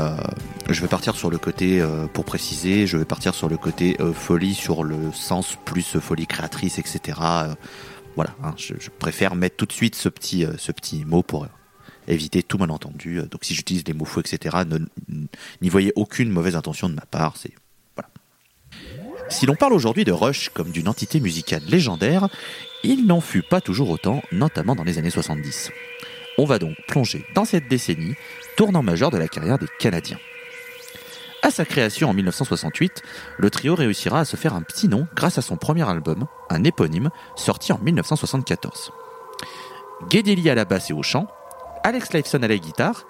je 0.69 0.81
vais 0.81 0.89
partir 0.89 1.15
sur 1.15 1.29
le 1.29 1.37
côté, 1.37 1.81
pour 2.11 2.25
préciser, 2.25 2.85
je 2.85 2.97
vais 2.97 3.05
partir 3.05 3.33
sur 3.33 3.47
le 3.47 3.55
côté 3.55 3.95
folie, 4.13 4.53
sur 4.53 4.83
le 4.83 5.13
sens 5.13 5.57
plus 5.63 5.97
folie 5.99 6.27
créatrice, 6.27 6.79
etc. 6.79 7.17
Voilà, 8.17 8.31
hein, 8.43 8.53
je, 8.57 8.73
préfère 8.99 9.35
mettre 9.35 9.55
tout 9.55 9.65
de 9.65 9.71
suite 9.71 9.95
ce 9.95 10.09
petit, 10.09 10.45
ce 10.57 10.73
petit 10.73 11.05
mot 11.05 11.23
pour 11.23 11.47
éviter 12.09 12.43
tout 12.43 12.57
malentendu. 12.57 13.21
Donc 13.31 13.45
si 13.45 13.55
j'utilise 13.55 13.85
les 13.87 13.93
mots 13.93 14.03
faux, 14.03 14.19
etc., 14.19 14.57
n'y 15.61 15.69
voyez 15.69 15.93
aucune 15.95 16.29
mauvaise 16.29 16.57
intention 16.57 16.89
de 16.89 16.95
ma 16.95 17.05
part. 17.05 17.37
C'est 17.37 17.53
si 19.29 19.45
l'on 19.45 19.55
parle 19.55 19.73
aujourd'hui 19.73 20.03
de 20.03 20.11
Rush 20.11 20.49
comme 20.49 20.71
d'une 20.71 20.87
entité 20.87 21.19
musicale 21.19 21.63
légendaire, 21.67 22.29
il 22.83 23.05
n'en 23.05 23.21
fut 23.21 23.43
pas 23.43 23.61
toujours 23.61 23.89
autant, 23.89 24.21
notamment 24.31 24.75
dans 24.75 24.83
les 24.83 24.97
années 24.97 25.09
70. 25.09 25.71
On 26.37 26.45
va 26.45 26.59
donc 26.59 26.75
plonger 26.87 27.25
dans 27.35 27.45
cette 27.45 27.67
décennie, 27.67 28.15
tournant 28.57 28.83
majeur 28.83 29.11
de 29.11 29.17
la 29.17 29.27
carrière 29.27 29.59
des 29.59 29.67
Canadiens. 29.79 30.19
À 31.41 31.51
sa 31.51 31.65
création 31.65 32.09
en 32.09 32.13
1968, 32.13 33.01
le 33.37 33.49
trio 33.49 33.75
réussira 33.75 34.21
à 34.21 34.25
se 34.25 34.37
faire 34.37 34.53
un 34.53 34.61
petit 34.61 34.87
nom 34.87 35.07
grâce 35.13 35.37
à 35.37 35.41
son 35.41 35.57
premier 35.57 35.87
album, 35.87 36.25
un 36.49 36.63
éponyme, 36.63 37.09
sorti 37.35 37.73
en 37.73 37.79
1974. 37.79 38.91
Geddy 40.09 40.35
Lee 40.35 40.49
à 40.49 40.55
la 40.55 40.65
basse 40.65 40.89
et 40.89 40.93
au 40.93 41.03
chant, 41.03 41.27
Alex 41.83 42.13
Lifeson 42.13 42.43
à 42.43 42.47
la 42.47 42.57
guitare 42.57 43.05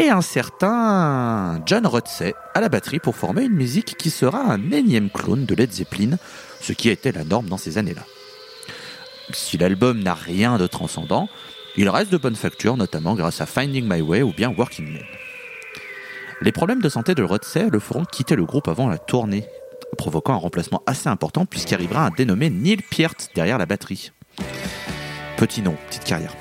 et 0.00 0.08
un 0.08 0.22
certain 0.22 1.62
John 1.66 1.86
Rutsey 1.86 2.34
à 2.54 2.60
la 2.62 2.70
batterie 2.70 3.00
pour 3.00 3.16
former 3.16 3.44
une 3.44 3.52
musique 3.52 3.98
qui 3.98 4.08
sera 4.08 4.40
un 4.40 4.70
énième 4.70 5.10
clone 5.10 5.44
de 5.44 5.54
Led 5.54 5.70
Zeppelin, 5.70 6.16
ce 6.62 6.72
qui 6.72 6.88
était 6.88 7.12
la 7.12 7.22
norme 7.22 7.50
dans 7.50 7.58
ces 7.58 7.76
années-là. 7.76 8.02
Si 9.34 9.58
l'album 9.58 10.02
n'a 10.02 10.14
rien 10.14 10.56
de 10.56 10.66
transcendant, 10.66 11.28
il 11.76 11.88
reste 11.90 12.10
de 12.10 12.16
bonne 12.16 12.34
facture, 12.34 12.78
notamment 12.78 13.14
grâce 13.14 13.42
à 13.42 13.46
Finding 13.46 13.86
My 13.86 14.00
Way 14.00 14.22
ou 14.22 14.32
bien 14.32 14.50
Working 14.50 14.90
Man. 14.90 15.02
Les 16.40 16.50
problèmes 16.50 16.80
de 16.80 16.88
santé 16.88 17.14
de 17.14 17.22
Rutsey 17.22 17.68
le 17.70 17.78
feront 17.78 18.06
quitter 18.06 18.36
le 18.36 18.46
groupe 18.46 18.68
avant 18.68 18.88
la 18.88 18.96
tournée, 18.96 19.44
provoquant 19.98 20.32
un 20.32 20.38
remplacement 20.38 20.82
assez 20.86 21.10
important 21.10 21.44
puisqu'arrivera 21.44 22.06
un 22.06 22.10
dénommé 22.10 22.48
Neil 22.48 22.78
Peart 22.90 23.28
derrière 23.34 23.58
la 23.58 23.66
batterie. 23.66 24.12
Petit 25.36 25.60
nom, 25.60 25.76
petite 25.88 26.04
carrière. 26.04 26.34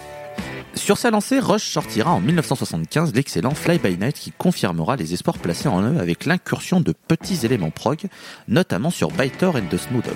Sur 0.79 0.97
sa 0.97 1.11
lancée, 1.11 1.39
Rush 1.39 1.69
sortira 1.69 2.11
en 2.11 2.21
1975 2.21 3.13
l'excellent 3.13 3.53
Fly 3.53 3.77
By 3.77 3.97
Night 3.97 4.15
qui 4.15 4.31
confirmera 4.31 4.95
les 4.95 5.13
espoirs 5.13 5.37
placés 5.37 5.67
en 5.67 5.83
eux 5.83 5.99
avec 5.99 6.25
l'incursion 6.25 6.79
de 6.79 6.93
petits 6.93 7.45
éléments 7.45 7.69
prog, 7.69 8.07
notamment 8.47 8.89
sur 8.89 9.11
Biter 9.11 9.47
and 9.47 9.67
the 9.69 9.77
Snow 9.77 10.01
Dog. 10.01 10.15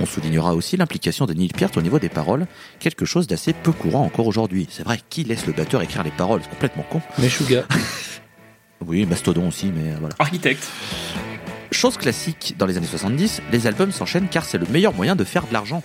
On 0.00 0.06
soulignera 0.06 0.54
aussi 0.54 0.76
l'implication 0.76 1.26
de 1.26 1.34
Neil 1.34 1.50
Peart 1.50 1.76
au 1.76 1.82
niveau 1.82 2.00
des 2.00 2.08
paroles, 2.08 2.46
quelque 2.80 3.04
chose 3.04 3.26
d'assez 3.26 3.52
peu 3.52 3.70
courant 3.70 4.04
encore 4.04 4.26
aujourd'hui. 4.26 4.66
C'est 4.70 4.82
vrai, 4.82 4.98
qui 5.08 5.22
laisse 5.22 5.46
le 5.46 5.52
batteur 5.52 5.82
écrire 5.82 6.02
les 6.02 6.10
paroles? 6.10 6.40
C'est 6.42 6.50
complètement 6.50 6.84
con. 6.90 7.00
Meshuga. 7.18 7.64
Oui, 8.86 9.06
Mastodon 9.06 9.48
aussi, 9.48 9.66
mais 9.74 9.92
voilà. 9.98 10.14
Architecte. 10.18 10.68
Chose 11.70 11.96
classique 11.96 12.54
dans 12.58 12.66
les 12.66 12.76
années 12.76 12.86
70, 12.86 13.40
les 13.50 13.66
albums 13.66 13.92
s'enchaînent 13.92 14.28
car 14.28 14.44
c'est 14.44 14.58
le 14.58 14.66
meilleur 14.66 14.92
moyen 14.92 15.16
de 15.16 15.24
faire 15.24 15.46
de 15.46 15.52
l'argent. 15.54 15.82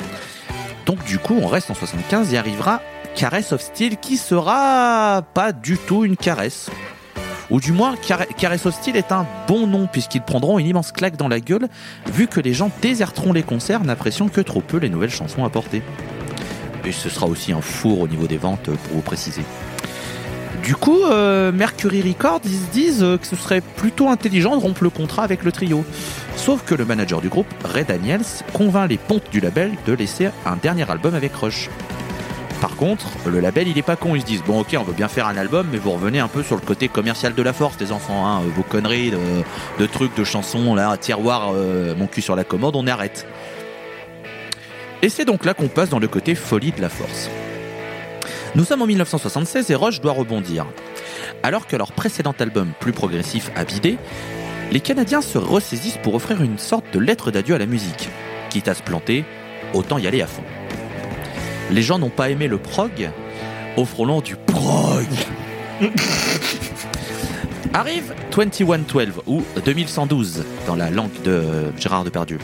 Donc 0.89 1.05
du 1.05 1.19
coup, 1.19 1.37
on 1.39 1.45
reste 1.45 1.69
en 1.69 1.75
75 1.75 2.33
et 2.33 2.37
arrivera 2.39 2.81
Caress 3.13 3.51
of 3.53 3.61
Steel 3.61 3.97
qui 3.97 4.17
sera 4.17 5.21
pas 5.35 5.51
du 5.51 5.77
tout 5.77 6.03
une 6.03 6.17
caresse. 6.17 6.71
Ou 7.51 7.59
du 7.59 7.73
moins, 7.73 7.95
Car- 7.95 8.25
Caress 8.37 8.65
of 8.65 8.73
Steel 8.73 8.95
est 8.95 9.11
un 9.11 9.27
bon 9.47 9.67
nom 9.67 9.85
puisqu'ils 9.85 10.23
prendront 10.23 10.57
une 10.57 10.65
immense 10.65 10.91
claque 10.91 11.15
dans 11.15 11.27
la 11.27 11.39
gueule 11.39 11.67
vu 12.11 12.25
que 12.25 12.39
les 12.39 12.55
gens 12.55 12.71
déserteront 12.81 13.33
les 13.33 13.43
concerts 13.43 13.83
n'appréciant 13.83 14.29
que 14.29 14.41
trop 14.41 14.61
peu 14.61 14.77
les 14.77 14.89
nouvelles 14.89 15.11
chansons 15.11 15.45
apportées. 15.45 15.83
Et 16.85 16.91
ce 16.91 17.07
sera 17.07 17.27
aussi 17.27 17.51
un 17.53 17.61
four 17.61 17.99
au 17.99 18.07
niveau 18.07 18.25
des 18.25 18.37
ventes 18.37 18.63
pour 18.71 18.95
vous 18.95 19.01
préciser. 19.01 19.43
Du 20.69 20.75
coup, 20.75 21.03
euh, 21.03 21.51
Mercury 21.51 22.03
Records, 22.03 22.41
ils 22.45 22.51
se 22.51 22.71
disent 22.71 23.01
euh, 23.01 23.17
que 23.17 23.25
ce 23.25 23.35
serait 23.35 23.59
plutôt 23.59 24.07
intelligent 24.07 24.55
de 24.55 24.61
rompre 24.61 24.83
le 24.83 24.91
contrat 24.91 25.23
avec 25.23 25.43
le 25.43 25.51
trio. 25.51 25.83
Sauf 26.35 26.63
que 26.63 26.75
le 26.75 26.85
manager 26.85 27.21
du 27.21 27.27
groupe, 27.27 27.47
Ray 27.65 27.85
Daniels, 27.85 28.21
convainc 28.53 28.87
les 28.87 28.99
pontes 28.99 29.31
du 29.31 29.39
label 29.39 29.71
de 29.87 29.93
laisser 29.93 30.29
un 30.45 30.57
dernier 30.57 30.87
album 30.91 31.15
avec 31.15 31.33
Rush. 31.33 31.71
Par 32.61 32.75
contre, 32.75 33.07
le 33.25 33.39
label, 33.39 33.67
il 33.67 33.79
est 33.79 33.81
pas 33.81 33.95
con. 33.95 34.13
Ils 34.13 34.21
se 34.21 34.27
disent 34.27 34.43
bon, 34.45 34.59
ok, 34.59 34.77
on 34.79 34.83
veut 34.83 34.93
bien 34.93 35.07
faire 35.07 35.25
un 35.25 35.37
album, 35.37 35.65
mais 35.71 35.79
vous 35.79 35.89
revenez 35.89 36.19
un 36.19 36.27
peu 36.27 36.43
sur 36.43 36.55
le 36.55 36.61
côté 36.61 36.87
commercial 36.87 37.33
de 37.33 37.41
la 37.41 37.53
force, 37.53 37.75
les 37.79 37.91
enfants. 37.91 38.27
Hein, 38.27 38.41
vos 38.55 38.61
conneries 38.61 39.11
de, 39.79 39.85
trucs, 39.87 40.15
de 40.15 40.23
chansons, 40.23 40.75
là, 40.75 40.95
tiroir, 40.97 41.51
euh, 41.55 41.95
mon 41.95 42.05
cul 42.05 42.21
sur 42.21 42.35
la 42.35 42.43
commode, 42.43 42.75
on 42.75 42.85
arrête. 42.85 43.25
Et 45.01 45.09
c'est 45.09 45.25
donc 45.25 45.45
là 45.45 45.55
qu'on 45.55 45.67
passe 45.67 45.89
dans 45.89 45.97
le 45.97 46.07
côté 46.07 46.35
folie 46.35 46.73
de 46.73 46.81
la 46.83 46.89
force. 46.89 47.27
Nous 48.55 48.65
sommes 48.65 48.81
en 48.81 48.87
1976 48.87 49.69
et 49.69 49.75
Rush 49.75 50.01
doit 50.01 50.13
rebondir. 50.13 50.65
Alors 51.43 51.67
que 51.67 51.75
leur 51.75 51.91
précédent 51.91 52.33
album, 52.39 52.71
plus 52.79 52.93
progressif, 52.93 53.51
a 53.55 53.63
bidé, 53.63 53.97
les 54.71 54.79
Canadiens 54.79 55.21
se 55.21 55.37
ressaisissent 55.37 55.99
pour 56.01 56.15
offrir 56.15 56.41
une 56.41 56.57
sorte 56.57 56.85
de 56.91 56.99
lettre 56.99 57.31
d'adieu 57.31 57.55
à 57.55 57.59
la 57.59 57.67
musique. 57.67 58.09
Quitte 58.49 58.67
à 58.67 58.73
se 58.73 58.81
planter, 58.81 59.23
autant 59.73 59.99
y 59.99 60.07
aller 60.07 60.21
à 60.21 60.27
fond. 60.27 60.43
Les 61.71 61.83
gens 61.83 61.99
n'ont 61.99 62.09
pas 62.09 62.31
aimé 62.31 62.47
le 62.47 62.57
prog, 62.57 63.11
offrons-leur 63.77 64.23
du 64.23 64.35
prog. 64.35 65.05
Arrive 67.73 68.15
2112 68.35 69.21
ou 69.27 69.43
2112 69.63 70.43
dans 70.65 70.75
la 70.75 70.89
langue 70.89 71.21
de 71.23 71.71
Gérard 71.77 72.03
Depardieu. 72.03 72.39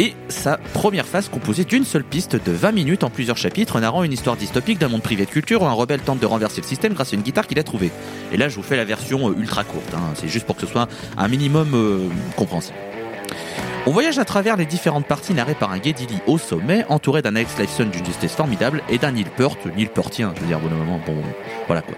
Et 0.00 0.14
sa 0.30 0.56
première 0.56 1.06
phase 1.06 1.28
composée 1.28 1.64
d'une 1.64 1.84
seule 1.84 2.04
piste 2.04 2.34
de 2.34 2.52
20 2.52 2.72
minutes 2.72 3.04
en 3.04 3.10
plusieurs 3.10 3.36
chapitres 3.36 3.78
narrant 3.80 4.02
une 4.02 4.14
histoire 4.14 4.34
dystopique 4.34 4.78
d'un 4.78 4.88
monde 4.88 5.02
privé 5.02 5.26
de 5.26 5.30
culture 5.30 5.60
où 5.60 5.66
un 5.66 5.72
rebelle 5.72 6.00
tente 6.00 6.18
de 6.18 6.24
renverser 6.24 6.62
le 6.62 6.66
système 6.66 6.94
grâce 6.94 7.12
à 7.12 7.16
une 7.16 7.22
guitare 7.22 7.46
qu'il 7.46 7.58
a 7.58 7.62
trouvée. 7.62 7.90
Et 8.32 8.38
là 8.38 8.48
je 8.48 8.56
vous 8.56 8.62
fais 8.62 8.78
la 8.78 8.86
version 8.86 9.28
euh, 9.28 9.34
ultra 9.38 9.62
courte, 9.62 9.92
hein. 9.92 10.00
c'est 10.14 10.28
juste 10.28 10.46
pour 10.46 10.56
que 10.56 10.62
ce 10.62 10.72
soit 10.72 10.88
un 11.18 11.28
minimum 11.28 11.72
euh, 11.74 12.08
compréhensible. 12.34 12.78
On 13.84 13.90
voyage 13.90 14.18
à 14.18 14.24
travers 14.24 14.56
les 14.56 14.64
différentes 14.64 15.04
parties 15.04 15.34
narrées 15.34 15.54
par 15.54 15.70
un 15.70 15.76
Lee 15.76 15.94
au 16.26 16.38
sommet, 16.38 16.86
entouré 16.88 17.20
d'un 17.20 17.36
Alex 17.36 17.58
Lifeson 17.58 17.84
d'une 17.84 18.06
justesse 18.06 18.32
formidable 18.32 18.82
et 18.88 18.96
d'un 18.96 19.12
Neil 19.12 19.26
Peart, 19.36 19.58
Neil 19.76 19.90
Peartien, 19.92 20.32
je 20.34 20.40
veux 20.40 20.46
dire, 20.46 20.60
bon 20.60 20.70
moment, 20.70 20.98
bon, 21.04 21.16
voilà 21.66 21.82
quoi. 21.82 21.94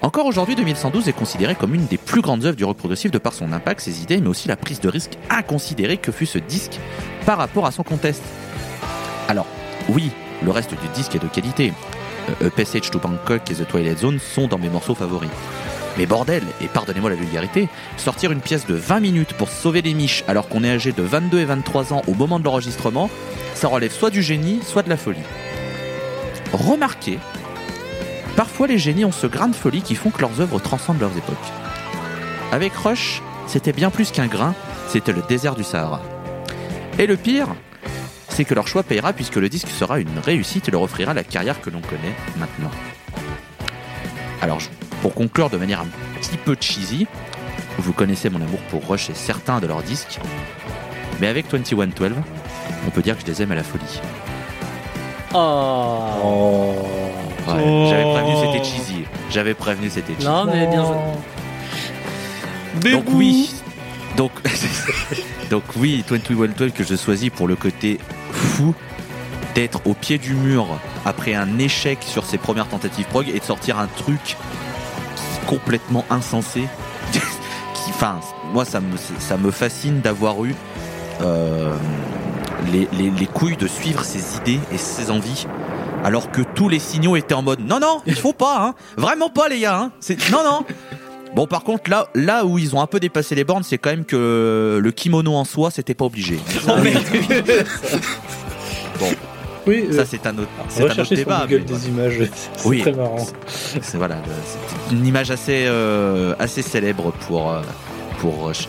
Encore 0.00 0.26
aujourd'hui, 0.26 0.54
2112 0.54 1.08
est 1.08 1.12
considéré 1.12 1.56
comme 1.56 1.74
une 1.74 1.86
des 1.86 1.98
plus 1.98 2.20
grandes 2.20 2.44
œuvres 2.44 2.56
du 2.56 2.64
rock 2.64 2.76
progressif 2.76 3.10
de 3.10 3.18
par 3.18 3.32
son 3.32 3.52
impact, 3.52 3.80
ses 3.80 4.00
idées, 4.02 4.20
mais 4.20 4.28
aussi 4.28 4.46
la 4.46 4.56
prise 4.56 4.80
de 4.80 4.88
risque 4.88 5.18
inconsidérée 5.28 5.96
que 5.96 6.12
fut 6.12 6.26
ce 6.26 6.38
disque 6.38 6.78
par 7.26 7.36
rapport 7.36 7.66
à 7.66 7.72
son 7.72 7.82
contest. 7.82 8.22
Alors, 9.26 9.46
oui, 9.88 10.10
le 10.44 10.52
reste 10.52 10.70
du 10.70 10.88
disque 10.94 11.16
est 11.16 11.22
de 11.22 11.26
qualité. 11.26 11.72
Euh, 12.42 12.46
A 12.46 12.50
Passage 12.50 12.90
to 12.90 13.00
Bangkok 13.00 13.50
et 13.50 13.54
The 13.54 13.66
Twilight 13.66 13.98
Zone 13.98 14.20
sont 14.20 14.46
dans 14.46 14.58
mes 14.58 14.68
morceaux 14.68 14.94
favoris. 14.94 15.30
Mais 15.96 16.06
bordel, 16.06 16.44
et 16.60 16.68
pardonnez-moi 16.68 17.10
la 17.10 17.16
vulgarité, 17.16 17.68
sortir 17.96 18.30
une 18.30 18.40
pièce 18.40 18.66
de 18.66 18.74
20 18.74 19.00
minutes 19.00 19.32
pour 19.32 19.48
sauver 19.48 19.82
les 19.82 19.94
miches 19.94 20.22
alors 20.28 20.48
qu'on 20.48 20.62
est 20.62 20.70
âgé 20.70 20.92
de 20.92 21.02
22 21.02 21.40
et 21.40 21.44
23 21.44 21.92
ans 21.92 22.02
au 22.06 22.14
moment 22.14 22.38
de 22.38 22.44
l'enregistrement, 22.44 23.10
ça 23.54 23.66
relève 23.66 23.90
soit 23.90 24.10
du 24.10 24.22
génie, 24.22 24.60
soit 24.62 24.84
de 24.84 24.90
la 24.90 24.96
folie. 24.96 25.18
Remarquez, 26.52 27.18
parfois 28.38 28.68
les 28.68 28.78
génies 28.78 29.04
ont 29.04 29.10
ce 29.10 29.26
grain 29.26 29.48
de 29.48 29.56
folie 29.56 29.82
qui 29.82 29.96
font 29.96 30.10
que 30.10 30.20
leurs 30.20 30.40
œuvres 30.40 30.60
transcendent 30.60 31.00
leurs 31.00 31.16
époques. 31.18 31.36
Avec 32.52 32.72
Rush, 32.72 33.20
c'était 33.48 33.72
bien 33.72 33.90
plus 33.90 34.12
qu'un 34.12 34.28
grain, 34.28 34.54
c'était 34.86 35.12
le 35.12 35.22
désert 35.28 35.56
du 35.56 35.64
Sahara. 35.64 36.00
Et 37.00 37.08
le 37.08 37.16
pire, 37.16 37.48
c'est 38.28 38.44
que 38.44 38.54
leur 38.54 38.68
choix 38.68 38.84
payera 38.84 39.12
puisque 39.12 39.34
le 39.34 39.48
disque 39.48 39.66
sera 39.66 39.98
une 39.98 40.20
réussite 40.20 40.68
et 40.68 40.70
leur 40.70 40.82
offrira 40.82 41.14
la 41.14 41.24
carrière 41.24 41.60
que 41.60 41.68
l'on 41.68 41.80
connaît 41.80 42.14
maintenant. 42.38 42.70
Alors, 44.40 44.60
pour 45.02 45.14
conclure 45.14 45.50
de 45.50 45.56
manière 45.56 45.80
un 45.80 46.20
petit 46.20 46.36
peu 46.36 46.56
cheesy, 46.60 47.08
vous 47.78 47.92
connaissez 47.92 48.30
mon 48.30 48.40
amour 48.40 48.60
pour 48.70 48.86
Rush 48.86 49.10
et 49.10 49.14
certains 49.14 49.58
de 49.58 49.66
leurs 49.66 49.82
disques, 49.82 50.20
mais 51.20 51.26
avec 51.26 51.50
2112, 51.50 52.12
on 52.86 52.90
peut 52.90 53.02
dire 53.02 53.16
que 53.16 53.22
je 53.22 53.26
les 53.26 53.42
aime 53.42 53.50
à 53.50 53.56
la 53.56 53.64
folie. 53.64 54.00
Oh. 55.34 57.07
Oh. 57.48 57.56
Ouais, 57.56 57.62
Oh. 57.64 57.86
J'avais 57.90 58.04
prévenu 58.12 58.34
c'était 58.44 58.64
cheesy. 58.64 59.04
J'avais 59.30 59.54
prévenu 59.54 59.90
c'était 59.90 60.14
cheesy. 60.14 60.26
Non, 60.26 60.44
mais 60.44 60.66
bien 60.66 60.84
joué. 60.84 60.96
Donc 62.92 63.04
oui. 63.12 63.50
Donc, 64.16 64.32
donc 65.50 65.62
oui, 65.76 66.04
2112 66.08 66.72
que 66.72 66.82
je 66.84 66.96
choisis 66.96 67.30
pour 67.30 67.46
le 67.48 67.56
côté 67.56 67.98
fou 68.32 68.74
d'être 69.54 69.80
au 69.86 69.94
pied 69.94 70.18
du 70.18 70.34
mur 70.34 70.66
après 71.04 71.34
un 71.34 71.58
échec 71.58 71.98
sur 72.04 72.24
ses 72.24 72.36
premières 72.38 72.68
tentatives 72.68 73.06
prog 73.06 73.28
et 73.28 73.38
de 73.38 73.44
sortir 73.44 73.78
un 73.78 73.86
truc 73.86 74.36
complètement 75.46 76.04
insensé. 76.10 76.64
qui, 77.12 77.20
enfin, 77.90 78.20
moi 78.52 78.64
ça 78.64 78.80
me, 78.80 78.96
ça 79.18 79.36
me 79.36 79.50
fascine 79.50 80.00
d'avoir 80.00 80.44
eu 80.44 80.54
euh, 81.22 81.74
les, 82.72 82.88
les- 82.92 83.10
les 83.10 83.26
couilles 83.26 83.56
de 83.56 83.66
suivre 83.68 84.04
ses 84.04 84.36
idées 84.36 84.60
et 84.72 84.78
ses 84.78 85.10
envies. 85.10 85.46
Alors 86.04 86.30
que 86.30 86.42
tous 86.54 86.68
les 86.68 86.78
signaux 86.78 87.16
étaient 87.16 87.34
en 87.34 87.42
mode 87.42 87.60
non 87.60 87.80
non 87.80 88.00
il 88.06 88.14
faut 88.14 88.32
pas 88.32 88.58
hein 88.60 88.74
vraiment 88.96 89.30
pas 89.30 89.48
les 89.48 89.60
gars 89.60 89.78
hein 89.78 89.92
c'est 90.00 90.30
non 90.30 90.42
non 90.44 90.64
Bon, 91.34 91.46
par 91.46 91.62
contre, 91.62 91.90
là, 91.90 92.08
là 92.14 92.46
où 92.46 92.58
ils 92.58 92.74
ont 92.74 92.80
un 92.80 92.86
peu 92.86 92.98
dépassé 93.00 93.34
les 93.34 93.44
bornes, 93.44 93.62
c'est 93.62 93.76
quand 93.76 93.90
même 93.90 94.06
que 94.06 94.80
le 94.82 94.90
kimono 94.92 95.34
en 95.34 95.44
soi, 95.44 95.70
c'était 95.70 95.92
pas 95.94 96.06
obligé. 96.06 96.38
Oh, 96.66 96.72
Oui, 99.66 99.88
Ça, 99.92 100.00
euh, 100.00 100.04
c'est 100.08 100.26
un 100.26 100.38
autre, 100.38 100.48
c'est 100.68 100.82
un 100.84 100.86
autre 101.02 101.14
débat. 101.14 101.46
Mais 101.48 101.58
des 101.58 101.88
images. 101.88 102.30
C'est 102.56 102.66
Oui. 102.66 102.80
très 102.80 102.92
marrant. 102.92 103.18
c'est 103.46 103.98
voilà, 103.98 104.16
c'est 104.46 104.94
une 104.94 105.06
image 105.06 105.30
assez, 105.30 105.66
euh, 105.66 106.34
assez 106.38 106.62
célèbre 106.62 107.12
pour 107.26 107.50
euh, 107.52 107.60
pour 108.20 108.44
Rush. 108.46 108.68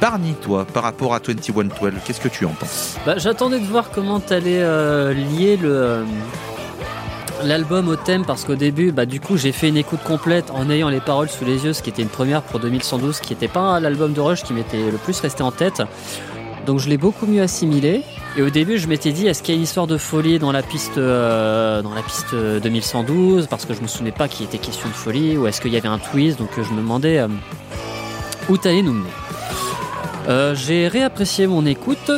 Barney, 0.00 0.34
toi, 0.40 0.64
par 0.64 0.82
rapport 0.82 1.14
à 1.14 1.20
2112, 1.20 1.92
qu'est-ce 2.04 2.20
que 2.20 2.28
tu 2.28 2.44
en 2.44 2.50
penses? 2.50 2.96
Bah, 3.06 3.14
J'attendais 3.18 3.60
de 3.60 3.66
voir 3.66 3.90
comment 3.90 4.20
t'allais 4.20 4.60
euh, 4.62 5.12
lier 5.12 5.58
euh, 5.62 6.04
l'album 7.44 7.88
au 7.88 7.96
thème 7.96 8.24
parce 8.24 8.44
qu'au 8.44 8.54
début, 8.54 8.92
bah, 8.92 9.06
du 9.06 9.20
coup, 9.20 9.36
j'ai 9.36 9.52
fait 9.52 9.68
une 9.68 9.76
écoute 9.76 10.02
complète 10.04 10.50
en 10.50 10.70
ayant 10.70 10.88
les 10.88 11.00
paroles 11.00 11.28
sous 11.28 11.44
les 11.44 11.64
yeux, 11.64 11.72
ce 11.72 11.82
qui 11.82 11.90
était 11.90 12.02
une 12.02 12.08
première 12.08 12.42
pour 12.42 12.60
2112, 12.60 13.20
qui 13.20 13.32
n'était 13.32 13.48
pas 13.48 13.80
l'album 13.80 14.12
de 14.12 14.20
Rush 14.20 14.42
qui 14.42 14.52
m'était 14.52 14.90
le 14.90 14.98
plus 14.98 15.18
resté 15.20 15.42
en 15.42 15.52
tête. 15.52 15.82
Donc 16.66 16.78
je 16.78 16.88
l'ai 16.88 16.98
beaucoup 16.98 17.26
mieux 17.26 17.42
assimilé. 17.42 18.02
Et 18.36 18.42
au 18.42 18.50
début, 18.50 18.78
je 18.78 18.88
m'étais 18.88 19.12
dit, 19.12 19.26
est-ce 19.26 19.42
qu'il 19.42 19.54
y 19.54 19.56
a 19.56 19.58
une 19.58 19.64
histoire 19.64 19.86
de 19.86 19.98
folie 19.98 20.38
dans 20.38 20.52
la 20.52 20.62
piste, 20.62 20.96
euh, 20.96 21.82
dans 21.82 21.92
la 21.94 22.02
piste 22.02 22.32
euh, 22.32 22.60
2112 22.60 23.46
Parce 23.46 23.66
que 23.66 23.74
je 23.74 23.82
me 23.82 23.86
souvenais 23.86 24.12
pas 24.12 24.26
qu'il 24.26 24.46
était 24.46 24.58
question 24.58 24.88
de 24.88 24.94
folie. 24.94 25.36
Ou 25.36 25.46
est-ce 25.46 25.60
qu'il 25.60 25.72
y 25.72 25.76
avait 25.76 25.88
un 25.88 25.98
twist? 25.98 26.38
Donc 26.38 26.50
je 26.56 26.72
me 26.72 26.78
demandais 26.78 27.18
où 28.48 28.56
t'allais 28.56 28.82
nous 28.82 28.92
mener. 28.94 29.10
Euh, 30.28 30.54
J'ai 30.54 30.88
réapprécié 30.88 31.46
mon 31.46 31.64
écoute. 31.66 32.10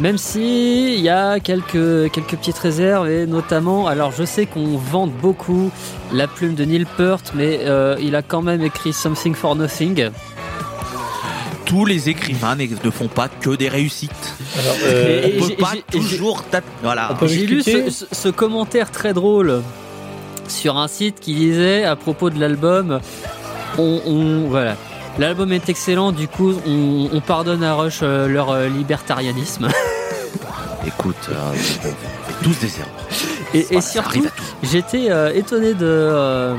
Même 0.00 0.18
si 0.18 0.94
il 0.94 1.00
y 1.00 1.08
a 1.08 1.40
quelques, 1.40 2.10
quelques 2.12 2.36
petites 2.36 2.56
réserves 2.58 3.10
et 3.10 3.26
notamment, 3.26 3.88
alors 3.88 4.12
je 4.16 4.24
sais 4.24 4.46
qu'on 4.46 4.76
vante 4.78 5.10
beaucoup 5.12 5.70
la 6.12 6.28
plume 6.28 6.54
de 6.54 6.64
Neil 6.64 6.86
Peart, 6.96 7.32
mais 7.34 7.58
euh, 7.64 7.96
il 8.00 8.14
a 8.14 8.22
quand 8.22 8.40
même 8.40 8.62
écrit 8.62 8.92
Something 8.92 9.34
for 9.34 9.56
Nothing. 9.56 10.10
Tous 11.66 11.84
les 11.84 12.08
écrivains 12.08 12.56
ne 12.56 12.90
font 12.90 13.08
pas 13.08 13.28
que 13.28 13.50
des 13.50 13.68
réussites. 13.68 14.10
Alors, 14.58 14.76
euh, 14.84 15.22
Et 15.26 15.38
On 15.42 15.48
peut 15.48 15.54
pas 15.56 15.72
toujours 15.90 16.44
taper. 16.44 16.66
Voilà. 16.82 17.16
J'ai 17.26 17.46
lu 17.46 17.62
ce, 17.62 17.90
ce- 17.90 18.04
ce 18.10 18.28
commentaire 18.28 18.90
très 18.92 19.12
drôle 19.12 19.60
sur 20.48 20.78
un 20.78 20.88
site 20.88 21.20
qui 21.20 21.34
disait 21.34 21.84
à 21.84 21.94
propos 21.96 22.30
de 22.30 22.40
l'album, 22.40 23.00
on, 23.76 24.00
on- 24.06 24.48
voilà. 24.48 24.76
L'album 25.18 25.52
est 25.52 25.68
excellent, 25.68 26.12
du 26.12 26.28
coup 26.28 26.54
on, 26.66 27.08
on 27.12 27.20
pardonne 27.20 27.62
à 27.62 27.74
Rush 27.74 28.00
euh, 28.02 28.26
leur 28.28 28.50
euh, 28.50 28.68
libertarianisme. 28.68 29.68
Écoute, 30.86 31.16
euh, 31.30 31.34
on 31.50 31.52
fait 31.54 31.94
tous 32.42 32.58
des 32.60 32.72
erreurs. 32.78 32.88
Et, 33.52 33.62
Voilà, 33.64 33.80
surtout. 33.82 34.26
J'étais 34.62 35.08
étonné 35.36 35.74
de 35.74 36.54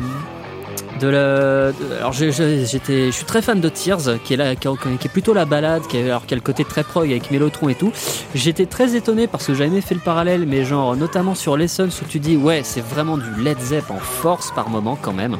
de 0.99 1.07
la. 1.07 1.71
de- 1.71 1.95
alors 1.97 2.13
j'étais, 2.13 3.07
je 3.07 3.11
suis 3.11 3.25
très 3.25 3.41
fan 3.41 3.59
de 3.59 3.67
Tears, 3.69 4.19
qui 4.23 4.35
est 4.35 4.37
là, 4.37 4.55
qui, 4.55 4.67
est- 4.67 4.97
qui 4.99 5.07
est 5.07 5.11
plutôt 5.11 5.33
la 5.33 5.45
balade, 5.45 5.81
qui 5.87 5.97
alors 5.97 6.27
qui 6.27 6.35
a 6.35 6.37
le 6.37 6.41
côté 6.43 6.63
très 6.63 6.83
prog 6.83 7.09
avec 7.09 7.31
Mélotron 7.31 7.69
et 7.69 7.75
tout. 7.75 7.91
J'étais 8.35 8.67
très 8.67 8.95
étonné 8.95 9.25
parce 9.25 9.47
que 9.47 9.55
j'avais 9.55 9.69
jamais 9.69 9.81
fait 9.81 9.95
le 9.95 10.01
parallèle, 10.01 10.45
mais 10.47 10.63
genre 10.65 10.95
notamment 10.95 11.33
sur 11.33 11.57
Lessons 11.57 11.89
où 11.89 12.05
tu 12.07 12.19
dis 12.19 12.37
ouais 12.37 12.61
c'est 12.63 12.85
vraiment 12.85 13.17
du 13.17 13.29
Led 13.41 13.59
Zepp 13.59 13.89
en 13.89 13.97
force 13.97 14.51
par 14.53 14.69
moment 14.69 14.95
quand 15.01 15.13
même. 15.13 15.37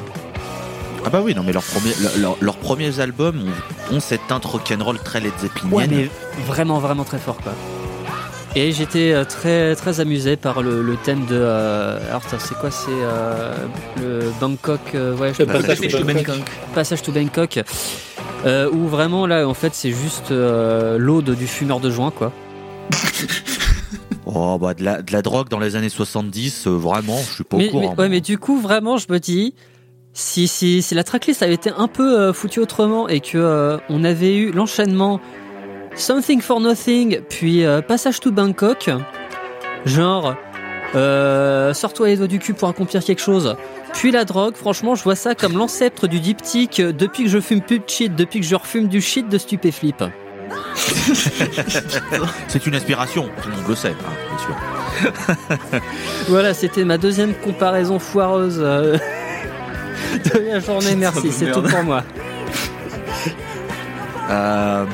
Ah 1.04 1.10
bah 1.10 1.20
oui, 1.22 1.34
non 1.34 1.42
mais 1.44 1.52
leurs 1.52 1.62
premiers, 1.64 1.92
leur- 2.00 2.16
leur- 2.18 2.36
leurs 2.40 2.56
premiers 2.56 3.00
albums 3.00 3.42
ont, 3.90 3.96
ont 3.96 4.00
cette 4.00 4.26
teinte 4.28 4.44
rock'n'roll 4.44 4.98
très 5.00 5.20
Led 5.20 5.32
Zeppelinienne. 5.40 5.74
Ouais 5.76 5.86
mais 5.88 6.10
vraiment 6.46 6.78
vraiment 6.78 7.04
très 7.04 7.18
fort 7.18 7.36
quoi. 7.38 7.52
Et 8.54 8.70
j'étais 8.72 9.12
euh, 9.12 9.24
très 9.24 9.74
très 9.76 10.00
amusé 10.00 10.36
par 10.36 10.62
le, 10.62 10.82
le 10.82 10.96
thème 10.96 11.24
de. 11.26 11.34
euh, 11.40 11.98
alors 12.08 12.22
c'est 12.38 12.54
quoi 12.58 12.70
C'est 12.70 12.90
euh, 12.90 13.54
le 14.00 14.30
Bangkok 14.40 14.80
euh, 14.94 15.14
voyage 15.16 15.38
Le 15.38 15.46
to 15.46 15.52
passage 15.52 15.80
Bangkok. 15.80 16.00
to 16.00 16.06
Bangkok. 16.06 16.50
Passage 16.74 17.02
to 17.02 17.12
Bangkok, 17.12 17.60
euh, 18.44 18.70
où 18.70 18.86
vraiment 18.88 19.26
là, 19.26 19.48
en 19.48 19.54
fait, 19.54 19.74
c'est 19.74 19.90
juste 19.92 20.30
euh, 20.32 20.98
l'ode 20.98 21.30
du 21.34 21.46
fumeur 21.46 21.80
de 21.80 21.90
joint, 21.90 22.10
quoi. 22.10 22.30
Oh 24.24 24.56
bah 24.56 24.72
de 24.72 24.84
la, 24.84 25.02
de 25.02 25.12
la 25.12 25.20
drogue 25.20 25.48
dans 25.48 25.58
les 25.58 25.74
années 25.76 25.88
70, 25.88 26.66
euh, 26.66 26.70
vraiment, 26.70 27.18
je 27.28 27.34
suis 27.34 27.44
pas 27.44 27.56
mais, 27.56 27.68
au 27.68 27.70
courant. 27.72 27.94
mais- 27.96 28.02
ouais, 28.04 28.08
mais 28.08 28.20
du 28.20 28.38
coup, 28.38 28.58
vraiment, 28.60 28.96
je 28.96 29.06
me 29.10 29.18
dis, 29.18 29.52
si, 30.14 30.46
si, 30.48 30.82
si 30.82 30.94
la 30.94 31.04
tracklist 31.04 31.42
avait 31.42 31.54
été 31.54 31.70
un 31.76 31.88
peu 31.88 32.18
euh, 32.18 32.32
foutue 32.32 32.60
autrement 32.60 33.08
et 33.08 33.20
que 33.20 33.38
euh, 33.38 33.78
on 33.88 34.04
avait 34.04 34.36
eu 34.36 34.52
l'enchaînement 34.52 35.20
Something 35.94 36.40
for 36.40 36.60
Nothing, 36.60 37.20
puis 37.28 37.64
euh, 37.64 37.82
Passage 37.82 38.20
to 38.20 38.30
Bangkok, 38.30 38.90
genre 39.84 40.34
euh, 40.94 41.72
sors-toi 41.74 42.08
les 42.08 42.16
doigts 42.16 42.26
du 42.26 42.38
cul 42.38 42.54
pour 42.54 42.68
accomplir 42.68 43.04
quelque 43.04 43.20
chose. 43.20 43.56
Puis 43.94 44.10
la 44.10 44.24
drogue, 44.24 44.54
franchement, 44.54 44.94
je 44.94 45.02
vois 45.02 45.16
ça 45.16 45.34
comme 45.34 45.56
l'ancêtre 45.56 46.06
du 46.06 46.20
diptyque 46.20 46.80
depuis 46.80 47.24
que 47.24 47.30
je 47.30 47.40
fume 47.40 47.60
plus 47.60 47.78
de 47.78 47.84
shit, 47.86 48.14
depuis 48.14 48.40
que 48.40 48.46
je 48.46 48.54
refume 48.54 48.88
du 48.88 49.00
shit 49.00 49.28
de 49.28 49.38
stupéflip. 49.38 50.02
C'est 52.48 52.66
une 52.66 52.74
inspiration, 52.74 53.28
tout 53.42 53.48
le 53.48 53.56
monde 53.56 53.68
le 53.68 53.74
sait, 53.74 53.90
hein, 53.90 54.12
bien 54.28 54.38
sûr. 54.38 55.80
Voilà, 56.28 56.54
c'était 56.54 56.84
ma 56.84 56.98
deuxième 56.98 57.34
comparaison 57.34 57.98
foireuse 57.98 58.64
de 60.34 60.38
la 60.52 60.60
journée. 60.60 60.94
Merci, 60.96 61.32
c'est 61.32 61.50
tout 61.52 61.62
pour 61.62 61.82
moi. 61.84 62.02
Euh, 64.30 64.84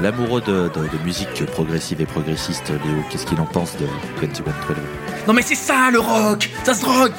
L'amoureux 0.00 0.42
de, 0.42 0.68
de- 0.68 0.86
de 0.98 1.04
musique 1.04 1.44
progressive 1.46 2.00
et 2.02 2.04
progressiste, 2.06 2.68
Léo, 2.68 3.02
qu'est-ce 3.10 3.24
qu'il 3.26 3.40
en 3.40 3.46
pense 3.46 3.72
de 3.78 3.86
2112 4.20 4.76
Non 5.26 5.32
mais 5.32 5.40
c'est 5.42 5.54
ça 5.54 5.88
le 5.90 5.98
rock 5.98 6.48
Ça 6.62 6.74
se 6.74 6.82
drogue 6.82 7.12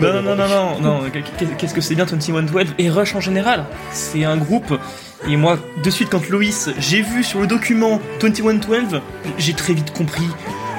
Non, 0.00 0.12
non, 0.12 0.22
non, 0.22 0.36
non, 0.36 0.46
non, 0.48 0.80
non, 0.80 1.00
qu'est- 1.10 1.56
qu'est-ce 1.58 1.74
que 1.74 1.80
c'est 1.80 1.94
bien 1.96 2.06
2112 2.06 2.74
et 2.78 2.88
Rush 2.88 3.14
en 3.16 3.20
général 3.20 3.64
C'est 3.92 4.24
un 4.24 4.36
groupe, 4.36 4.78
et 5.28 5.36
moi, 5.36 5.58
de 5.82 5.90
suite 5.90 6.08
quand 6.10 6.28
Loïs, 6.28 6.70
j'ai 6.78 7.02
vu 7.02 7.24
sur 7.24 7.40
le 7.40 7.46
document 7.48 8.00
2112, 8.20 9.00
j'ai 9.38 9.54
très 9.54 9.74
vite 9.74 9.92
compris 9.92 10.26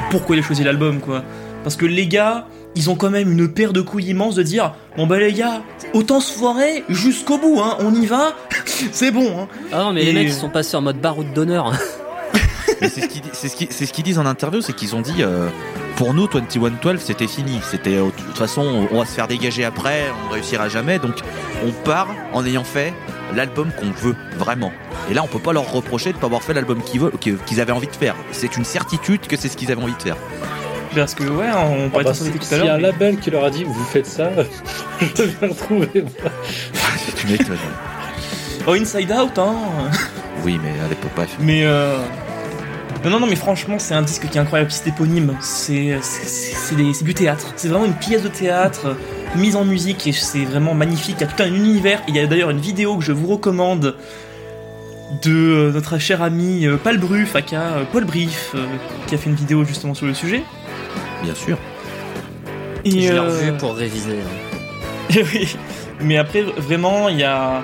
pourquoi 0.09 0.35
il 0.35 0.39
a 0.39 0.43
choisi 0.45 0.63
l'album, 0.63 0.99
quoi. 0.99 1.23
Parce 1.63 1.75
que 1.75 1.85
les 1.85 2.07
gars, 2.07 2.45
ils 2.75 2.89
ont 2.89 2.95
quand 2.95 3.09
même 3.09 3.31
une 3.31 3.47
paire 3.47 3.73
de 3.73 3.81
couilles 3.81 4.09
immenses 4.09 4.35
de 4.35 4.43
dire 4.43 4.73
Bon 4.97 5.07
bah 5.07 5.17
les 5.19 5.33
gars, 5.33 5.61
autant 5.93 6.19
se 6.19 6.33
foirer 6.33 6.83
jusqu'au 6.89 7.37
bout, 7.37 7.59
hein, 7.59 7.77
on 7.79 7.93
y 7.93 8.05
va, 8.05 8.33
c'est 8.65 9.11
bon, 9.11 9.41
hein. 9.41 9.47
Ah 9.71 9.83
non, 9.83 9.93
mais 9.93 10.03
Et- 10.03 10.05
les 10.05 10.13
mecs 10.13 10.27
ils 10.27 10.33
sont 10.33 10.49
passés 10.49 10.75
en 10.77 10.81
mode 10.81 10.99
baroud 10.99 11.31
d'honneur. 11.33 11.71
C'est 12.81 13.01
ce 13.01 13.07
qu'ils 13.55 13.71
ce 13.71 13.85
ce 13.85 14.01
disent 14.01 14.19
en 14.19 14.25
interview, 14.25 14.59
c'est 14.59 14.73
qu'ils 14.73 14.93
ont 14.93 14.99
dit 15.01 15.21
euh, 15.21 15.47
pour 15.95 16.13
nous 16.13 16.27
2112 16.27 16.99
c'était 16.99 17.27
fini, 17.27 17.59
c'était 17.69 17.95
euh, 17.95 18.05
de 18.07 18.23
toute 18.25 18.37
façon 18.37 18.87
on 18.91 18.97
va 18.97 19.05
se 19.05 19.11
faire 19.11 19.27
dégager 19.27 19.63
après, 19.63 20.03
on 20.27 20.33
réussira 20.33 20.67
jamais, 20.67 20.99
donc 20.99 21.15
on 21.65 21.71
part 21.71 22.09
en 22.33 22.45
ayant 22.45 22.65
fait 22.65 22.93
l'album 23.33 23.71
qu'on 23.79 23.89
veut 23.91 24.15
vraiment. 24.37 24.71
Et 25.09 25.13
là 25.13 25.23
on 25.23 25.27
peut 25.27 25.39
pas 25.39 25.53
leur 25.53 25.71
reprocher 25.71 26.11
de 26.11 26.17
pas 26.17 26.25
avoir 26.25 26.41
fait 26.43 26.53
l'album 26.53 26.81
qu'ils 26.83 27.61
avaient 27.61 27.71
envie 27.71 27.87
de 27.87 27.95
faire. 27.95 28.15
C'est 28.31 28.57
une 28.57 28.65
certitude 28.65 29.21
que 29.27 29.37
c'est 29.37 29.47
ce 29.47 29.55
qu'ils 29.55 29.71
avaient 29.71 29.83
envie 29.83 29.95
de 29.95 30.01
faire. 30.01 30.17
Parce 30.95 31.15
que, 31.15 31.23
ouais, 31.23 31.47
on 31.53 31.87
Ah 31.87 31.89
parlait 31.89 32.03
bah, 32.05 32.11
de 32.11 32.15
ça 32.15 32.25
si- 32.25 32.31
tout 32.31 32.37
à 32.39 32.43
S'il 32.43 32.57
y 32.57 32.61
a 32.61 32.63
l'heure. 32.65 32.75
un 32.75 32.79
label 32.79 33.17
qui 33.19 33.31
leur 33.31 33.43
a 33.45 33.49
dit 33.49 33.63
vous 33.63 33.73
faites 33.85 34.05
ça, 34.05 34.29
je 35.01 35.23
vais 35.23 35.47
retrouver. 35.47 35.87
tu 37.15 37.27
m'étonnes. 37.27 37.57
Oh, 38.67 38.73
Inside 38.73 39.11
Out, 39.11 39.37
hein 39.39 39.55
Oui 40.43 40.59
mais 40.63 40.69
à 40.85 40.87
l'époque 40.87 41.11
bref. 41.15 41.35
Mais 41.39 41.61
euh... 41.65 41.97
Non, 43.03 43.09
non, 43.09 43.19
non, 43.19 43.27
mais 43.27 43.35
franchement, 43.35 43.79
c'est 43.79 43.93
un 43.93 44.01
disque 44.01 44.29
qui 44.29 44.37
est 44.37 44.41
incroyable, 44.41 44.71
c'est 44.71 44.87
éponyme, 44.87 45.35
c'est 45.41 45.97
du 47.01 47.13
théâtre, 47.13 47.51
c'est 47.57 47.67
vraiment 47.67 47.83
une 47.83 47.95
pièce 47.95 48.21
de 48.23 48.29
théâtre 48.29 48.95
mise 49.35 49.57
en 49.57 49.65
musique 49.65 50.07
et 50.07 50.13
c'est 50.13 50.45
vraiment 50.45 50.73
magnifique, 50.73 51.15
il 51.19 51.21
y 51.21 51.23
a 51.25 51.27
tout 51.27 51.43
un 51.43 51.47
univers, 51.53 52.01
il 52.07 52.15
y 52.15 52.19
a 52.19 52.27
d'ailleurs 52.27 52.49
une 52.51 52.61
vidéo 52.61 52.95
que 52.95 53.03
je 53.03 53.11
vous 53.11 53.27
recommande 53.27 53.95
de 55.21 55.31
euh, 55.31 55.71
notre 55.73 55.97
cher 55.97 56.21
ami 56.23 56.65
euh, 56.65 56.77
Paul 56.81 56.97
Bruff, 56.97 57.35
aka 57.35 57.57
euh, 57.59 57.83
Paul 57.91 58.05
Brief, 58.05 58.55
qui 59.07 59.15
a 59.15 59.17
fait 59.17 59.29
une 59.29 59.35
vidéo 59.35 59.65
justement 59.65 59.93
sur 59.93 60.05
le 60.05 60.13
sujet. 60.13 60.41
Bien 61.23 61.35
sûr. 61.35 61.57
Et, 62.85 62.91
Je 62.91 62.97
l'ai 62.97 63.09
euh, 63.11 63.23
revu 63.23 63.53
pour 63.53 63.75
réviser. 63.75 64.19
oui. 65.15 65.55
Mais 66.01 66.17
après, 66.17 66.41
vraiment, 66.41 67.07
il 67.09 67.19
y 67.19 67.23
a 67.23 67.63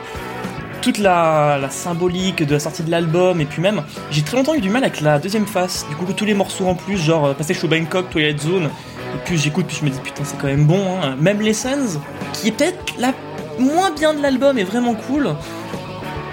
toute 0.81 0.97
la, 0.97 1.57
la 1.61 1.69
symbolique 1.69 2.45
de 2.45 2.53
la 2.53 2.59
sortie 2.59 2.83
de 2.83 2.91
l'album, 2.91 3.41
et 3.41 3.45
puis 3.45 3.61
même, 3.61 3.83
j'ai 4.11 4.21
très 4.21 4.37
longtemps 4.37 4.55
eu 4.55 4.61
du 4.61 4.69
mal 4.69 4.83
avec 4.83 5.01
la 5.01 5.19
deuxième 5.19 5.45
face. 5.45 5.85
Du 5.89 5.95
coup, 5.95 6.05
tous 6.13 6.25
les 6.25 6.33
morceaux 6.33 6.67
en 6.67 6.75
plus, 6.75 6.97
genre 6.97 7.25
euh, 7.25 7.33
Passage 7.33 7.63
au 7.63 7.67
Bangkok, 7.67 8.09
Twilight 8.09 8.39
Zone, 8.39 8.65
et 8.65 9.19
puis 9.25 9.37
j'écoute, 9.37 9.65
puis 9.67 9.77
je 9.79 9.85
me 9.85 9.89
dis 9.89 9.99
putain, 9.99 10.23
c'est 10.23 10.37
quand 10.37 10.47
même 10.47 10.65
bon. 10.65 10.81
Hein. 11.01 11.15
Même 11.19 11.41
Lessons, 11.41 11.99
qui 12.33 12.49
est 12.49 12.51
peut-être 12.51 12.77
la 12.97 13.13
moins 13.59 13.91
bien 13.91 14.13
de 14.13 14.21
l'album, 14.21 14.57
est 14.57 14.63
vraiment 14.63 14.93
cool. 14.93 15.35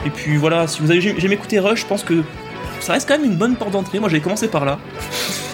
Et 0.04 0.10
puis 0.10 0.36
voilà, 0.36 0.68
si 0.68 0.80
vous 0.80 0.90
avez 0.92 1.00
jamais 1.00 1.34
écouté 1.34 1.58
Rush, 1.58 1.80
je 1.80 1.86
pense 1.86 2.04
que 2.04 2.22
ça 2.80 2.92
reste 2.92 3.08
quand 3.08 3.18
même 3.18 3.28
une 3.28 3.36
bonne 3.36 3.56
porte 3.56 3.72
d'entrée. 3.72 3.98
Moi, 3.98 4.08
j'avais 4.08 4.22
commencé 4.22 4.46
par 4.46 4.64
là. 4.64 4.78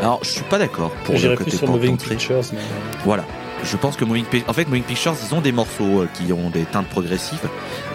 Alors 0.00 0.20
je 0.22 0.28
suis 0.28 0.42
pas 0.44 0.58
d'accord 0.58 0.90
pour 1.04 1.14
le 1.16 1.36
côté 1.36 1.50
plus 1.50 1.58
sur 1.58 1.68
Moving. 1.68 1.96
Pictures, 1.96 2.40
mais 2.52 2.58
Voilà. 3.04 3.24
Je 3.64 3.76
pense 3.76 3.96
que 3.96 4.04
Moving 4.04 4.24
Pictures, 4.24 4.48
en 4.48 4.52
fait, 4.52 4.66
Moving 4.68 4.84
Pictures, 4.84 5.16
ils 5.28 5.34
ont 5.34 5.40
des 5.40 5.50
morceaux 5.50 6.02
euh, 6.02 6.08
qui 6.14 6.32
ont 6.32 6.48
des 6.48 6.62
teintes 6.62 6.86
progressives, 6.88 7.48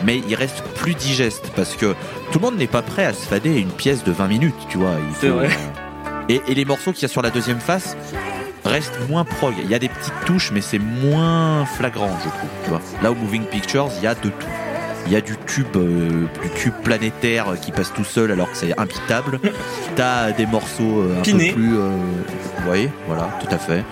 mais 0.04 0.22
ils 0.28 0.36
restent 0.36 0.62
plus 0.76 0.94
digestes 0.94 1.52
parce 1.56 1.76
que 1.78 1.96
tout 2.32 2.40
le 2.40 2.42
monde 2.42 2.58
n'est 2.58 2.68
pas 2.68 2.82
prêt 2.82 3.06
à 3.06 3.14
se 3.14 3.26
fader 3.26 3.58
une 3.60 3.70
pièce 3.72 4.04
de 4.04 4.12
20 4.12 4.28
minutes, 4.28 4.56
tu 4.68 4.78
vois. 4.78 4.92
C'est 5.22 5.30
vrai. 5.30 5.48
euh, 5.48 6.22
Et, 6.28 6.42
et 6.50 6.54
les 6.56 6.66
morceaux 6.66 6.92
qu'il 6.92 7.04
y 7.04 7.06
a 7.06 7.08
sur 7.08 7.22
la 7.22 7.30
deuxième 7.30 7.62
face 7.62 7.96
restent 8.66 9.00
moins 9.10 9.24
prog. 9.24 9.54
Il 9.64 9.70
y 9.72 9.76
a 9.76 9.80
des 9.80 9.88
petites 9.90 10.14
touches, 10.26 10.52
mais 10.52 10.60
c'est 10.62 10.80
moins 10.80 11.66
flagrant, 11.66 12.12
je 12.24 12.30
trouve. 12.30 12.50
Tu 12.66 12.70
vois. 12.70 12.82
Là 13.02 13.12
où 13.12 13.16
Moving 13.16 13.46
Pictures, 13.46 13.90
il 13.98 14.04
y 14.04 14.08
a 14.08 14.16
de 14.16 14.30
tout. 14.30 14.48
Il 15.06 15.12
y 15.12 15.16
a 15.16 15.22
du 15.22 15.36
tube, 15.46 15.68
euh, 15.76 16.26
du 16.42 16.50
tube 16.56 16.74
planétaire 16.84 17.50
euh, 17.54 17.56
qui 17.58 17.72
passe 17.72 17.92
tout 17.94 18.06
seul 18.06 18.32
alors 18.32 18.50
que 18.52 18.58
c'est 18.58 18.78
imbitable. 18.80 19.40
T'as 19.96 20.32
des 20.32 20.46
morceaux 20.46 21.02
euh, 21.02 21.20
un 21.20 21.22
peu 21.22 21.38
plus, 21.54 21.78
euh, 21.78 21.90
vous 22.60 22.66
voyez, 22.66 22.90
voilà, 23.08 23.30
tout 23.42 23.54
à 23.54 23.58
fait. 23.58 23.84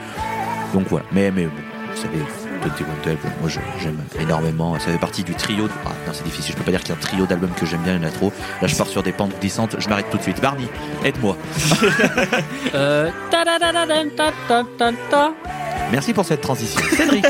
Donc 0.73 0.87
voilà. 0.89 1.05
Mais 1.11 1.29
mais 1.31 1.45
bon, 1.45 1.51
vous 1.93 2.01
savez, 2.01 2.19
2112, 2.63 3.17
moi 3.41 3.49
je- 3.49 3.59
j'aime 3.83 3.97
énormément. 4.21 4.73
Ça 4.79 4.91
fait 4.91 4.97
partie 4.97 5.23
du 5.23 5.33
trio. 5.35 5.65
de- 5.65 5.71
Ah 5.85 5.89
non, 6.07 6.13
c'est 6.13 6.23
difficile. 6.23 6.53
Je 6.53 6.57
peux 6.57 6.63
pas 6.63 6.71
dire 6.71 6.79
qu'il 6.81 6.89
y 6.89 6.91
a 6.93 6.95
un 6.95 7.01
trio 7.01 7.25
d'albums 7.25 7.49
que 7.59 7.65
j'aime 7.65 7.81
bien. 7.81 7.95
Il 7.95 8.01
y 8.01 8.05
en 8.05 8.07
a 8.07 8.11
trop. 8.11 8.31
Là, 8.61 8.67
je 8.67 8.75
pars 8.75 8.87
sur 8.87 9.03
des 9.03 9.11
pentes 9.11 9.33
glissantes. 9.41 9.75
Je 9.79 9.89
m'arrête 9.89 10.09
tout 10.11 10.17
de 10.17 10.23
suite. 10.23 10.39
Barney, 10.41 10.67
aide-moi. 11.03 11.35
Euh. 12.73 13.09
Merci 15.91 16.13
pour 16.13 16.25
cette 16.25 16.41
transition. 16.41 16.81
Cédric. 16.97 17.25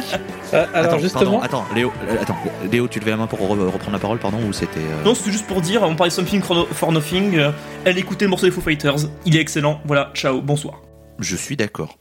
Alors 0.54 0.68
Attends, 0.74 1.00
justement, 1.00 1.40
pardon, 1.40 1.64
attends, 1.64 1.66
Léo, 1.76 1.92
euh, 2.10 2.18
attends, 2.22 2.38
Léo, 2.72 2.88
tu 2.88 3.00
levais 3.00 3.12
la 3.12 3.18
main 3.18 3.28
pour 3.28 3.40
re- 3.40 3.66
reprendre 3.68 3.94
la 3.94 4.00
parole, 4.00 4.20
pardon, 4.20 4.38
ou 4.48 4.54
c'était. 4.54 4.80
euh, 4.80 5.04
Non, 5.04 5.16
c'était 5.16 5.32
juste 5.32 5.48
pour 5.48 5.62
dire, 5.62 5.82
on 5.84 5.96
parlait 5.96 6.10
de 6.10 6.16
Something 6.16 6.42
for, 6.42 6.68
for 6.70 6.92
Nothing. 6.92 7.36
euh, 7.38 7.52
elle 7.86 7.98
écoutait 7.98 8.26
le 8.26 8.30
morceau 8.30 8.46
des 8.46 8.52
Foo 8.52 8.62
Fighters. 8.62 8.98
Il 9.26 9.36
est 9.36 9.40
excellent. 9.40 9.82
Voilà, 9.86 10.12
ciao, 10.14 10.42
bonsoir. 10.42 10.82
Je 11.20 11.36
suis 11.36 11.56
d'accord. 11.56 11.98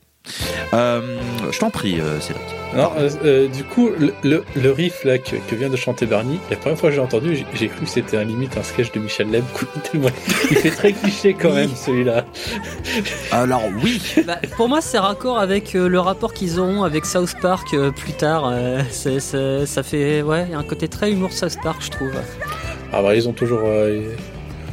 Euh, 0.72 1.18
je 1.50 1.58
t'en 1.58 1.70
prie, 1.70 2.00
euh, 2.00 2.20
Cédric. 2.20 2.44
non, 2.76 2.92
euh, 3.24 3.48
du 3.48 3.64
coup, 3.64 3.90
le, 3.98 4.12
le, 4.22 4.44
le 4.54 4.70
riff 4.70 5.02
là 5.04 5.18
que, 5.18 5.34
que 5.48 5.54
vient 5.56 5.68
de 5.70 5.74
chanter 5.76 6.06
Barney, 6.06 6.38
la 6.50 6.56
première 6.56 6.78
fois 6.78 6.90
que 6.90 6.94
j'ai 6.94 7.00
entendu, 7.00 7.34
j'ai- 7.34 7.46
j'ai 7.54 7.68
cru 7.68 7.84
que 7.84 7.90
c'était 7.90 8.16
un 8.18 8.22
limite 8.24 8.56
un 8.56 8.62
sketch 8.62 8.92
de 8.92 9.00
Michel 9.00 9.30
Leb. 9.30 9.44
Il 10.50 10.56
fait 10.56 10.70
très 10.70 10.92
cliché 10.92 11.34
quand 11.34 11.52
même 11.52 11.70
celui-là. 11.74 12.24
Alors 13.32 13.62
oui, 13.82 14.00
Bah, 14.26 14.38
pour 14.56 14.68
moi, 14.68 14.80
c'est 14.80 14.98
raccord 14.98 15.38
avec 15.40 15.74
euh, 15.74 15.88
le 15.88 15.98
rapport 15.98 16.32
qu'ils 16.34 16.60
auront 16.60 16.84
avec 16.84 17.06
South 17.06 17.34
Park 17.40 17.68
euh, 17.74 17.90
plus 17.90 18.12
tard. 18.12 18.46
euh, 18.52 18.80
c'est- 18.90 19.18
c'est- 19.20 19.66
ça 19.66 19.82
fait, 19.82 20.22
ouais, 20.22 20.44
il 20.48 20.52
y 20.52 20.54
a 20.54 20.58
un 20.58 20.62
côté 20.64 20.86
très 20.86 21.10
humour 21.10 21.32
South 21.32 21.56
Park, 21.62 21.82
je 21.82 21.90
trouve. 21.90 22.12
Ah 22.92 23.02
bah 23.02 23.14
ils 23.16 23.28
ont 23.28 23.32
toujours, 23.32 23.62
euh, 23.64 24.02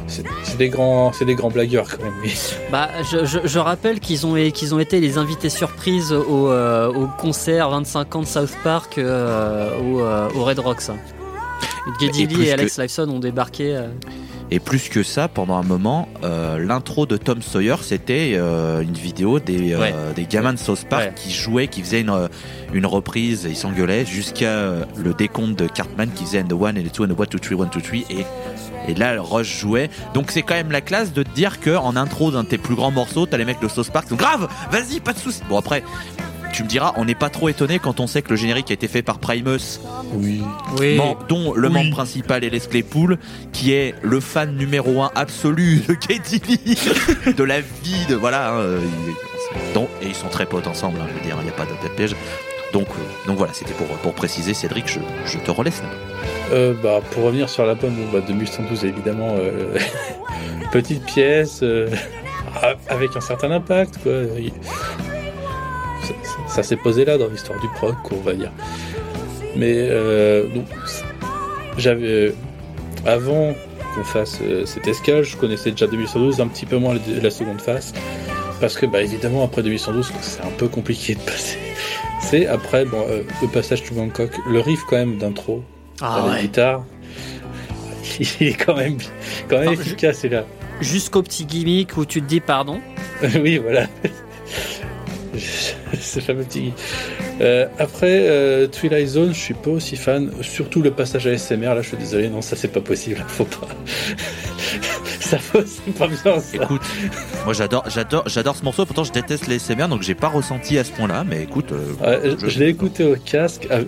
c'est 0.08 0.56
des 0.56 0.68
grands, 0.68 1.12
c'est 1.12 1.24
des 1.24 1.34
grands 1.34 1.50
blagueurs 1.50 1.86
quand 1.88 2.02
même. 2.04 2.12
oui. 2.22 2.34
Bah, 2.72 2.88
je, 3.10 3.24
je- 3.24 3.38
je 3.46 3.58
rappelle 3.58 4.00
qu'ils 4.00 4.26
ont, 4.26 4.34
qu'ils 4.50 4.74
ont 4.74 4.78
été 4.80 5.00
les 5.00 5.18
invités 5.18 5.50
surprises 5.50 6.12
au, 6.12 6.48
euh, 6.50 6.92
au 6.92 7.06
concert 7.18 7.70
25 7.70 8.16
ans 8.16 8.20
de 8.22 8.26
South 8.26 8.54
Park 8.64 8.98
euh, 8.98 9.70
au, 9.80 10.00
euh, 10.00 10.28
au 10.34 10.44
Red 10.44 10.58
Rocks. 10.58 10.90
Geddy 12.00 12.22
Et 12.22 12.26
Lee 12.26 12.34
plus 12.34 12.44
et 12.44 12.52
Alex 12.52 12.76
que- 12.76 12.82
Lifeson 12.82 13.08
ont 13.08 13.18
débarqué. 13.18 13.74
euh, 13.76 13.88
et 14.50 14.60
plus 14.60 14.88
que 14.88 15.02
ça, 15.02 15.28
pendant 15.28 15.56
un 15.56 15.62
moment, 15.62 16.08
euh, 16.24 16.58
l'intro 16.58 17.04
de 17.04 17.16
Tom 17.18 17.42
Sawyer, 17.42 17.76
c'était 17.82 18.32
euh, 18.36 18.80
une 18.80 18.94
vidéo 18.94 19.40
des, 19.40 19.72
euh, 19.74 19.78
Ouais. 19.80 19.94
des 20.16 20.24
gamins 20.24 20.54
de 20.54 20.58
South 20.58 20.84
Park 20.88 21.02
Ouais. 21.04 21.12
qui 21.16 21.30
jouaient, 21.32 21.68
qui 21.68 21.82
faisaient 21.82 22.00
une, 22.00 22.28
une 22.72 22.86
reprise, 22.86 23.46
ils 23.48 23.56
s'engueulaient 23.56 24.06
jusqu'à 24.06 24.46
euh, 24.48 24.84
le 24.96 25.12
décompte 25.12 25.58
de 25.58 25.66
Cartman 25.66 26.08
qui 26.14 26.24
faisait 26.24 26.40
and 26.40 26.46
the 26.48 26.52
one 26.54 26.78
and 26.78 26.82
the 26.82 26.92
two 26.92 27.04
and 27.04 27.08
the 27.08 27.18
one 27.18 27.26
two 27.26 27.38
three 27.38 27.56
one 27.56 27.68
two 27.70 27.80
three 27.82 28.06
et 28.10 28.24
et 28.88 28.94
là 28.94 29.14
Rush 29.20 29.60
jouait. 29.60 29.90
Donc 30.14 30.30
c'est 30.30 30.42
quand 30.42 30.54
même 30.54 30.72
la 30.72 30.80
classe 30.80 31.12
de 31.12 31.22
te 31.22 31.30
dire 31.34 31.60
que 31.60 31.76
en 31.76 31.94
intro 31.96 32.30
d'un 32.30 32.42
de 32.42 32.48
tes 32.48 32.58
plus 32.58 32.74
grands 32.74 32.90
morceaux, 32.90 33.26
t'as 33.26 33.36
les 33.36 33.44
mecs 33.44 33.60
de 33.60 33.68
South 33.68 33.90
Park 33.90 34.04
qui 34.06 34.10
sont 34.10 34.16
grave, 34.16 34.48
vas-y, 34.70 35.00
pas 35.00 35.12
de 35.12 35.18
soucis. 35.18 35.42
Bon 35.48 35.58
après. 35.58 35.82
Tu 36.50 36.62
me 36.64 36.68
diras, 36.68 36.94
on 36.96 37.04
n'est 37.04 37.14
pas 37.14 37.28
trop 37.28 37.50
étonné 37.50 37.78
quand 37.78 38.00
on 38.00 38.06
sait 38.06 38.22
que 38.22 38.30
le 38.30 38.36
générique 38.36 38.70
a 38.70 38.74
été 38.74 38.88
fait 38.88 39.02
par 39.02 39.18
Primus, 39.18 39.80
Oui. 40.14 40.40
Oui. 40.80 40.98
dont 41.28 41.52
le 41.52 41.68
Oui. 41.68 41.74
membre 41.74 41.90
principal 41.90 42.42
est 42.42 42.48
Les 42.48 42.58
Claypool, 42.60 43.18
qui 43.52 43.72
est 43.74 43.94
le 44.02 44.18
fan 44.18 44.56
numéro 44.56 45.02
un 45.02 45.10
absolu 45.14 45.82
de 45.86 45.92
Katie 45.92 46.40
Lee, 46.48 46.78
de 47.36 47.44
la 47.44 47.60
vie, 47.60 48.06
de 48.08 48.14
voilà. 48.14 48.48
hein, 48.48 48.60
euh, 48.60 48.80
donc, 49.74 49.88
et 50.00 50.06
ils 50.06 50.14
sont 50.14 50.28
très 50.28 50.46
potes 50.46 50.66
ensemble, 50.66 50.98
hein, 51.02 51.06
je 51.10 51.14
veux 51.18 51.20
dire, 51.24 51.36
il 51.38 51.44
n'y 51.44 51.50
a 51.50 51.52
pas 51.52 51.66
de 51.66 51.88
piège. 51.94 52.16
Donc, 52.72 52.86
euh, 52.88 53.26
donc 53.26 53.38
voilà, 53.38 53.52
c'était 53.52 53.72
pour, 53.72 53.86
pour 53.86 54.12
préciser, 54.12 54.54
Cédric, 54.54 54.88
je, 54.88 55.00
je 55.24 55.38
te 55.38 55.50
relaisse. 55.50 55.82
là. 55.82 55.88
Euh, 56.52 56.74
bah, 56.82 57.00
pour 57.12 57.24
revenir 57.24 57.48
sur 57.48 57.64
l'album 57.64 57.94
bah, 58.12 58.20
de 58.20 58.32
1112, 58.32 58.84
évidemment, 58.84 59.36
euh, 59.38 59.78
petite 60.72 61.04
pièce, 61.04 61.64
avec 62.88 63.16
un 63.16 63.20
certain 63.20 63.50
impact, 63.50 63.98
quoi. 64.02 64.12
Ça, 66.46 66.62
s'est 66.62 66.76
posé 66.76 67.04
là 67.04 67.18
dans 67.18 67.28
l'histoire 67.28 67.60
du 67.60 67.68
proc, 67.68 67.96
on 68.10 68.20
va 68.20 68.34
dire. 68.34 68.50
Mais 69.56 69.90
j'avais. 71.76 72.32
avant 73.04 73.54
qu'on 73.94 74.04
fasse 74.04 74.40
cette 74.64 74.88
escale. 74.88 75.22
Je 75.22 75.36
connaissais 75.36 75.70
déjà 75.70 75.86
2112, 75.86 76.40
un 76.40 76.48
petit 76.48 76.66
peu 76.66 76.76
moins 76.76 76.96
la, 77.22 77.30
seconde 77.30 77.60
phase. 77.60 77.92
Parce 78.60 78.76
que, 78.76 78.86
bah, 78.86 79.02
évidemment, 79.02 79.44
après 79.44 79.62
2112, 79.62 80.12
c'est 80.20 80.40
un 80.42 80.50
peu 80.56 80.68
compliqué 80.68 81.14
de 81.14 81.20
passer. 81.20 81.67
C'est 82.20 82.46
après, 82.46 82.84
bon, 82.84 83.04
euh, 83.08 83.22
le 83.40 83.48
passage 83.48 83.84
to 83.84 83.94
Bangkok, 83.94 84.30
le 84.48 84.60
riff 84.60 84.80
quand 84.88 84.96
même 84.96 85.18
d'intro, 85.18 85.62
Ah 86.00 86.24
la 86.26 86.40
guitare, 86.40 86.84
il 88.20 88.48
est 88.48 88.54
quand 88.54 88.76
même, 88.76 88.98
quand 89.48 89.58
même 89.58 89.70
Enfin, 89.70 89.80
efficace, 89.80 90.24
et 90.24 90.28
là. 90.28 90.44
Jusqu'au 90.80 91.22
petit 91.22 91.44
gimmick 91.46 91.96
où 91.96 92.04
tu 92.04 92.20
te 92.20 92.26
dis 92.26 92.40
pardon. 92.40 92.80
oui, 93.42 93.58
voilà. 93.58 93.86
Ce 96.00 96.20
fameux 96.20 96.44
petit. 96.44 96.72
Euh, 97.40 97.66
après, 97.78 98.26
euh, 98.28 98.66
Twilight 98.66 99.06
Zone, 99.08 99.32
je 99.32 99.38
suis 99.38 99.54
pas 99.54 99.70
aussi 99.70 99.96
fan. 99.96 100.30
Surtout 100.42 100.82
le 100.82 100.90
passage 100.90 101.26
à 101.26 101.36
SMR, 101.36 101.74
là, 101.74 101.82
je 101.82 101.88
suis 101.88 101.96
désolé, 101.96 102.28
non, 102.28 102.42
ça 102.42 102.56
c'est 102.56 102.68
pas 102.68 102.80
possible, 102.80 103.24
faut 103.28 103.44
pas. 103.44 103.68
Ça 105.28 105.38
c'est 105.52 105.94
pas 105.94 106.06
bien 106.08 106.16
ça. 106.16 106.40
Écoute, 106.54 106.82
moi 107.44 107.52
j'adore, 107.54 107.84
j'adore, 107.88 108.24
j'adore 108.28 108.56
ce 108.56 108.64
morceau. 108.64 108.86
Pourtant, 108.86 109.04
je 109.04 109.12
déteste 109.12 109.46
les 109.46 109.58
SMR, 109.58 109.88
donc 109.88 110.02
j'ai 110.02 110.14
pas 110.14 110.28
ressenti 110.28 110.78
à 110.78 110.84
ce 110.84 110.92
point-là. 110.92 111.24
Mais 111.28 111.42
écoute, 111.42 111.72
euh, 111.72 111.92
Ouais, 112.00 112.36
je 112.40 112.48
je 112.48 112.58
l'ai 112.58 112.68
écouté 112.68 113.04
au 113.04 113.16
casque. 113.16 113.66
ah, 113.70 113.80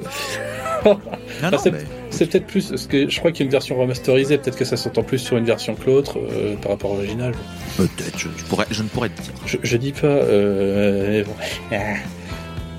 Non, 0.84 1.50
non, 1.52 1.58
c'est- 1.58 1.70
mais- 1.70 1.84
peut-être 2.18 2.46
plus, 2.46 2.68
parce 2.68 2.86
que 2.86 3.08
je 3.08 3.18
crois 3.18 3.32
qu'il 3.32 3.40
y 3.40 3.42
a 3.44 3.46
une 3.46 3.50
version 3.52 3.76
remasterisée, 3.78 4.36
peut-être 4.38 4.56
que 4.58 4.64
ça 4.64 4.76
s'entend 4.76 5.02
plus 5.02 5.18
sur 5.18 5.36
une 5.38 5.44
version 5.44 5.74
que 5.74 5.86
l'autre 5.86 6.18
euh, 6.18 6.56
par 6.56 6.72
rapport 6.72 6.92
à 6.92 6.94
l'original. 6.96 7.32
peut-être. 7.76 8.18
Je, 8.18 8.28
je 8.36 8.44
pourrais, 8.44 8.66
je 8.70 8.82
ne 8.82 8.88
pourrais 8.88 9.08
te 9.08 9.22
dire. 9.22 9.32
Je, 9.46 9.56
je 9.62 9.76
dis 9.76 9.92
pas. 9.92 10.06
Euh, 10.06 11.24
bon. 11.24 11.76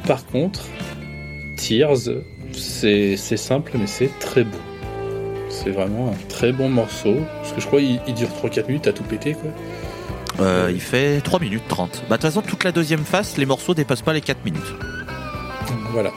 Par 0.07 0.26
contre, 0.28 0.62
Tears, 1.57 2.09
c'est 2.53 3.16
simple, 3.18 3.72
mais 3.80 3.88
c'est 3.88 4.12
très 4.20 4.43
beau. 4.43 4.57
C'est 5.64 5.70
vraiment 5.72 6.09
un 6.09 6.28
très 6.28 6.51
bon 6.51 6.70
morceau. 6.70 7.16
Parce 7.41 7.53
que 7.53 7.62
je 7.62 7.68
crois 7.68 7.80
qu'il 7.80 7.99
il 8.07 8.14
dure 8.14 8.30
3-4 8.30 8.68
minutes 8.68 8.88
à 8.88 8.93
tout 8.93 9.03
péter, 9.03 9.34
quoi. 9.34 9.51
Euh, 10.45 10.72
il 10.74 10.82
fait 10.82 11.22
3 11.22 11.39
minutes 11.39 11.64
30. 11.68 12.03
Bah, 12.09 12.18
de 12.18 12.22
toute 12.22 12.32
façon, 12.32 12.41
toute 12.41 12.64
la 12.64 12.72
deuxième 12.72 13.03
phase, 13.03 13.38
les 13.38 13.45
morceaux 13.45 13.74
dépassent 13.74 14.01
pas 14.01 14.14
les 14.14 14.22
4 14.22 14.43
minutes. 14.45 14.62
Voilà. 15.91 16.12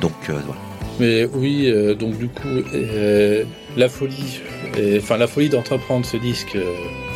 Donc, 0.00 0.12
euh, 0.30 0.32
voilà. 0.44 0.60
Mais 1.00 1.26
oui, 1.32 1.66
euh, 1.70 1.94
donc 1.94 2.18
du 2.18 2.28
coup, 2.28 2.48
euh, 2.74 3.44
la 3.76 3.88
folie, 3.88 4.40
enfin 4.96 5.16
la 5.16 5.28
folie 5.28 5.48
d'entreprendre 5.48 6.04
ce 6.04 6.16
disque, 6.16 6.56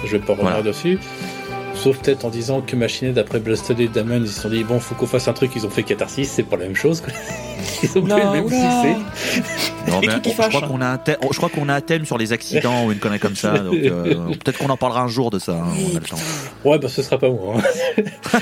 je 0.05 0.11
vais 0.13 0.19
pas 0.21 0.35
revenir 0.35 0.51
Voilà. 0.51 0.63
dessus. 0.63 0.99
Sauf 1.83 1.99
peut-être 1.99 2.25
en 2.25 2.31
disant 2.31 2.61
que 2.61 2.77
Machinette, 2.77 3.15
d'après 3.15 3.41
Blasted 3.41 3.81
et 3.81 3.89
Damon, 3.89 4.21
ils 4.23 4.29
se 4.29 4.41
sont 4.43 4.49
dit 4.49 4.63
bon, 4.63 4.79
faut 4.79 4.95
qu'on 4.95 5.07
fasse 5.09 5.27
un 5.27 5.33
truc. 5.33 5.51
Ils 5.57 5.67
ont 5.67 5.71
fait 5.71 5.83
Catharsis, 5.83 6.31
c'est 6.31 6.45
pas 6.45 6.57
la 6.57 6.65
même 6.67 6.77
chose. 6.77 7.01
Quoi. 7.01 7.13
Ils 7.83 7.89
ont 7.99 8.03
pris 8.03 8.21
le 8.21 8.31
même 8.31 8.45
succès. 8.49 8.97
Non, 9.89 10.01
mais 10.01 10.09
on- 10.15 10.43
je 10.43 10.49
crois 10.49 10.61
qu'on 10.69 10.81
a 10.81 10.87
un 10.87 10.99
thème, 10.99 11.17
je 11.31 11.37
crois 11.37 11.49
qu'on 11.49 11.69
a 11.69 11.75
un 11.75 11.81
thème 11.81 12.05
sur 12.05 12.19
les 12.19 12.33
accidents 12.33 12.85
ou 12.87 12.93
une 12.93 12.99
connerie 12.99 13.19
comme 13.19 13.35
ça. 13.35 13.59
Donc, 13.59 13.75
euh, 13.75 14.15
peut-être 14.45 14.59
qu'on 14.59 14.71
en 14.71 14.77
parlera 14.77 15.03
un 15.03 15.09
jour 15.09 15.31
de 15.31 15.39
ça. 15.41 15.53
hein, 15.53 15.67
on 15.93 15.97
a 15.97 16.01
le 16.01 16.07
temps. 16.07 16.17
Ouais, 16.65 16.79
bah 16.79 16.89
ce 16.89 17.03
sera 17.03 17.19
pas 17.19 17.31
moi. 17.31 17.57
hein. 17.59 18.41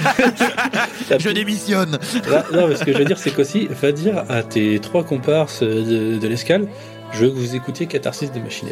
Je 1.19 1.31
démissionne. 1.31 1.99
Là, 2.31 2.45
non, 2.53 2.69
mais 2.69 2.77
ce 2.77 2.85
que 2.85 2.93
je 2.93 2.99
veux 2.99 3.05
dire, 3.05 3.19
c'est 3.19 3.31
qu'aussi, 3.35 3.69
va 3.71 3.93
dire 3.93 4.25
à 4.29 4.43
tes 4.43 4.79
trois 4.81 5.05
comparses 5.05 5.63
de, 5.63 6.19
de 6.19 6.29
l'escale, 6.29 6.67
je 7.13 7.25
veux 7.25 7.31
que 7.31 7.37
vous 7.37 7.55
écoutiez 7.57 7.87
Catharsis 7.87 8.31
de 8.33 8.39
Machine. 8.41 8.69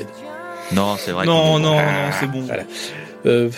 Non, 0.72 0.96
c'est 0.98 1.12
vrai. 1.12 1.24
Non, 1.26 1.58
non, 1.58 1.76
non, 1.76 1.82
c'est 2.20 2.26
bon. 2.30 2.42
Voilà. 2.42 2.64
Euh... 3.26 3.48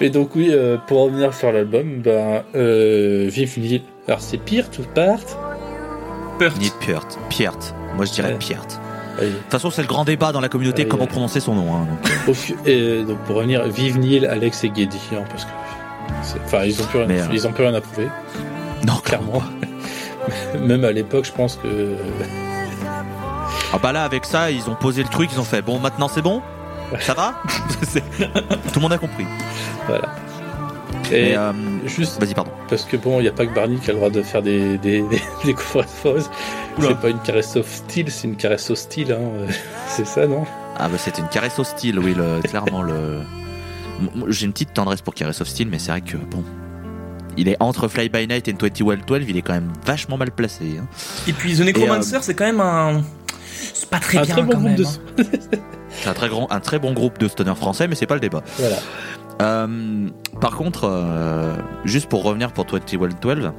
Mais 0.00 0.10
donc 0.10 0.30
oui, 0.36 0.48
euh, 0.52 0.76
pour 0.86 1.02
revenir 1.04 1.32
sur 1.34 1.52
l'album, 1.52 2.00
ben, 2.02 2.42
euh, 2.54 3.26
Vive 3.30 3.58
Nil. 3.58 3.82
Alors 4.06 4.20
c'est 4.20 4.36
pire 4.38 4.70
tout 4.70 4.82
part. 4.94 5.18
Pert. 6.38 6.52
Ni 6.60 6.70
Piert. 6.80 7.06
Piert. 7.30 7.56
Moi, 7.96 8.04
je 8.04 8.12
dirais 8.12 8.32
Ouais. 8.32 8.38
Piert. 8.38 8.66
De 9.18 9.26
toute 9.28 9.50
façon, 9.50 9.70
c'est 9.70 9.80
le 9.80 9.88
grand 9.88 10.04
débat 10.04 10.32
dans 10.32 10.40
la 10.42 10.50
communauté 10.50 10.82
Allez, 10.82 10.88
comment 10.90 11.04
allez. 11.04 11.12
prononcer 11.12 11.40
son 11.40 11.54
nom. 11.54 11.74
hein, 11.74 11.86
donc, 12.26 12.36
euh, 12.66 13.00
et 13.00 13.04
donc 13.04 13.16
pour 13.20 13.36
revenir, 13.36 13.64
Vive 13.68 13.98
Nil, 13.98 14.26
Alex 14.26 14.62
et 14.64 14.68
Geddy, 14.74 15.00
hein, 15.14 15.24
parce 15.30 15.46
que 15.46 15.50
enfin 16.44 16.64
ils 16.66 16.82
ont 16.82 16.84
plus 16.84 16.98
rien, 16.98 17.06
Mais, 17.08 17.20
euh, 17.22 17.26
ils 17.32 17.46
ont 17.46 17.52
plus 17.52 17.64
rien 17.64 17.72
à 17.74 17.80
prouver, 17.80 18.08
Non, 18.86 18.96
clairement. 19.02 19.42
Même 20.60 20.84
à 20.84 20.92
l'époque, 20.92 21.24
je 21.24 21.32
pense 21.32 21.56
que 21.56 21.94
Ah 23.72 23.78
bah 23.82 23.92
là, 23.92 24.04
avec 24.04 24.26
ça, 24.26 24.50
ils 24.50 24.68
ont 24.68 24.74
posé 24.74 25.02
le 25.02 25.08
truc, 25.08 25.30
ils 25.32 25.40
ont 25.40 25.44
fait 25.44 25.62
bon, 25.62 25.78
maintenant 25.78 26.08
c'est 26.08 26.20
bon? 26.20 26.42
Ça 27.00 27.14
va? 27.14 27.40
Tout 27.88 28.00
le 28.76 28.80
monde 28.80 28.92
a 28.92 28.98
compris. 28.98 29.24
Voilà. 29.86 30.08
Et 31.12 31.30
Et, 31.30 31.36
euh, 31.36 31.52
juste 31.84 32.20
Vas-y, 32.20 32.34
pardon. 32.34 32.50
parce 32.68 32.84
que 32.84 32.96
bon, 32.96 33.20
il 33.20 33.22
n'y 33.22 33.28
a 33.28 33.32
pas 33.32 33.46
que 33.46 33.54
Barney 33.54 33.78
qui 33.78 33.90
a 33.90 33.92
le 33.92 33.98
droit 33.98 34.10
de 34.10 34.22
faire 34.22 34.42
des 34.42 34.76
des 34.78 35.02
des, 35.02 35.22
des 35.44 35.54
fausses. 35.56 36.30
C'est 36.80 36.98
pas 37.00 37.08
une 37.10 37.20
caresse 37.20 37.56
hostile, 37.56 38.10
c'est 38.10 38.26
une 38.28 38.36
caresse 38.36 38.70
hostile. 38.70 39.12
Hein. 39.12 39.20
euh, 39.20 39.46
C'est 39.88 40.06
ça, 40.06 40.26
non? 40.26 40.44
Ah 40.78 40.88
bah 40.88 40.98
c'était 40.98 41.22
une 41.22 41.28
caresse 41.28 41.58
hostile, 41.58 41.98
oui, 41.98 42.14
le, 42.14 42.40
clairement 42.42 42.82
le. 42.82 43.20
J'ai 44.28 44.44
une 44.46 44.52
petite 44.52 44.74
tendresse 44.74 45.00
pour 45.00 45.14
caresse 45.14 45.40
hostile, 45.40 45.68
mais 45.70 45.78
c'est 45.78 45.90
vrai 45.90 46.00
que 46.02 46.16
bon. 46.16 46.42
Il 47.38 47.48
est 47.48 47.56
entre 47.60 47.86
Fly 47.88 48.08
By 48.08 48.26
Night 48.26 48.48
et 48.48 48.52
21 48.52 48.96
12, 49.06 49.24
il 49.28 49.36
est 49.36 49.42
quand 49.42 49.52
même 49.52 49.70
vachement 49.84 50.16
mal 50.16 50.30
placé. 50.30 50.78
hein. 50.80 50.86
Et 51.28 51.32
puis 51.34 51.54
The 51.54 51.60
Necromancer, 51.60 52.18
c'est 52.22 52.34
quand 52.34 52.46
même 52.46 52.60
un. 52.60 53.02
C'est 53.74 53.88
pas 53.90 53.98
très 54.00 54.18
Un 54.18 54.22
bien 54.22 54.34
très 54.34 54.42
bon 54.42 54.52
quand 54.52 54.60
même. 54.60 54.74
de 54.76 54.84
hein. 54.84 54.88
C'est 55.90 56.08
un 56.10 56.14
très, 56.14 56.28
grand, 56.28 56.50
un 56.50 56.60
très 56.60 56.78
bon 56.78 56.92
groupe 56.92 57.18
de 57.18 57.26
stoner 57.28 57.54
français, 57.54 57.88
mais 57.88 57.94
c'est 57.94 58.06
pas 58.06 58.14
le 58.14 58.20
débat. 58.20 58.42
Voilà. 58.58 58.76
Euh, 59.42 60.08
par 60.40 60.56
contre, 60.56 60.84
euh, 60.84 61.56
juste 61.84 62.08
pour 62.08 62.22
revenir 62.22 62.52
pour 62.52 62.66
21 62.70 63.08
12, 63.20 63.52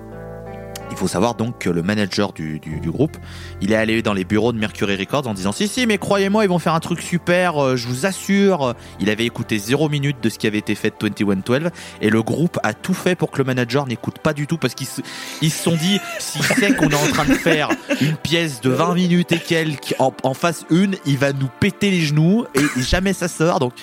il 0.90 0.96
faut 0.96 1.08
savoir 1.10 1.36
donc 1.36 1.60
que 1.60 1.70
le 1.70 1.84
manager 1.84 2.32
du, 2.32 2.60
du- 2.60 2.80
groupe, 2.90 3.18
il 3.62 3.74
est 3.74 3.76
allé 3.76 4.02
dans 4.02 4.14
les 4.14 4.24
bureaux 4.24 4.54
de 4.54 4.58
Mercury 4.58 4.96
Records 4.96 5.28
en 5.28 5.34
disant 5.34 5.52
si 5.52 5.68
si 5.68 5.86
mais 5.86 5.98
croyez-moi 5.98 6.46
ils 6.46 6.48
vont 6.48 6.60
faire 6.60 6.74
un 6.74 6.80
truc 6.80 7.02
super, 7.02 7.62
euh, 7.62 7.76
je 7.76 7.88
vous 7.88 8.06
assure. 8.06 8.74
Il 9.02 9.10
avait 9.10 9.26
écouté 9.26 9.60
zéro 9.60 9.90
minute 9.90 10.16
de 10.24 10.30
ce 10.30 10.40
qui 10.40 10.48
avait 10.48 10.58
été 10.60 10.74
fait 10.76 10.94
de 11.00 11.10
21 11.26 11.36
12 11.46 11.70
et 12.02 12.10
le 12.10 12.24
groupe 12.24 12.58
a 12.64 12.74
tout 12.74 12.94
fait 12.94 13.16
pour 13.16 13.30
que 13.32 13.38
le 13.40 13.44
manager 13.44 13.86
n'écoute 13.86 14.18
pas 14.20 14.34
du 14.34 14.48
tout 14.48 14.58
parce 14.58 14.74
qu'ils 14.76 14.88
se, 14.88 15.02
ils 15.42 15.52
sont 15.52 15.76
dit 15.76 16.00
s'il 16.20 16.42
sait 16.44 16.74
qu'on 16.74 16.90
est 16.90 16.96
en 16.96 17.12
train 17.12 17.26
de 17.26 17.34
faire 17.34 17.70
une 18.02 18.16
pièce 18.16 18.62
de 18.62 18.70
20 18.70 18.96
minutes 18.96 19.32
et 19.34 19.40
quelques 19.40 19.94
en, 20.00 20.14
en 20.24 20.34
face 20.34 20.66
une, 20.72 20.96
il 21.06 21.18
va 21.18 21.34
nous 21.34 21.50
péter 21.60 21.92
les 21.92 22.02
genoux 22.02 22.46
et, 22.56 22.62
et 22.80 22.82
jamais 22.82 23.12
ça 23.14 23.28
sort 23.28 23.60
donc 23.60 23.74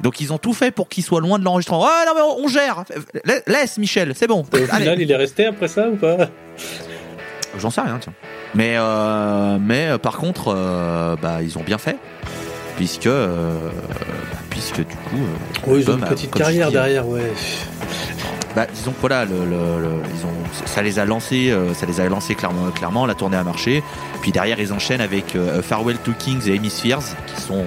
donc 0.00 0.20
ils 0.20 0.32
ont 0.32 0.38
tout 0.38 0.52
fait 0.52 0.70
pour 0.70 0.88
qu'il 0.88 1.04
soit 1.04 1.20
loin 1.20 1.38
de 1.38 1.44
l'enregistrement. 1.44 1.86
Ah 1.86 2.04
non 2.06 2.12
mais 2.14 2.44
on, 2.44 2.48
gère. 2.48 2.84
La- 3.24 3.40
Laisse 3.46 3.78
Michel, 3.78 4.12
c'est 4.14 4.26
bon. 4.26 4.44
Et 4.52 4.56
au 4.62 4.66
Allez. 4.70 4.82
final, 4.84 5.00
il 5.00 5.10
est 5.10 5.16
resté 5.16 5.46
après 5.46 5.68
ça 5.68 5.88
ou 5.88 5.96
pas? 5.96 6.16
J'en 7.58 7.70
sais 7.70 7.80
rien, 7.82 7.98
tiens. 8.00 8.12
Mais, 8.54 8.74
euh, 8.76 9.58
mais 9.60 9.86
euh, 9.90 9.98
par 9.98 10.16
contre, 10.16 10.52
euh, 10.56 11.14
bah, 11.22 11.40
ils 11.42 11.56
ont 11.58 11.62
bien 11.62 11.78
fait. 11.78 11.96
Puisque, 12.76 13.06
euh, 13.06 13.56
bah, 13.88 14.36
puisque 14.50 14.78
du 14.78 14.84
coup. 14.96 15.20
Oui, 15.68 15.80
ils 15.80 15.90
ont 15.90 15.96
une 15.96 16.04
petite 16.04 16.34
carrière 16.34 16.68
dis, 16.68 16.72
derrière, 16.74 17.06
ouais. 17.06 17.32
Bah, 18.56 18.66
disons 18.72 18.90
que 18.92 19.00
voilà, 19.00 19.24
le, 19.24 19.32
le- 19.44 19.80
le- 19.82 20.02
ils 20.16 20.26
ont, 20.26 20.66
ça 20.66 20.82
les 20.82 20.98
a 20.98 21.04
lancés, 21.04 21.50
euh, 21.50 21.74
ça 21.74 21.86
les 21.86 22.00
a 22.00 22.08
lancés 22.08 22.34
clairement, 22.34 22.70
clairement. 22.72 23.06
La 23.06 23.14
tournée 23.14 23.36
a 23.36 23.44
marché. 23.44 23.82
Puis 24.22 24.32
derrière, 24.32 24.58
ils 24.58 24.72
enchaînent 24.72 25.00
avec 25.00 25.36
euh, 25.36 25.62
Farewell 25.62 25.98
to 25.98 26.12
Kings 26.18 26.48
et 26.48 26.54
Hemispheres, 26.56 27.00
qui 27.26 27.40
sont, 27.40 27.66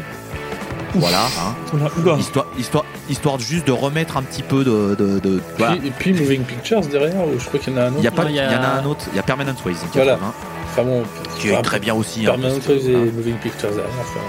voilà, 0.95 1.25
hein, 1.25 1.55
Oula, 1.73 1.89
oula. 2.01 2.17
histoire, 2.19 2.45
histoire, 2.57 2.85
histoire 3.09 3.39
juste 3.39 3.67
de 3.67 3.71
remettre 3.71 4.17
un 4.17 4.23
petit 4.23 4.43
peu 4.43 4.63
de, 4.63 4.95
de, 4.95 5.19
de- 5.19 5.41
voilà. 5.57 5.75
Puis- 5.75 5.87
et 5.87 5.91
puis 5.91 6.13
Moving 6.13 6.43
Pictures 6.43 6.81
derrière, 6.81 7.15
ou 7.27 7.37
je 7.39 7.45
crois 7.45 7.59
qu'il 7.59 7.73
y 7.73 7.75
en 7.75 7.79
a 7.79 7.83
un 7.85 7.89
Il 7.89 7.93
autre. 7.95 8.03
y 8.03 8.07
a 8.07 8.11
pas, 8.11 8.23
Non, 8.23 8.29
il 8.29 8.33
il 8.33 8.35
y, 8.35 8.37
y 8.37 8.41
a- 8.41 8.59
en 8.59 8.63
a 8.63 8.67
un 8.81 8.85
autre. 8.85 9.05
Il 9.11 9.15
y 9.15 9.19
a 9.19 9.23
Permanent 9.23 9.55
Ways, 9.65 9.75
en 9.83 9.87
Voilà. 9.93 10.11
80, 10.13 10.33
Enfin 10.71 10.83
bon, 10.83 11.03
qui 11.39 11.49
est 11.49 11.61
très 11.61 11.79
bien 11.79 11.93
aussi. 11.95 12.21
hein, 12.21 12.31
Permanent 12.31 12.55
Ways 12.67 12.89
et 12.91 12.95
hein. 12.95 12.99
Moving 13.15 13.37
Pictures 13.37 13.69
derrière. 13.69 13.85
enfin. 13.99 14.19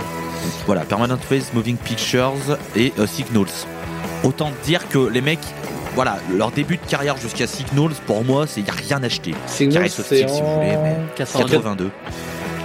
Voilà, 0.67 0.83
Permanent 0.83 1.17
Phase, 1.19 1.51
Moving 1.55 1.77
Pictures 1.77 2.35
et 2.77 2.93
euh, 2.99 3.07
Signals. 3.07 3.47
Autant 4.25 4.51
dire 4.65 4.89
que 4.89 4.99
les 4.99 5.21
mecs, 5.21 5.39
voilà, 5.95 6.19
leur 6.37 6.51
début 6.51 6.77
de 6.77 6.87
carrière 6.89 7.17
jusqu'à 7.17 7.47
Signals, 7.47 7.93
pour 8.07 8.25
moi, 8.25 8.47
c'est 8.47 8.61
y 8.63 8.69
a 8.71 8.73
rien 8.73 9.03
acheté. 9.03 9.35
Signal, 9.47 9.75
Carré 9.85 9.89
c'est 9.89 10.01
Hostile, 10.03 10.29
si 10.29 10.41
vous 10.43 10.55
voulez, 10.55 10.77
en... 10.77 10.83
mais 10.83 10.97
82. 11.17 11.53
82. 11.57 11.91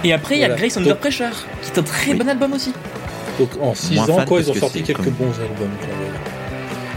Et 0.04 0.12
après, 0.12 0.36
il 0.36 0.40
y 0.40 0.44
a. 0.44 0.50
Grace 0.50 0.76
Under 0.76 0.96
Pressure, 0.98 1.30
qui 1.62 1.70
est 1.70 1.78
un 1.78 1.82
très 1.82 2.10
Oui. 2.12 2.18
bon 2.18 2.28
album 2.28 2.52
aussi. 2.52 2.72
Donc 3.38 3.50
en 3.60 3.74
6 3.74 3.94
Moins 3.94 4.08
ans, 4.10 4.24
quoi, 4.26 4.40
ils 4.40 4.50
ont 4.50 4.54
sorti 4.54 4.82
quelques 4.82 5.02
comme- 5.04 5.12
bons 5.14 5.32
albums. 5.40 5.70
quand 5.80 5.86
même. 5.88 6.14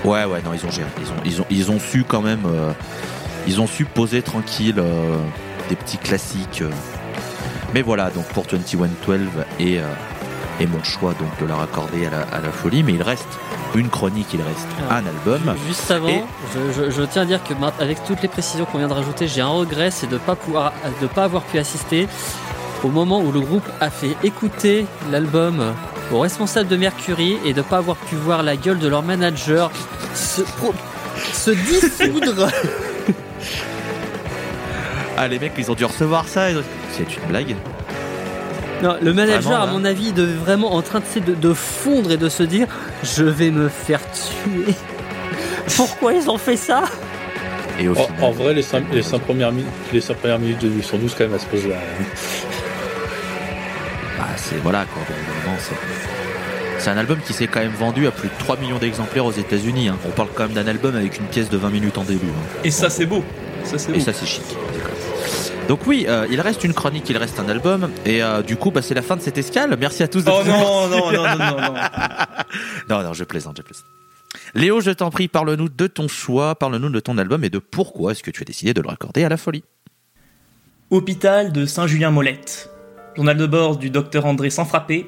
Ouais, 0.06 0.26
ouais, 0.32 0.42
non, 0.44 0.52
ils 0.54 0.66
ont 0.66 0.72
géré. 0.72 0.88
Ils 1.02 1.08
ont, 1.08 1.16
ils 1.26 1.42
ont, 1.42 1.46
ils 1.50 1.72
ont 1.72 1.80
su 1.80 2.04
quand 2.08 2.22
même. 2.22 2.44
euh, 2.46 2.72
ils 3.48 3.60
ont 3.62 3.68
su 3.68 3.86
poser 3.86 4.22
tranquille 4.22 4.76
euh, 4.78 5.18
des 5.70 5.76
petits 5.76 5.98
classiques. 5.98 6.62
euh. 6.62 6.70
Mais 7.74 7.82
voilà, 7.82 8.10
donc 8.12 8.26
pour 8.28 8.44
2112 8.46 9.20
et, 9.60 9.80
euh, 9.80 9.84
et 10.60 10.68
mon 10.68 10.84
choix 10.84 11.14
donc 11.14 11.30
de 11.42 11.46
leur 11.46 11.60
accorder 11.62 12.06
à 12.06 12.10
la, 12.12 12.22
à 12.22 12.40
la 12.42 12.52
folie. 12.52 12.84
Mais 12.84 12.94
il 12.94 13.02
reste 13.02 13.28
une 13.76 13.90
chronique, 13.90 14.28
il 14.34 14.42
reste 14.42 14.68
Ah. 14.90 14.98
un 14.98 15.06
album. 15.08 15.56
Juste 15.68 15.90
avant, 15.92 16.08
Et- 16.08 16.24
je, 16.54 16.84
je- 16.86 16.90
je 16.92 17.02
tiens 17.04 17.24
à 17.24 17.26
dire 17.26 17.44
que 17.44 17.54
avec 17.82 18.04
toutes 18.06 18.22
les 18.22 18.28
précisions 18.28 18.66
qu'on 18.66 18.78
vient 18.78 18.88
de 18.88 18.94
rajouter, 18.94 19.28
j'ai 19.28 19.42
un 19.42 19.48
regret, 19.48 19.92
c'est 19.92 20.08
de 20.10 20.18
pas 20.18 20.36
pouvoir, 20.36 20.72
de 21.02 21.08
pas 21.08 21.24
avoir 21.26 21.44
pu 21.44 21.58
assister 21.60 22.08
au 22.84 22.90
moment 22.90 23.20
où 23.22 23.32
le 23.32 23.42
groupe 23.42 23.68
a 23.82 23.90
fait 23.90 24.16
écouter 24.24 24.86
l'album 25.12 25.74
aux 26.12 26.20
responsables 26.20 26.68
de 26.70 26.78
Mercury 26.78 27.38
et 27.46 27.54
de 27.54 27.62
pas 27.62 27.78
avoir 27.78 27.98
pu 27.98 28.16
voir 28.16 28.44
la 28.44 28.56
gueule 28.56 28.80
de 28.80 28.88
leur 28.88 29.04
manager 29.04 29.72
se, 30.16 30.42
pro- 30.42 30.74
se 31.34 31.52
dissoudre. 31.52 32.48
Ah, 35.20 35.28
les 35.28 35.40
mecs, 35.40 35.54
ils 35.58 35.72
ont 35.72 35.76
dû 35.76 35.86
recevoir 35.86 36.28
ça. 36.28 36.50
ont- 36.52 36.62
C'est 36.92 37.02
une 37.18 37.24
blague 37.28 37.56
Non, 38.84 38.96
le 39.02 39.14
manager, 39.14 39.42
Vraiment, 39.42 39.64
à 39.64 39.66
mon 39.68 39.84
avis, 39.84 40.12
de 40.12 40.24
vraiment 40.24 40.76
en 40.76 40.82
train 40.84 41.00
de, 41.00 41.20
de, 41.20 41.34
de 41.34 41.54
fondre 41.56 42.12
et 42.12 42.18
de 42.18 42.30
se 42.30 42.44
dire 42.44 42.68
Je 43.04 43.24
vais 43.24 43.50
me 43.50 43.68
faire 43.68 44.00
tuer. 44.12 44.76
Pourquoi 45.76 46.14
ils 46.14 46.30
ont 46.30 46.38
fait 46.38 46.56
ça? 46.56 46.84
Et 47.80 47.88
au 47.88 47.94
En, 47.98 48.06
final, 48.06 48.24
en 48.24 48.32
vrai, 48.32 48.54
les 48.54 48.62
5, 48.62 48.84
les, 48.92 49.02
cinq 49.04 49.22
premières 49.22 49.52
minutes, 49.52 49.72
les 49.92 50.02
cinq 50.02 50.18
premières 50.18 50.40
minutes 50.40 50.62
de 50.62 50.68
812 50.70 51.16
quand 51.18 51.24
même 51.26 51.34
à 51.34 51.40
se 51.40 51.46
poser 51.48 51.70
là. 51.70 51.76
C'est 54.38 54.58
voilà 54.58 54.86
quoi. 54.86 55.02
c'est- 56.80 56.90
un 56.90 56.98
album 56.98 57.20
qui 57.26 57.34
s'est 57.34 57.48
quand 57.48 57.60
même 57.60 57.72
vendu 57.74 58.08
à 58.08 58.12
plus 58.12 58.30
de 58.30 58.34
3 58.40 58.56
millions 58.58 58.78
d'exemplaires 58.78 59.26
aux 59.26 59.32
États-Unis. 59.32 59.90
hein. 59.90 59.98
On 60.06 60.12
parle 60.12 60.30
quand 60.34 60.44
même 60.44 60.54
d'un 60.54 60.68
album 60.68 60.96
avec 60.96 61.18
une 61.20 61.26
pièce 61.26 61.50
de 61.50 61.58
20 61.58 61.70
minutes 61.70 61.98
en 61.98 62.04
début. 62.04 62.28
hein. 62.28 62.60
Et 62.64 62.72
ça, 62.72 62.90
c'est 62.90 63.06
beau. 63.06 63.24
Ça, 63.66 63.78
c'est 63.78 63.92
Et 63.92 63.96
beau. 63.96 64.00
ça, 64.00 64.14
c'est 64.14 64.26
chic. 64.26 64.44
Donc 65.68 65.86
oui, 65.86 66.06
euh, 66.08 66.26
il 66.32 66.40
reste 66.40 66.64
une 66.64 66.74
chronique, 66.74 67.10
il 67.10 67.18
reste 67.18 67.40
un 67.42 67.50
album, 67.50 67.90
et 68.06 68.24
euh, 68.24 68.42
du 68.42 68.56
coup, 68.56 68.72
bah, 68.72 68.82
c'est 68.82 68.94
la 68.94 69.02
fin 69.02 69.18
de 69.18 69.22
cette 69.22 69.38
escale. 69.38 69.76
Merci 69.78 70.02
à 70.04 70.08
tous. 70.08 70.24
de 70.24 70.30
Oh 70.32 70.42
non, 70.46 70.88
non, 70.88 71.12
non, 71.12 71.24
non, 71.24 71.38
non, 71.38 71.62
non. 71.62 71.74
Non, 72.90 73.04
non, 73.04 73.14
je 73.14 73.26
plaisante, 73.26 73.58
je 73.58 73.64
plaisante. 73.64 73.86
Léo, 74.56 74.80
je 74.80 74.92
t'en 74.92 75.10
prie, 75.10 75.28
parle-nous 75.28 75.68
de 75.68 75.88
ton 75.88 76.08
choix, 76.08 76.56
parle-nous 76.56 76.90
de 76.90 77.00
ton 77.02 77.18
album 77.18 77.44
et 77.44 77.50
de 77.50 77.60
pourquoi 77.60 78.14
est-ce 78.14 78.24
que 78.24 78.32
tu 78.32 78.44
as 78.44 78.46
décidé 78.46 78.74
de 78.74 78.82
le 78.82 78.88
raccorder 78.88 79.26
à 79.26 79.30
la 79.30 79.36
folie? 79.36 79.64
Hôpital 80.90 81.52
de 81.52 81.66
Saint-Julien-Molette. 81.66 82.70
Journal 83.18 83.36
de 83.36 83.48
bord 83.48 83.78
du 83.78 83.90
docteur 83.90 84.28
André 84.28 84.52
Sanfrappé, 84.52 85.08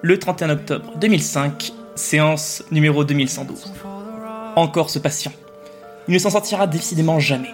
le 0.00 0.18
31 0.18 0.48
octobre 0.48 0.92
2005, 0.96 1.74
séance 1.94 2.64
numéro 2.72 3.04
2112. 3.04 3.74
Encore 4.56 4.88
ce 4.88 4.98
patient. 4.98 5.32
Il 6.08 6.14
ne 6.14 6.18
s'en 6.18 6.30
sortira 6.30 6.66
décidément 6.66 7.20
jamais. 7.20 7.50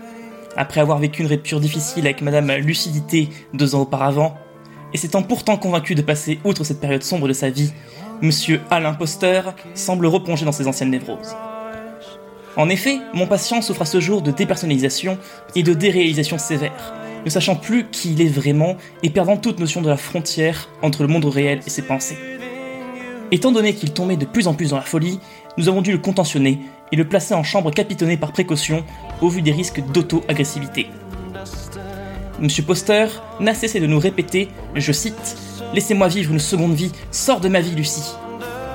Après 0.57 0.81
avoir 0.81 0.99
vécu 0.99 1.23
une 1.23 1.29
rupture 1.29 1.59
difficile 1.59 2.07
avec 2.07 2.23
Madame 2.23 2.53
Lucidité 2.59 3.29
deux 3.55 3.75
ans 3.75 3.81
auparavant, 3.81 4.39
et 4.95 4.99
s'étant 4.99 5.25
pourtant 5.25 5.57
convaincu 5.57 5.97
de 5.97 6.03
passer 6.03 6.39
outre 6.45 6.63
cette 6.63 6.81
période 6.81 7.03
sombre 7.03 7.27
de 7.27 7.33
sa 7.33 7.51
vie, 7.51 7.73
Monsieur 8.23 8.61
Alain 8.71 8.95
Poster 8.95 9.43
semble 9.75 10.07
replonger 10.07 10.45
dans 10.45 10.53
ses 10.53 10.69
anciennes 10.69 10.91
névroses. 10.91 11.35
En 12.57 12.69
effet, 12.69 13.01
mon 13.15 13.27
patient 13.27 13.63
souffre 13.63 13.83
à 13.83 13.85
ce 13.85 13.99
jour 13.99 14.23
de 14.23 14.31
dépersonnalisation 14.31 15.19
et 15.57 15.65
de 15.65 15.75
déréalisation 15.75 16.39
sévère, 16.39 16.95
ne 17.25 17.31
sachant 17.31 17.57
plus 17.57 17.87
qui 17.91 18.13
il 18.13 18.23
est 18.23 18.29
vraiment 18.29 18.77
et 19.03 19.11
perdant 19.11 19.37
toute 19.37 19.61
notion 19.61 19.83
de 19.83 19.89
la 19.89 19.97
frontière 19.97 20.69
entre 20.83 21.03
le 21.03 21.09
monde 21.09 21.25
réel 21.25 21.61
et 21.67 21.71
ses 21.71 21.83
pensées. 21.83 22.19
Étant 23.31 23.53
donné 23.53 23.75
qu'il 23.75 23.93
tombait 23.93 24.17
de 24.17 24.25
plus 24.25 24.47
en 24.47 24.55
plus 24.55 24.71
dans 24.71 24.77
la 24.77 24.83
folie, 24.83 25.21
nous 25.57 25.69
avons 25.69 25.83
dû 25.83 25.93
le 25.93 25.99
contentionner 25.99 26.61
et 26.93 26.97
le 26.97 27.07
placer 27.07 27.35
en 27.35 27.43
chambre 27.43 27.71
capitonnée 27.71 28.17
par 28.17 28.33
précaution 28.33 28.85
au 29.21 29.29
vu 29.29 29.43
des 29.43 29.53
risques 29.53 29.83
d'auto-agressivité. 29.93 30.87
Monsieur 32.41 32.63
Poster 32.63 33.07
n'a 33.41 33.55
cessé 33.55 33.81
de 33.81 33.87
nous 33.87 33.99
répéter, 33.99 34.49
je 34.75 34.93
cite, 34.93 35.37
Laissez-moi 35.75 36.09
vivre 36.09 36.33
une 36.33 36.39
seconde 36.39 36.75
vie, 36.75 36.93
sors 37.11 37.41
de 37.41 37.49
ma 37.49 37.61
vie, 37.61 37.75
Lucie 37.75 38.15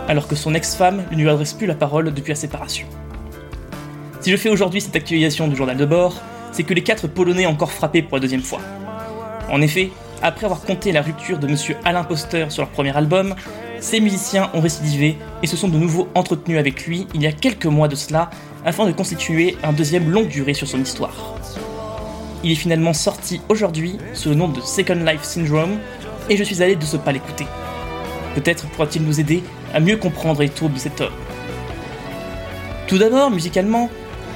alors 0.07 0.27
que 0.27 0.35
son 0.35 0.53
ex-femme 0.53 1.03
ne 1.11 1.17
lui 1.17 1.29
adresse 1.29 1.53
plus 1.53 1.67
la 1.67 1.75
parole 1.75 2.13
depuis 2.13 2.29
la 2.29 2.35
séparation. 2.35 2.87
Si 4.19 4.31
je 4.31 4.37
fais 4.37 4.49
aujourd'hui 4.49 4.81
cette 4.81 4.95
actualisation 4.95 5.47
du 5.47 5.55
journal 5.55 5.77
de 5.77 5.85
bord, 5.85 6.21
c'est 6.53 6.63
que 6.63 6.73
les 6.73 6.83
quatre 6.83 7.07
Polonais 7.07 7.45
encore 7.45 7.71
frappé 7.71 8.01
pour 8.01 8.17
la 8.17 8.21
deuxième 8.21 8.41
fois. 8.41 8.61
En 9.51 9.61
effet, 9.61 9.91
après 10.21 10.45
avoir 10.45 10.61
compté 10.61 10.93
la 10.93 11.01
rupture 11.01 11.39
de 11.39 11.47
Monsieur 11.47 11.75
Alain 11.83 12.05
Poster 12.05 12.45
sur 12.49 12.61
leur 12.61 12.71
premier 12.71 12.95
album, 12.95 13.35
ces 13.81 13.99
musiciens 13.99 14.49
ont 14.53 14.61
récidivé 14.61 15.17
et 15.41 15.47
se 15.47 15.57
sont 15.57 15.67
de 15.67 15.77
nouveau 15.77 16.07
entretenus 16.15 16.57
avec 16.57 16.85
lui 16.85 17.07
il 17.13 17.21
y 17.21 17.27
a 17.27 17.33
quelques 17.33 17.65
mois 17.65 17.89
de 17.89 17.95
cela 17.95 18.29
afin 18.63 18.85
de 18.85 18.93
constituer 18.93 19.57
un 19.63 19.73
deuxième 19.73 20.09
longue 20.09 20.29
durée 20.29 20.53
sur 20.53 20.67
son 20.67 20.79
histoire. 20.79 21.35
Il 22.43 22.51
est 22.51 22.55
finalement 22.55 22.93
sorti 22.93 23.41
aujourd'hui 23.49 23.97
sous 24.13 24.29
le 24.29 24.35
nom 24.35 24.47
de 24.47 24.61
Second 24.61 25.03
Life 25.03 25.23
Syndrome 25.23 25.77
et 26.29 26.37
je 26.37 26.43
suis 26.43 26.61
allé 26.61 26.75
de 26.75 26.85
ce 26.85 26.95
pas 26.95 27.11
l'écouter. 27.11 27.47
Peut-être 28.35 28.67
pourra-t-il 28.69 29.03
nous 29.03 29.19
aider 29.19 29.43
à 29.73 29.79
mieux 29.79 29.97
comprendre 29.97 30.41
les 30.41 30.49
tours 30.49 30.69
de 30.69 30.77
cet 30.77 31.01
homme. 31.01 31.13
Tout 32.87 32.97
d'abord, 32.97 33.31
musicalement, 33.31 33.89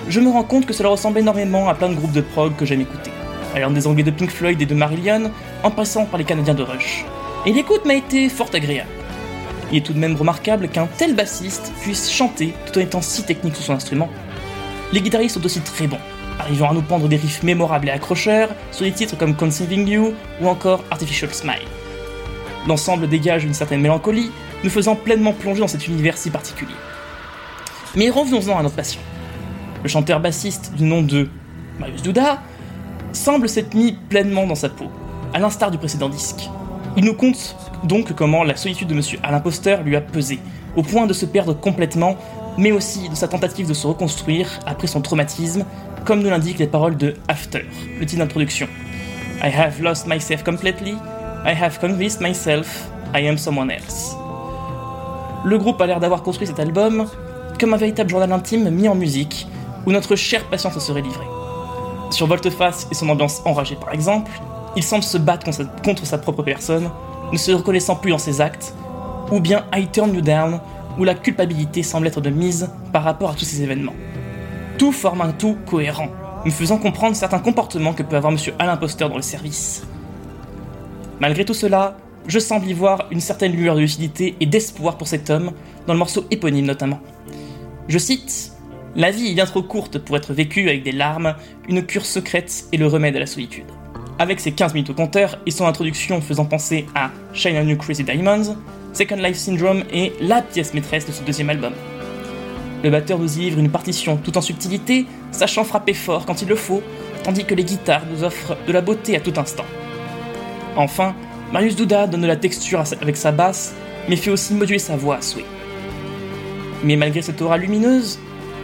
je 0.09 0.19
me 0.19 0.29
rends 0.29 0.43
compte 0.43 0.65
que 0.65 0.73
cela 0.73 0.89
ressemble 0.89 1.19
énormément 1.19 1.67
à 1.69 1.75
plein 1.75 1.89
de 1.89 1.95
groupes 1.95 2.11
de 2.11 2.21
prog 2.21 2.55
que 2.55 2.65
j'aime 2.65 2.81
écouter, 2.81 3.11
allant 3.55 3.71
des 3.71 3.87
anglais 3.87 4.03
de 4.03 4.11
Pink 4.11 4.29
Floyd 4.29 4.61
et 4.61 4.65
de 4.65 4.73
Marillion, 4.73 5.31
en 5.63 5.71
passant 5.71 6.05
par 6.05 6.17
les 6.17 6.23
canadiens 6.23 6.53
de 6.53 6.63
Rush. 6.63 7.05
Et 7.45 7.51
l'écoute 7.51 7.85
m'a 7.85 7.95
été 7.95 8.29
fort 8.29 8.49
agréable. 8.53 8.89
Il 9.71 9.77
est 9.77 9.81
tout 9.81 9.93
de 9.93 9.99
même 9.99 10.15
remarquable 10.15 10.69
qu'un 10.69 10.87
tel 10.97 11.13
bassiste 11.13 11.73
puisse 11.81 12.09
chanter 12.09 12.53
tout 12.65 12.79
en 12.79 12.81
étant 12.81 13.01
si 13.01 13.23
technique 13.23 13.55
sur 13.55 13.65
son 13.65 13.73
instrument. 13.73 14.09
Les 14.93 15.01
guitaristes 15.01 15.35
sont 15.35 15.45
aussi 15.45 15.59
très 15.59 15.87
bons, 15.87 15.99
arrivant 16.39 16.69
à 16.69 16.73
nous 16.73 16.81
pendre 16.81 17.09
des 17.09 17.17
riffs 17.17 17.43
mémorables 17.43 17.89
et 17.89 17.91
accrocheurs 17.91 18.49
sur 18.71 18.85
des 18.85 18.93
titres 18.93 19.17
comme 19.17 19.35
Conceiving 19.35 19.87
You 19.87 20.13
ou 20.41 20.47
encore 20.47 20.85
Artificial 20.89 21.33
Smile. 21.33 21.67
L'ensemble 22.65 23.09
dégage 23.09 23.43
une 23.43 23.53
certaine 23.53 23.81
mélancolie, 23.81 24.31
nous 24.63 24.69
faisant 24.69 24.95
pleinement 24.95 25.33
plonger 25.33 25.59
dans 25.59 25.67
cet 25.67 25.87
univers 25.87 26.17
si 26.17 26.29
particulier. 26.29 26.73
Mais 27.95 28.09
revenons-en 28.09 28.57
à 28.57 28.63
notre 28.63 28.75
patient. 28.75 29.01
Le 29.83 29.89
chanteur 29.89 30.19
bassiste 30.19 30.73
du 30.75 30.83
nom 30.83 31.01
de 31.01 31.29
Marius 31.79 32.01
Duda 32.01 32.41
semble 33.13 33.47
s'être 33.47 33.73
mis 33.73 33.93
pleinement 33.93 34.47
dans 34.47 34.55
sa 34.55 34.69
peau, 34.69 34.87
à 35.33 35.39
l'instar 35.39 35.71
du 35.71 35.77
précédent 35.77 36.09
disque. 36.09 36.49
Il 36.95 37.05
nous 37.05 37.13
compte 37.13 37.55
donc 37.83 38.13
comment 38.13 38.43
la 38.43 38.55
solitude 38.55 38.87
de 38.87 38.95
Monsieur 38.95 39.19
Alain 39.21 39.39
Poster 39.39 39.77
lui 39.83 39.95
a 39.95 40.01
pesé, 40.01 40.39
au 40.75 40.81
point 40.81 41.05
de 41.05 41.13
se 41.13 41.25
perdre 41.25 41.53
complètement, 41.53 42.17
mais 42.57 42.71
aussi 42.71 43.07
de 43.07 43.15
sa 43.15 43.27
tentative 43.27 43.67
de 43.67 43.73
se 43.73 43.85
reconstruire 43.85 44.59
après 44.65 44.87
son 44.87 45.01
traumatisme, 45.01 45.63
comme 46.05 46.21
nous 46.21 46.29
l'indiquent 46.29 46.59
les 46.59 46.67
paroles 46.67 46.97
de 46.97 47.13
After, 47.27 47.63
le 47.99 48.05
titre 48.05 48.21
d'introduction. 48.23 48.67
I 49.43 49.51
have 49.55 49.79
lost 49.79 50.07
myself 50.07 50.43
completely, 50.43 50.95
I 51.45 51.53
have 51.53 51.79
convinced 51.79 52.19
myself 52.19 52.89
I 53.13 53.27
am 53.27 53.37
someone 53.37 53.69
else. 53.69 54.15
Le 55.45 55.57
groupe 55.59 55.79
a 55.81 55.85
l'air 55.85 55.99
d'avoir 55.99 56.23
construit 56.23 56.47
cet 56.47 56.59
album 56.59 57.05
comme 57.59 57.73
un 57.73 57.77
véritable 57.77 58.09
journal 58.09 58.31
intime 58.31 58.69
mis 58.69 58.87
en 58.87 58.95
musique, 58.95 59.47
où 59.87 59.91
notre 59.93 60.17
cher 60.17 60.43
patient 60.43 60.69
se 60.69 60.81
serait 60.81 61.01
livré. 61.01 61.25
Sur 62.11 62.27
Volteface 62.27 62.87
et 62.91 62.93
son 62.93 63.07
ambiance 63.07 63.41
enragée 63.45 63.77
par 63.77 63.93
exemple, 63.93 64.31
il 64.75 64.83
semble 64.83 65.03
se 65.03 65.17
battre 65.17 65.49
contre 65.83 66.05
sa, 66.05 66.17
propre 66.17 66.43
personne, 66.43 66.91
ne 67.31 67.37
se 67.37 67.51
reconnaissant 67.51 67.95
plus 67.95 68.11
dans 68.11 68.17
ses 68.17 68.41
actes, 68.41 68.75
ou 69.31 69.39
bien 69.39 69.65
I 69.73 69.87
Turn 69.87 70.13
You 70.13 70.21
Down, 70.21 70.59
où 70.99 71.05
la 71.05 71.15
culpabilité 71.15 71.83
semble 71.83 72.07
être 72.07 72.21
de 72.21 72.29
mise 72.29 72.69
par 72.91 73.03
rapport 73.03 73.31
à 73.31 73.33
tous 73.33 73.45
ces 73.45 73.63
événements. 73.63 73.95
Tout 74.77 74.91
forme 74.91 75.21
un 75.21 75.31
tout 75.31 75.57
cohérent, 75.65 76.09
me 76.43 76.51
faisant 76.51 76.77
comprendre 76.77 77.15
certains 77.15 77.39
comportements 77.39 77.93
que 77.93 78.03
peut 78.03 78.17
avoir 78.17 78.31
Monsieur 78.31 78.53
Alain 78.59 78.77
Poster 78.77 79.07
dans 79.07 79.15
le 79.15 79.21
service. 79.21 79.83
Malgré 81.19 81.45
tout 81.45 81.53
cela, 81.53 81.95
je 82.27 82.39
semble 82.39 82.67
y 82.67 82.73
voir 82.73 83.05
une 83.09 83.21
certaine 83.21 83.53
lueur 83.53 83.75
de 83.75 83.81
lucidité 83.81 84.35
et 84.41 84.45
d'espoir 84.45 84.97
pour 84.97 85.07
cet 85.07 85.29
homme, 85.29 85.51
dans 85.87 85.93
le 85.93 85.99
morceau 85.99 86.25
éponyme 86.29 86.65
notamment. 86.65 86.99
Je 87.87 87.97
cite 87.97 88.56
La 88.97 89.11
vie 89.11 89.29
est 89.29 89.35
bien 89.35 89.45
trop 89.45 89.61
courte 89.61 89.99
pour 89.99 90.17
être 90.17 90.33
vécue 90.33 90.69
avec 90.69 90.81
des 90.81 90.91
larmes, 90.91 91.35
une 91.69 91.85
cure 91.85 92.03
secrète 92.03 92.65
et 92.71 92.77
le 92.77 92.87
remède 92.87 93.15
à 93.15 93.19
la 93.19 93.27
solitude. 93.27 93.67
Avec 94.17 94.39
ses 94.39 94.53
15 94.53 94.73
minutes 94.73 94.89
au 94.89 94.95
compteur 94.95 95.37
et 95.45 95.51
son 95.51 95.67
introduction 95.67 96.19
faisant 96.19 96.45
penser 96.45 96.87
à 96.95 97.11
Shine 97.31 97.57
on 97.57 97.67
You 97.67 97.77
Crazy 97.77 98.03
Diamonds, 98.03 98.55
Second 98.93 99.17
Life 99.17 99.37
Syndrome 99.37 99.83
est 99.93 100.19
la 100.19 100.41
pièce 100.41 100.73
maîtresse 100.73 101.05
de 101.05 101.11
ce 101.11 101.21
deuxième 101.21 101.51
album. 101.51 101.73
Le 102.83 102.89
batteur 102.89 103.19
nous 103.19 103.37
y 103.37 103.41
livre 103.41 103.59
une 103.59 103.69
partition 103.69 104.17
tout 104.17 104.35
en 104.35 104.41
subtilité, 104.41 105.05
sachant 105.31 105.63
frapper 105.63 105.93
fort 105.93 106.25
quand 106.25 106.41
il 106.41 106.47
le 106.47 106.55
faut, 106.55 106.81
tandis 107.23 107.45
que 107.45 107.53
les 107.53 107.65
guitares 107.65 108.07
nous 108.11 108.23
offrent 108.23 108.57
de 108.65 108.71
la 108.71 108.81
beauté 108.81 109.15
à 109.15 109.19
tout 109.19 109.33
instant. 109.39 109.65
Enfin, 110.75 111.13
Marius 111.53 111.75
Duda 111.75 112.07
donne 112.07 112.21
de 112.21 112.27
la 112.27 112.35
texture 112.35 112.81
avec 112.99 113.15
sa 113.15 113.31
basse, 113.31 113.75
mais 114.09 114.15
fait 114.15 114.31
aussi 114.31 114.55
moduler 114.55 114.79
sa 114.79 114.97
voix 114.97 115.17
à 115.17 115.21
souhait. 115.21 115.45
Mais 116.83 116.95
malgré 116.95 117.21
cette 117.21 117.43
aura 117.43 117.59
lumineuse, 117.59 118.17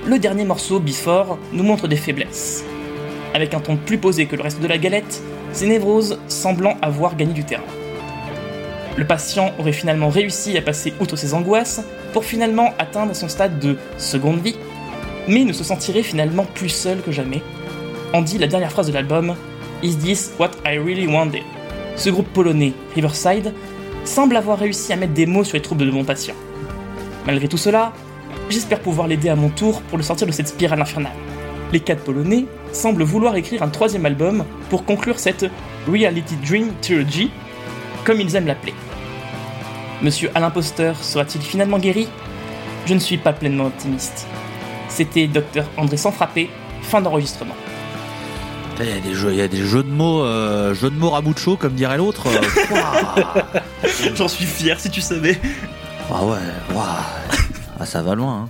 le 0.05 0.19
dernier 0.19 0.43
morceau, 0.43 0.79
Before, 0.79 1.37
nous 1.53 1.63
montre 1.63 1.87
des 1.87 1.95
faiblesses. 1.95 2.63
Avec 3.33 3.53
un 3.53 3.59
ton 3.59 3.77
plus 3.77 3.97
posé 3.97 4.25
que 4.25 4.35
le 4.35 4.43
reste 4.43 4.61
de 4.61 4.67
la 4.67 4.77
galette, 4.77 5.21
ses 5.53 5.67
névroses 5.67 6.19
semblant 6.27 6.77
avoir 6.81 7.15
gagné 7.15 7.33
du 7.33 7.45
terrain. 7.45 7.63
Le 8.97 9.07
patient 9.07 9.53
aurait 9.59 9.71
finalement 9.71 10.09
réussi 10.09 10.57
à 10.57 10.61
passer 10.61 10.93
outre 10.99 11.15
ses 11.15 11.33
angoisses 11.33 11.81
pour 12.11 12.25
finalement 12.25 12.73
atteindre 12.77 13.15
son 13.15 13.27
stade 13.27 13.59
de 13.59 13.77
seconde 13.97 14.41
vie, 14.41 14.57
mais 15.27 15.45
ne 15.45 15.53
se 15.53 15.63
sentirait 15.63 16.03
finalement 16.03 16.45
plus 16.53 16.69
seul 16.69 17.01
que 17.01 17.11
jamais. 17.11 17.41
En 18.13 18.21
dit 18.21 18.37
la 18.37 18.47
dernière 18.47 18.71
phrase 18.71 18.87
de 18.87 18.93
l'album 18.93 19.35
Is 19.81 19.97
this 19.97 20.33
what 20.37 20.51
I 20.65 20.77
really 20.77 21.07
wanted? 21.07 21.43
Ce 21.95 22.09
groupe 22.09 22.27
polonais, 22.27 22.73
Riverside, 22.93 23.53
semble 24.03 24.35
avoir 24.35 24.59
réussi 24.59 24.91
à 24.91 24.95
mettre 24.95 25.13
des 25.13 25.25
mots 25.25 25.43
sur 25.43 25.55
les 25.55 25.61
troubles 25.61 25.85
de 25.85 25.91
mon 25.91 26.03
patient. 26.03 26.35
Malgré 27.25 27.47
tout 27.47 27.57
cela, 27.57 27.93
j'espère 28.49 28.79
pouvoir 28.79 29.07
l'aider 29.07 29.29
à 29.29 29.35
mon 29.35 29.49
tour 29.49 29.81
pour 29.83 29.97
le 29.97 30.03
sortir 30.03 30.27
de 30.27 30.31
cette 30.31 30.47
spirale 30.47 30.81
infernale. 30.81 31.13
Les 31.71 31.79
quatre 31.79 32.03
Polonais 32.03 32.45
semblent 32.71 33.03
vouloir 33.03 33.35
écrire 33.35 33.63
un 33.63 33.69
troisième 33.69 34.05
album 34.05 34.45
pour 34.69 34.85
conclure 34.85 35.19
cette 35.19 35.45
Reality 35.87 36.35
Dream 36.45 36.71
Trilogy, 36.81 37.31
comme 38.03 38.21
ils 38.21 38.35
aiment 38.35 38.47
l'appeler. 38.47 38.73
Monsieur 40.01 40.29
Alain 40.35 40.51
Poster 40.51 40.93
sera-t-il 41.01 41.43
finalement 41.43 41.79
guéri? 41.79 42.07
Je 42.85 42.93
ne 42.93 42.99
suis 42.99 43.17
pas 43.17 43.33
pleinement 43.33 43.65
optimiste. 43.67 44.27
C'était 44.89 45.27
Dr 45.27 45.63
André 45.77 45.97
Sanfrappé, 45.97 46.49
fin 46.81 47.01
d'enregistrement. 47.01 47.55
Il 48.79 48.89
y, 48.89 48.91
a 48.91 48.99
des 48.99 49.13
jeux, 49.13 49.31
il 49.31 49.37
y 49.37 49.41
a 49.41 49.47
des 49.47 49.63
jeux 49.63 49.83
de 49.83 49.89
mots, 49.89 50.23
euh, 50.23 50.73
jeux 50.73 50.89
de 50.89 50.95
mots 50.97 51.13
comme 51.59 51.73
dirait 51.73 51.97
l'autre. 51.97 52.27
euh. 52.27 53.59
J'en 54.15 54.27
suis 54.27 54.45
fier 54.45 54.79
si 54.79 54.89
tu 54.89 54.99
savais. 54.99 55.39
Ah 56.11 56.25
ouais, 56.25 56.37
waouh. 56.73 57.52
Ah, 57.83 57.85
ça 57.85 58.01
va 58.01 58.15
loin. 58.15 58.47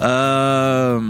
Hein. 0.00 0.04
Euh... 0.04 1.00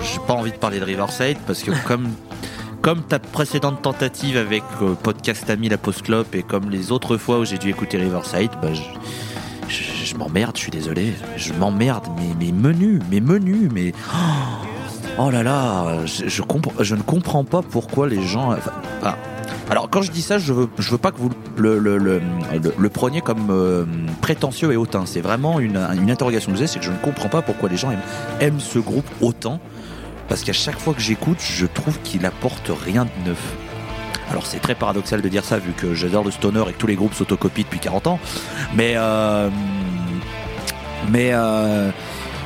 J'ai 0.00 0.20
pas 0.26 0.32
envie 0.32 0.52
de 0.52 0.56
parler 0.56 0.80
de 0.80 0.86
Riverside 0.86 1.36
parce 1.46 1.62
que 1.62 1.70
comme 1.86 2.08
comme 2.80 3.02
ta 3.02 3.18
précédente 3.18 3.82
tentative 3.82 4.38
avec 4.38 4.62
euh, 4.80 4.94
Podcast 4.94 5.50
Ami 5.50 5.68
La 5.68 5.76
Post 5.76 6.00
Club 6.00 6.28
et 6.32 6.42
comme 6.42 6.70
les 6.70 6.92
autres 6.92 7.18
fois 7.18 7.40
où 7.40 7.44
j'ai 7.44 7.58
dû 7.58 7.68
écouter 7.68 7.98
Riverside, 7.98 8.52
bah, 8.62 8.68
je, 8.72 10.16
m'emmerde, 10.16 10.56
je 10.56 10.62
suis 10.62 10.70
désolé. 10.70 11.12
Je 11.36 11.52
m'emmerde, 11.52 12.06
mais 12.16 12.34
mes 12.42 12.52
menus, 12.52 13.02
mes 13.10 13.20
menus, 13.20 13.68
mais. 13.70 13.92
Oh 15.18 15.28
là 15.28 15.42
là, 15.42 16.06
je, 16.06 16.94
ne 16.94 17.02
comprends 17.02 17.44
pas 17.44 17.60
pourquoi 17.60 18.08
les 18.08 18.22
gens. 18.22 18.56
ah. 19.02 19.16
Alors 19.70 19.88
quand 19.88 20.02
je 20.02 20.10
dis 20.10 20.20
ça, 20.20 20.38
je 20.38 20.52
veux, 20.52 20.68
veux 20.76 20.98
pas 20.98 21.12
que 21.12 21.18
vous 21.18 21.30
le, 21.56 22.88
preniez 22.88 23.20
comme 23.20 23.50
euh, 23.50 23.84
prétentieux 24.20 24.72
et 24.72 24.76
hautain. 24.76 25.06
C'est 25.06 25.20
vraiment 25.20 25.60
une, 25.60 25.76
interrogation 25.76 26.50
que 26.50 26.58
j'ai, 26.58 26.66
c'est 26.66 26.80
que 26.80 26.84
je 26.84 26.90
ne 26.90 26.96
comprends 26.96 27.28
pas 27.28 27.40
pourquoi 27.40 27.68
les 27.68 27.76
gens 27.76 27.92
aiment, 28.40 28.58
ce 28.58 28.80
groupe 28.80 29.06
autant. 29.20 29.60
Parce 30.28 30.42
qu'à 30.42 30.52
chaque 30.52 30.78
fois 30.78 30.92
que 30.92 31.00
j'écoute, 31.00 31.38
je 31.40 31.66
trouve 31.66 32.00
qu'il 32.00 32.26
apporte 32.26 32.68
rien 32.84 33.04
de 33.04 33.28
neuf. 33.28 33.54
Alors 34.28 34.44
c'est 34.44 34.58
très 34.58 34.74
paradoxal 34.74 35.22
de 35.22 35.28
dire 35.28 35.44
ça 35.44 35.58
vu 35.58 35.72
que 35.72 35.94
j'adore 35.94 36.24
le 36.24 36.30
stoner 36.32 36.62
et 36.68 36.72
tous 36.72 36.86
les 36.86 36.96
groupes 36.96 37.14
s'autocopient 37.14 37.64
depuis 37.64 37.80
40 37.80 38.08
ans. 38.08 38.20
Mais 38.74 38.94
euh, 38.96 39.50
mais 41.10 41.30
euh, 41.32 41.90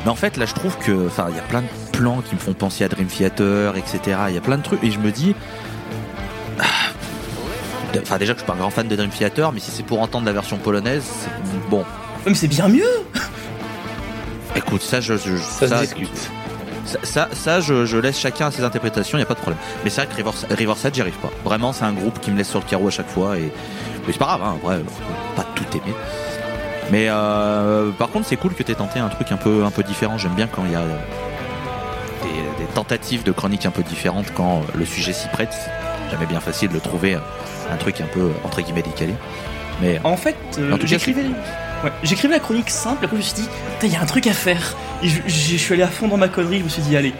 mais 0.04 0.10
en 0.10 0.14
fait 0.14 0.36
là 0.36 0.46
je 0.46 0.54
trouve 0.54 0.76
que 0.78 1.06
enfin 1.06 1.26
il 1.30 1.36
y 1.36 1.38
a 1.38 1.42
plein 1.42 1.60
de 1.62 1.66
plans 1.92 2.22
qui 2.22 2.34
me 2.34 2.40
font 2.40 2.54
penser 2.54 2.84
à 2.84 2.88
Dream 2.88 3.06
Theater, 3.06 3.76
etc. 3.76 4.18
Il 4.28 4.34
y 4.34 4.38
a 4.38 4.42
plein 4.42 4.56
de 4.58 4.62
trucs 4.62 4.82
et 4.82 4.90
je 4.90 4.98
me 4.98 5.10
dis 5.10 5.34
Enfin 8.02 8.18
déjà 8.18 8.32
que 8.34 8.40
je 8.40 8.44
suis 8.44 8.46
pas 8.50 8.54
un 8.54 8.60
grand 8.60 8.70
fan 8.70 8.86
de 8.88 8.96
Dream 8.96 9.10
Theater, 9.10 9.52
mais 9.52 9.60
si 9.60 9.70
c'est 9.70 9.82
pour 9.84 10.00
entendre 10.00 10.26
la 10.26 10.32
version 10.32 10.56
polonaise, 10.58 11.02
c'est- 11.04 11.68
bon, 11.70 11.84
Mais 12.26 12.34
c'est 12.34 12.48
bien 12.48 12.68
mieux 12.68 12.84
écoute, 14.56 14.82
ça 14.82 15.00
je, 15.00 15.14
je- 15.16 15.36
Ça, 15.36 15.68
ça, 15.68 15.76
se 15.78 15.82
discute. 15.82 16.30
ça, 16.86 16.98
ça, 17.02 17.28
ça, 17.32 17.60
je, 17.60 17.86
je 17.86 17.96
laisse 17.96 18.18
chacun 18.18 18.46
à 18.46 18.50
ses 18.50 18.62
interprétations, 18.62 19.18
il 19.18 19.20
n'y 19.20 19.24
a 19.24 19.26
pas 19.26 19.34
de 19.34 19.40
problème. 19.40 19.58
Mais 19.82 19.90
c'est 19.90 20.02
vrai 20.02 20.10
que 20.10 20.16
Rivers- 20.16 20.46
Riverside, 20.56 20.94
j'y 20.94 21.00
arrive 21.00 21.18
pas. 21.18 21.30
Vraiment, 21.44 21.72
c'est 21.72 21.84
un 21.84 21.92
groupe 21.92 22.20
qui 22.20 22.30
me 22.30 22.38
laisse 22.38 22.48
sur 22.50 22.60
le 22.60 22.64
carreau 22.66 22.88
à 22.88 22.90
chaque 22.90 23.08
fois. 23.10 23.36
Et 23.36 23.52
mais 24.06 24.12
c'est 24.12 24.18
pas 24.18 24.26
grave, 24.26 24.42
hein, 24.44 24.56
faut 24.62 25.34
pas 25.36 25.46
tout 25.54 25.64
aimer. 25.76 25.94
Mais 26.92 27.06
euh, 27.08 27.90
par 27.92 28.10
contre, 28.10 28.28
c'est 28.28 28.36
cool 28.36 28.54
que 28.54 28.62
tu 28.62 28.70
aies 28.70 28.74
tenté 28.76 29.00
un 29.00 29.08
truc 29.08 29.32
un 29.32 29.36
peu, 29.38 29.64
un 29.64 29.70
peu 29.70 29.82
différent. 29.82 30.18
J'aime 30.18 30.34
bien 30.34 30.46
quand 30.46 30.64
il 30.66 30.72
y 30.72 30.76
a 30.76 30.80
euh, 30.80 30.96
des, 32.22 32.64
des 32.64 32.70
tentatives 32.74 33.22
de 33.22 33.32
chroniques 33.32 33.66
un 33.66 33.70
peu 33.70 33.82
différentes 33.82 34.26
quand 34.34 34.62
le 34.74 34.84
sujet 34.84 35.12
s'y 35.12 35.28
prête. 35.28 35.54
Jamais 36.14 36.26
bien 36.26 36.40
facile 36.40 36.68
de 36.70 36.78
trouver 36.78 37.14
un 37.16 37.76
truc 37.76 38.00
un 38.00 38.06
peu, 38.06 38.30
entre 38.44 38.60
guillemets, 38.62 38.82
décalé. 38.82 39.14
Mais 39.82 40.00
En 40.04 40.16
fait, 40.16 40.36
euh, 40.58 40.76
j'écrivais 40.84 41.24
ouais, 41.82 42.28
la 42.30 42.38
chronique 42.38 42.70
simple, 42.70 43.04
après 43.04 43.16
je 43.16 43.22
me 43.22 43.26
suis 43.26 43.34
dit, 43.42 43.48
il 43.82 43.92
y 43.92 43.96
a 43.96 44.00
un 44.00 44.06
truc 44.06 44.28
à 44.28 44.32
faire. 44.32 44.76
Et 45.02 45.08
je, 45.08 45.20
je- 45.26 45.32
je 45.32 45.56
suis 45.56 45.74
allé 45.74 45.82
à 45.82 45.88
fond 45.88 46.06
dans 46.06 46.16
ma 46.16 46.28
connerie, 46.28 46.60
je 46.60 46.64
me 46.64 46.68
suis 46.68 46.82
dit, 46.82 46.96
allez, 46.96 47.12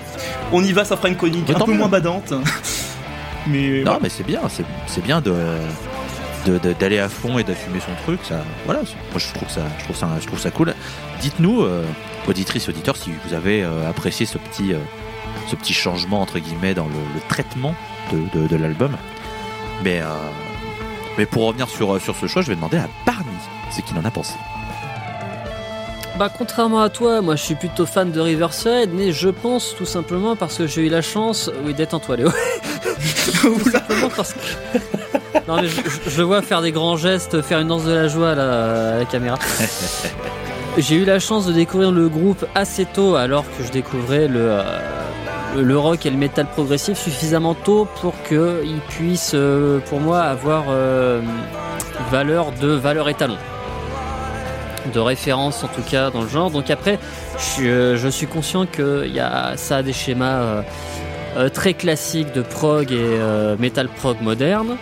on 0.53 0.62
y 0.62 0.72
va, 0.72 0.84
ça 0.84 0.97
fera 0.97 1.09
une 1.09 1.16
chronique 1.16 1.51
un 1.51 1.55
peu 1.66 1.72
moins 1.72 1.88
badante. 1.88 2.32
Mais 3.49 3.82
Non, 3.82 3.99
mais 4.01 4.09
c'est 4.09 4.24
bien, 4.24 4.40
c'est 4.86 5.03
bien 5.03 5.20
de 5.20 5.34
d'aller 6.78 6.99
à 6.99 7.09
fond 7.09 7.38
et 7.38 7.42
d'assumer 7.45 7.80
son 7.80 7.95
truc. 8.05 8.20
Ça, 8.22 8.42
voilà, 8.66 8.80
moi 8.82 9.18
je 9.18 9.32
trouve 9.34 9.49
ça, 9.51 9.62
je 9.78 9.84
trouve 9.84 9.97
ça, 9.97 10.09
je 10.20 10.26
trouve 10.26 10.38
ça 10.38 10.51
cool. 10.51 10.74
Dites-nous, 11.20 11.62
euh, 11.62 11.84
auditrices, 12.28 12.68
auditeurs, 12.68 12.97
si 12.97 13.11
vous 13.26 13.34
avez 13.34 13.62
euh, 13.64 13.88
apprécié 13.88 14.24
ce 14.26 14.36
petit, 14.38 14.72
euh, 14.74 14.78
ce 15.51 15.57
petit 15.57 15.72
changement 15.74 16.20
entre 16.20 16.38
guillemets 16.38 16.74
dans 16.74 16.84
le, 16.86 16.92
le 17.14 17.20
traitement 17.28 17.74
de, 18.13 18.41
de- 18.41 18.47
de 18.49 18.57
l'album. 18.57 18.97
Mais 19.83 20.01
euh, 20.01 20.07
mais 21.19 21.27
pour 21.27 21.47
revenir 21.47 21.69
sur 21.69 22.01
sur 22.01 22.15
ce 22.17 22.27
choix, 22.27 22.43
je 22.43 22.49
vais 22.49 22.57
demander 22.57 22.79
à 22.79 22.89
Barney 23.07 23.25
ce 23.71 23.81
qu'il 23.81 23.97
en 23.99 24.05
a 24.05 24.11
pensé. 24.11 24.35
Bah 26.19 26.31
contrairement 26.37 26.81
à 26.81 26.91
toi, 26.91 27.21
moi 27.23 27.35
je 27.35 27.43
suis 27.43 27.55
plutôt 27.57 27.87
fan 27.87 28.13
de 28.13 28.21
Riverside, 28.21 28.91
mais 28.93 29.11
je 29.13 29.29
pense 29.29 29.75
tout 29.77 29.85
simplement 29.87 30.37
parce 30.37 30.57
que 30.59 30.67
j'ai 30.69 30.87
eu 30.87 30.89
la 30.89 31.03
chance, 31.03 31.51
oui 31.65 31.75
détends-toi 31.75 32.17
Léo, 32.17 32.31
tout 33.41 33.69
simplement 33.71 34.09
parce 34.17 34.33
que... 34.33 34.39
Non 35.49 35.61
mais 35.61 35.67
je, 35.67 35.81
je- 36.09 36.23
vois 36.23 36.41
faire 36.41 36.63
des 36.63 36.71
grands 36.71 36.97
gestes, 36.97 37.43
faire 37.43 37.59
une 37.59 37.67
danse 37.69 37.83
de 37.85 37.93
la 37.93 38.07
joie 38.07 38.37
là, 38.37 38.95
à 38.95 38.99
la 38.99 39.05
caméra. 39.07 39.37
J'ai 40.79 40.97
eu 40.97 41.05
la 41.05 41.19
chance 41.21 41.47
de 41.47 41.53
découvrir 41.53 41.91
le 41.93 42.09
groupe 42.09 42.45
assez 42.55 42.85
tôt, 42.85 43.15
alors 43.17 43.45
que 43.57 43.65
je 43.65 43.71
découvrais 43.71 44.27
le, 44.29 44.41
euh, 44.41 44.63
le- 45.57 45.79
rock 45.79 46.07
et 46.07 46.11
le 46.11 46.17
métal 46.17 46.47
progressif 46.47 46.99
suffisamment 46.99 47.55
tôt 47.55 47.87
pour 48.01 48.15
qu'il 48.29 48.81
puisse, 48.89 49.33
euh, 49.35 49.79
pour 49.89 50.01
moi, 50.01 50.21
avoir 50.23 50.65
euh, 50.69 51.21
valeur 52.11 52.53
de 52.61 52.69
valeur 52.69 53.09
étalon 53.09 53.37
de 54.93 55.01
référence 55.01 55.65
en 55.65 55.69
tout 55.69 55.81
cas 55.89 56.11
dans 56.11 56.23
le 56.23 56.29
genre. 56.29 56.51
Donc 56.51 56.71
après, 56.71 56.99
je, 57.39 57.43
suis- 57.43 57.69
euh, 57.69 58.11
suis 58.11 58.27
conscient 58.27 58.67
que 58.67 59.07
y 59.07 59.21
a, 59.21 59.57
ça 59.57 59.83
des 59.83 59.93
schémas 59.95 60.63
très 61.53 61.75
classiques 61.75 62.33
de 62.33 62.43
prog 62.43 62.93
et 62.93 63.19
metal 63.59 63.89
prog 63.89 64.19
moderne. 64.21 64.77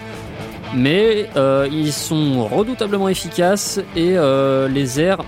Mais 0.75 1.29
ils 1.71 1.93
sont 1.93 2.45
redoutablement 2.47 3.09
efficaces 3.09 3.81
et 3.97 4.17
les 4.69 5.01
airs 5.01 5.19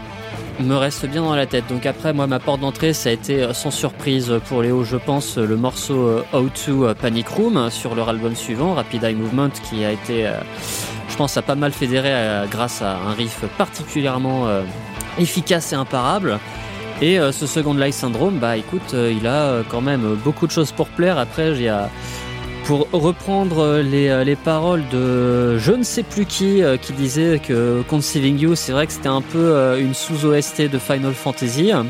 me 0.61 0.75
restent 0.75 1.07
bien 1.07 1.23
dans 1.23 1.35
la 1.35 1.47
tête. 1.47 1.65
Donc 1.69 1.87
après, 1.87 2.13
moi, 2.13 2.27
ma 2.27 2.39
porte 2.39 2.61
d'entrée, 2.61 2.93
ça 2.93 3.09
a 3.09 3.13
été 3.13 3.43
euh, 3.43 3.53
sans 3.53 3.71
surprise 3.71 4.33
pour 4.49 4.63
Léo, 4.63 4.85
je 4.85 4.97
pense, 4.97 5.37
le 5.37 5.57
morceau 5.57 6.07
euh, 6.07 6.25
How 6.33 6.49
to 6.49 6.85
euh, 6.85 6.95
Panic 6.95 7.29
Room 7.29 7.57
euh, 7.57 7.71
sur 7.71 7.95
leur 7.95 8.09
album 8.09 8.35
suivant, 8.35 8.75
Rapid 8.75 9.05
Eye 9.05 9.15
Movement, 9.15 9.51
qui 9.69 9.85
a 9.85 9.93
été, 9.93 10.27
euh, 10.27 10.33
je 11.09 11.17
pense, 11.17 11.37
a 11.37 11.43
pas 11.43 11.55
mal 11.55 11.73
fédéré 11.73 12.11
euh, 12.13 12.47
grâce 12.51 12.83
à 12.83 12.97
un 12.97 13.13
riff 13.13 13.45
particulièrement 13.59 14.47
euh, 14.47 14.63
efficace 15.19 15.73
et 15.73 15.77
imparable. 15.77 16.39
Et 17.03 17.19
euh, 17.19 17.33
ce 17.33 17.47
Second 17.47 17.75
Life 17.75 17.97
Syndrome, 17.97 18.39
bah 18.39 18.57
écoute, 18.57 18.95
euh, 18.95 19.13
il 19.17 19.27
a 19.27 19.43
euh, 19.43 19.63
quand 19.69 19.81
même 19.81 20.05
euh, 20.05 20.15
beaucoup 20.15 20.47
de 20.47 20.53
choses 20.53 20.71
pour 20.71 20.89
plaire. 20.89 21.19
Après, 21.19 21.51
il 21.51 21.63
y 21.63 21.69
a 21.69 21.91
pour 22.65 22.89
reprendre 22.93 23.59
euh, 23.59 23.83
les, 23.83 24.09
euh, 24.09 24.25
les 24.25 24.37
paroles 24.37 24.83
de 24.91 25.59
je 25.59 25.73
ne 25.73 25.83
sais 25.83 26.03
plus 26.03 26.25
qui 26.25 26.62
euh, 26.62 26.77
qui 26.77 26.93
disait 26.93 27.39
que 27.39 27.83
Conceiving 27.89 28.39
You, 28.39 28.55
c'est 28.55 28.73
vrai 28.73 28.87
que 28.87 28.93
c'était 28.93 29.09
un 29.09 29.21
peu 29.21 29.79
une 29.79 29.95
sous-OST 29.95 30.71
de 30.71 30.79
Final 30.79 31.15
Fantasy. 31.15 31.73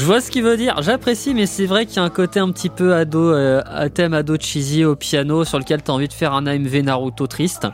Je 0.00 0.06
vois 0.06 0.20
ce 0.22 0.30
qu'il 0.30 0.44
veut 0.44 0.56
dire, 0.56 0.80
j'apprécie, 0.80 1.34
mais 1.34 1.44
c'est 1.44 1.66
vrai 1.66 1.84
qu'il 1.84 1.96
y 1.96 1.98
a 1.98 2.02
un 2.04 2.08
côté 2.10 2.40
un 2.40 2.50
petit 2.52 2.70
peu 2.70 2.94
ado, 2.94 3.34
euh, 3.34 3.60
thème 3.92 4.14
ado 4.14 4.36
cheesy 4.40 4.84
au 4.84 4.96
piano 4.96 5.44
sur 5.44 5.58
lequel 5.58 5.82
t'as 5.82 5.92
envie 5.92 6.08
de 6.08 6.12
faire 6.14 6.32
un 6.32 6.46
AMV 6.46 6.82
Naruto 6.84 7.26
triste. 7.26 7.66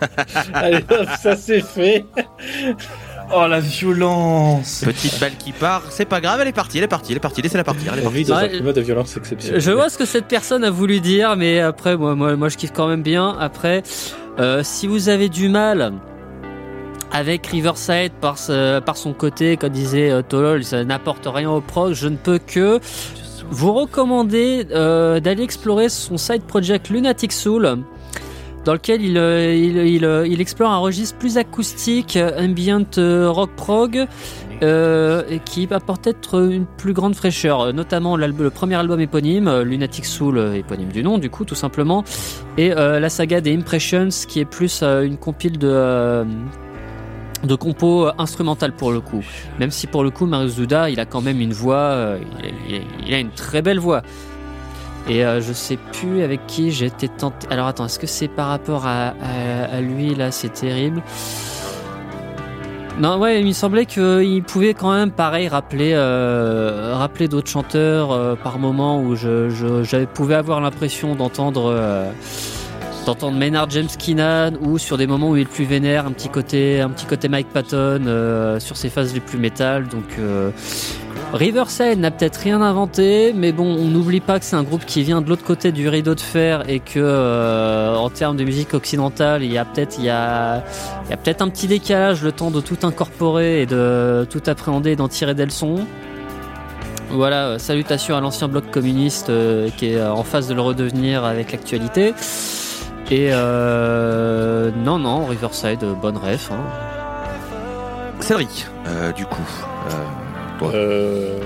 Allez, 0.54 0.84
ça 1.20 1.34
c'est 1.34 1.60
fait. 1.60 2.04
Oh 3.34 3.46
la 3.46 3.60
violence 3.60 4.82
Petite 4.84 5.20
balle 5.20 5.32
qui 5.38 5.52
part, 5.52 5.82
c'est 5.90 6.06
pas 6.06 6.20
grave, 6.20 6.40
elle 6.40 6.48
est 6.48 6.52
partie, 6.52 6.78
elle 6.78 6.84
est 6.84 6.88
partie, 6.88 7.12
elle 7.12 7.18
est 7.18 7.20
partie, 7.20 7.42
laissez-la 7.42 7.64
partir, 7.64 7.92
elle 7.92 7.98
est 7.98 8.02
partie. 8.02 8.16
Ouais. 8.32 8.48
climat 8.48 8.72
de 8.72 8.80
violence 8.80 9.16
exceptionnel. 9.18 9.60
Je 9.60 9.70
vois 9.70 9.90
ce 9.90 9.98
que 9.98 10.06
cette 10.06 10.26
personne 10.26 10.64
a 10.64 10.70
voulu 10.70 11.00
dire, 11.00 11.36
mais 11.36 11.60
après, 11.60 11.96
moi, 11.96 12.14
moi, 12.14 12.36
moi 12.36 12.48
je 12.48 12.56
kiffe 12.56 12.72
quand 12.72 12.88
même 12.88 13.02
bien. 13.02 13.36
Après, 13.38 13.82
euh, 14.38 14.62
si 14.64 14.86
vous 14.86 15.10
avez 15.10 15.28
du 15.28 15.50
mal 15.50 15.92
avec 17.12 17.46
Riverside 17.46 18.12
par, 18.20 18.38
ce- 18.38 18.80
par 18.80 18.96
son 18.96 19.12
côté, 19.12 19.56
comme 19.58 19.70
disait 19.72 20.10
euh, 20.10 20.22
Tolol, 20.22 20.64
ça 20.64 20.82
n'apporte 20.84 21.26
rien 21.30 21.50
au 21.50 21.60
prog, 21.60 21.92
je 21.92 22.08
ne 22.08 22.16
peux 22.16 22.38
que 22.38 22.80
vous 23.50 23.72
recommander 23.74 24.66
euh, 24.72 25.20
d'aller 25.20 25.42
explorer 25.42 25.88
son 25.90 26.16
side 26.16 26.42
project 26.44 26.88
Lunatic 26.90 27.32
Soul 27.32 27.78
dans 28.64 28.72
lequel 28.72 29.02
il, 29.02 29.18
euh, 29.18 29.54
il, 29.54 30.04
euh, 30.04 30.26
il 30.26 30.40
explore 30.40 30.70
un 30.70 30.78
registre 30.78 31.16
plus 31.18 31.38
acoustique, 31.38 32.18
ambient 32.38 32.98
euh, 32.98 33.30
rock 33.30 33.50
prog, 33.56 34.06
qui 35.44 35.68
apporte 35.70 36.02
peut-être 36.02 36.50
une 36.50 36.66
plus 36.66 36.92
grande 36.92 37.14
fraîcheur, 37.14 37.72
notamment 37.72 38.16
le 38.16 38.50
premier 38.50 38.74
album 38.74 39.00
éponyme, 39.00 39.60
Lunatic 39.60 40.04
Soul, 40.04 40.52
éponyme 40.56 40.88
du 40.88 41.04
nom, 41.04 41.18
du 41.18 41.30
coup, 41.30 41.44
tout 41.44 41.54
simplement, 41.54 42.02
et 42.56 42.70
la 42.70 43.08
saga 43.08 43.40
des 43.40 43.56
Impressions, 43.56 44.08
qui 44.26 44.40
est 44.40 44.44
plus 44.44 44.82
une 44.82 45.16
compile 45.16 45.58
de. 45.58 46.24
de 47.44 47.54
compos 47.54 48.08
instrumentales 48.18 48.72
pour 48.72 48.90
le 48.90 49.00
coup. 49.00 49.24
Même 49.60 49.70
si 49.70 49.86
pour 49.86 50.02
le 50.02 50.10
coup, 50.10 50.26
Marius 50.26 50.56
Duda, 50.56 50.90
il 50.90 50.98
a 50.98 51.06
quand 51.06 51.20
même 51.20 51.40
une 51.40 51.52
voix, 51.52 52.16
il 53.06 53.14
a 53.14 53.20
une 53.20 53.30
très 53.30 53.62
belle 53.62 53.78
voix. 53.78 54.02
Et 55.08 55.24
euh, 55.24 55.40
je 55.40 55.52
sais 55.52 55.78
plus 55.92 56.22
avec 56.22 56.46
qui 56.46 56.70
j'étais 56.70 57.08
tenté. 57.08 57.46
Alors 57.50 57.66
attends, 57.66 57.86
est-ce 57.86 57.98
que 57.98 58.06
c'est 58.06 58.28
par 58.28 58.48
rapport 58.48 58.86
à, 58.86 59.14
lui 59.80 60.14
là 60.14 60.30
C'est 60.30 60.52
terrible. 60.52 61.02
Non, 63.00 63.18
ouais, 63.18 63.40
il 63.40 63.46
me 63.46 63.52
semblait 63.52 63.86
qu'il 63.86 64.42
pouvait 64.42 64.74
quand 64.74 64.92
même, 64.92 65.12
pareil, 65.12 65.46
rappeler, 65.46 65.92
euh, 65.94 66.94
rappeler 66.96 67.28
d'autres 67.28 67.48
chanteurs 67.48 68.10
euh, 68.10 68.34
par 68.34 68.58
moment 68.58 69.00
où 69.00 69.14
je, 69.14 69.48
je, 69.50 70.04
pouvais 70.04 70.34
avoir 70.34 70.60
l'impression 70.60 71.14
d'entendre, 71.14 71.72
d'entendre 73.08 73.38
Maynard 73.38 73.70
James 73.70 73.88
Keenan 73.98 74.58
ou 74.60 74.76
sur 74.76 74.98
des 74.98 75.06
moments 75.06 75.30
où 75.30 75.36
il 75.36 75.40
est 75.40 75.44
le 75.44 75.48
plus 75.48 75.64
vénère, 75.64 76.04
un 76.04 76.12
petit 76.12 76.28
côté, 76.28 76.82
un 76.82 76.90
petit 76.90 77.06
côté 77.06 77.30
Mike 77.30 77.48
Patton 77.48 78.04
euh, 78.06 78.60
sur 78.60 78.76
ses 78.76 78.90
phases 78.90 79.14
les 79.14 79.20
plus 79.20 79.38
métal. 79.38 79.88
Donc, 79.88 80.04
euh, 80.18 80.50
Riverside 81.32 82.00
n'a 82.00 82.10
peut-être 82.10 82.36
rien 82.36 82.60
inventé, 82.60 83.32
mais 83.34 83.52
bon, 83.52 83.64
on 83.64 83.86
n'oublie 83.86 84.20
pas 84.20 84.38
que 84.38 84.44
c'est 84.44 84.56
un 84.56 84.62
groupe 84.62 84.84
qui 84.84 85.04
vient 85.04 85.22
de 85.22 85.28
l'autre 85.30 85.42
côté 85.42 85.72
du 85.72 85.88
rideau 85.88 86.14
de 86.14 86.20
fer 86.20 86.68
et 86.68 86.80
que 86.80 86.98
euh, 86.98 87.96
en 87.96 88.10
termes 88.10 88.36
de 88.36 88.44
musique 88.44 88.74
occidentale, 88.74 89.42
il 89.42 89.52
y 89.52 89.56
a 89.56 89.64
peut-être 89.64 91.40
un 91.40 91.48
petit 91.48 91.66
décalage, 91.66 92.22
le 92.22 92.32
temps 92.32 92.50
de 92.50 92.60
tout 92.60 92.76
incorporer 92.82 93.62
et 93.62 93.66
de 93.66 94.26
tout 94.28 94.42
appréhender 94.46 94.90
et 94.90 94.96
d'en 94.96 95.08
tirer 95.08 95.34
des 95.34 95.46
leçons. 95.46 95.86
Voilà, 97.08 97.58
salutations 97.58 98.18
à 98.18 98.20
l'ancien 98.20 98.48
bloc 98.48 98.70
communiste 98.70 99.32
qui 99.78 99.86
est 99.92 100.02
en 100.02 100.24
phase 100.24 100.46
de 100.46 100.52
le 100.52 100.60
redevenir 100.60 101.24
avec 101.24 101.52
l'actualité. 101.52 102.12
Et 103.10 103.28
euh, 103.32 104.70
non, 104.76 104.98
non, 104.98 105.24
Riverside, 105.26 105.82
euh, 105.82 105.94
bonne 105.94 106.16
ref. 106.18 106.50
Hein. 106.52 106.58
Cédric, 108.20 108.66
euh, 108.86 109.12
du 109.12 109.24
coup. 109.24 109.40
euh, 110.62 110.68
Euh... 110.74 111.38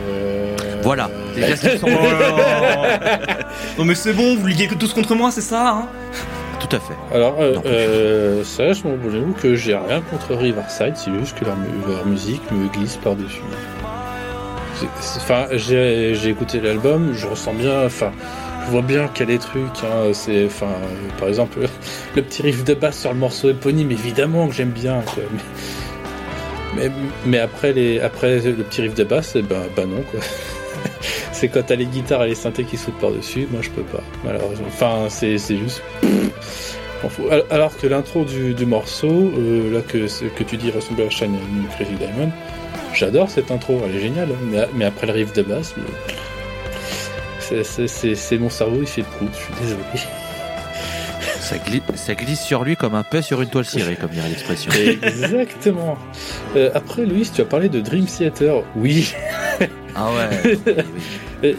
voilà. 0.83 1.09
Les 1.37 1.43
gestes 1.47 1.79
sont- 1.79 1.87
Non 3.79 3.85
mais 3.85 3.95
c'est 3.95 4.13
bon, 4.13 4.37
vous 4.37 4.47
liguez 4.47 4.67
que 4.67 4.75
tous 4.75 4.93
contre 4.93 5.15
moi, 5.15 5.31
c'est 5.31 5.41
ça 5.43 5.69
hein? 5.71 5.87
Tout 6.59 6.75
à 6.77 6.81
fait. 6.81 6.95
Alors, 7.15 7.37
euh, 7.41 7.55
Non. 7.57 7.63
euh, 7.67 8.45
sérieusement, 8.45 8.93
voulez-vous 9.01 9.33
que 9.35 9.55
j'ai 9.55 9.75
rien 9.77 10.01
contre 10.11 10.35
Riverside, 10.35 10.95
c'est 10.97 11.13
juste 11.19 11.39
que 11.39 11.45
leur, 11.45 11.57
leur 11.89 12.07
musique 12.07 12.43
me 12.51 12.69
glisse 12.69 12.97
par-dessus. 12.97 13.43
Enfin, 15.19 15.47
j'ai 15.53 16.15
j'ai 16.17 16.31
écouté 16.31 16.61
l'album, 16.61 17.13
je 17.15 17.27
ressens 17.29 17.53
bien, 17.55 17.85
enfin, 17.87 18.11
je 18.65 18.71
vois 18.71 18.83
bien 18.83 19.09
qu'il 19.09 19.21
y 19.21 19.33
a 19.33 19.33
des 19.33 19.39
trucs, 19.39 19.85
hein, 19.85 20.13
c'est, 20.13 20.47
enfin, 20.47 20.75
par 21.19 21.29
exemple, 21.29 21.61
le 22.17 22.23
petit 22.23 22.43
riff 22.43 22.65
de 22.65 22.75
basse 22.75 23.01
sur 23.01 23.13
le 23.13 23.19
morceau 23.19 23.51
éponyme, 23.51 23.91
évidemment 23.91 24.49
que 24.49 24.55
j'aime 24.55 24.71
bien, 24.71 25.03
mais, 26.77 26.91
mais, 27.27 27.39
après, 27.39 27.73
les, 27.73 28.01
après 28.01 28.41
le 28.41 28.63
petit 28.63 28.83
riff 28.83 28.95
de 28.95 29.05
basse, 29.05 29.33
eh 29.37 29.43
ben, 29.43 29.63
bah 29.77 29.85
non, 29.85 30.03
c'est 31.33 31.49
quand 31.49 31.63
t'as 31.67 31.77
les 31.77 31.87
guitares 31.87 32.25
et 32.25 32.29
les 32.29 32.35
synthés 32.35 32.65
qui 32.65 32.77
sautent 32.77 32.99
par-dessus, 32.99 33.47
moi 33.51 33.61
je 33.63 33.71
peux 33.71 33.83
pas, 33.83 34.03
malheureusement. 34.25 34.67
Enfin, 34.69 35.07
c'est 35.09 35.39
c'est 35.39 35.57
juste. 35.57 35.83
Alors 37.51 37.77
que 37.77 37.87
l'intro 37.89 38.25
du, 38.25 38.65
morceau, 38.65 39.33
euh, 39.37 39.73
là 39.73 39.81
que, 39.81 40.07
que 40.29 40.45
tu 40.45 40.57
dis 40.57 40.71
ressemble 40.71 41.03
à 41.03 41.11
Shine 41.11 41.37
Crazy 41.75 41.95
Diamond, 41.95 42.31
j'adore 42.95 43.29
cette 43.29 43.51
intro, 43.51 43.83
elle 43.85 43.97
est 43.97 44.01
géniale. 44.01 44.29
Mais, 44.75 44.85
après 44.85 45.07
le 45.07 45.13
riff 45.13 45.33
de 45.33 45.43
basse, 45.43 45.75
c'est- 47.43 48.39
mon 48.39 48.51
cerveau, 48.51 48.79
il 48.81 48.87
fait 48.87 49.03
prout, 49.03 49.29
je 49.33 49.39
suis 49.39 49.55
désolé. 49.63 49.83
Ça, 51.41 51.57
gli- 51.57 51.83
ça 51.97 52.15
glisse 52.15 52.41
sur 52.41 52.65
lui 52.65 52.77
comme 52.77 52.95
un 52.95 53.03
peu 53.03 53.21
sur 53.21 53.43
une 53.43 53.49
toile 53.49 53.65
cirée, 53.65 53.97
comme 54.01 54.11
dirait 54.11 54.29
l'expression. 54.29 54.71
Exactement. 54.73 55.99
Euh, 56.57 56.71
après, 56.75 57.05
Louis, 57.05 57.29
tu 57.35 57.41
as 57.41 57.45
parlé 57.45 57.69
de 57.69 57.81
Dream 57.81 58.07
Theater. 58.07 58.63
Oui. 58.77 59.13
Ah 59.95 60.07
ouais. 60.13 60.57
oui, 60.67 60.73
oui. 61.43 61.53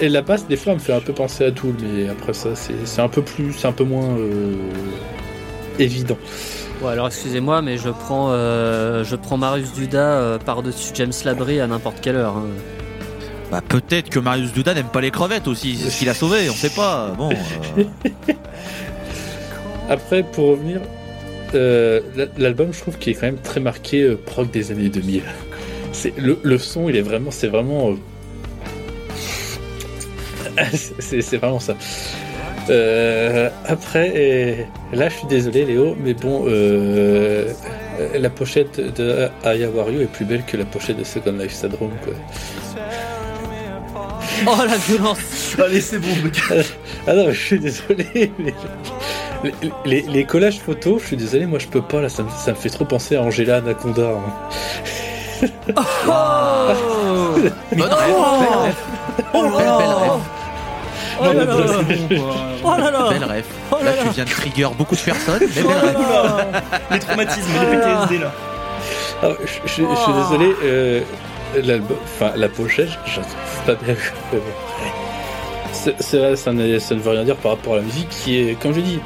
Et, 0.00 0.04
et 0.04 0.08
la 0.08 0.22
basse, 0.22 0.46
des 0.46 0.56
fois, 0.56 0.72
elle 0.72 0.78
me 0.78 0.82
fait 0.82 0.92
un 0.92 1.00
peu 1.00 1.12
penser 1.12 1.44
à 1.44 1.52
Tool, 1.52 1.74
mais 1.80 2.08
après 2.08 2.32
ça, 2.32 2.50
c'est 2.54 3.00
un 3.00 3.08
peu 3.08 3.22
plus, 3.22 3.52
c'est 3.52 3.68
un 3.68 3.72
peu 3.72 3.84
moins 3.84 4.16
euh, 4.18 4.54
évident. 5.78 6.18
Bon, 6.82 6.88
alors 6.88 7.06
excusez-moi, 7.06 7.62
mais 7.62 7.78
je 7.78 7.88
prends, 7.90 8.28
euh, 8.30 9.04
je 9.04 9.16
prends 9.16 9.36
Marius 9.36 9.72
Duda 9.72 9.98
euh, 10.00 10.38
par-dessus 10.38 10.90
James 10.94 11.12
Labrie 11.24 11.60
à 11.60 11.66
n'importe 11.68 12.00
quelle 12.00 12.16
heure. 12.16 12.36
hein. 12.36 12.46
Bah 13.50 13.62
peut-être 13.66 14.10
que 14.10 14.18
Marius 14.18 14.52
Duda 14.52 14.74
n'aime 14.74 14.88
pas 14.88 15.00
les 15.00 15.10
crevettes 15.10 15.48
aussi, 15.48 15.76
ce 15.76 15.98
qu'il 15.98 16.08
a 16.08 16.14
sauvé, 16.14 16.50
on 16.50 16.54
sait 16.54 16.70
pas. 16.70 17.14
Bon. 17.16 17.30
euh, 17.78 17.84
Après, 19.88 20.22
pour 20.22 20.48
revenir, 20.50 20.80
euh, 21.54 22.00
l'album, 22.36 22.72
je 22.74 22.80
trouve 22.80 22.98
qu'il 22.98 23.12
est 23.12 23.16
quand 23.16 23.26
même 23.26 23.38
très 23.38 23.60
marqué 23.60 24.02
euh, 24.02 24.16
prog 24.22 24.50
des 24.50 24.70
années 24.70 24.90
2000. 24.90 25.22
C'est 25.92 26.12
le, 26.18 26.38
le 26.42 26.58
son, 26.58 26.90
il 26.90 26.96
est 26.96 27.02
vraiment, 27.02 27.30
c'est 27.30 27.48
vraiment, 27.48 27.92
euh, 30.58 30.62
c'est 30.98 31.36
vraiment 31.38 31.60
ça. 31.60 31.74
Après, 33.64 34.68
là, 34.92 35.08
je 35.08 35.14
suis 35.14 35.26
désolé, 35.26 35.64
Léo, 35.64 35.96
mais 35.98 36.12
bon, 36.12 36.44
la 38.14 38.30
pochette 38.30 38.78
de 38.96 39.28
Aya 39.42 39.70
Wario 39.70 40.02
est 40.02 40.12
plus 40.12 40.26
belle 40.26 40.44
que 40.44 40.58
la 40.58 40.66
pochette 40.66 40.98
de 40.98 41.04
Second 41.04 41.32
Life 41.32 41.52
Syndrome. 41.54 41.96
Quoi. 42.04 42.12
Oh 44.46 44.56
la 44.66 44.76
violence 44.76 45.18
Allez, 45.64 45.80
c'est 45.80 45.98
bon, 45.98 46.08
mec. 46.22 46.40
Ah 47.06 47.14
non, 47.14 47.30
je 47.32 47.38
suis 47.40 47.58
désolé. 47.58 48.30
mais 48.38 48.54
les, 49.44 49.52
les- 49.84 50.02
les 50.08 50.24
collages 50.24 50.58
photos, 50.60 51.00
je 51.02 51.06
suis 51.08 51.16
désolé, 51.16 51.46
moi 51.46 51.58
je 51.58 51.66
peux 51.68 51.82
pas 51.82 52.00
là, 52.00 52.08
ça 52.08 52.22
me, 52.22 52.28
ça 52.30 52.50
me 52.52 52.56
fait 52.56 52.70
trop 52.70 52.84
penser 52.84 53.16
à 53.16 53.22
Angela 53.22 53.56
Anaconda. 53.58 54.02
hein. 54.10 55.48
Bonne 57.76 57.92
rêve, 57.92 58.14
belle 58.40 58.58
rêve, 58.62 58.74
Oh 59.34 59.42
là 59.42 59.50
belle, 59.50 59.66
belle 59.78 59.88
là 59.88 59.96
rêve, 59.96 60.20
Oh 61.20 61.24
là 61.24 61.32
là 61.32 61.44
là, 61.44 61.66
c'est 61.88 62.16
bon, 62.16 62.22
quoi. 62.22 62.34
Oh 62.64 62.76
là 62.78 62.90
là 62.90 63.08
belle 63.10 63.24
rêve. 63.24 63.44
Oh 63.70 63.76
là 63.76 63.84
Là 63.84 63.96
là 63.96 64.02
tu 64.04 64.08
viens 64.10 64.24
de 64.24 64.30
trigger 64.30 64.68
beaucoup 64.76 64.94
de 64.96 65.00
personnes, 65.00 65.40
mais 65.54 65.62
Oh 65.64 65.68
belle 65.68 65.92
là 65.94 66.22
rêve. 66.22 66.52
là 66.52 66.62
Les 66.90 66.98
traumatismes, 66.98 67.50
les 67.60 67.76
PTSD 67.76 68.18
là. 68.18 68.32
Ah, 69.22 69.28
je, 69.40 69.46
je- 69.46 69.68
je 69.68 69.72
suis 69.72 69.84
Oh. 69.86 70.22
désolé, 70.22 70.54
euh, 70.64 71.00
enfin 72.04 72.32
la 72.36 72.48
pochette, 72.48 72.88
je 73.06 73.20
la 73.20 73.26
trouve 73.26 73.64
pas 73.66 73.74
bien. 73.84 73.94
C'est 76.00 76.18
vrai, 76.18 76.36
ça, 76.36 76.52
ne 76.52 77.00
veut 77.00 77.10
rien 77.10 77.24
dire 77.24 77.36
par 77.36 77.52
rapport 77.52 77.74
à 77.74 77.76
la 77.76 77.82
musique 77.82 78.08
qui 78.08 78.38
est, 78.38 78.60
comme 78.60 78.74
je 78.74 78.80
dis, 78.80 78.98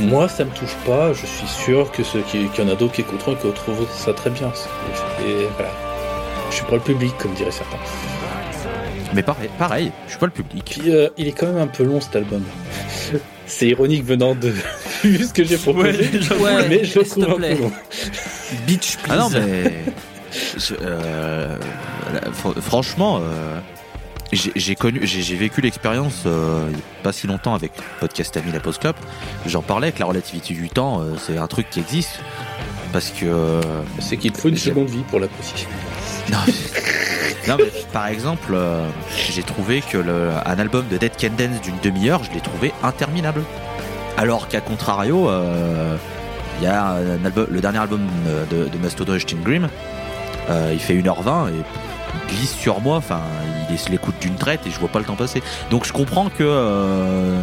moi 0.00 0.28
ça 0.28 0.44
me 0.44 0.50
touche 0.50 0.74
pas, 0.86 1.12
je 1.12 1.26
suis 1.26 1.46
sûr 1.46 1.90
que 1.92 2.02
ceux 2.02 2.20
qui, 2.20 2.46
qu'il 2.48 2.64
y 2.64 2.66
en 2.66 2.70
a 2.70 2.74
d'autres 2.74 2.94
qui 2.94 3.02
écouteront 3.02 3.32
et 3.32 3.36
qui 3.36 3.52
trouveront 3.52 3.86
ça 3.92 4.12
très 4.12 4.30
bien. 4.30 4.52
Et 5.26 5.46
voilà. 5.56 5.70
Je 6.50 6.56
suis 6.56 6.64
pas 6.64 6.76
le 6.76 6.80
public, 6.80 7.12
comme 7.18 7.34
diraient 7.34 7.50
certains. 7.50 7.76
Mais 9.14 9.22
pareil, 9.22 9.48
pareil, 9.58 9.92
je 10.06 10.10
suis 10.12 10.18
pas 10.18 10.26
le 10.26 10.32
public. 10.32 10.64
Puis 10.64 10.90
euh, 10.90 11.08
il 11.16 11.28
est 11.28 11.32
quand 11.32 11.46
même 11.46 11.58
un 11.58 11.66
peu 11.66 11.84
long 11.84 12.00
cet 12.00 12.16
album. 12.16 12.42
C'est 13.46 13.68
ironique 13.68 14.04
venant 14.04 14.34
de 14.34 14.52
ce 15.02 15.32
que 15.32 15.44
j'ai 15.44 15.56
proposé, 15.56 15.88
Ouais, 15.88 16.10
j'avoue. 16.20 16.44
Ouais, 16.44 16.68
mais 16.68 16.84
je 16.84 16.98
le 16.98 17.04
trouve 17.06 17.24
un 17.24 17.36
peu 17.36 17.62
long. 17.62 17.72
Bitch, 18.66 18.96
please. 18.98 19.10
Ah 19.10 19.16
non 19.16 19.30
mais 19.30 19.84
je- 20.56 20.74
euh, 20.80 21.56
la- 22.12 22.20
fr- 22.30 22.60
franchement, 22.60 23.20
euh, 23.22 23.58
j'ai 24.32 24.74
connu, 24.74 25.00
j'ai 25.04 25.36
vécu 25.36 25.60
l'expérience 25.62 26.24
euh, 26.26 26.68
pas 27.02 27.12
si 27.12 27.26
longtemps 27.26 27.54
avec 27.54 27.72
podcast 28.00 28.36
Ami 28.36 28.52
la 28.52 28.60
Post 28.60 28.80
Club. 28.80 28.94
J'en 29.46 29.62
parlais 29.62 29.90
que 29.92 30.00
la 30.00 30.06
relativité 30.06 30.52
du 30.54 30.68
temps, 30.68 31.02
c'est 31.18 31.38
un 31.38 31.46
truc 31.46 31.70
qui 31.70 31.80
existe 31.80 32.20
parce 32.92 33.10
que 33.10 33.60
C'est 34.00 34.16
qu'il 34.18 34.34
faut 34.34 34.48
une 34.48 34.56
seconde 34.58 34.88
vie 34.88 35.02
pour 35.08 35.18
l'apprécier. 35.20 35.66
non, 36.30 36.38
non, 37.48 37.56
mais 37.58 37.70
par 37.92 38.08
exemple, 38.08 38.54
j'ai 39.30 39.42
trouvé 39.42 39.80
que 39.80 39.96
le, 39.96 40.30
un 40.44 40.58
album 40.58 40.84
de 40.90 40.98
Dead 40.98 41.12
Can 41.18 41.30
Dance 41.38 41.62
d'une 41.62 41.78
demi-heure, 41.82 42.22
je 42.22 42.30
l'ai 42.32 42.40
trouvé 42.42 42.72
interminable. 42.82 43.42
Alors 44.18 44.48
qu'à 44.48 44.60
contrario, 44.60 45.30
il 46.60 46.64
y 46.64 46.66
a 46.66 46.84
un 46.86 47.24
album, 47.24 47.46
le 47.50 47.60
dernier 47.62 47.78
album 47.78 48.00
de, 48.50 48.64
de 48.68 48.78
Mastodon 48.78 49.14
et 49.14 49.20
Sting 49.20 49.42
Grim, 49.42 49.68
euh, 50.50 50.70
il 50.72 50.80
fait 50.80 50.94
1h20 50.94 51.48
et 51.50 51.62
glisse 52.28 52.54
sur 52.54 52.80
moi, 52.80 52.96
enfin, 52.96 53.20
il 53.68 53.74
est- 53.74 53.88
l'écoute 53.88 54.16
d'une 54.20 54.34
traite 54.34 54.66
et 54.66 54.70
je 54.70 54.78
vois 54.78 54.88
pas 54.88 54.98
le 54.98 55.04
temps 55.04 55.14
passer. 55.16 55.42
Donc 55.70 55.84
je 55.86 55.92
comprends 55.92 56.28
que. 56.28 56.42
euh, 56.42 57.40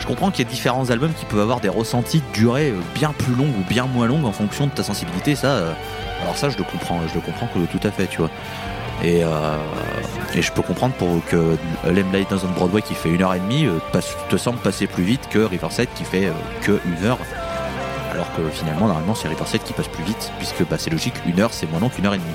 je 0.00 0.06
comprends 0.06 0.30
qu'il 0.32 0.44
y 0.44 0.48
a 0.48 0.50
différents 0.50 0.90
albums 0.90 1.12
qui 1.12 1.24
peuvent 1.24 1.40
avoir 1.40 1.60
des 1.60 1.68
ressentis 1.68 2.18
de 2.20 2.32
durée 2.34 2.70
euh, 2.70 2.80
bien 2.94 3.12
plus 3.16 3.34
longue 3.34 3.54
ou 3.58 3.64
bien 3.68 3.86
moins 3.86 4.06
longue 4.06 4.24
en 4.24 4.32
fonction 4.32 4.66
de 4.66 4.72
ta 4.72 4.82
sensibilité. 4.82 5.36
Ça, 5.36 5.56
alors 6.22 6.36
ça, 6.36 6.48
je 6.48 6.58
le 6.58 6.64
comprends, 6.64 7.00
je 7.08 7.14
le 7.14 7.20
comprends 7.20 7.46
que 7.46 7.58
tout 7.70 7.86
à 7.86 7.90
fait, 7.90 8.06
tu 8.06 8.18
vois. 8.18 8.30
Et, 9.04 9.22
je 10.40 10.52
peux 10.52 10.62
comprendre 10.62 10.94
pour 10.94 11.08
que 11.26 11.56
Limelight 11.84 12.28
on 12.32 12.52
Broadway 12.52 12.82
qui 12.82 12.94
fait 12.94 13.08
une 13.08 13.22
heure 13.22 13.34
et 13.34 13.40
demie 13.40 13.66
te 14.28 14.36
semble 14.36 14.58
passer 14.58 14.86
plus 14.86 15.02
vite 15.02 15.28
que 15.28 15.40
Riverside 15.40 15.88
qui 15.96 16.04
fait 16.04 16.30
que 16.62 16.80
une 16.86 17.04
heure. 17.04 17.18
Alors 18.12 18.26
que 18.36 18.42
finalement, 18.50 18.86
normalement, 18.88 19.14
c'est 19.14 19.28
Riverside 19.28 19.62
qui 19.62 19.72
passe 19.72 19.88
plus 19.88 20.04
vite, 20.04 20.30
puisque 20.38 20.66
bah, 20.68 20.76
c'est 20.78 20.90
logique, 20.90 21.14
une 21.26 21.40
heure 21.40 21.52
c'est 21.52 21.68
moins 21.70 21.80
long 21.80 21.88
qu'une 21.88 22.06
heure 22.06 22.14
et 22.14 22.18
demie. 22.18 22.28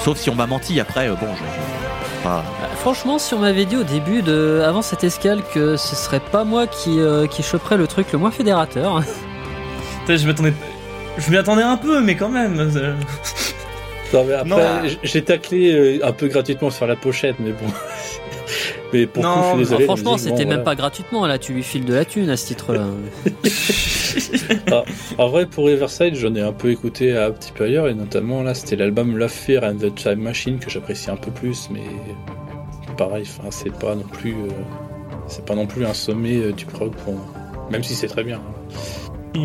Sauf 0.00 0.16
si 0.18 0.30
on 0.30 0.34
m'a 0.34 0.46
menti 0.46 0.78
après, 0.80 1.08
euh, 1.08 1.14
bon, 1.14 1.26
je, 1.34 1.38
je- 1.42 2.22
pas. 2.24 2.44
Bah, 2.60 2.68
Franchement, 2.76 3.18
si 3.18 3.34
on 3.34 3.38
m'avait 3.40 3.64
dit 3.64 3.76
au 3.76 3.82
début, 3.84 4.22
de, 4.22 4.62
avant 4.64 4.82
cette 4.82 5.02
escale, 5.04 5.42
que 5.52 5.76
ce 5.76 5.96
serait 5.96 6.20
pas 6.20 6.44
moi 6.44 6.66
qui, 6.68 7.00
euh, 7.00 7.26
qui 7.26 7.42
choperais 7.42 7.76
le 7.76 7.86
truc 7.88 8.12
le 8.12 8.18
moins 8.18 8.30
fédérateur, 8.30 9.02
Putain, 10.00 10.16
je 10.16 10.26
m'attendais. 10.26 10.52
Je 11.18 11.30
m'y 11.30 11.36
attendais 11.36 11.62
un 11.62 11.76
peu, 11.76 12.00
mais 12.00 12.16
quand 12.16 12.28
même. 12.30 12.58
euh, 12.58 12.94
Non, 14.12 14.24
mais 14.24 14.34
après, 14.34 14.98
j'ai 15.02 15.22
taclé 15.22 15.72
euh, 16.00 16.06
un 16.06 16.12
peu 16.12 16.28
gratuitement 16.28 16.70
sur 16.70 16.86
la 16.86 16.96
pochette, 16.96 17.36
mais 17.38 17.50
bon. 17.52 17.66
mais 18.92 19.06
pour 19.06 19.22
Non, 19.22 19.34
coup, 19.34 19.42
je 19.42 19.48
suis 19.50 19.58
désolé. 19.58 19.84
Franchement, 19.84 20.16
c'était 20.18 20.30
bon, 20.30 20.38
même 20.38 20.46
voilà. 20.48 20.62
pas 20.64 20.74
gratuitement, 20.74 21.26
là, 21.26 21.38
tu 21.38 21.52
lui 21.52 21.62
files 21.62 21.84
de 21.84 21.94
la 21.94 22.04
thune 22.04 22.30
à 22.30 22.36
ce 22.36 22.46
titre-là. 22.46 22.82
En 25.18 25.28
vrai, 25.28 25.46
pour 25.46 25.66
Riverside, 25.66 26.14
j'en 26.14 26.34
ai 26.34 26.40
un 26.40 26.52
peu 26.52 26.70
écouté 26.70 27.16
un 27.16 27.30
petit 27.30 27.52
peu 27.52 27.64
ailleurs, 27.64 27.88
et 27.88 27.94
notamment 27.94 28.42
là, 28.42 28.54
c'était 28.54 28.76
l'album 28.76 29.16
Love 29.16 29.30
Fear 29.30 29.64
and 29.64 29.76
the 29.76 29.94
Time 29.94 30.20
Machine 30.20 30.58
que 30.58 30.70
j'apprécie 30.70 31.10
un 31.10 31.16
peu 31.16 31.30
plus, 31.30 31.68
mais 31.70 31.82
pareil, 32.96 33.24
c'est 33.50 33.76
pas 33.78 33.94
non 33.94 34.04
plus, 34.04 34.32
euh, 34.32 34.50
c'est 35.26 35.44
pas 35.44 35.54
non 35.54 35.66
plus 35.66 35.84
un 35.84 35.94
sommet 35.94 36.36
euh, 36.36 36.52
du 36.52 36.66
prog 36.66 36.92
pour 37.04 37.14
moi. 37.14 37.24
Même 37.70 37.82
si 37.82 37.94
c'est 37.94 38.06
très 38.06 38.24
bien. 38.24 38.40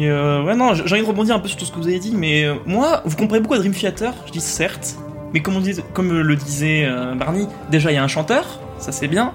euh, 0.10 0.44
ouais, 0.44 0.56
non, 0.56 0.74
j'ai 0.74 0.84
envie 0.96 1.04
de 1.04 1.08
rebondir 1.08 1.36
un 1.36 1.40
peu 1.40 1.48
sur 1.48 1.58
tout 1.58 1.66
ce 1.66 1.72
que 1.72 1.78
vous 1.78 1.88
avez 1.88 2.00
dit, 2.00 2.14
mais 2.14 2.46
moi, 2.66 3.02
vous 3.06 3.16
comparez 3.16 3.40
beaucoup 3.40 3.54
à 3.54 3.60
Dream 3.60 3.74
Theater, 3.74 4.14
je 4.26 4.32
dis 4.32 4.42
certes, 4.42 4.96
Mais 5.34 5.42
comme, 5.42 5.56
on 5.58 5.64
comme 5.94 6.12
le 6.12 6.36
disait 6.36 6.88
Barney, 7.18 7.48
déjà 7.72 7.92
il 7.92 7.96
y 7.96 7.98
a 7.98 8.04
un 8.04 8.08
chanteur, 8.08 8.60
ça 8.80 8.92
c'est 8.92 9.08
bien. 9.08 9.34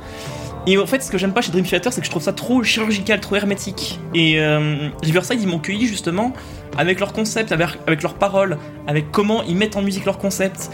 Et 0.67 0.79
en 0.79 0.87
fait, 0.87 1.03
ce 1.03 1.11
que 1.11 1.19
j'aime 1.19 1.33
pas 1.33 1.41
chez 1.41 1.51
Dream 1.51 1.65
Theater, 1.65 1.93
c'est 1.93 2.01
que 2.01 2.07
je 2.07 2.11
trouve 2.11 2.23
ça 2.23 2.33
trop 2.33 2.63
chirurgical, 2.63 3.21
trop 3.21 3.35
hermétique. 3.35 3.99
Et 4.15 4.41
euh, 4.41 4.89
Riverside, 5.03 5.43
ils 5.43 5.49
m'ont 5.49 5.59
cueilli 5.59 5.87
justement 5.87 6.33
avec 6.79 7.01
leur 7.01 7.13
concept, 7.13 7.51
avec, 7.53 8.03
leurs 8.03 8.15
paroles, 8.15 8.59
avec 8.87 9.11
comment 9.11 9.43
ils 9.43 9.57
mettent 9.57 9.77
en 9.77 9.83
musique 9.83 10.05
leur 10.05 10.19
concept. 10.19 10.71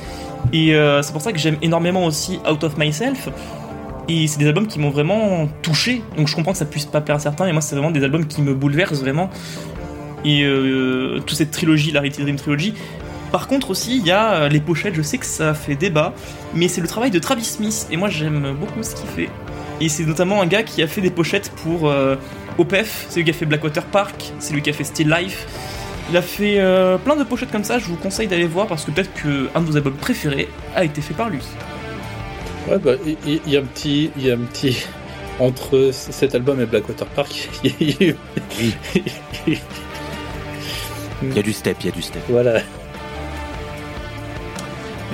Et 0.52 0.74
euh, 0.74 1.02
c'est 1.02 1.12
pour 1.12 1.22
ça 1.22 1.32
que 1.32 1.38
j'aime 1.38 1.56
énormément 1.62 2.04
aussi 2.04 2.38
Out 2.50 2.64
of 2.64 2.76
Myself. 2.76 3.30
Et 4.08 4.26
c'est 4.26 4.38
des 4.38 4.46
albums 4.46 4.66
qui 4.66 4.78
m'ont 4.78 4.90
vraiment 4.90 5.48
touché. 5.62 6.02
Donc 6.16 6.28
je 6.28 6.34
comprends 6.34 6.52
que 6.52 6.58
ça 6.58 6.64
puisse 6.66 6.86
pas 6.86 7.00
plaire 7.00 7.16
à 7.16 7.20
certains, 7.20 7.46
mais 7.46 7.52
moi 7.52 7.62
c'est 7.62 7.74
vraiment 7.74 7.90
des 7.90 8.04
albums 8.04 8.26
qui 8.26 8.42
me 8.42 8.54
bouleversent 8.54 9.00
vraiment. 9.00 9.30
Et 10.24 10.42
euh, 10.44 11.20
toute 11.20 11.36
cette 11.36 11.50
trilogie, 11.50 11.92
la 11.92 12.00
Reality 12.00 12.22
Dream 12.22 12.36
Trilogy. 12.36 12.74
Par 13.32 13.46
contre 13.46 13.70
aussi, 13.70 13.98
il 13.98 14.06
y 14.06 14.10
a 14.10 14.34
euh, 14.34 14.48
les 14.48 14.60
pochettes, 14.60 14.94
je 14.94 15.02
sais 15.02 15.18
que 15.18 15.26
ça 15.26 15.52
fait 15.52 15.74
débat, 15.74 16.14
mais 16.54 16.68
c'est 16.68 16.80
le 16.80 16.88
travail 16.88 17.10
de 17.10 17.18
Travis 17.18 17.44
Smith, 17.44 17.86
et 17.90 17.98
moi 17.98 18.08
j'aime 18.08 18.56
beaucoup 18.58 18.82
ce 18.82 18.94
qu'il 18.94 19.06
fait. 19.06 19.28
Et 19.80 19.88
c'est 19.88 20.04
notamment 20.04 20.42
un 20.42 20.46
gars 20.46 20.62
qui 20.64 20.82
a 20.82 20.88
fait 20.88 21.00
des 21.00 21.10
pochettes 21.10 21.50
pour 21.62 21.88
euh, 21.88 22.16
OPEF, 22.58 23.06
c'est 23.08 23.16
lui 23.20 23.24
qui 23.24 23.30
a 23.30 23.34
fait 23.34 23.46
Blackwater 23.46 23.84
Park, 23.84 24.32
c'est 24.40 24.52
lui 24.52 24.60
qui 24.62 24.70
a 24.70 24.72
fait 24.72 24.84
Still 24.84 25.08
Life. 25.08 25.46
Il 26.10 26.16
a 26.16 26.22
fait 26.22 26.58
euh, 26.58 26.96
plein 26.98 27.16
de 27.16 27.22
pochettes 27.24 27.50
comme 27.52 27.64
ça, 27.64 27.78
je 27.78 27.84
vous 27.84 27.96
conseille 27.96 28.26
d'aller 28.26 28.46
voir 28.46 28.66
parce 28.66 28.84
que 28.84 28.90
peut-être 28.90 29.12
qu'un 29.14 29.60
de 29.60 29.66
vos 29.66 29.76
albums 29.76 29.94
préférés 29.94 30.48
a 30.74 30.84
été 30.84 31.00
fait 31.00 31.14
par 31.14 31.28
lui. 31.30 31.40
Ouais, 32.68 32.78
bah, 32.78 32.92
il 33.26 33.40
y, 33.46 33.56
a 33.56 33.60
un 33.60 33.64
petit, 33.64 34.10
il 34.16 34.26
y 34.26 34.30
a 34.30 34.34
un 34.34 34.38
petit 34.38 34.84
entre 35.38 35.90
cet 35.92 36.34
album 36.34 36.60
et 36.60 36.66
Blackwater 36.66 37.06
Park. 37.08 37.48
il 37.64 37.90
y 37.90 38.04
a 38.04 38.08
eu- 38.08 38.16
Il 41.22 41.34
y 41.34 41.38
a 41.38 41.42
du 41.42 41.52
step, 41.52 41.76
il 41.80 41.86
y 41.86 41.88
a 41.88 41.92
du 41.92 42.02
step. 42.02 42.22
voilà. 42.28 42.58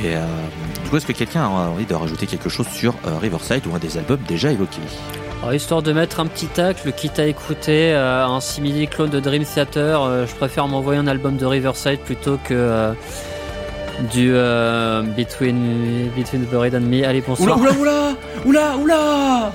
Et 0.03 0.17
euh, 0.17 0.27
est-ce 0.97 1.07
que 1.07 1.13
quelqu'un 1.13 1.43
a 1.43 1.49
envie 1.49 1.87
de 1.87 1.95
rajouter 1.95 2.27
quelque 2.27 2.49
chose 2.49 2.67
sur 2.69 2.95
euh, 3.07 3.19
Riverside 3.21 3.67
ou 3.67 3.75
un 3.75 3.79
des 3.79 3.97
albums 3.99 4.21
déjà 4.29 4.51
évoqués? 4.53 4.81
Alors, 5.43 5.55
histoire 5.55 5.83
de 5.83 5.93
mettre 5.93 6.21
un 6.21 6.27
petit 6.27 6.47
tacle, 6.47 6.93
quitte 6.93 7.19
à 7.19 7.27
écouter 7.27 7.93
euh, 7.93 8.25
un 8.27 8.41
simili 8.41 8.87
clone 8.89 9.11
de 9.11 9.21
Dream 9.21 9.45
Theater, 9.45 10.03
euh, 10.03 10.27
je 10.27 10.35
préfère 10.35 10.67
m'envoyer 10.69 10.99
un 11.01 11.07
album 11.07 11.37
de 11.37 11.45
Riverside 11.47 11.99
plutôt 12.01 12.39
que 12.43 12.55
euh, 12.55 12.93
du 14.13 14.31
euh, 14.35 15.03
Between, 15.03 16.09
Between 16.17 16.45
the 16.47 16.51
Buried 16.51 16.75
and 16.75 16.81
Me. 16.81 17.05
Allez, 17.05 17.21
Oula, 17.21 17.27
bonsoir. 17.29 17.59
oula, 17.61 17.73
oula 17.73 18.15
Oula, 18.47 18.77
oula 18.79 19.53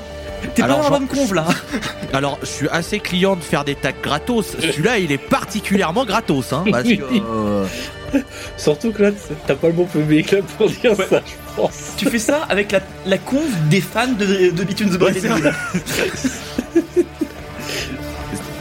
T'es 0.56 0.62
pas 0.62 0.70
dans 0.70 0.76
Jean- 0.84 0.90
l'album 0.92 1.08
conve 1.08 1.34
là 1.36 1.46
Alors, 2.14 2.38
je 2.42 2.48
suis 2.48 2.70
assez 2.70 3.00
client 3.00 3.36
de 3.36 3.42
faire 3.42 3.66
des 3.66 3.76
tags 3.76 3.92
gratos. 4.02 4.56
Celui-là, 4.60 4.98
il 5.00 5.12
est 5.12 5.18
particulièrement 5.18 6.06
gratos, 6.06 6.54
hein, 6.54 6.64
parce 6.72 6.84
que, 6.84 6.94
euh, 7.14 7.66
Surtout 8.57 8.91
que 8.91 9.03
là, 9.03 9.12
t'as 9.47 9.55
pas 9.55 9.68
le 9.68 9.74
bon 9.74 9.86
public 9.86 10.32
là 10.32 10.39
pour 10.57 10.70
dire 10.70 10.97
Ouais. 10.97 11.07
ça, 11.10 11.22
je 11.26 11.55
pense. 11.55 11.93
Tu 11.97 12.05
fais 12.10 12.20
ça 12.20 12.45
avec 12.49 12.72
la, 12.72 12.80
la 13.05 13.18
conve 13.18 13.51
des 13.70 13.82
fans 13.82 14.07
de, 14.07 14.26
de 14.51 15.03
Ouais, 15.03 15.14
c'est 15.14 15.30
Me. 15.30 15.51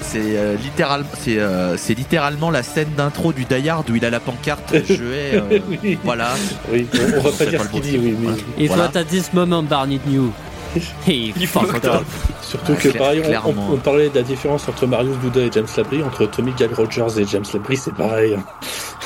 c'est 0.03 0.19
euh, 0.37 0.57
littéral, 0.57 1.05
c'est 1.21 1.39
euh, 1.39 1.77
c'est 1.77 1.95
littéralement 1.95 2.51
la 2.51 2.63
scène 2.63 2.89
d'intro 2.97 3.33
du 3.33 3.45
Die 3.45 3.69
Hard 3.69 3.89
où 3.91 3.97
il 3.97 4.05
a 4.05 4.11
la 4.11 4.21
pancarte. 4.21 4.75
Je 4.89 4.95
hais, 4.95 5.35
euh, 5.35 5.59
oui. 5.83 5.99
voilà. 6.03 6.31
Oui, 6.73 6.87
on, 6.95 7.19
on 7.19 7.21
va 7.23 7.31
pas 7.33 7.45
dire 7.47 7.61
ce 7.61 7.67
le 7.67 7.73
qu'il 7.73 7.81
dit, 7.83 7.99
oui, 7.99 8.17
mais 8.19 8.27
Voilà. 8.27 8.37
If 8.59 8.69
Voilà. 8.69 8.91
at 8.95 9.05
this 9.05 9.33
moment 9.33 9.63
Barney 9.63 10.01
knew. 10.07 10.33
He 11.07 11.33
Il 11.35 11.47
fucked 11.47 11.71
fucked 11.71 11.87
up. 11.87 11.95
up. 12.03 12.05
surtout 12.43 12.75
que 12.75 12.89
clair- 12.89 12.99
pareil, 12.99 13.21
on- 13.25 13.29
clairement. 13.29 13.67
on, 13.71 13.75
on 13.75 13.77
parlait 13.79 14.11
de 14.11 14.15
la 14.17 14.23
différence 14.23 14.69
entre 14.69 14.87
Marius 14.87 15.17
Bouda 15.17 15.41
et 15.41 15.51
James 15.53 15.67
Labrie, 15.77 16.03
entre 16.03 16.27
Tommy 16.27 16.53
Gale 16.59 16.75
Rogers 16.75 17.19
et 17.19 17.25
James 17.27 17.45
Labrie, 17.55 17.77
c'est 17.79 17.95
pareil. 17.95 18.37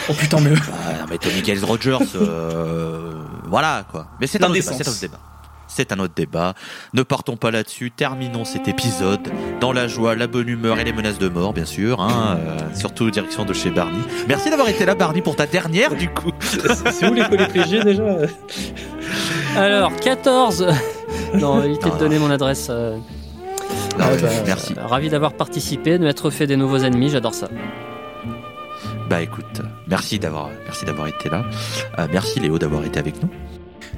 Oh 0.08 0.14
putain, 0.14 0.40
mais. 0.40 0.50
Ah, 0.72 0.92
non, 1.00 1.06
mais 1.10 1.18
Tony 1.18 1.44
Giles 1.44 1.64
Rogers, 1.64 1.98
euh, 2.16 3.12
voilà 3.46 3.84
quoi. 3.90 4.06
Mais 4.20 4.26
c'est 4.26 4.42
un, 4.42 4.46
autre 4.46 4.54
débat, 4.54 4.72
c'est 4.72 4.86
un 4.86 4.90
autre 4.90 5.00
débat. 5.00 5.18
C'est 5.68 5.92
un 5.92 5.98
autre 6.00 6.12
débat. 6.14 6.54
Ne 6.92 7.02
partons 7.02 7.36
pas 7.36 7.50
là-dessus. 7.50 7.90
Terminons 7.92 8.44
cet 8.44 8.68
épisode 8.68 9.20
dans 9.60 9.72
la 9.72 9.88
joie, 9.88 10.14
la 10.14 10.26
bonne 10.26 10.48
humeur 10.48 10.78
et 10.78 10.84
les 10.84 10.92
menaces 10.92 11.18
de 11.18 11.28
mort, 11.28 11.54
bien 11.54 11.64
sûr. 11.64 12.00
Hein, 12.02 12.36
euh, 12.46 12.58
surtout 12.74 13.10
direction 13.10 13.44
de 13.46 13.54
chez 13.54 13.70
Barney. 13.70 13.96
Merci 14.28 14.50
d'avoir 14.50 14.68
été 14.68 14.84
là, 14.84 14.94
Barney, 14.94 15.22
pour 15.22 15.34
ta 15.36 15.46
dernière, 15.46 15.94
du 15.94 16.10
coup. 16.10 16.32
C'est 16.92 17.08
où 17.08 17.14
les 17.14 17.24
collégiens 17.24 17.84
déjà 17.84 18.02
Alors, 19.56 19.96
14 19.96 20.66
Non, 21.34 21.62
évitez 21.62 21.88
de 21.88 21.94
Ah. 21.94 21.98
donner 21.98 22.18
mon 22.18 22.30
adresse. 22.30 22.66
euh, 22.68 22.98
Ah 23.98 24.10
ouais, 24.10 24.20
bah, 24.20 24.28
merci. 24.44 24.74
euh, 24.76 24.86
ravi 24.86 25.08
d'avoir 25.08 25.32
participé, 25.32 25.96
de 25.98 26.04
m'être 26.04 26.28
fait 26.28 26.46
des 26.46 26.56
nouveaux 26.56 26.78
ennemis, 26.80 27.08
j'adore 27.08 27.34
ça. 27.34 27.48
Bah 29.12 29.20
écoute, 29.20 29.60
merci 29.88 30.18
d'avoir, 30.18 30.48
merci 30.64 30.86
d'avoir 30.86 31.06
été 31.06 31.28
là. 31.28 31.44
Euh, 31.98 32.06
merci 32.10 32.40
Léo 32.40 32.58
d'avoir 32.58 32.82
été 32.86 32.98
avec 32.98 33.22
nous. 33.22 33.28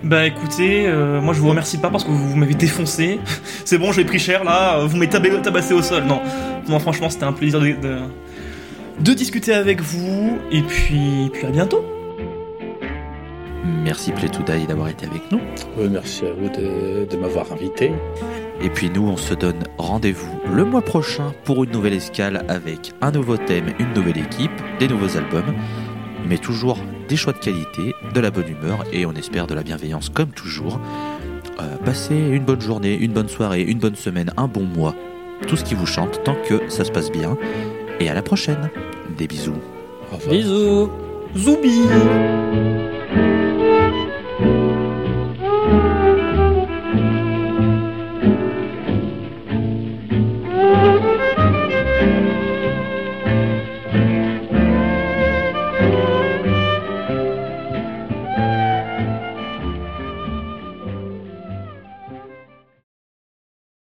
Bah 0.03 0.27
écoutez, 0.27 0.89
euh, 0.89 1.21
moi 1.21 1.33
je 1.35 1.39
vous 1.41 1.49
remercie 1.51 1.79
pas 1.79 1.89
parce 1.89 2.03
que 2.03 2.11
vous, 2.11 2.31
vous 2.31 2.37
m'avez 2.37 2.55
défoncé. 2.55 3.21
C'est 3.65 3.79
bon, 3.79 3.93
j'ai 3.93 4.05
pris 4.05 4.19
cher 4.19 4.43
là, 4.43 4.79
euh, 4.81 4.87
vous 4.87 4.97
m'avez 4.97 5.09
tab- 5.09 5.41
tabassé 5.41 5.73
au 5.73 5.83
sol. 5.83 6.03
Non, 6.03 6.21
non 6.69 6.81
franchement, 6.81 7.09
c'était 7.11 7.27
un 7.27 7.33
plaisir 7.33 7.61
de, 7.61 7.67
de, 7.67 7.99
de 8.99 9.13
discuter 9.15 9.55
avec 9.55 9.81
vous. 9.83 10.37
Et 10.51 10.63
puis, 10.63 11.31
puis 11.33 11.47
à 11.47 11.51
bientôt. 11.51 11.85
Merci 13.85 14.11
Die 14.11 14.67
d'avoir 14.67 14.89
été 14.89 15.07
avec 15.07 15.31
nous. 15.31 15.41
Merci 15.93 16.25
à 16.27 16.33
vous 16.33 16.49
de, 16.49 17.05
de 17.09 17.17
m'avoir 17.17 17.53
invité. 17.53 17.93
Et 18.61 18.71
puis 18.71 18.91
nous, 18.91 19.07
on 19.07 19.17
se 19.17 19.35
donne 19.35 19.65
rendez-vous 19.79 20.39
le 20.53 20.65
mois 20.65 20.83
prochain 20.83 21.33
pour 21.45 21.65
une 21.65 21.71
nouvelle 21.71 21.95
escale 21.95 22.45
avec 22.49 22.93
un 23.01 23.11
nouveau 23.11 23.37
thème, 23.37 23.75
une 23.79 23.93
nouvelle 23.93 24.19
équipe, 24.19 24.53
des 24.79 24.89
nouveaux 24.89 25.17
albums, 25.17 25.55
mais 26.27 26.39
toujours 26.39 26.79
des 27.09 27.17
choix 27.17 27.33
de 27.33 27.39
qualité, 27.39 27.95
de 28.15 28.21
la 28.21 28.31
bonne 28.31 28.49
humeur 28.49 28.85
et 28.93 29.07
on 29.07 29.13
espère 29.13 29.47
de 29.47 29.55
la 29.55 29.63
bienveillance 29.63 30.09
comme 30.09 30.31
toujours. 30.31 30.81
Euh, 31.61 31.77
passez 31.85 32.17
une 32.17 32.45
bonne 32.45 32.61
journée, 32.61 32.97
une 32.97 33.13
bonne 33.13 33.29
soirée, 33.29 33.63
une 33.63 33.79
bonne 33.79 33.97
semaine, 33.97 34.33
un 34.37 34.49
bon 34.49 34.65
mois, 34.65 34.95
tout 35.47 35.57
ce 35.57 35.65
qui 35.65 35.75
vous 35.75 35.87
chante 35.87 36.23
tant 36.25 36.37
que 36.49 36.69
ça 36.69 36.85
se 36.85 36.93
passe 36.93 37.11
bien. 37.11 37.37
Et 38.01 38.09
à 38.09 38.15
la 38.15 38.23
prochaine. 38.23 38.71
Des 39.17 39.29
bisous. 39.29 39.55
Au 40.13 40.17
revoir. 40.17 40.35
Bisous 40.35 40.91
Zoubi 41.37 41.83